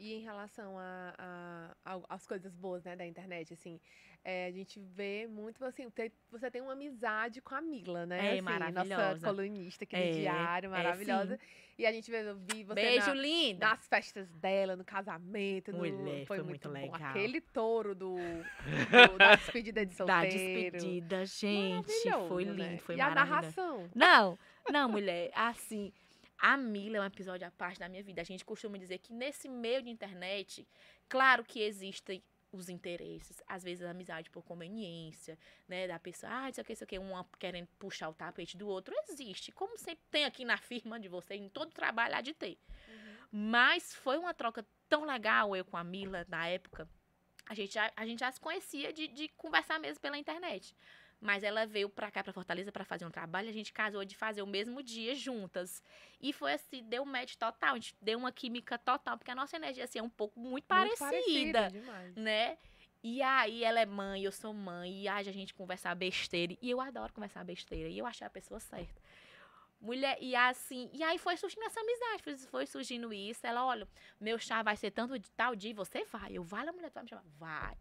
E 0.02 0.14
em 0.14 0.22
relação 0.22 0.78
a, 0.80 1.14
a- 1.18 1.76
ao- 1.92 2.06
às 2.08 2.26
coisas 2.26 2.56
boas, 2.56 2.86
né, 2.86 2.96
da 2.96 3.06
internet, 3.06 3.54
assim, 3.54 3.78
é, 4.24 4.46
a 4.46 4.52
gente 4.52 4.80
vê 4.80 5.28
muito, 5.28 5.64
assim, 5.66 5.90
te- 5.90 6.10
você 6.32 6.50
tem 6.50 6.62
uma 6.62 6.72
amizade 6.72 7.42
com 7.42 7.54
a 7.54 7.60
Mila, 7.60 8.06
né? 8.06 8.18
É, 8.18 8.40
assim, 8.40 8.42
Nossa 8.42 8.60
maravilhosa. 8.60 9.28
colunista 9.28 9.84
aqui 9.84 9.98
É, 9.98 10.06
no 10.06 10.14
Diário, 10.14 10.68
é, 10.68 10.70
maravilhosa. 10.72 11.36
sim. 11.36 11.44
e 11.80 11.86
a 11.86 11.92
gente 11.92 12.10
vê, 12.10 12.22
eu 12.30 12.36
vi 12.38 12.64
você 12.64 12.76
Beijo, 12.76 13.08
na- 13.08 13.14
linda! 13.14 13.68
nas 13.68 13.88
festas 13.88 14.30
dela, 14.36 14.78
no 14.78 14.86
casamento. 14.86 15.74
no- 15.74 15.80
Mulher, 15.80 16.26
foi 16.26 16.42
muito 16.44 16.70
bom. 16.70 16.74
legal. 16.74 16.94
Aquele 17.10 17.42
touro 17.42 17.94
do, 17.94 18.16
do- 19.14 19.18
da 19.18 19.36
despedida 19.36 19.86
de 19.86 19.96
Da 19.98 20.22
solteiro. 20.22 20.28
despedida, 20.78 21.26
gente. 21.26 22.10
Foi 22.30 22.44
lindo, 22.46 22.58
né? 22.58 22.78
foi 22.78 22.96
E 22.96 23.02
a 23.02 23.10
maravilhoso. 23.10 23.42
narração. 23.42 23.90
Não, 23.94 24.40
não, 24.72 24.88
mulher, 24.90 25.30
assim, 25.36 25.92
a 26.40 26.56
Mila 26.56 26.98
é 26.98 27.02
um 27.02 27.06
episódio 27.06 27.46
à 27.46 27.52
parte 27.52 27.80
da 27.80 27.90
minha 27.90 28.02
vida. 28.02 28.22
A 28.22 28.26
gente 28.26 28.46
costuma 28.46 28.78
dizer 28.78 29.00
que 29.00 29.14
nesse 29.14 29.50
meio 29.50 29.82
de 29.82 29.90
internet, 29.90 30.68
claro 31.08 31.44
que 31.44 31.62
existem 31.62 32.24
os 32.52 32.68
interesses, 32.68 33.44
às 33.48 33.64
vezes 33.64 33.86
a 33.86 33.92
amizade 33.92 34.30
por 34.30 34.44
conveniência, 34.44 35.38
né, 35.68 35.88
da 35.88 36.00
pessoa, 36.00 36.32
ah, 36.34 36.50
isso 36.50 36.60
aqui, 36.60 36.74
isso 36.74 36.84
aqui, 36.84 36.98
uma 36.98 37.24
querendo 37.38 37.68
puxar 37.78 38.10
o 38.10 38.14
tapete 38.14 38.58
do 38.58 38.68
outro, 38.68 38.96
existe, 39.08 39.52
como 39.52 39.78
sempre 39.78 40.04
tem 40.10 40.26
aqui 40.26 40.44
na 40.44 40.58
firma 40.58 41.00
de 41.00 41.08
vocês, 41.08 41.40
em 41.40 41.50
todo 41.50 41.72
trabalho 41.72 42.16
há 42.16 42.22
de 42.22 42.34
ter. 42.34 42.58
Mas 43.32 43.94
foi 43.94 44.18
uma 44.18 44.34
troca 44.34 44.66
tão 44.88 45.06
legal, 45.06 45.56
eu 45.56 45.64
com 45.64 45.78
a 45.78 45.84
Mila, 45.84 46.26
na 46.28 46.48
época, 46.48 46.90
a 47.46 47.54
gente 47.54 47.74
já, 47.74 47.92
a 47.96 48.06
gente 48.06 48.20
já 48.20 48.32
se 48.32 48.40
conhecia 48.40 48.92
de, 48.92 49.08
de 49.08 49.28
conversar 49.30 49.80
mesmo 49.80 50.00
pela 50.00 50.18
internet. 50.18 50.76
Mas 51.22 51.44
ela 51.44 51.66
veio 51.66 51.90
pra 51.90 52.10
cá, 52.10 52.24
pra 52.24 52.32
Fortaleza, 52.32 52.72
pra 52.72 52.86
fazer 52.86 53.06
um 53.06 53.12
trabalho. 53.12 53.50
A 53.50 53.52
gente 53.52 53.74
casou 53.74 54.06
de 54.06 54.16
fazer 54.16 54.42
o 54.42 54.48
mesmo 54.48 54.82
dia 54.82 55.14
juntas. 55.14 55.84
E 56.22 56.32
foi 56.32 56.54
assim, 56.54 56.82
deu 56.84 57.04
um 57.04 57.06
match 57.06 57.36
total. 57.36 57.72
A 57.72 57.76
gente 57.76 57.96
deu 58.02 58.18
uma 58.18 58.32
química 58.32 58.78
total, 58.78 59.18
porque 59.18 59.32
a 59.32 59.36
nossa 59.36 59.58
energia 59.58 59.84
assim, 59.84 60.00
é 60.00 60.04
um 60.04 60.10
pouco 60.10 60.40
muito, 60.40 60.66
Muito 60.88 60.98
parecida, 60.98 61.70
né? 62.16 62.58
E 63.04 63.22
aí 63.22 63.64
ela 63.64 63.80
é 63.80 63.86
mãe, 63.86 64.24
eu 64.24 64.32
sou 64.32 64.54
mãe, 64.54 65.04
e 65.04 65.08
aí 65.08 65.28
a 65.28 65.32
gente 65.32 65.54
conversar 65.54 65.96
besteira. 65.96 66.58
E 66.62 66.70
eu 66.70 66.82
adoro 66.82 67.14
conversar 67.14 67.44
besteira. 67.44 67.90
E 67.90 67.98
eu 67.98 68.06
achei 68.06 68.26
a 68.26 68.30
pessoa 68.30 68.60
certa. 68.60 69.02
Mulher, 69.82 70.18
e 70.20 70.36
assim, 70.36 70.90
e 70.92 71.02
aí 71.02 71.18
foi 71.18 71.38
surgindo 71.38 71.64
essa 71.64 71.80
amizade, 71.80 72.22
foi, 72.24 72.38
foi 72.38 72.66
surgindo 72.66 73.14
isso. 73.14 73.48
Ela, 73.48 73.66
olha, 73.66 73.88
meu 74.20 74.38
chá 74.38 74.62
vai 74.62 74.76
ser 74.76 74.92
tanto 74.92 75.18
de 75.18 75.32
tal 75.32 75.56
dia, 75.56 75.74
você 75.74 76.04
vai. 76.04 76.34
Eu, 76.34 76.44
vai, 76.44 76.66
mulher, 76.66 76.90
tu 76.90 76.96
vai 76.96 77.04
me 77.04 77.10
chamar? 77.10 77.24
Vai. 77.38 77.78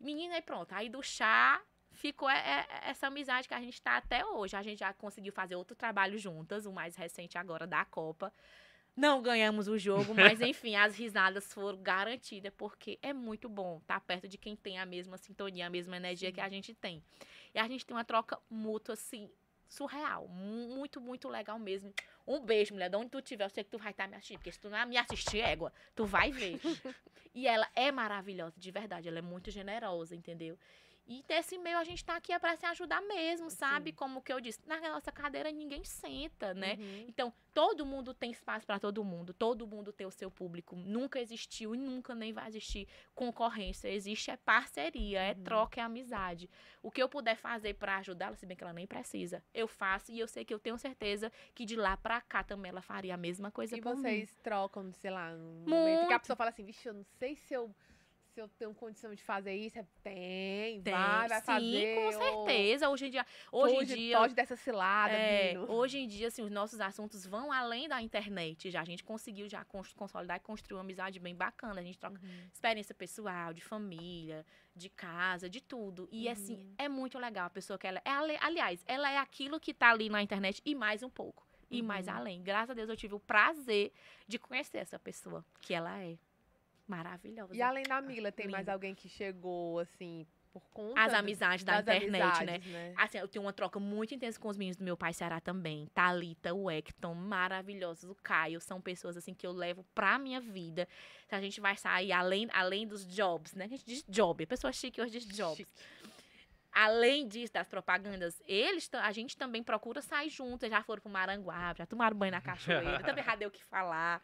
Menina, 0.00 0.34
aí 0.36 0.42
pronto. 0.42 0.72
Aí 0.72 0.88
do 0.88 1.02
chá 1.02 1.62
ficou 1.92 2.28
é- 2.28 2.66
é- 2.68 2.90
essa 2.90 3.06
amizade 3.06 3.46
que 3.48 3.54
a 3.54 3.60
gente 3.60 3.80
tá 3.80 3.96
até 3.96 4.24
hoje. 4.24 4.56
A 4.56 4.62
gente 4.62 4.78
já 4.80 4.92
conseguiu 4.92 5.32
fazer 5.32 5.54
outro 5.56 5.76
trabalho 5.76 6.18
juntas, 6.18 6.66
o 6.66 6.72
mais 6.72 6.96
recente 6.96 7.36
agora 7.38 7.66
da 7.66 7.84
Copa. 7.84 8.32
Não 8.94 9.22
ganhamos 9.22 9.68
o 9.68 9.78
jogo, 9.78 10.14
mas 10.14 10.40
enfim, 10.42 10.76
as 10.76 10.96
risadas 10.96 11.50
foram 11.52 11.78
garantidas, 11.82 12.52
porque 12.56 12.98
é 13.00 13.12
muito 13.12 13.48
bom 13.48 13.78
estar 13.78 14.00
perto 14.00 14.28
de 14.28 14.36
quem 14.36 14.54
tem 14.54 14.78
a 14.78 14.84
mesma 14.84 15.16
sintonia, 15.16 15.66
a 15.66 15.70
mesma 15.70 15.96
energia 15.96 16.30
que 16.30 16.40
a 16.40 16.48
gente 16.48 16.74
tem. 16.74 17.02
E 17.54 17.58
a 17.58 17.66
gente 17.66 17.86
tem 17.86 17.96
uma 17.96 18.04
troca 18.04 18.38
mútua, 18.50 18.92
assim, 18.92 19.30
surreal. 19.66 20.28
mu- 20.28 20.76
Muito, 20.76 21.00
muito 21.00 21.26
legal 21.28 21.58
mesmo. 21.58 21.90
Um 22.26 22.40
beijo, 22.40 22.74
mulher. 22.74 22.90
De 22.90 22.96
onde 22.96 23.08
tu 23.08 23.18
estiver, 23.18 23.44
eu 23.44 23.50
sei 23.50 23.64
que 23.64 23.70
tu 23.70 23.78
vai 23.78 23.92
estar 23.92 24.06
me 24.06 24.14
assistindo. 24.14 24.38
Porque 24.38 24.52
se 24.52 24.60
tu 24.60 24.68
não 24.68 24.86
me 24.86 24.98
assistir, 24.98 25.40
égua, 25.40 25.72
tu 25.96 26.04
vai 26.04 26.30
ver. 26.30 26.60
e 27.34 27.46
ela 27.48 27.66
é 27.74 27.90
maravilhosa, 27.90 28.60
de 28.60 28.70
verdade. 28.70 29.08
Ela 29.08 29.20
é 29.20 29.22
muito 29.22 29.50
generosa, 29.50 30.14
entendeu? 30.14 30.58
E 31.06 31.24
nesse 31.28 31.58
meio 31.58 31.78
a 31.78 31.84
gente 31.84 32.04
tá 32.04 32.16
aqui 32.16 32.32
é 32.32 32.38
pra 32.38 32.56
se 32.56 32.64
ajudar 32.66 33.00
mesmo, 33.02 33.50
sabe? 33.50 33.90
Sim. 33.90 33.96
Como 33.96 34.22
que 34.22 34.32
eu 34.32 34.40
disse, 34.40 34.60
na 34.66 34.80
nossa 34.80 35.10
cadeira 35.10 35.50
ninguém 35.50 35.84
senta, 35.84 36.54
né? 36.54 36.76
Uhum. 36.78 37.04
Então, 37.08 37.32
todo 37.52 37.84
mundo 37.84 38.14
tem 38.14 38.30
espaço 38.30 38.64
para 38.64 38.78
todo 38.78 39.02
mundo, 39.04 39.34
todo 39.34 39.66
mundo 39.66 39.92
tem 39.92 40.06
o 40.06 40.10
seu 40.10 40.30
público. 40.30 40.76
Nunca 40.76 41.20
existiu 41.20 41.74
e 41.74 41.78
nunca 41.78 42.14
nem 42.14 42.32
vai 42.32 42.46
existir 42.48 42.86
concorrência. 43.14 43.88
Existe 43.88 44.30
é 44.30 44.36
parceria, 44.36 45.20
é 45.20 45.34
Uhum. 45.34 45.42
troca, 45.42 45.80
é 45.80 45.84
amizade. 45.84 46.48
O 46.82 46.90
que 46.90 47.02
eu 47.02 47.08
puder 47.08 47.36
fazer 47.36 47.74
para 47.74 47.96
ajudá-la, 47.98 48.36
se 48.36 48.46
bem 48.46 48.56
que 48.56 48.62
ela 48.62 48.72
nem 48.72 48.86
precisa, 48.86 49.42
eu 49.52 49.66
faço 49.66 50.12
e 50.12 50.18
eu 50.18 50.28
sei 50.28 50.44
que 50.44 50.54
eu 50.54 50.58
tenho 50.58 50.78
certeza 50.78 51.30
que 51.54 51.64
de 51.64 51.76
lá 51.76 51.96
para 51.96 52.20
cá 52.20 52.42
também 52.44 52.70
ela 52.70 52.80
faria 52.82 53.14
a 53.14 53.18
mesma 53.18 53.50
coisa 53.50 53.76
E 53.76 53.80
por 53.80 53.96
mim. 53.96 54.02
vocês 54.02 54.34
trocam, 54.42 54.92
sei 54.94 55.10
lá, 55.10 55.32
um 55.32 55.64
momento 55.68 55.98
que 55.98 56.04
a 56.04 56.08
Muito. 56.10 56.20
pessoa 56.20 56.36
fala 56.36 56.50
assim, 56.50 56.64
vixe, 56.64 56.88
eu 56.88 56.94
não 56.94 57.04
sei 57.18 57.36
se 57.36 57.52
eu, 57.54 57.74
se 58.32 58.40
eu 58.40 58.48
tenho 58.48 58.74
condição 58.74 59.14
de 59.14 59.22
fazer 59.22 59.54
isso. 59.54 59.78
É, 59.78 59.84
Tem, 60.02 60.82
Tem, 60.82 60.94
vai, 60.94 61.28
vai 61.28 61.40
sim, 61.40 61.44
fazer. 61.46 61.94
com 61.96 62.12
certeza. 62.12 62.88
Hoje 62.88 63.06
em 63.06 63.10
dia, 63.10 63.26
hoje 63.50 63.74
em 63.74 63.78
Foge, 63.78 63.94
dia 63.96 64.18
foge 64.18 64.34
dessa 64.34 64.56
cilada, 64.56 65.12
É, 65.14 65.58
hoje 65.68 65.98
em 65.98 66.08
dia, 66.08 66.28
assim, 66.28 66.42
os 66.42 66.50
nossos 66.50 66.80
assuntos 66.80 67.26
vão 67.26 67.52
além 67.52 67.88
da 67.88 68.00
internet. 68.00 68.70
Já 68.70 68.80
a 68.80 68.84
gente 68.84 69.04
conseguiu 69.04 69.48
já 69.48 69.64
cons- 69.64 69.92
consolidar 69.92 70.38
e 70.38 70.40
construir 70.40 70.76
uma 70.76 70.82
amizade 70.82 71.18
bem 71.20 71.34
bacana. 71.34 71.80
A 71.80 71.84
gente 71.84 71.98
troca 71.98 72.18
Uhum. 72.22 72.48
experiência 72.52 72.94
pessoal, 72.94 73.52
de 73.52 73.60
família, 73.60 74.46
de 74.74 74.88
casa, 74.88 75.48
de 75.48 75.60
tudo. 75.60 76.08
E 76.10 76.28
assim, 76.28 76.54
Uhum. 76.56 76.74
é 76.78 76.88
muito 76.88 77.18
legal 77.18 77.46
a 77.46 77.50
pessoa 77.50 77.78
que 77.78 77.86
ela 77.86 78.00
é. 78.04 78.10
ali- 78.10 78.38
Aliás, 78.40 78.82
ela 78.86 79.10
é 79.10 79.18
aquilo 79.18 79.60
que 79.60 79.74
tá 79.74 79.90
ali 79.90 80.08
na 80.08 80.22
internet 80.22 80.62
e 80.64 80.74
mais 80.74 81.02
um 81.02 81.10
pouco. 81.10 81.46
E 81.70 81.80
mais 81.82 82.06
Uhum. 82.06 82.14
além. 82.14 82.42
Graças 82.42 82.70
a 82.70 82.74
Deus 82.74 82.88
eu 82.88 82.96
tive 82.96 83.14
o 83.14 83.20
prazer 83.20 83.92
de 84.28 84.38
conhecer 84.38 84.78
essa 84.78 84.98
pessoa, 84.98 85.42
que 85.60 85.72
ela 85.72 85.98
é 86.02 86.18
maravilhosa. 86.96 87.54
E 87.56 87.62
além 87.62 87.84
da 87.84 88.00
Mila, 88.00 88.30
tem 88.30 88.46
mais 88.48 88.62
linda. 88.62 88.72
alguém 88.72 88.94
que 88.94 89.08
chegou, 89.08 89.78
assim, 89.78 90.26
por 90.52 90.62
conta 90.70 91.00
As 91.00 91.12
do- 91.12 91.16
amizades 91.16 91.64
da 91.64 91.80
das 91.80 91.96
internet, 91.96 92.10
né? 92.44 92.54
amizades, 92.56 92.66
né? 92.72 92.94
Assim, 92.96 93.16
eu 93.18 93.26
tenho 93.26 93.44
uma 93.44 93.52
troca 93.54 93.80
muito 93.80 94.14
intensa 94.14 94.38
com 94.38 94.48
os 94.48 94.56
meninos 94.58 94.76
do 94.76 94.84
meu 94.84 94.96
pai 94.96 95.14
Ceará 95.14 95.40
também. 95.40 95.88
Thalita, 95.94 96.52
o 96.52 96.70
Hecton, 96.70 97.14
maravilhosos. 97.14 98.10
O 98.10 98.14
Caio, 98.16 98.60
são 98.60 98.78
pessoas 98.80 99.16
assim 99.16 99.32
que 99.32 99.46
eu 99.46 99.52
levo 99.52 99.82
pra 99.94 100.18
minha 100.18 100.40
vida. 100.40 100.86
Se 101.26 101.34
a 101.34 101.40
gente 101.40 101.58
vai 101.60 101.74
sair 101.76 102.12
além, 102.12 102.48
além 102.52 102.86
dos 102.86 103.06
jobs, 103.06 103.54
né? 103.54 103.64
A 103.64 103.68
gente 103.68 103.84
diz 103.86 104.04
job, 104.06 104.44
a 104.44 104.46
pessoa 104.46 104.72
chique 104.72 105.00
hoje 105.00 105.12
diz 105.20 105.26
jobs. 105.28 105.56
Chique. 105.56 105.72
Além 106.74 107.28
disso, 107.28 107.52
das 107.52 107.68
propagandas, 107.68 108.40
eles, 108.48 108.88
a 108.94 109.12
gente 109.12 109.36
também 109.36 109.62
procura 109.62 110.00
sair 110.00 110.30
juntos. 110.30 110.68
Já 110.70 110.82
foram 110.82 111.02
pro 111.02 111.10
Maranguape, 111.10 111.78
já 111.78 111.86
tomaram 111.86 112.16
banho 112.16 112.32
na 112.32 112.40
cachoeira, 112.40 113.02
também 113.04 113.22
já 113.24 113.36
deu 113.36 113.48
o 113.48 113.52
que 113.52 113.62
falar. 113.64 114.22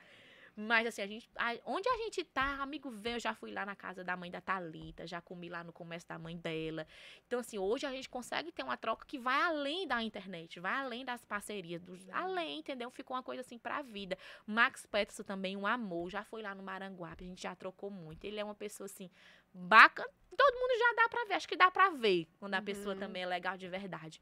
Mas 0.60 0.88
assim, 0.88 1.02
a 1.02 1.06
gente. 1.06 1.30
a- 1.36 1.56
onde 1.64 1.88
a 1.88 1.96
gente 1.98 2.24
tá, 2.24 2.60
amigo 2.60 2.90
vem, 2.90 3.12
eu 3.12 3.20
já 3.20 3.32
fui 3.32 3.52
lá 3.52 3.64
na 3.64 3.76
casa 3.76 4.02
da 4.02 4.16
mãe 4.16 4.28
da 4.28 4.40
Thalita, 4.40 5.06
já 5.06 5.20
comi 5.20 5.48
lá 5.48 5.62
no 5.62 5.72
comércio 5.72 6.08
da 6.08 6.18
mãe 6.18 6.36
dela. 6.36 6.84
Então, 7.28 7.38
assim, 7.38 7.58
hoje 7.58 7.86
a 7.86 7.92
gente 7.92 8.08
consegue 8.08 8.50
ter 8.50 8.64
uma 8.64 8.76
troca 8.76 9.06
que 9.06 9.20
vai 9.20 9.40
além 9.40 9.86
da 9.86 10.02
internet, 10.02 10.58
vai 10.58 10.72
além 10.72 11.04
das 11.04 11.24
parcerias, 11.24 11.80
dos, 11.80 12.08
além, 12.10 12.58
entendeu? 12.58 12.90
Ficou 12.90 13.16
uma 13.16 13.22
coisa 13.22 13.40
assim 13.42 13.56
pra 13.56 13.82
vida. 13.82 14.18
Max 14.44 14.84
Peterson 14.84 15.22
também, 15.22 15.56
um 15.56 15.64
amor, 15.64 16.10
já 16.10 16.24
foi 16.24 16.42
lá 16.42 16.56
no 16.56 16.62
Maranguape, 16.64 17.22
a 17.22 17.28
gente 17.28 17.42
já 17.42 17.54
trocou 17.54 17.88
muito. 17.88 18.24
Ele 18.24 18.40
é 18.40 18.44
uma 18.44 18.54
pessoa 18.56 18.86
assim, 18.86 19.08
bacana. 19.54 20.10
Todo 20.36 20.54
mundo 20.58 20.76
já 20.76 21.02
dá 21.04 21.08
pra 21.08 21.24
ver, 21.26 21.34
acho 21.34 21.48
que 21.48 21.56
dá 21.56 21.70
pra 21.70 21.90
ver 21.90 22.26
quando 22.40 22.54
a 22.54 22.62
pessoa 22.62 22.94
Uhum. 22.94 23.00
também 23.00 23.22
é 23.22 23.26
legal 23.26 23.56
de 23.56 23.68
verdade. 23.68 24.20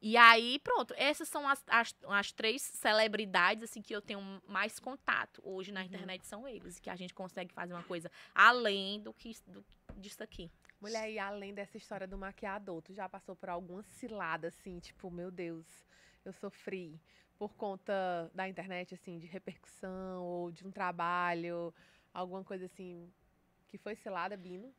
E 0.00 0.16
aí, 0.16 0.58
pronto, 0.58 0.94
essas 0.96 1.28
são 1.28 1.48
as, 1.48 1.62
as, 1.68 1.94
as 2.08 2.32
três 2.32 2.62
celebridades 2.62 3.62
assim 3.64 3.80
que 3.80 3.94
eu 3.94 4.00
tenho 4.02 4.20
mais 4.46 4.78
contato 4.78 5.40
hoje 5.44 5.70
na 5.72 5.80
Uhum. 5.80 5.86
internet 5.86 6.26
são 6.26 6.46
eles, 6.48 6.78
que 6.78 6.90
a 6.90 6.96
gente 6.96 7.14
consegue 7.14 7.52
fazer 7.52 7.72
uma 7.72 7.82
coisa 7.84 8.10
além 8.34 9.00
do 9.00 9.12
que 9.12 9.32
do, 9.46 9.64
disso 9.96 10.22
aqui. 10.22 10.50
Mulher, 10.80 11.10
e 11.10 11.18
além 11.18 11.54
dessa 11.54 11.76
história 11.76 12.06
do 12.08 12.18
maquiador, 12.18 12.82
tu 12.82 12.92
já 12.92 13.08
passou 13.08 13.36
por 13.36 13.48
alguma 13.48 13.82
cilada, 13.84 14.48
assim, 14.48 14.80
tipo, 14.80 15.10
meu 15.10 15.30
Deus, 15.30 15.66
eu 16.24 16.32
sofri 16.32 17.00
por 17.38 17.54
conta 17.54 18.30
da 18.34 18.48
internet, 18.48 18.94
assim, 18.94 19.18
de 19.18 19.26
repercussão 19.26 20.22
ou 20.24 20.50
de 20.50 20.66
um 20.66 20.70
trabalho, 20.72 21.72
alguma 22.12 22.42
coisa 22.44 22.66
assim, 22.66 23.12
que 23.68 23.78
foi 23.78 23.94
cilada, 23.94 24.36
Bino? 24.36 24.74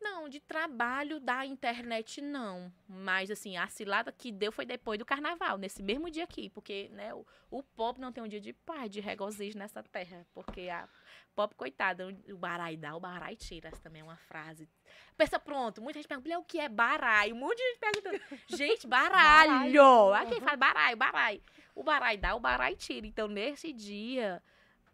Não, 0.00 0.28
de 0.28 0.40
trabalho 0.40 1.18
da 1.18 1.44
internet 1.46 2.20
não. 2.20 2.72
Mas 2.88 3.30
assim, 3.30 3.56
a 3.56 3.66
cilada 3.66 4.12
que 4.12 4.30
deu 4.30 4.52
foi 4.52 4.64
depois 4.64 4.98
do 4.98 5.04
carnaval, 5.04 5.58
nesse 5.58 5.82
mesmo 5.82 6.10
dia 6.10 6.24
aqui. 6.24 6.48
Porque, 6.50 6.88
né, 6.92 7.12
o, 7.14 7.26
o 7.50 7.62
pop 7.62 8.00
não 8.00 8.12
tem 8.12 8.22
um 8.22 8.28
dia 8.28 8.40
de 8.40 8.52
paz, 8.52 8.90
de 8.90 9.00
regozijo 9.00 9.58
nessa 9.58 9.82
terra. 9.82 10.26
Porque 10.32 10.68
a 10.68 10.88
pop, 11.34 11.54
coitada, 11.54 12.06
o- 12.28 12.36
barai 12.36 12.76
dá, 12.76 12.94
o 12.94 13.00
barai 13.00 13.36
tira. 13.36 13.68
Essa 13.68 13.80
também 13.82 14.00
é 14.00 14.04
uma 14.04 14.16
frase. 14.16 14.68
Pensa, 15.16 15.38
pronto, 15.38 15.80
muita 15.82 15.98
gente 15.98 16.08
pergunta, 16.08 16.28
"Mulher, 16.28 16.38
o 16.38 16.44
que 16.44 16.58
é 16.60 16.68
barai? 16.68 17.32
Um 17.32 17.36
monte 17.36 17.56
de 17.56 17.64
gente 17.64 17.78
perguntando. 17.80 18.40
Gente, 18.48 18.86
baralho! 18.86 19.72
Baralho. 19.72 20.14
Aqui 20.14 20.30
quem 20.32 20.40
fala 20.40 20.56
barai, 20.56 20.94
barai. 20.96 21.42
O 21.74 21.82
barai 21.82 22.16
dá, 22.16 22.34
o 22.34 22.40
barai 22.40 22.76
tira. 22.76 23.06
Então, 23.06 23.26
nesse 23.28 23.72
dia 23.72 24.42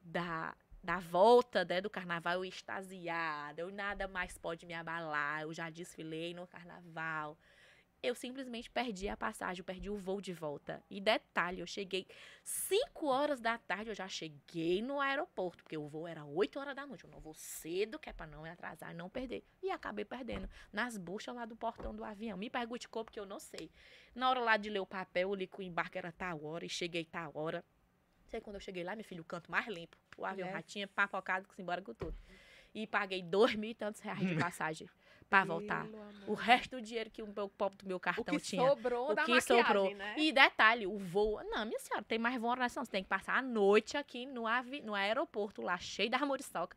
da, 0.02 0.54
da 0.82 0.98
volta 0.98 1.64
né, 1.64 1.80
do 1.80 1.88
carnaval, 1.88 2.34
eu 2.34 2.44
extasiada, 2.44 3.60
eu 3.60 3.70
nada 3.70 4.08
mais 4.08 4.36
pode 4.36 4.66
me 4.66 4.74
abalar, 4.74 5.42
eu 5.42 5.52
já 5.52 5.70
desfilei 5.70 6.34
no 6.34 6.46
carnaval. 6.46 7.38
Eu 8.02 8.16
simplesmente 8.16 8.68
perdi 8.68 9.08
a 9.08 9.16
passagem, 9.16 9.62
perdi 9.62 9.88
o 9.88 9.96
voo 9.96 10.20
de 10.20 10.32
volta. 10.32 10.82
E 10.90 11.00
detalhe, 11.00 11.60
eu 11.60 11.66
cheguei 11.68 12.04
5 12.42 13.06
horas 13.06 13.40
da 13.40 13.56
tarde, 13.56 13.90
eu 13.90 13.94
já 13.94 14.08
cheguei 14.08 14.82
no 14.82 15.00
aeroporto, 15.00 15.62
porque 15.62 15.78
o 15.78 15.86
voo 15.86 16.08
era 16.08 16.24
8 16.24 16.58
horas 16.58 16.74
da 16.74 16.84
noite. 16.84 17.04
Eu 17.04 17.10
não 17.10 17.20
vou 17.20 17.32
cedo, 17.32 18.00
que 18.00 18.10
é 18.10 18.12
pra 18.12 18.26
não 18.26 18.42
me 18.42 18.50
atrasar 18.50 18.90
e 18.90 18.94
não 18.94 19.08
perder. 19.08 19.44
E 19.62 19.70
acabei 19.70 20.04
perdendo 20.04 20.50
nas 20.72 20.96
buchas 20.96 21.32
lá 21.32 21.44
do 21.44 21.54
portão 21.54 21.94
do 21.94 22.02
avião. 22.02 22.36
Me 22.36 22.50
pergunte 22.50 22.88
como, 22.88 23.04
porque 23.04 23.20
eu 23.20 23.26
não 23.26 23.38
sei. 23.38 23.70
Na 24.16 24.28
hora 24.28 24.40
lá 24.40 24.56
de 24.56 24.68
ler 24.68 24.80
o 24.80 24.86
papel, 24.86 25.28
eu 25.28 25.34
li 25.36 25.46
que 25.46 25.60
o 25.60 25.62
embarque 25.62 25.96
era 25.96 26.10
tal 26.10 26.44
hora 26.44 26.64
e 26.64 26.68
cheguei 26.68 27.04
tal 27.04 27.30
hora. 27.36 27.64
Sei 28.32 28.40
quando 28.40 28.56
eu 28.56 28.60
cheguei 28.60 28.82
lá, 28.82 28.96
meu 28.96 29.04
filho, 29.04 29.20
o 29.20 29.24
canto 29.26 29.50
mais 29.50 29.66
limpo. 29.68 29.94
O 30.16 30.24
avião 30.24 30.46
Yes. 30.48 30.56
já 30.56 30.62
tinha 30.62 30.88
papocado 30.88 31.46
que 31.46 31.54
se 31.54 31.60
embora 31.60 31.82
com 31.82 31.92
tudo. 31.92 32.16
E 32.74 32.86
paguei 32.86 33.22
dois 33.22 33.54
mil 33.54 33.68
e 33.68 33.74
tantos 33.74 34.00
reais 34.00 34.20
de 34.20 34.34
passagem 34.42 34.88
pra 35.28 35.44
voltar. 35.44 35.86
O 36.26 36.32
resto 36.32 36.76
do 36.76 36.80
dinheiro 36.82 37.10
que 37.10 37.22
o 37.22 37.26
meu 37.26 37.46
pop 37.50 37.76
do 37.76 37.86
meu 37.86 37.98
O 37.98 38.00
cartão 38.00 38.24
que 38.24 38.40
tinha. 38.40 38.66
sobrou 38.66 39.10
O 39.10 39.14
da 39.14 39.24
que 39.24 39.38
sobrou. 39.42 39.94
né? 39.94 40.14
E 40.16 40.32
detalhe, 40.32 40.86
o 40.86 40.96
voo. 40.98 41.42
Não, 41.44 41.66
minha 41.66 41.78
senhora, 41.78 42.02
tem 42.04 42.18
mais 42.18 42.40
voo 42.40 42.56
nessa 42.56 42.80
não. 42.80 42.86
Você 42.86 42.90
tem 42.92 43.02
que 43.02 43.08
passar 43.10 43.36
a 43.36 43.42
noite 43.42 43.98
aqui 43.98 44.24
no, 44.24 44.46
avi... 44.46 44.80
no 44.80 44.94
aeroporto 44.94 45.60
lá, 45.60 45.76
cheio 45.76 46.08
da 46.08 46.18
moriçoca. 46.24 46.74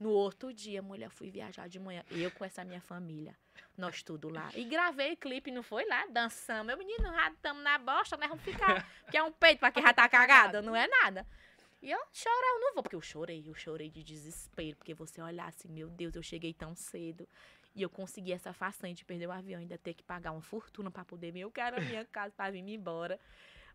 No 0.00 0.10
outro 0.10 0.52
dia, 0.52 0.82
mulher, 0.82 1.08
fui 1.08 1.30
viajar 1.30 1.68
de 1.68 1.78
manhã. 1.78 2.04
Eu 2.10 2.32
com 2.32 2.44
essa 2.44 2.64
minha 2.64 2.80
família. 2.80 3.36
Nós 3.76 4.02
tudo 4.02 4.28
lá. 4.28 4.50
E 4.54 4.64
gravei 4.64 5.16
clipe, 5.16 5.50
não 5.50 5.62
foi 5.62 5.84
lá? 5.86 6.06
Dançamos. 6.06 6.66
Meu 6.66 6.78
menino, 6.78 7.04
já 7.04 7.30
estamos 7.30 7.62
na 7.62 7.78
bosta, 7.78 8.16
nós 8.16 8.28
vamos 8.28 8.44
ficar. 8.44 8.86
Que 9.10 9.16
é 9.16 9.22
um 9.22 9.30
peito 9.30 9.60
pra 9.60 9.70
quem 9.70 9.82
já 9.82 9.92
tá 9.92 10.08
cagada, 10.08 10.60
não 10.60 10.74
é 10.74 10.88
nada. 10.88 11.26
E 11.80 11.90
eu 11.90 11.98
chorar, 12.12 12.54
eu 12.54 12.60
não 12.60 12.74
vou, 12.74 12.82
porque 12.82 12.96
eu 12.96 13.00
chorei, 13.00 13.44
eu 13.46 13.54
chorei 13.54 13.88
de 13.88 14.02
desespero, 14.02 14.76
porque 14.76 14.94
você 14.94 15.22
olhar 15.22 15.46
assim, 15.46 15.68
meu 15.68 15.88
Deus, 15.88 16.16
eu 16.16 16.22
cheguei 16.22 16.52
tão 16.52 16.74
cedo. 16.74 17.28
E 17.74 17.82
eu 17.82 17.90
consegui 17.90 18.32
essa 18.32 18.52
façanha 18.52 18.94
de 18.94 19.04
perder 19.04 19.28
o 19.28 19.32
avião, 19.32 19.60
ainda 19.60 19.76
ter 19.76 19.92
que 19.94 20.02
pagar 20.02 20.32
uma 20.32 20.40
fortuna 20.40 20.90
pra 20.90 21.04
poder 21.04 21.30
vir. 21.30 21.40
Eu 21.40 21.50
quero 21.50 21.76
a 21.76 21.80
minha 21.80 22.04
casa 22.06 22.32
pra 22.34 22.50
vir 22.50 22.62
me 22.62 22.74
embora. 22.74 23.20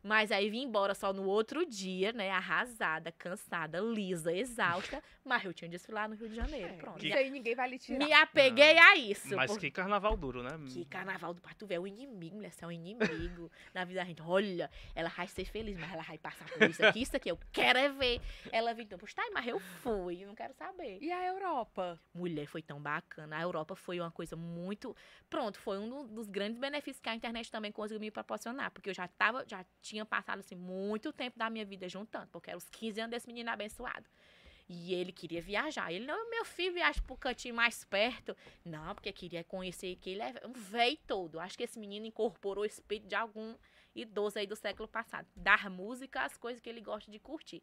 Mas 0.04 0.32
aí 0.32 0.50
vim 0.50 0.64
embora 0.64 0.94
só 0.96 1.14
no 1.14 1.24
outro 1.26 1.66
dia, 1.66 2.12
né? 2.12 2.32
Arrasada, 2.32 3.12
cansada, 3.12 3.80
lisa, 3.80 4.34
exausta. 4.34 5.02
Mas 5.24 5.46
eu 5.46 5.54
tinha 5.54 5.70
desfilar 5.70 6.10
no 6.10 6.16
Rio 6.16 6.30
de 6.30 6.36
Janeiro. 6.36 6.74
É, 6.74 6.78
Pronto. 6.78 7.06
Isso 7.06 7.16
aí 7.16 7.30
ninguém 7.30 7.54
vai 7.56 7.70
lhe 7.70 7.78
tirar. 7.78 8.00
Me 8.00 8.12
apeguei 8.12 8.78
a 8.80 8.96
isso. 8.96 9.36
Mas 9.36 9.52
por- 9.52 9.60
que 9.60 9.70
carnaval 9.70 10.18
duro, 10.18 10.42
né? 10.42 10.52
que 10.68 10.84
carnaval 10.86 11.34
do 11.34 11.42
Pato 11.42 11.68
Velho 11.68 11.78
é 11.78 11.80
o 11.82 11.88
inimigo, 11.88 12.36
mulher, 12.38 12.52
você 12.52 12.64
é 12.66 12.68
um 12.68 12.72
inimigo 12.72 13.52
na 13.74 13.84
vida 13.86 14.00
da 14.00 14.06
gente. 14.06 14.22
Olha, 14.24 14.70
ela 14.96 15.10
vai 15.10 15.28
ser 15.28 15.46
feliz, 15.46 15.78
mas 15.78 15.92
ela 15.94 16.02
vai 16.04 16.18
passar 16.18 16.46
por 16.50 16.64
isso 16.70 16.84
aqui, 16.84 17.02
isso 17.04 17.16
aqui. 17.16 17.30
Eu 17.30 17.38
quero 17.52 17.78
é 17.78 17.90
ver. 17.90 18.20
Ela 18.52 18.74
viu, 18.74 18.84
então, 18.84 18.98
poxa, 18.98 19.16
tá, 19.16 19.24
mas 19.34 19.46
eu 19.48 19.60
fui, 19.60 20.26
não 20.26 20.34
quero 20.34 20.54
saber. 20.56 20.98
E 21.02 21.12
a 21.12 21.28
Europa? 21.28 22.00
Mulher, 22.14 22.48
foi 22.48 22.62
tão 22.64 22.82
bacana. 22.82 23.38
A 23.38 23.42
Europa 23.42 23.76
foi 23.76 24.00
uma 24.00 24.10
coisa 24.12 24.36
muito. 24.36 24.96
Pronto, 25.30 25.60
foi 25.60 25.78
um 25.78 25.88
do- 25.88 26.08
dos 26.08 26.28
grandes 26.28 26.58
benefícios 26.60 27.00
que 27.00 27.10
a 27.10 27.14
internet 27.16 27.52
também 27.52 27.72
conseguiu 27.72 28.00
me 28.00 28.10
proporcionar. 28.10 28.72
Porque 28.72 28.90
eu 28.90 28.94
já 28.94 29.08
tava, 29.08 29.46
já 29.48 29.64
tinha 29.82 29.91
passado 30.06 30.40
assim, 30.40 30.56
muito 30.56 31.12
tempo 31.14 31.38
da 31.38 31.50
minha 31.50 31.66
vida 31.66 31.88
juntando. 31.90 32.28
Porque 32.32 32.50
eram 32.50 32.58
os 32.58 32.70
15 32.70 33.00
anos 33.02 33.12
desse 33.12 33.28
menino 33.28 33.50
abençoado. 33.50 34.08
E 34.70 34.94
ele 34.94 35.12
queria 35.12 35.42
viajar. 35.42 35.92
Ele, 35.92 36.06
não, 36.06 36.30
meu 36.30 36.46
filho 36.46 36.74
viaja 36.74 37.02
pro 37.02 37.18
cantinho 37.18 37.54
mais 37.54 37.84
perto. 37.84 38.36
Não, 38.64 38.96
porque 38.96 39.12
queria 39.12 39.44
conhecer 39.44 39.96
que 39.98 40.12
ele 40.12 40.22
é 40.22 40.34
um 40.48 40.54
velho 40.54 40.98
todo. 41.06 41.40
Acho 41.40 41.58
que 41.58 41.64
esse 41.64 41.78
menino 41.78 42.06
incorporou 42.06 42.64
o 42.64 42.66
espírito 42.66 43.08
de 43.10 43.16
algum 43.16 43.56
idoso 43.94 44.40
aí 44.40 44.48
do 44.48 44.56
século 44.56 44.88
passado. 44.88 45.28
Dar 45.36 45.70
música 45.70 46.22
às 46.24 46.38
coisas 46.38 46.62
que 46.62 46.70
ele 46.70 46.80
gosta 46.80 47.12
de 47.12 47.20
curtir. 47.20 47.62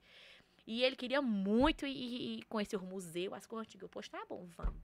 E 0.66 0.82
ele 0.82 0.96
queria 0.96 1.22
muito 1.22 1.86
ir, 1.86 2.40
ir- 2.40 2.44
conhecer 2.44 2.76
o 2.76 2.82
museu, 2.82 3.34
as 3.34 3.46
coisas 3.46 3.66
antigas. 3.66 3.84
Eu, 3.84 3.88
poxa, 3.88 4.10
tá 4.10 4.22
bom, 4.28 4.46
vamos. 4.54 4.82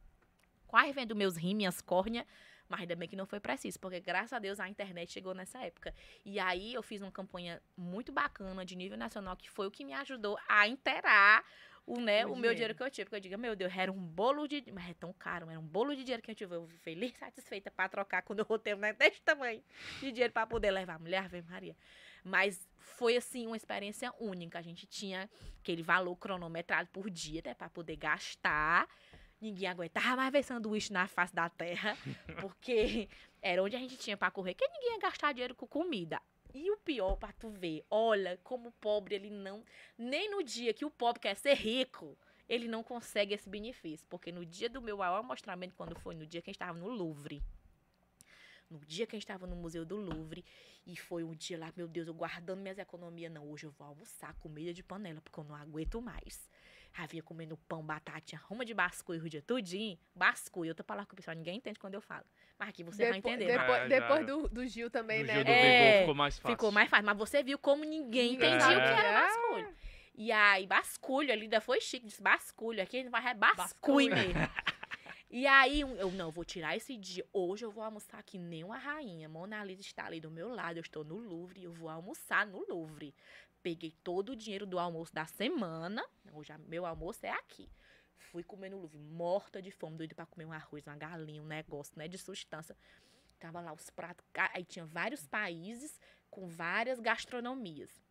Quase 0.67 0.93
vendo 0.93 1.15
meus 1.15 1.37
rim, 1.37 1.55
minhas 1.55 1.83
córneas, 1.83 2.27
mas 2.69 2.81
ainda 2.81 2.97
bem 2.97 3.09
que 3.09 3.17
não 3.17 3.27
foi 3.27 3.41
preciso, 3.41 3.79
porque 3.79 4.01
graças 4.01 4.33
a 4.33 4.39
Deus 4.39 4.59
a 4.61 4.69
internet 4.69 5.13
chegou 5.13 5.35
nessa 5.35 5.59
época. 5.59 5.95
E 6.25 6.39
aí 6.39 6.75
eu 6.75 6.83
fiz 6.83 7.03
uma 7.03 7.13
campanha 7.13 7.63
muito 7.77 8.13
bacana 8.13 8.65
de 8.65 8.75
nível 8.77 8.97
nacional, 8.99 9.37
que 9.37 9.51
foi 9.51 9.67
o 9.67 9.71
que 9.71 9.85
me 9.85 9.93
ajudou 9.93 10.39
a 10.49 10.67
inteirar 10.67 11.45
o, 11.87 12.01
né, 12.01 12.25
O 12.25 12.33
o, 12.33 12.37
meu 12.37 12.53
dinheiro. 12.53 12.75
que 12.75 12.83
eu 12.83 12.91
tinha. 12.91 13.05
Porque 13.05 13.17
eu 13.17 13.21
digo, 13.21 13.37
meu 13.37 13.55
Deus, 13.55 13.73
era 13.77 13.93
um 13.93 14.01
bolo 14.01 14.47
de. 14.47 14.65
Mas 14.73 14.89
é 14.91 14.95
tão 14.95 15.13
caro, 15.13 15.51
era 15.51 15.61
um 15.61 15.67
bolo 15.67 15.95
de 15.95 16.03
dinheiro 16.03 16.23
que 16.23 16.31
eu 16.31 16.35
tive. 16.35 16.55
Eu 16.55 16.67
fui 16.67 16.79
feliz, 16.79 17.13
satisfeita 17.19 17.71
pra 17.71 17.89
trocar 17.89 18.23
quando 18.23 18.39
eu 18.39 18.45
roteiro 18.45 18.81
né, 18.81 18.93
desse 18.95 19.21
tamanho 19.23 19.63
de 20.01 20.11
dinheiro 20.11 20.33
pra 20.33 20.47
poder 20.47 20.71
levar. 20.71 20.99
Mulher, 20.99 21.25
Ave 21.25 21.43
Maria. 21.43 21.77
Mas 22.25 22.67
foi, 22.79 23.17
assim, 23.19 23.47
uma 23.47 23.57
experiência 23.57 24.13
única. 24.19 24.59
A 24.59 24.63
gente 24.63 24.87
tinha 24.87 25.29
aquele 25.61 25.83
valor 25.83 26.17
cronometrado 26.17 26.89
por 26.91 27.11
dia, 27.11 27.43
né, 27.45 27.53
pra 27.53 27.69
poder 27.69 27.97
gastar. 27.97 28.89
Ninguém 29.45 29.69
aguentava 29.69 30.17
mais 30.17 30.33
ver 30.33 30.43
sanduíche 30.43 30.91
na 30.91 31.07
face 31.07 31.35
da 31.35 31.51
terra, 31.51 31.99
porque 32.41 33.11
era 33.43 33.63
onde 33.63 33.77
a 33.77 33.79
gente 33.79 33.95
tinha 33.99 34.17
pra 34.17 34.31
correr, 34.31 34.55
que 34.55 34.67
ninguém 34.67 34.93
ia 34.93 34.99
gastar 34.99 35.33
dinheiro 35.33 35.55
com 35.55 35.67
comida. 35.67 36.19
E 36.55 36.71
o 36.71 36.79
pior 36.79 37.17
pra 37.17 37.31
tu 37.31 37.51
ver, 37.51 37.85
olha 37.91 38.41
como 38.43 38.71
o 38.71 38.73
pobre 38.73 39.17
ele 39.17 39.29
não, 39.29 39.63
nem 39.99 40.31
no 40.31 40.43
dia 40.43 40.73
que 40.73 40.87
o 40.87 40.91
pobre 40.91 41.21
quer 41.21 41.37
ser 41.37 41.53
rico, 41.53 42.17
ele 42.49 42.67
não 42.67 42.83
consegue 42.83 43.35
esse 43.35 43.47
benefício, 43.47 44.07
porque 44.09 44.33
no 44.33 44.47
dia 44.47 44.71
do 44.71 44.81
meu 44.81 44.97
maior 44.97 45.23
mostramento, 45.23 45.75
quando 45.75 45.95
foi 46.01 46.15
no 46.15 46.25
dia 46.25 46.41
que 46.41 46.49
a 46.49 46.53
gente 46.53 46.63
estava 46.63 46.79
no 46.79 46.89
Louvre, 46.89 47.43
no 48.71 48.79
dia 48.79 49.07
que 49.07 49.15
a 49.15 49.19
gente 49.19 49.25
estava 49.25 49.47
no 49.47 49.57
Museu 49.57 49.85
do 49.85 49.97
Louvre, 49.97 50.43
e 50.87 50.97
foi 50.97 51.23
um 51.23 51.35
dia 51.35 51.59
lá, 51.59 51.71
meu 51.77 51.87
Deus, 51.87 52.07
eu 52.07 52.15
guardando 52.15 52.63
minhas 52.63 52.79
economias, 52.79 53.31
não, 53.31 53.47
hoje 53.51 53.67
eu 53.67 53.71
vou 53.73 53.89
almoçar 53.89 54.33
comida 54.37 54.73
de 54.73 54.83
panela, 54.83 55.21
porque 55.21 55.39
eu 55.39 55.45
não 55.45 55.55
aguento 55.55 56.01
mais. 56.01 56.49
Havia 56.97 57.23
comendo 57.23 57.57
pão, 57.69 57.83
batatinha, 57.85 58.41
roma 58.45 58.65
de 58.65 58.73
basculho 58.73 59.25
o 59.25 59.29
dia 59.29 59.43
tudinho. 59.43 59.99
Basculho, 60.15 60.71
outra 60.71 60.85
palavra 60.85 61.09
que 61.09 61.15
o 61.15 61.17
pessoal 61.17 61.37
ninguém 61.37 61.57
entende 61.57 61.79
quando 61.79 61.95
eu 61.95 62.01
falo. 62.01 62.25
Mas 62.57 62.69
aqui 62.69 62.85
você 62.85 63.09
vai 63.09 63.19
entender. 63.19 63.47
depo- 63.47 63.73
Ah, 63.73 63.79
já. 63.81 63.89
depois 63.89 64.25
do, 64.27 64.49
do 64.49 64.67
Gil 64.67 64.89
também, 64.89 65.23
No 65.23 65.27
né? 65.27 65.35
Gil 65.35 65.45
do 65.45 65.51
É, 65.51 65.89
Vigor 65.89 66.01
ficou 66.01 66.15
mais 66.15 66.39
fácil. 66.39 66.55
Ficou 66.57 66.71
mais 66.73 66.89
fácil. 66.89 67.07
Mas 67.07 67.17
você 67.19 67.43
viu 67.43 67.59
como 67.59 67.85
ninguém 67.85 68.35
entendia 68.35 68.59
o 68.79 68.81
que 68.81 68.89
era 68.89 69.09
É. 69.09 69.13
basculho. 69.27 69.75
E 70.17 70.31
aí, 70.31 70.67
basculho 70.69 71.33
ali 71.33 71.43
ainda 71.43 71.61
foi 71.61 71.81
chique, 71.81 72.07
disse 72.07 72.23
basculho. 72.23 72.81
Aqui 72.81 72.97
a 72.99 73.01
gente 73.01 73.11
vai 73.11 73.27
é 73.29 73.35
basculho 73.35 74.11
Basculho. 74.11 74.17
mesmo. 74.17 74.33
E 75.31 75.49
aí, 75.49 75.81
eu 75.81 76.13
não, 76.13 76.31
vou 76.31 76.45
tirar 76.45 76.77
esse 76.77 76.97
dia. 76.97 77.27
Hoje 77.33 77.65
eu 77.65 77.71
vou 77.73 77.83
almoçar 77.83 78.23
que 78.23 78.39
nem 78.39 78.63
uma 78.63 78.79
rainha. 78.79 79.29
Mona 79.29 79.65
Lisa 79.65 79.81
está 79.81 80.07
ali 80.07 80.21
do 80.21 80.31
meu 80.31 80.49
lado, 80.55 80.77
eu 80.77 80.81
estou 80.83 81.03
no 81.03 81.17
Louvre, 81.19 81.65
eu 81.65 81.73
vou 81.73 81.89
almoçar 81.89 82.47
no 82.47 82.65
Louvre. 82.69 83.13
Peguei 83.65 83.93
todo 84.05 84.33
o 84.33 84.37
dinheiro 84.37 84.67
do 84.67 84.79
almoço 84.79 85.15
da 85.15 85.25
semana. 85.25 86.05
Hoje 86.35 86.53
meu 86.69 86.85
almoço 86.85 87.25
é 87.25 87.31
aqui. 87.31 87.67
Fui 88.31 88.45
comer 88.45 88.69
no 88.69 88.91
morta 88.95 89.63
de 89.63 89.71
fome, 89.71 89.97
doida 89.97 90.15
pra 90.15 90.27
comer 90.27 90.45
um 90.45 90.53
arroz, 90.53 90.87
uma 90.87 90.95
galinha, 90.95 91.43
um 91.43 91.47
negócio, 91.47 91.95
né, 91.97 92.07
de 92.07 92.19
substância. 92.19 92.77
Tava 93.41 93.63
lá 93.63 93.73
os 93.73 93.89
pratos, 93.89 94.23
aí 94.53 94.67
tinha 94.67 94.85
vários 94.85 95.27
países 95.27 95.99
com 96.31 96.47
várias 96.47 97.01
gastronomias. 97.01 98.04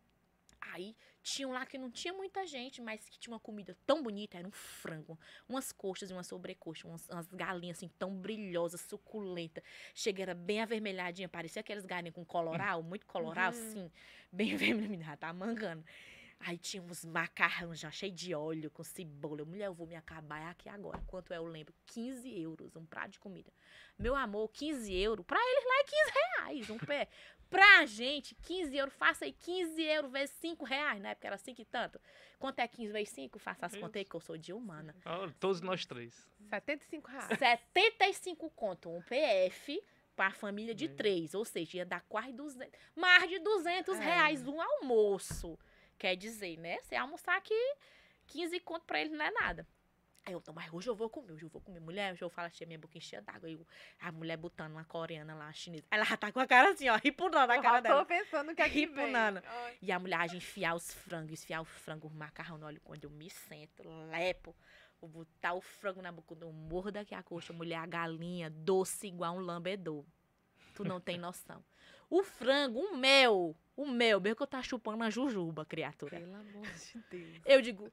Aí 0.72 0.96
tinha 1.22 1.46
um 1.48 1.52
lá 1.52 1.64
que 1.64 1.78
não 1.78 1.90
tinha 1.90 2.12
muita 2.12 2.46
gente, 2.46 2.80
mas 2.82 3.08
que 3.08 3.18
tinha 3.18 3.32
uma 3.32 3.40
comida 3.40 3.76
tão 3.86 4.02
bonita, 4.02 4.38
era 4.38 4.46
um 4.46 4.50
frango, 4.52 5.18
umas 5.48 5.72
coxas 5.72 6.10
e 6.10 6.12
uma 6.12 6.22
sobrecoxa, 6.24 6.86
umas, 6.88 7.08
umas 7.08 7.28
galinhas 7.28 7.76
assim 7.78 7.88
tão 7.98 8.14
brilhosas, 8.14 8.80
suculenta. 8.80 9.62
Chega, 9.94 10.22
era 10.22 10.34
bem 10.34 10.60
avermelhadinha, 10.60 11.28
parecia 11.28 11.60
aquelas 11.60 11.84
galinhas 11.86 12.14
com 12.14 12.24
coloral, 12.24 12.82
muito 12.82 13.06
coloral, 13.06 13.44
Uhum. 13.44 13.48
assim, 13.50 13.90
bem 14.32 14.56
vermelha, 14.56 15.16
tá 15.16 15.32
mangando. 15.32 15.84
Aí 16.46 16.58
tinha 16.58 16.82
uns 16.82 17.04
macarrão 17.06 17.74
já 17.74 17.90
cheio 17.90 18.12
de 18.12 18.34
óleo, 18.34 18.70
com 18.70 18.84
cebola. 18.84 19.40
Eu, 19.40 19.46
Mulher, 19.46 19.66
eu 19.66 19.72
vou 19.74 19.86
me 19.86 19.96
acabar 19.96 20.40
é 20.42 20.46
aqui 20.50 20.68
agora. 20.68 21.00
Quanto 21.06 21.32
é, 21.32 21.38
eu 21.38 21.46
lembro? 21.46 21.72
15 21.86 22.38
euros, 22.38 22.76
um 22.76 22.84
prato 22.84 23.12
de 23.12 23.18
comida. 23.18 23.50
Meu 23.98 24.14
amor, 24.14 24.48
15 24.52 24.92
euros. 24.94 25.24
Pra 25.24 25.38
eles 25.40 25.64
lá 25.64 25.78
é 25.78 25.84
15 25.84 26.12
reais, 26.12 26.70
um 26.70 26.78
pé. 26.78 27.08
Pra 27.48 27.86
gente, 27.86 28.34
15 28.34 28.76
euros, 28.76 28.94
faça 28.94 29.24
aí 29.24 29.32
15 29.32 29.80
euros 29.82 30.10
vezes 30.12 30.34
5 30.40 30.64
reais. 30.64 31.00
Na 31.00 31.10
época 31.10 31.28
era 31.28 31.38
5 31.38 31.60
e 31.60 31.64
tanto. 31.64 32.00
Quanto 32.38 32.58
é 32.58 32.68
15 32.68 32.92
vezes 32.92 33.08
5? 33.10 33.38
Faça 33.38 33.66
as 33.66 33.76
contas 33.76 33.96
aí 34.00 34.04
que 34.04 34.14
eu 34.14 34.20
sou 34.20 34.36
de 34.36 34.52
humana. 34.52 34.94
Ah, 35.04 35.30
Todos 35.40 35.60
nós 35.62 35.86
três. 35.86 36.28
75 36.50 37.08
reais. 37.10 37.38
75 37.38 38.50
conto, 38.50 38.90
um 38.90 39.00
PF 39.02 39.80
para 40.16 40.26
a 40.28 40.32
família 40.32 40.74
de 40.74 40.88
três, 40.88 41.34
ou 41.34 41.44
seja, 41.44 41.78
ia 41.78 41.86
dar 41.86 42.00
quase 42.02 42.32
200, 42.32 42.78
mais 42.94 43.28
de 43.28 43.38
200 43.38 43.96
É. 43.96 44.00
reais 44.04 44.46
um 44.46 44.60
almoço. 44.60 45.58
Quer 45.98 46.16
dizer, 46.16 46.58
né? 46.58 46.78
Você 46.82 46.94
almoçar 46.96 47.36
aqui, 47.36 47.54
15 48.26 48.58
conto 48.60 48.84
para 48.84 49.00
eles 49.00 49.12
não 49.12 49.24
é 49.24 49.30
nada. 49.30 49.66
Aí 50.26 50.32
eu, 50.32 50.38
então, 50.38 50.54
mas 50.54 50.72
hoje 50.72 50.88
eu 50.88 50.94
vou 50.94 51.10
comer, 51.10 51.32
hoje 51.32 51.44
eu 51.44 51.50
vou 51.50 51.60
comer. 51.60 51.80
Mulher, 51.80 52.12
hoje 52.14 52.22
eu 52.24 52.30
falo, 52.30 52.46
achei 52.46 52.66
minha 52.66 52.78
boca 52.78 52.96
enchia 52.96 53.20
d'água. 53.20 53.46
Aí 53.46 53.52
eu- 53.54 53.66
a 54.00 54.10
mulher 54.10 54.38
botando 54.38 54.72
uma 54.72 54.84
coreana 54.84 55.34
lá, 55.34 55.52
chinesa. 55.52 55.84
Ela 55.90 56.02
já 56.04 56.16
tá 56.16 56.32
com 56.32 56.40
a 56.40 56.46
cara 56.46 56.70
assim, 56.70 56.88
ó, 56.88 56.96
ripunando 56.96 57.52
a 57.52 57.56
Eu 57.56 57.62
cara 57.62 57.80
dela. 57.80 58.00
tô 58.00 58.06
pensando 58.06 58.54
que 58.54 58.62
aqui 58.62 58.86
vem. 58.86 59.04
Ripunana. 59.06 59.42
Ai. 59.46 59.78
E 59.82 59.92
a 59.92 59.98
mulher 59.98 60.20
a 60.20 60.26
gente 60.26 60.38
enfiar 60.38 60.74
os 60.74 60.94
frangos, 60.94 61.30
enfiar 61.42 61.60
o 61.60 61.64
frango, 61.66 62.06
o 62.08 62.10
macarrão 62.10 62.56
no 62.56 62.64
óleo. 62.64 62.80
Quando 62.82 63.04
eu 63.04 63.10
me 63.10 63.28
sento, 63.28 63.82
lepo, 64.10 64.56
vou 64.98 65.10
botar 65.10 65.52
o 65.52 65.60
frango 65.60 66.00
na 66.00 66.10
boca, 66.10 66.34
eu 66.40 66.50
morro 66.52 66.90
daqui 66.90 67.14
a 67.14 67.22
coxa, 67.22 67.52
mulher, 67.52 67.76
a 67.76 67.84
galinha, 67.86 68.48
doce 68.48 69.06
igual 69.06 69.34
um 69.36 69.40
lambedor. 69.40 70.06
Tu 70.74 70.84
não 70.84 71.00
tem 71.02 71.18
noção. 71.18 71.62
O 72.10 72.22
frango, 72.22 72.78
o 72.80 72.96
mel, 72.96 73.56
o 73.76 73.86
mel, 73.86 74.20
mesmo 74.20 74.36
que 74.36 74.42
eu 74.42 74.46
tá 74.46 74.62
chupando 74.62 74.96
uma 74.96 75.10
jujuba, 75.10 75.64
criatura. 75.64 76.18
Pelo 76.18 76.34
amor 76.34 76.66
de 76.68 76.98
Deus. 77.10 77.40
Eu 77.44 77.60
digo, 77.60 77.92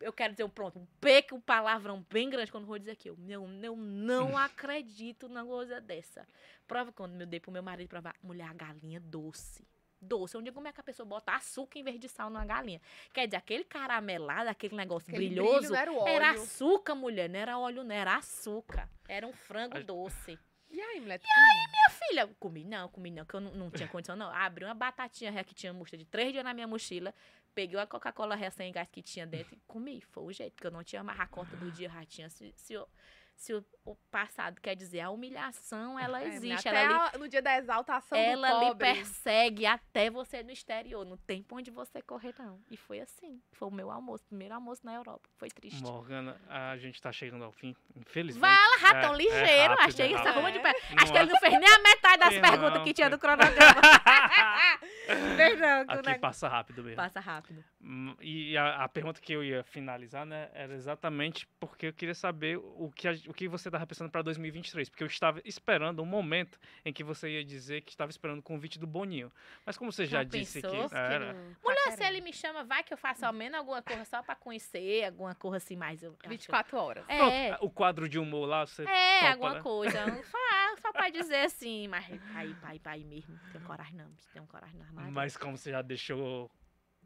eu 0.00 0.12
quero 0.12 0.32
dizer 0.32 0.44
um 0.44 0.50
pronto, 0.50 0.78
um 0.78 0.86
peco, 1.00 1.34
um 1.36 1.40
palavrão 1.40 2.04
bem 2.10 2.28
grande 2.28 2.50
quando 2.50 2.64
eu 2.64 2.68
vou 2.68 2.78
dizer 2.78 2.92
aqui. 2.92 3.08
Eu, 3.08 3.16
eu, 3.28 3.48
eu 3.62 3.76
não 3.76 4.36
acredito 4.38 5.28
numa 5.28 5.44
coisa 5.44 5.80
dessa. 5.80 6.26
Prova 6.66 6.92
quando 6.92 7.20
eu 7.20 7.26
dei 7.26 7.40
pro 7.40 7.52
meu 7.52 7.62
marido 7.62 7.88
provar, 7.88 8.14
mulher, 8.22 8.48
a 8.48 8.52
galinha 8.52 9.00
doce. 9.00 9.66
Doce. 10.00 10.36
Onde 10.36 10.52
como 10.52 10.68
é 10.68 10.72
que 10.72 10.80
a 10.80 10.84
pessoa 10.84 11.06
bota 11.06 11.32
açúcar 11.34 11.78
em 11.78 11.82
vez 11.82 11.98
de 11.98 12.10
sal 12.10 12.28
numa 12.28 12.44
galinha? 12.44 12.78
Quer 13.14 13.26
dizer, 13.26 13.36
aquele 13.38 13.64
caramelado, 13.64 14.50
aquele 14.50 14.76
negócio 14.76 15.08
Aquele 15.08 15.28
brilhoso, 15.28 15.52
brilho 15.60 15.70
não 15.72 15.78
era 15.80 15.92
o 15.92 15.96
óleo. 15.96 16.08
era 16.12 16.30
açúcar, 16.32 16.94
mulher. 16.94 17.30
Não 17.30 17.38
era 17.40 17.58
óleo, 17.58 17.82
não, 17.82 17.94
era 17.94 18.16
açúcar. 18.16 18.86
Era 19.08 19.26
um 19.26 19.32
frango 19.32 19.78
A- 19.78 19.80
doce. 19.80 20.38
E 20.74 20.80
aí, 20.80 21.00
mulher? 21.00 21.20
tu 21.20 21.26
comia? 21.32 21.68
Minha 21.70 21.90
filha, 21.90 22.34
comi 22.40 22.64
não, 22.64 22.88
comi 22.88 23.10
não, 23.12 23.24
que 23.24 23.34
eu 23.34 23.40
não, 23.40 23.52
não 23.52 23.70
tinha 23.70 23.86
condição, 23.88 24.16
não. 24.16 24.28
Abri 24.30 24.64
uma 24.64 24.74
batatinha 24.74 25.30
ré 25.30 25.44
que 25.44 25.54
tinha 25.54 25.72
mostra 25.72 25.96
de 25.96 26.04
três 26.04 26.32
dias 26.32 26.42
na 26.42 26.52
minha 26.52 26.66
mochila, 26.66 27.14
peguei 27.54 27.78
uma 27.78 27.86
Coca-Cola 27.86 28.34
ré 28.34 28.50
sem 28.50 28.72
gás 28.72 28.88
que 28.90 29.00
tinha 29.00 29.24
dentro 29.24 29.54
e 29.54 29.60
comi. 29.68 30.00
Foi 30.10 30.24
o 30.24 30.32
jeito, 30.32 30.54
porque 30.54 30.66
eu 30.66 30.72
não 30.72 30.82
tinha 30.82 31.04
mais 31.04 31.20
a 31.20 31.26
conta 31.28 31.56
do 31.56 31.70
dia, 31.70 31.88
já 31.88 32.04
tinha. 32.04 32.28
Se, 32.28 32.52
se, 32.56 32.76
o- 32.76 32.88
se 33.36 33.52
o, 33.52 33.64
o 33.84 33.94
passado 34.10 34.60
quer 34.60 34.74
dizer, 34.74 35.00
a 35.00 35.10
humilhação, 35.10 35.98
ela 35.98 36.22
É, 36.22 36.28
existe. 36.28 36.68
até 36.68 36.84
ela 36.84 36.92
lhe, 37.10 37.16
a- 37.16 37.18
no 37.18 37.28
dia 37.28 37.42
da 37.42 37.58
exaltação 37.58 38.16
ela 38.16 38.48
do 38.60 38.68
lhe 38.68 38.74
persegue 38.76 39.66
até 39.66 40.08
você 40.08 40.42
no 40.42 40.50
exterior. 40.50 41.04
Não 41.04 41.16
tem 41.16 41.42
pra 41.42 41.56
onde 41.58 41.70
você 41.70 42.00
correr, 42.00 42.34
não. 42.38 42.60
E 42.70 42.76
foi 42.76 43.00
assim. 43.00 43.42
Foi 43.52 43.68
o 43.68 43.70
meu 43.70 43.90
almoço, 43.90 44.24
primeiro 44.24 44.54
almoço 44.54 44.80
na 44.86 44.94
Europa. 44.94 45.28
Foi 45.36 45.48
triste. 45.50 45.82
Morgana, 45.82 46.40
a 46.48 46.76
gente 46.78 47.00
tá 47.02 47.12
chegando 47.12 47.44
ao 47.44 47.52
fim, 47.52 47.74
infelizmente. 47.96 48.40
Vai 48.40 48.52
lá, 48.56 48.76
ratão 48.80 49.12
É- 49.12 49.14
é 49.14 49.18
ligeiro. 49.18 49.74
rápido, 49.74 49.88
Achei 49.88 50.12
é 50.14 50.16
essa 50.16 50.30
rua 50.30 50.52
de 50.52 50.60
pé. 50.60 50.70
Acho 50.96 51.12
que 51.12 51.18
ele 51.18 51.28
é- 51.30 51.32
não 51.32 51.40
fez 51.40 51.52
nem 51.60 51.68
a 51.74 51.78
metade 51.80 52.18
das 52.20 52.38
perguntas 52.38 52.74
não, 52.78 52.84
que 52.84 52.94
tinha 52.94 53.10
do 53.10 53.18
cronograma. 53.18 53.80
fez 55.36 55.60
não, 55.60 55.86
que 55.86 55.94
o 55.94 55.98
Aqui 56.00 56.18
passa 56.20 56.48
rápido 56.48 56.82
mesmo. 56.82 56.96
Passa 56.96 57.20
rápido. 57.20 57.64
Hum, 57.80 58.14
E 58.20 58.56
a, 58.56 58.84
a 58.84 58.88
pergunta 58.88 59.20
que 59.20 59.32
eu 59.32 59.44
ia 59.44 59.62
finalizar, 59.64 60.24
né, 60.24 60.48
era 60.54 60.74
exatamente 60.74 61.46
porque 61.60 61.86
eu 61.86 61.92
queria 61.92 62.14
saber 62.14 62.56
o 62.58 62.90
que, 62.94 63.06
a- 63.08 63.16
o 63.28 63.34
que 63.34 63.46
você 63.48 63.68
estava 63.68 63.86
pensando 63.86 64.10
para 64.10 64.22
2023. 64.22 64.88
Porque 64.88 65.02
eu 65.02 65.06
estava 65.08 65.40
esperando 65.44 66.02
um 66.02 66.06
momento 66.06 66.58
em 66.84 66.92
que 66.92 67.04
você 67.04 67.28
ia 67.30 67.44
dizer 67.44 67.82
que 67.82 67.90
estava 67.90 68.10
esperando 68.10 68.38
o 68.38 68.42
convite 68.42 68.78
do 68.78 68.86
Boninho. 68.86 69.30
Mas 69.66 69.76
como 69.76 69.92
você 69.92 70.06
já, 70.06 70.18
Já 70.18 70.24
disse 70.24 70.62
pensou? 70.62 70.88
que. 70.88 70.94
Era, 70.94 71.32
não 71.34 71.54
tá 71.54 71.58
Mulher, 71.62 71.92
se 71.96 72.04
ele 72.04 72.20
me 72.20 72.32
chama, 72.32 72.64
vai 72.64 72.82
que 72.82 72.92
eu 72.92 72.98
faço 72.98 73.26
ao 73.26 73.32
menos 73.32 73.58
alguma 73.58 73.82
coisa 73.82 74.04
só 74.04 74.22
pra 74.22 74.34
conhecer, 74.34 75.04
alguma 75.04 75.34
coisa 75.34 75.58
assim 75.58 75.76
mais. 75.76 76.02
Eu, 76.02 76.10
eu 76.12 76.16
acho- 76.20 76.28
24 76.28 76.78
horas. 76.78 77.04
É, 77.08 77.48
Pronto, 77.48 77.64
o 77.66 77.70
quadro 77.70 78.08
de 78.08 78.18
humor 78.18 78.46
lá, 78.48 78.66
você. 78.66 78.82
é, 78.88 79.20
topa, 79.20 79.30
alguma 79.32 79.54
né? 79.54 79.60
coisa. 79.60 80.22
Só, 80.24 80.38
só 80.84 80.92
pra 80.92 81.08
dizer 81.08 81.46
assim, 81.46 81.88
mas 81.88 82.06
pai, 82.32 82.54
pai, 82.60 82.78
pai 82.78 83.04
mesmo. 83.04 83.38
Tenho 83.50 83.64
coragem 83.64 83.96
não, 83.96 84.10
tenho 84.32 84.46
coragem 84.46 84.82
armário. 84.82 85.10
Mas 85.12 85.34
como 85.36 85.56
você 85.56 85.70
já 85.70 85.80
deixou 85.80 86.50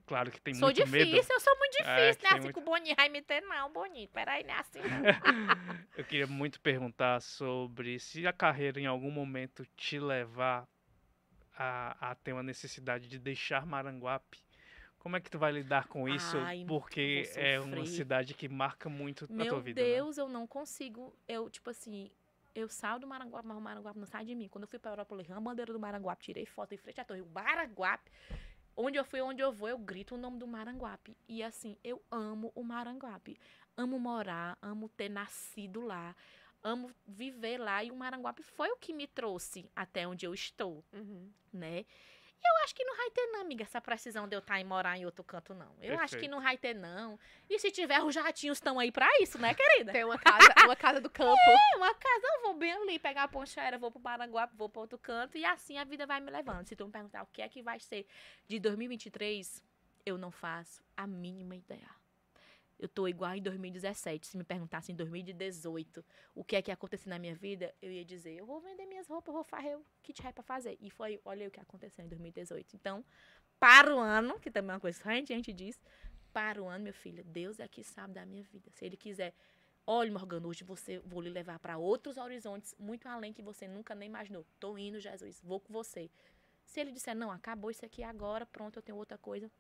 claro 0.05 0.31
que 0.33 0.41
tem 0.41 0.55
Sou 0.55 0.69
muito 0.69 0.77
difícil, 0.85 1.07
medo, 1.13 1.27
eu 1.33 1.41
sou 1.41 1.57
muito 1.59 1.73
difícil, 1.73 1.93
É, 1.93 2.09
né? 2.09 2.15
tem 2.15 2.29
Assim 2.31 2.41
muito- 2.41 2.55
que 2.55 2.61
o 2.61 2.65
Boninho 2.65 2.97
vai 2.97 3.09
me 3.09 3.23
ter, 3.23 3.41
não, 3.43 3.73
Boninho. 3.73 4.09
Peraí, 4.09 4.43
não 4.43 4.55
é 4.55 4.59
assim 4.59 4.81
não. 4.81 4.89
eu 5.97 6.05
queria 6.05 6.27
muito 6.27 6.61
perguntar 6.61 7.21
sobre 7.21 8.01
se 8.01 8.27
a 8.27 8.33
carreira 8.33 8.81
em 8.81 8.87
algum 8.87 9.11
momento 9.11 9.65
te 9.77 10.01
levar 10.01 10.67
a, 11.57 12.11
a 12.11 12.15
ter 12.17 12.33
uma 12.33 12.43
necessidade 12.43 13.07
de 13.09 13.19
deixar 13.19 13.65
Maranguape. 13.67 14.39
Como 14.99 15.17
é 15.17 15.21
que 15.21 15.31
tu 15.31 15.39
vai 15.39 15.53
lidar 15.53 15.87
com 15.87 16.09
isso? 16.09 16.37
Ai, 16.39 16.65
Porque 16.67 17.31
é 17.37 17.61
uma 17.61 17.87
cidade 17.87 18.35
que 18.35 18.49
marca 18.49 18.89
muito 18.89 19.25
a 19.25 19.29
tua 19.29 19.37
Meu 19.37 19.61
vida. 19.61 19.81
né? 19.81 19.87
Deus, 19.87 20.19
eu 20.19 20.29
não 20.29 20.47
consigo. 20.47 21.15
Eu, 21.29 21.49
tipo 21.49 21.71
assim, 21.71 22.11
eu 22.55 22.69
saio 22.69 22.99
do 23.01 23.07
Maranguape, 23.07 23.47
mas 23.47 23.57
o 23.57 23.61
Maranguape 23.61 23.99
não 23.99 24.07
sai 24.07 24.25
de 24.25 24.35
mim. 24.35 24.49
Quando 24.49 24.65
eu 24.65 24.69
fui 24.69 24.79
pra 24.79 24.91
Europa, 24.93 25.13
eu 25.15 25.19
levei 25.19 25.37
a 25.37 25.41
bandeira 25.41 25.73
do 25.73 25.79
Maranguape, 25.81 26.25
tirei 26.25 26.47
foto 26.47 26.73
em 26.75 26.77
frente 26.79 27.01
à 27.01 27.05
torre. 27.05 27.21
O 27.21 27.27
Maranguape. 27.27 28.11
Onde 28.77 28.97
eu 28.97 29.05
fui, 29.05 29.21
onde 29.21 29.43
eu 29.43 29.51
vou, 29.53 29.69
eu 29.69 29.77
grito 29.79 30.15
o 30.15 30.19
nome 30.19 30.39
do 30.39 30.47
Maranguape. 30.47 31.17
E 31.29 31.43
assim, 31.43 31.77
eu 31.83 32.01
amo 32.11 32.53
o 32.55 32.63
Maranguape. 32.63 33.37
Amo 33.77 33.99
morar, 33.99 34.57
amo 34.63 34.89
ter 34.89 35.09
nascido 35.09 35.81
lá. 35.81 36.15
Amo 36.63 36.89
viver 37.07 37.59
lá. 37.59 37.83
E 37.83 37.91
o 37.91 37.97
Maranguape 37.97 38.43
foi 38.43 38.69
o 38.71 38.77
que 38.77 38.93
me 38.93 39.07
trouxe 39.09 39.69
até 39.75 40.07
onde 40.07 40.25
eu 40.27 40.33
estou, 40.33 40.85
Uhum. 40.93 41.29
né? 41.53 41.85
Eu 42.45 42.65
acho 42.65 42.75
que 42.75 42.85
não 42.85 42.97
vai 42.97 43.11
ter, 43.11 43.27
não, 43.27 43.41
amiga, 43.41 43.65
essa 43.65 43.81
precisão 43.81 44.29
de 44.29 44.37
eu 44.37 44.39
estar 44.39 44.61
e 44.61 44.65
morar 44.65 44.97
em 44.97 45.05
outro 45.05 45.25
canto, 45.25 45.55
não. 45.55 45.75
Eu 45.81 45.95
acho 45.95 46.17
que 46.17 46.21
Perfeito. 46.21 46.31
não 46.31 46.41
vai 46.41 46.57
ter, 46.57 46.75
não. 46.75 47.19
E 47.49 47.59
se 47.59 47.71
tiver, 47.71 48.03
os 48.03 48.15
jatinhos 48.15 48.59
estão 48.59 48.79
aí 48.79 48.93
pra 48.93 49.09
isso, 49.21 49.39
né, 49.39 49.55
querida? 49.55 49.93
Tem 49.93 50.05
uma 50.05 50.19
casa, 50.19 50.55
uma 50.65 50.77
casa 50.77 51.01
do 51.01 51.11
campo. 51.11 51.37
É 51.75 51.77
uma 51.77 51.95
casa, 51.95 52.27
eu 52.37 52.43
vou 52.43 52.55
bem 52.55 52.73
ali, 52.73 52.99
pegar 52.99 53.25
a 53.25 53.29
poncha 53.29 53.61
aérea, 53.61 53.79
vou 53.79 53.91
pro 53.91 54.01
Maranguape, 54.01 54.57
vou 54.57 54.69
pro 54.69 54.81
outro 54.81 54.99
canto, 54.99 55.37
e 55.37 55.45
assim 55.45 55.79
a 55.79 55.85
vida 55.85 56.07
vai 56.07 56.21
me 56.21 56.31
levando. 56.31 56.67
Se 56.67 56.75
tu 56.75 56.87
me 56.87 56.93
perguntar 56.93 57.23
o 57.23 57.27
que 57.27 57.43
é 57.43 57.49
que 57.49 57.63
vai 57.63 57.79
ser 57.79 58.07
de 58.47 58.59
2023, 58.59 59.63
eu 60.07 60.17
não 60.17 60.31
faço 60.31 60.83
a 60.97 61.07
mínima 61.07 61.55
ideia. 61.57 61.98
Eu 62.79 62.89
tô 62.89 63.09
igual 63.09 63.35
em 63.35 63.43
2017. 63.43 64.27
Se 64.27 64.37
me 64.37 64.45
perguntasse 64.45 64.93
em 64.93 64.95
2018 64.95 66.05
o 66.35 66.45
que 66.45 66.57
é 66.57 66.63
que 66.63 66.71
ia 66.71 66.75
acontecer 66.75 67.09
na 67.09 67.19
minha 67.19 67.35
vida, 67.35 67.75
eu 67.83 67.91
ia 67.91 68.05
dizer, 68.05 68.37
eu 68.37 68.47
vou 68.47 68.61
vender 68.61 68.87
minhas 68.87 69.07
roupas, 69.07 69.35
vou 69.35 69.45
fazer 69.45 69.77
o 69.77 69.85
que 70.03 70.13
tiver 70.13 70.33
pra 70.33 70.43
fazer. 70.43 70.77
E 70.81 70.91
foi, 70.91 71.21
olha 71.25 71.49
o 71.49 71.51
que 71.51 71.61
aconteceu 71.61 72.05
em 72.05 72.09
2018. 72.09 72.77
Então, 72.77 73.05
para 73.59 73.95
o 73.95 73.99
ano, 73.99 74.39
que 74.39 74.51
também 74.51 74.71
é 74.71 74.75
uma 74.75 74.81
coisa 74.81 75.01
que 75.01 75.09
a 75.09 75.13
gente, 75.13 75.33
a 75.33 75.37
gente 75.37 75.53
diz, 75.53 75.81
para 76.33 76.63
o 76.63 76.69
ano, 76.69 76.85
meu 76.85 76.95
filho, 76.95 77.25
Deus 77.25 77.59
é 77.59 77.67
que 77.67 77.83
sabe 77.83 78.15
da 78.15 78.25
minha 78.25 78.43
vida. 78.45 78.71
Se 78.71 78.85
Ele 78.85 78.97
quiser 78.97 79.35
Olha, 79.91 80.13
Morgana, 80.13 80.47
hoje 80.47 80.65
você 80.65 80.99
vou 80.99 81.19
lhe 81.19 81.31
levar 81.31 81.59
para 81.59 81.79
outros 81.79 82.19
horizontes, 82.19 82.75
muito 82.79 83.09
além 83.09 83.33
que 83.33 83.41
você 83.41 83.67
nunca 83.67 83.95
nem 83.95 84.07
imaginou. 84.07 84.45
Tô 84.61 84.77
indo, 84.77 85.01
Jesus, 85.01 85.41
vou 85.43 85.59
com 85.59 85.73
você. 85.73 86.11
Se 86.67 86.79
ele 86.79 86.93
disser, 86.93 87.17
não, 87.17 87.31
acabou 87.31 87.71
isso 87.71 87.87
aqui 87.87 88.03
agora, 88.03 88.45
pronto, 88.45 88.77
eu 88.77 88.83
tenho 88.83 88.99
outra 88.99 89.17
coisa, 89.17 89.51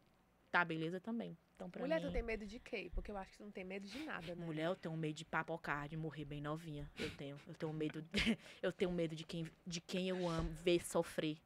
tá, 0.50 0.64
beleza 0.64 1.00
também. 1.00 1.36
Então, 1.54 1.68
pra 1.68 1.82
Mulher, 1.82 2.00
mim, 2.00 2.06
tu 2.06 2.12
tem 2.12 2.22
medo 2.22 2.46
de 2.46 2.60
quê? 2.60 2.90
Porque 2.94 3.10
eu 3.10 3.16
acho 3.16 3.32
que 3.32 3.38
tu 3.38 3.44
não 3.44 3.50
tem 3.50 3.64
medo 3.64 3.86
de 3.86 3.98
nada, 4.04 4.34
né? 4.34 4.44
mulher, 4.44 4.66
eu 4.66 4.76
tenho 4.76 4.96
medo 4.96 5.14
de 5.14 5.24
papocar, 5.24 5.88
de 5.88 5.96
morrer 5.96 6.24
bem 6.24 6.40
novinha. 6.40 6.88
Eu 6.96 7.10
tenho, 7.16 7.36
eu 7.46 7.54
tenho 7.54 7.72
medo, 7.72 8.00
de, 8.02 8.38
eu 8.62 8.72
tenho 8.72 8.92
medo 8.92 9.16
de 9.16 9.24
quem, 9.24 9.50
de 9.66 9.80
quem 9.80 10.08
eu 10.08 10.28
amo 10.28 10.50
ver 10.62 10.84
sofrer. 10.84 11.36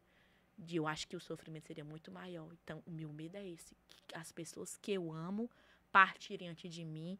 De, 0.58 0.76
eu 0.76 0.86
acho 0.86 1.08
que 1.08 1.16
o 1.16 1.20
sofrimento 1.20 1.66
seria 1.66 1.84
muito 1.84 2.10
maior. 2.10 2.52
Então, 2.62 2.82
o 2.86 2.90
meu 2.90 3.12
medo 3.12 3.36
é 3.36 3.46
esse, 3.48 3.74
que 4.06 4.14
as 4.14 4.30
pessoas 4.30 4.76
que 4.76 4.92
eu 4.92 5.10
amo 5.10 5.50
partirem 5.90 6.48
antes 6.48 6.72
de 6.72 6.84
mim 6.84 7.18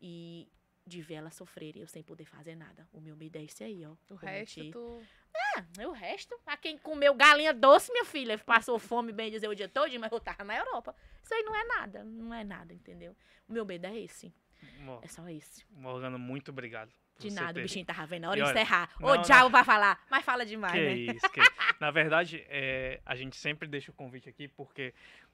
e 0.00 0.48
de 0.86 1.00
ver 1.00 1.14
elas 1.14 1.34
sofrerem 1.34 1.80
eu 1.82 1.86
sem 1.88 2.02
poder 2.02 2.24
fazer 2.24 2.54
nada. 2.56 2.88
O 2.92 3.00
meu 3.00 3.16
medo 3.16 3.36
é 3.36 3.42
esse 3.44 3.62
aí, 3.62 3.84
ó. 3.86 3.94
O 4.10 4.14
resto, 4.16 4.58
mentir. 4.58 4.72
tu. 4.72 5.02
Ah, 5.56 5.64
o 5.86 5.92
resto, 5.92 6.38
a 6.46 6.56
quem 6.56 6.76
comeu 6.76 7.14
galinha 7.14 7.52
doce, 7.54 7.90
minha 7.92 8.04
filha, 8.04 8.36
passou 8.38 8.78
fome, 8.78 9.12
bem 9.12 9.30
dizer, 9.30 9.48
o 9.48 9.54
dia 9.54 9.68
todo, 9.68 9.88
mas 10.00 10.10
eu 10.12 10.20
tava 10.20 10.44
na 10.44 10.56
Europa. 10.56 10.94
Isso 11.22 11.32
aí 11.34 11.42
não 11.42 11.54
é 11.54 11.64
nada, 11.64 12.04
não 12.04 12.34
é 12.34 12.42
nada, 12.44 12.74
entendeu? 12.74 13.16
O 13.48 13.52
meu 13.52 13.64
medo 13.64 13.86
é 13.86 13.96
esse, 13.98 14.34
Mo- 14.80 15.00
é 15.02 15.08
só 15.08 15.26
esse. 15.28 15.64
Morgana, 15.70 16.18
muito 16.18 16.50
obrigado. 16.50 16.92
De 17.18 17.30
nada, 17.30 17.54
ter- 17.54 17.60
o 17.60 17.62
bichinho 17.62 17.86
tava 17.86 18.04
vendo. 18.06 18.22
Na 18.22 18.30
hora 18.30 18.40
E 18.40 18.42
de 18.42 18.48
olha, 18.48 18.54
encerrar. 18.60 18.90
não, 18.98 19.08
Ô, 19.08 19.14
não. 19.14 19.22
diabo 19.22 19.50
pra 19.50 19.62
falar, 19.62 20.04
mas 20.10 20.24
fala 20.24 20.44
demais, 20.44 20.72
Que 20.72 20.80
né? 20.80 20.92
isso, 21.14 21.30
que 21.30 21.40
Na 21.78 21.90
verdade, 21.90 22.44
é, 22.48 23.00
a 23.06 23.14
gente 23.14 23.36
sempre 23.36 23.68
deixa 23.68 23.90
o 23.90 23.94
convite 23.94 24.28
aqui, 24.28 24.48
porque 24.48 24.92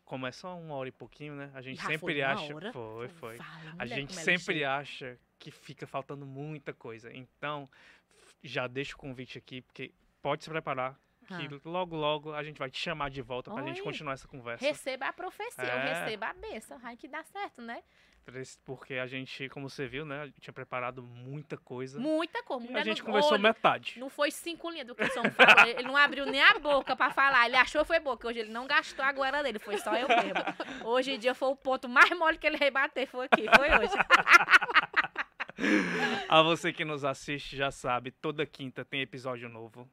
como 0.08 0.26
é 0.26 0.32
só 0.32 0.56
uma 0.58 0.74
hora 0.74 0.88
e 0.88 0.92
pouquinho, 0.92 1.34
né? 1.34 1.50
A 1.54 1.60
gente 1.60 1.76
Já 1.76 1.82
foi 1.84 1.92
sempre 1.98 2.22
acha. 2.22 2.54
hora? 2.54 2.72
Foi, 2.72 3.08
foi. 3.10 3.36
A 3.78 3.84
gente 3.84 4.18
é 4.18 4.22
sempre 4.22 4.64
acha 4.64 5.18
que 5.38 5.50
fica 5.50 5.86
faltando 5.86 6.24
muita 6.24 6.72
coisa. 6.72 7.14
Então, 7.14 7.68
já 8.42 8.66
deixa 8.66 8.94
o 8.94 8.98
convite 8.98 9.36
aqui, 9.36 9.60
porque 9.60 9.92
pode 10.22 10.44
se 10.44 10.48
preparar. 10.50 10.98
Que 11.26 11.46
logo, 11.68 11.94
logo 11.94 12.32
a 12.32 12.42
gente 12.42 12.58
vai 12.58 12.70
te 12.70 12.78
chamar 12.78 13.10
de 13.10 13.20
volta 13.20 13.50
pra 13.50 13.62
gente 13.62 13.80
Oi. 13.80 13.84
continuar 13.84 14.14
essa 14.14 14.26
conversa. 14.26 14.64
Receba 14.64 15.08
a 15.08 15.12
profecia, 15.12 15.62
É. 15.62 15.92
receba 16.02 16.28
a 16.28 16.32
benção. 16.32 16.80
Ai, 16.82 16.96
que 16.96 17.06
dá 17.06 17.22
certo, 17.24 17.60
né? 17.60 17.82
Porque 18.64 18.94
a 18.94 19.06
gente, 19.06 19.48
como 19.48 19.68
você 19.68 19.86
viu, 19.86 20.04
né? 20.04 20.32
Tinha 20.40 20.52
preparado 20.52 21.02
muita 21.02 21.56
coisa. 21.56 21.98
Muita 21.98 22.42
coisa. 22.42 22.64
E 22.64 22.68
mulher 22.68 22.80
a 22.80 22.84
gente 22.84 23.00
no 23.00 23.06
conversou 23.06 23.32
olho. 23.32 23.42
metade. 23.42 23.98
Não 23.98 24.10
foi 24.10 24.30
cinco 24.30 24.70
linhas 24.70 24.86
do 24.86 24.94
que 24.94 25.02
o 25.02 25.12
som 25.12 25.22
falou. 25.30 25.66
Ele 25.66 25.82
não 25.82 25.96
abriu 25.96 26.26
nem 26.26 26.42
a 26.42 26.58
boca 26.58 26.94
pra 26.94 27.10
falar. 27.10 27.46
Ele 27.46 27.56
achou 27.56 27.82
que 27.82 27.88
foi 27.88 28.00
boca. 28.00 28.28
Hoje 28.28 28.40
ele 28.40 28.50
não 28.50 28.66
gastou 28.66 29.04
a 29.04 29.12
goela 29.12 29.42
dele. 29.42 29.58
Foi 29.58 29.78
só 29.78 29.94
eu 29.94 30.08
mesmo. 30.08 30.32
Hoje 30.84 31.12
em 31.12 31.18
dia 31.18 31.34
foi 31.34 31.48
o 31.48 31.56
ponto 31.56 31.88
mais 31.88 32.10
mole 32.10 32.38
que 32.38 32.46
ele 32.46 32.56
rebater. 32.56 33.08
Foi 33.08 33.26
aqui. 33.26 33.46
Foi 33.56 33.70
hoje. 33.78 33.94
A 36.28 36.42
você 36.42 36.72
que 36.72 36.84
nos 36.84 37.04
assiste 37.04 37.56
já 37.56 37.70
sabe, 37.70 38.12
toda 38.12 38.46
quinta 38.46 38.84
tem 38.84 39.00
episódio 39.00 39.48
novo. 39.48 39.88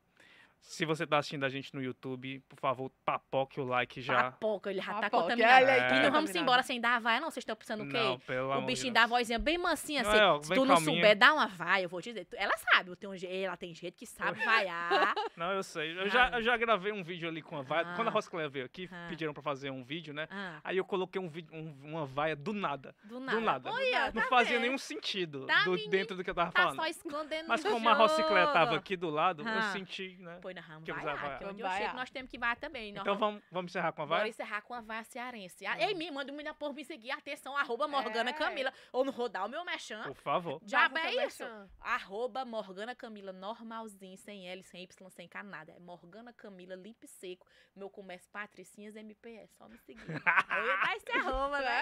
Se 0.68 0.84
você 0.84 1.06
tá 1.06 1.20
assistindo 1.20 1.44
a 1.46 1.50
gente 1.50 1.74
no 1.76 1.82
YouTube, 1.82 2.40
por 2.50 2.58
favor, 2.60 2.92
papoque 3.06 3.62
o 3.62 3.64
like 3.64 4.02
já. 4.02 4.32
Papoca. 4.32 4.72
Ele 4.72 4.82
já 4.82 4.94
tá 4.96 5.02
Papoca, 5.02 5.22
contaminado. 5.24 5.64
olha 5.64 5.74
aí, 5.74 5.80
É. 5.80 5.86
E 5.86 5.90
não 5.90 5.92
vamos 5.92 6.12
contaminado. 6.12 6.38
embora 6.40 6.64
sem 6.64 6.82
dar 6.82 6.96
a 6.96 7.00
vaia, 7.00 7.20
não. 7.22 7.30
Vocês 7.30 7.44
estão 7.44 7.56
pensando 7.56 7.84
o 7.84 7.88
quê? 7.88 7.94
Não, 7.98 8.20
pelo 8.20 8.48
O 8.48 8.52
amor 8.52 8.62
de 8.62 8.68
bichinho 8.74 8.92
dá 8.92 9.04
a 9.04 9.08
vozinha 9.08 9.38
bem 9.38 9.60
mansinha, 9.60 10.02
Não, 10.02 10.10
assim. 10.10 10.20
é, 10.20 10.26
ó, 10.26 10.42
Se 10.42 10.50
bem 10.50 10.58
tu 10.58 10.66
não 10.66 10.76
calminha. 10.76 10.96
souber, 10.96 11.16
dá 11.18 11.34
uma 11.34 11.48
vai, 11.48 11.86
eu 11.86 11.90
vou 11.90 12.02
te 12.02 12.10
dizer. 12.12 12.28
Ela 12.34 12.58
sabe, 12.58 12.90
eu 12.90 12.96
tenho 12.96 13.14
um 13.14 13.16
ela 13.16 13.56
tem 13.56 13.74
jeito 13.76 13.96
que 13.96 14.08
sabe 14.08 14.44
vaiar. 14.44 14.90
Não, 15.38 15.52
eu 15.52 15.62
sei. 15.64 15.98
Eu 16.00 16.10
já, 16.10 16.30
Ah. 16.34 16.38
eu 16.40 16.42
já 16.42 16.58
gravei 16.58 16.92
um 16.92 17.04
vídeo 17.04 17.30
ali 17.30 17.42
com 17.42 17.58
a 17.58 17.62
vaia. 17.62 17.86
Quando 17.96 18.08
a 18.08 18.12
Ah. 18.12 18.14
Roscléia 18.14 18.50
veio 18.50 18.66
aqui, 18.66 18.90
Ah. 18.92 19.06
pediram 19.08 19.34
pra 19.34 19.44
fazer 19.44 19.70
um 19.70 19.84
vídeo, 19.84 20.14
né? 20.14 20.28
Ah, 20.32 20.60
Aí 20.64 20.78
eu 20.78 20.84
coloquei 20.86 21.22
um 21.22 21.30
vídeo, 21.30 21.54
um- 21.54 21.76
uma 21.84 22.06
vaia 22.06 22.36
do 22.36 22.54
nada. 22.54 22.96
do 23.04 23.20
nada. 23.20 23.38
Do 23.38 23.46
nada. 23.46 23.72
Olha, 23.72 24.12
Não 24.14 24.22
tá 24.24 24.28
fazia 24.30 24.54
vendo? 24.54 24.62
nenhum 24.64 24.78
sentido 24.78 25.46
Tá, 25.46 25.64
do- 25.64 25.78
dentro 25.90 26.16
do 26.18 26.24
que 26.24 26.30
eu 26.30 26.34
tava 26.36 26.52
Tá 26.52 26.62
falando. 26.64 26.76
só 26.78 26.88
escondendo 26.88 27.48
Mas 27.48 27.64
como 27.64 27.88
a 27.88 27.94
Roscléia 27.94 28.48
tava 28.48 28.76
aqui 28.76 28.96
do 28.98 29.10
lado, 29.12 29.44
eu 29.44 29.48
Ah. 29.48 29.62
senti, 29.72 30.18
né? 30.20 30.40
Pois 30.42 30.55
vamos 30.62 30.84
Que 30.86 30.92
porque 30.94 31.46
onde 31.46 31.62
eu 31.62 31.70
chego 31.72 31.94
nós 31.96 32.10
temos 32.10 32.30
que 32.32 32.38
vaiar 32.38 32.58
também. 32.58 32.92
nós 32.94 33.02
Então 33.02 33.18
vamos- 33.18 33.36
vamos, 33.42 33.52
vamos 33.52 33.72
encerrar 33.72 33.92
com 33.92 34.02
a 34.02 34.06
Bora 34.06 34.20
vaia? 34.22 34.30
encerrar 34.30 34.62
com 34.62 34.74
a 34.74 34.82
vaia 34.82 35.04
cearense. 35.04 35.66
Ah, 35.66 35.80
Ei, 35.82 35.94
me 35.94 36.10
manda 36.12 36.32
uma 36.32 36.54
por 36.54 36.74
me 36.74 36.84
seguir. 36.86 37.12
Atenção, 37.12 37.56
arroba 37.58 37.88
Morgana 37.88 38.30
É. 38.30 38.34
Camila. 38.34 38.72
Ou 38.92 39.04
não 39.06 39.12
rodar 39.12 39.46
o 39.46 39.50
meu 39.50 39.64
mechan. 39.66 40.04
Por 40.04 40.16
favor. 40.16 40.62
Já 40.66 40.90
é 40.96 41.26
isso. 41.26 41.44
Arroba 41.82 42.46
Morgana 42.46 42.96
Camila, 42.96 43.32
normalzinho, 43.32 44.18
sem 44.18 44.48
L, 44.50 44.62
sem 44.64 44.84
Y, 44.84 45.10
sem 45.10 45.28
K, 45.28 45.44
nada. 45.44 45.72
É 45.74 45.80
Morgana 45.80 46.34
Camila, 46.34 46.76
lip 46.76 47.08
seco. 47.08 47.46
Meu 47.76 47.90
comércio 47.90 48.30
Patricinhas 48.32 48.96
MPS. 48.96 49.56
Só 49.58 49.68
me 49.68 49.78
seguir. 49.80 50.02
Eu 50.10 50.66
ia 50.66 50.76
dar 50.78 50.96
esse 50.98 51.12
arroba, 51.12 51.60
né? 51.60 51.82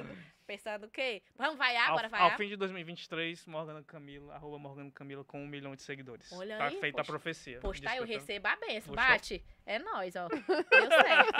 É, 0.00 0.35
Pensando 0.46 0.84
o 0.86 0.88
quê? 0.90 1.22
Vamos 1.36 1.56
vaiar, 1.58 1.88
Ao, 1.88 1.96
bora 1.96 2.06
ao 2.06 2.10
vaiar? 2.10 2.36
fim 2.36 2.46
de 2.48 2.54
2023, 2.56 3.46
Morgana 3.46 3.82
Camila, 3.82 4.34
arroba 4.34 4.58
Morgana 4.58 4.90
Camila 4.92 5.24
com 5.24 5.42
um 5.42 5.46
milhão 5.46 5.74
de 5.74 5.82
seguidores. 5.82 6.30
Olha 6.32 6.56
tá 6.56 6.66
aí, 6.66 6.78
feita 6.78 6.98
poxa. 6.98 7.02
a 7.02 7.04
profecia. 7.12 7.58
Pois 7.60 7.80
tá, 7.80 7.96
eu 7.96 8.06
Despertando. 8.06 8.26
recebo 8.28 8.46
a 8.48 8.56
benção. 8.56 8.94
Bate. 8.94 9.44
É 9.66 9.78
nóis, 9.80 10.14
ó. 10.14 10.28
Deu 10.28 10.38
certo. 10.46 11.32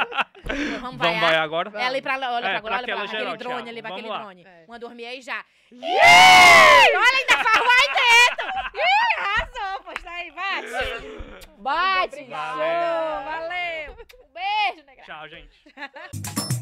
Vamos 0.43 0.81
Vamos 0.81 0.97
vaiar. 0.99 1.21
vaiar 1.21 1.43
agora? 1.43 1.71
É 1.81 1.85
ali 1.87 2.03
pra 2.03 2.17
lá, 2.17 2.33
olha 2.35 2.47
É, 2.47 2.61
pra 2.61 2.71
lá, 2.71 2.77
olha 2.79 2.87
pra 2.87 2.97
lá, 2.97 3.03
aquele 3.05 3.19
geral, 3.19 3.37
drone 3.37 3.69
ali, 3.71 3.81
pra 3.81 3.91
Vamos 3.91 4.05
aquele 4.05 4.13
lá. 4.13 4.23
drone. 4.25 4.45
É. 4.45 4.65
Uma 4.67 4.79
dormir 4.79 5.07
aí 5.07 5.23
já. 5.23 5.45
Olha, 5.73 7.19
ainda 7.19 7.45
faz 7.45 7.65
vai 7.65 7.87
dentro! 7.95 8.47
Ih, 8.75 9.21
arrasou, 9.21 9.85
pois 9.85 10.03
tá 10.03 10.11
aí, 10.13 10.31
bate! 10.33 11.57
Bate! 11.59 12.25
Valeu! 12.25 13.25
Valeu! 13.25 13.93
Um 14.25 14.33
beijo, 14.33 14.85
nega. 14.85 15.03
Tchau, 15.03 15.29
gente. 15.29 15.63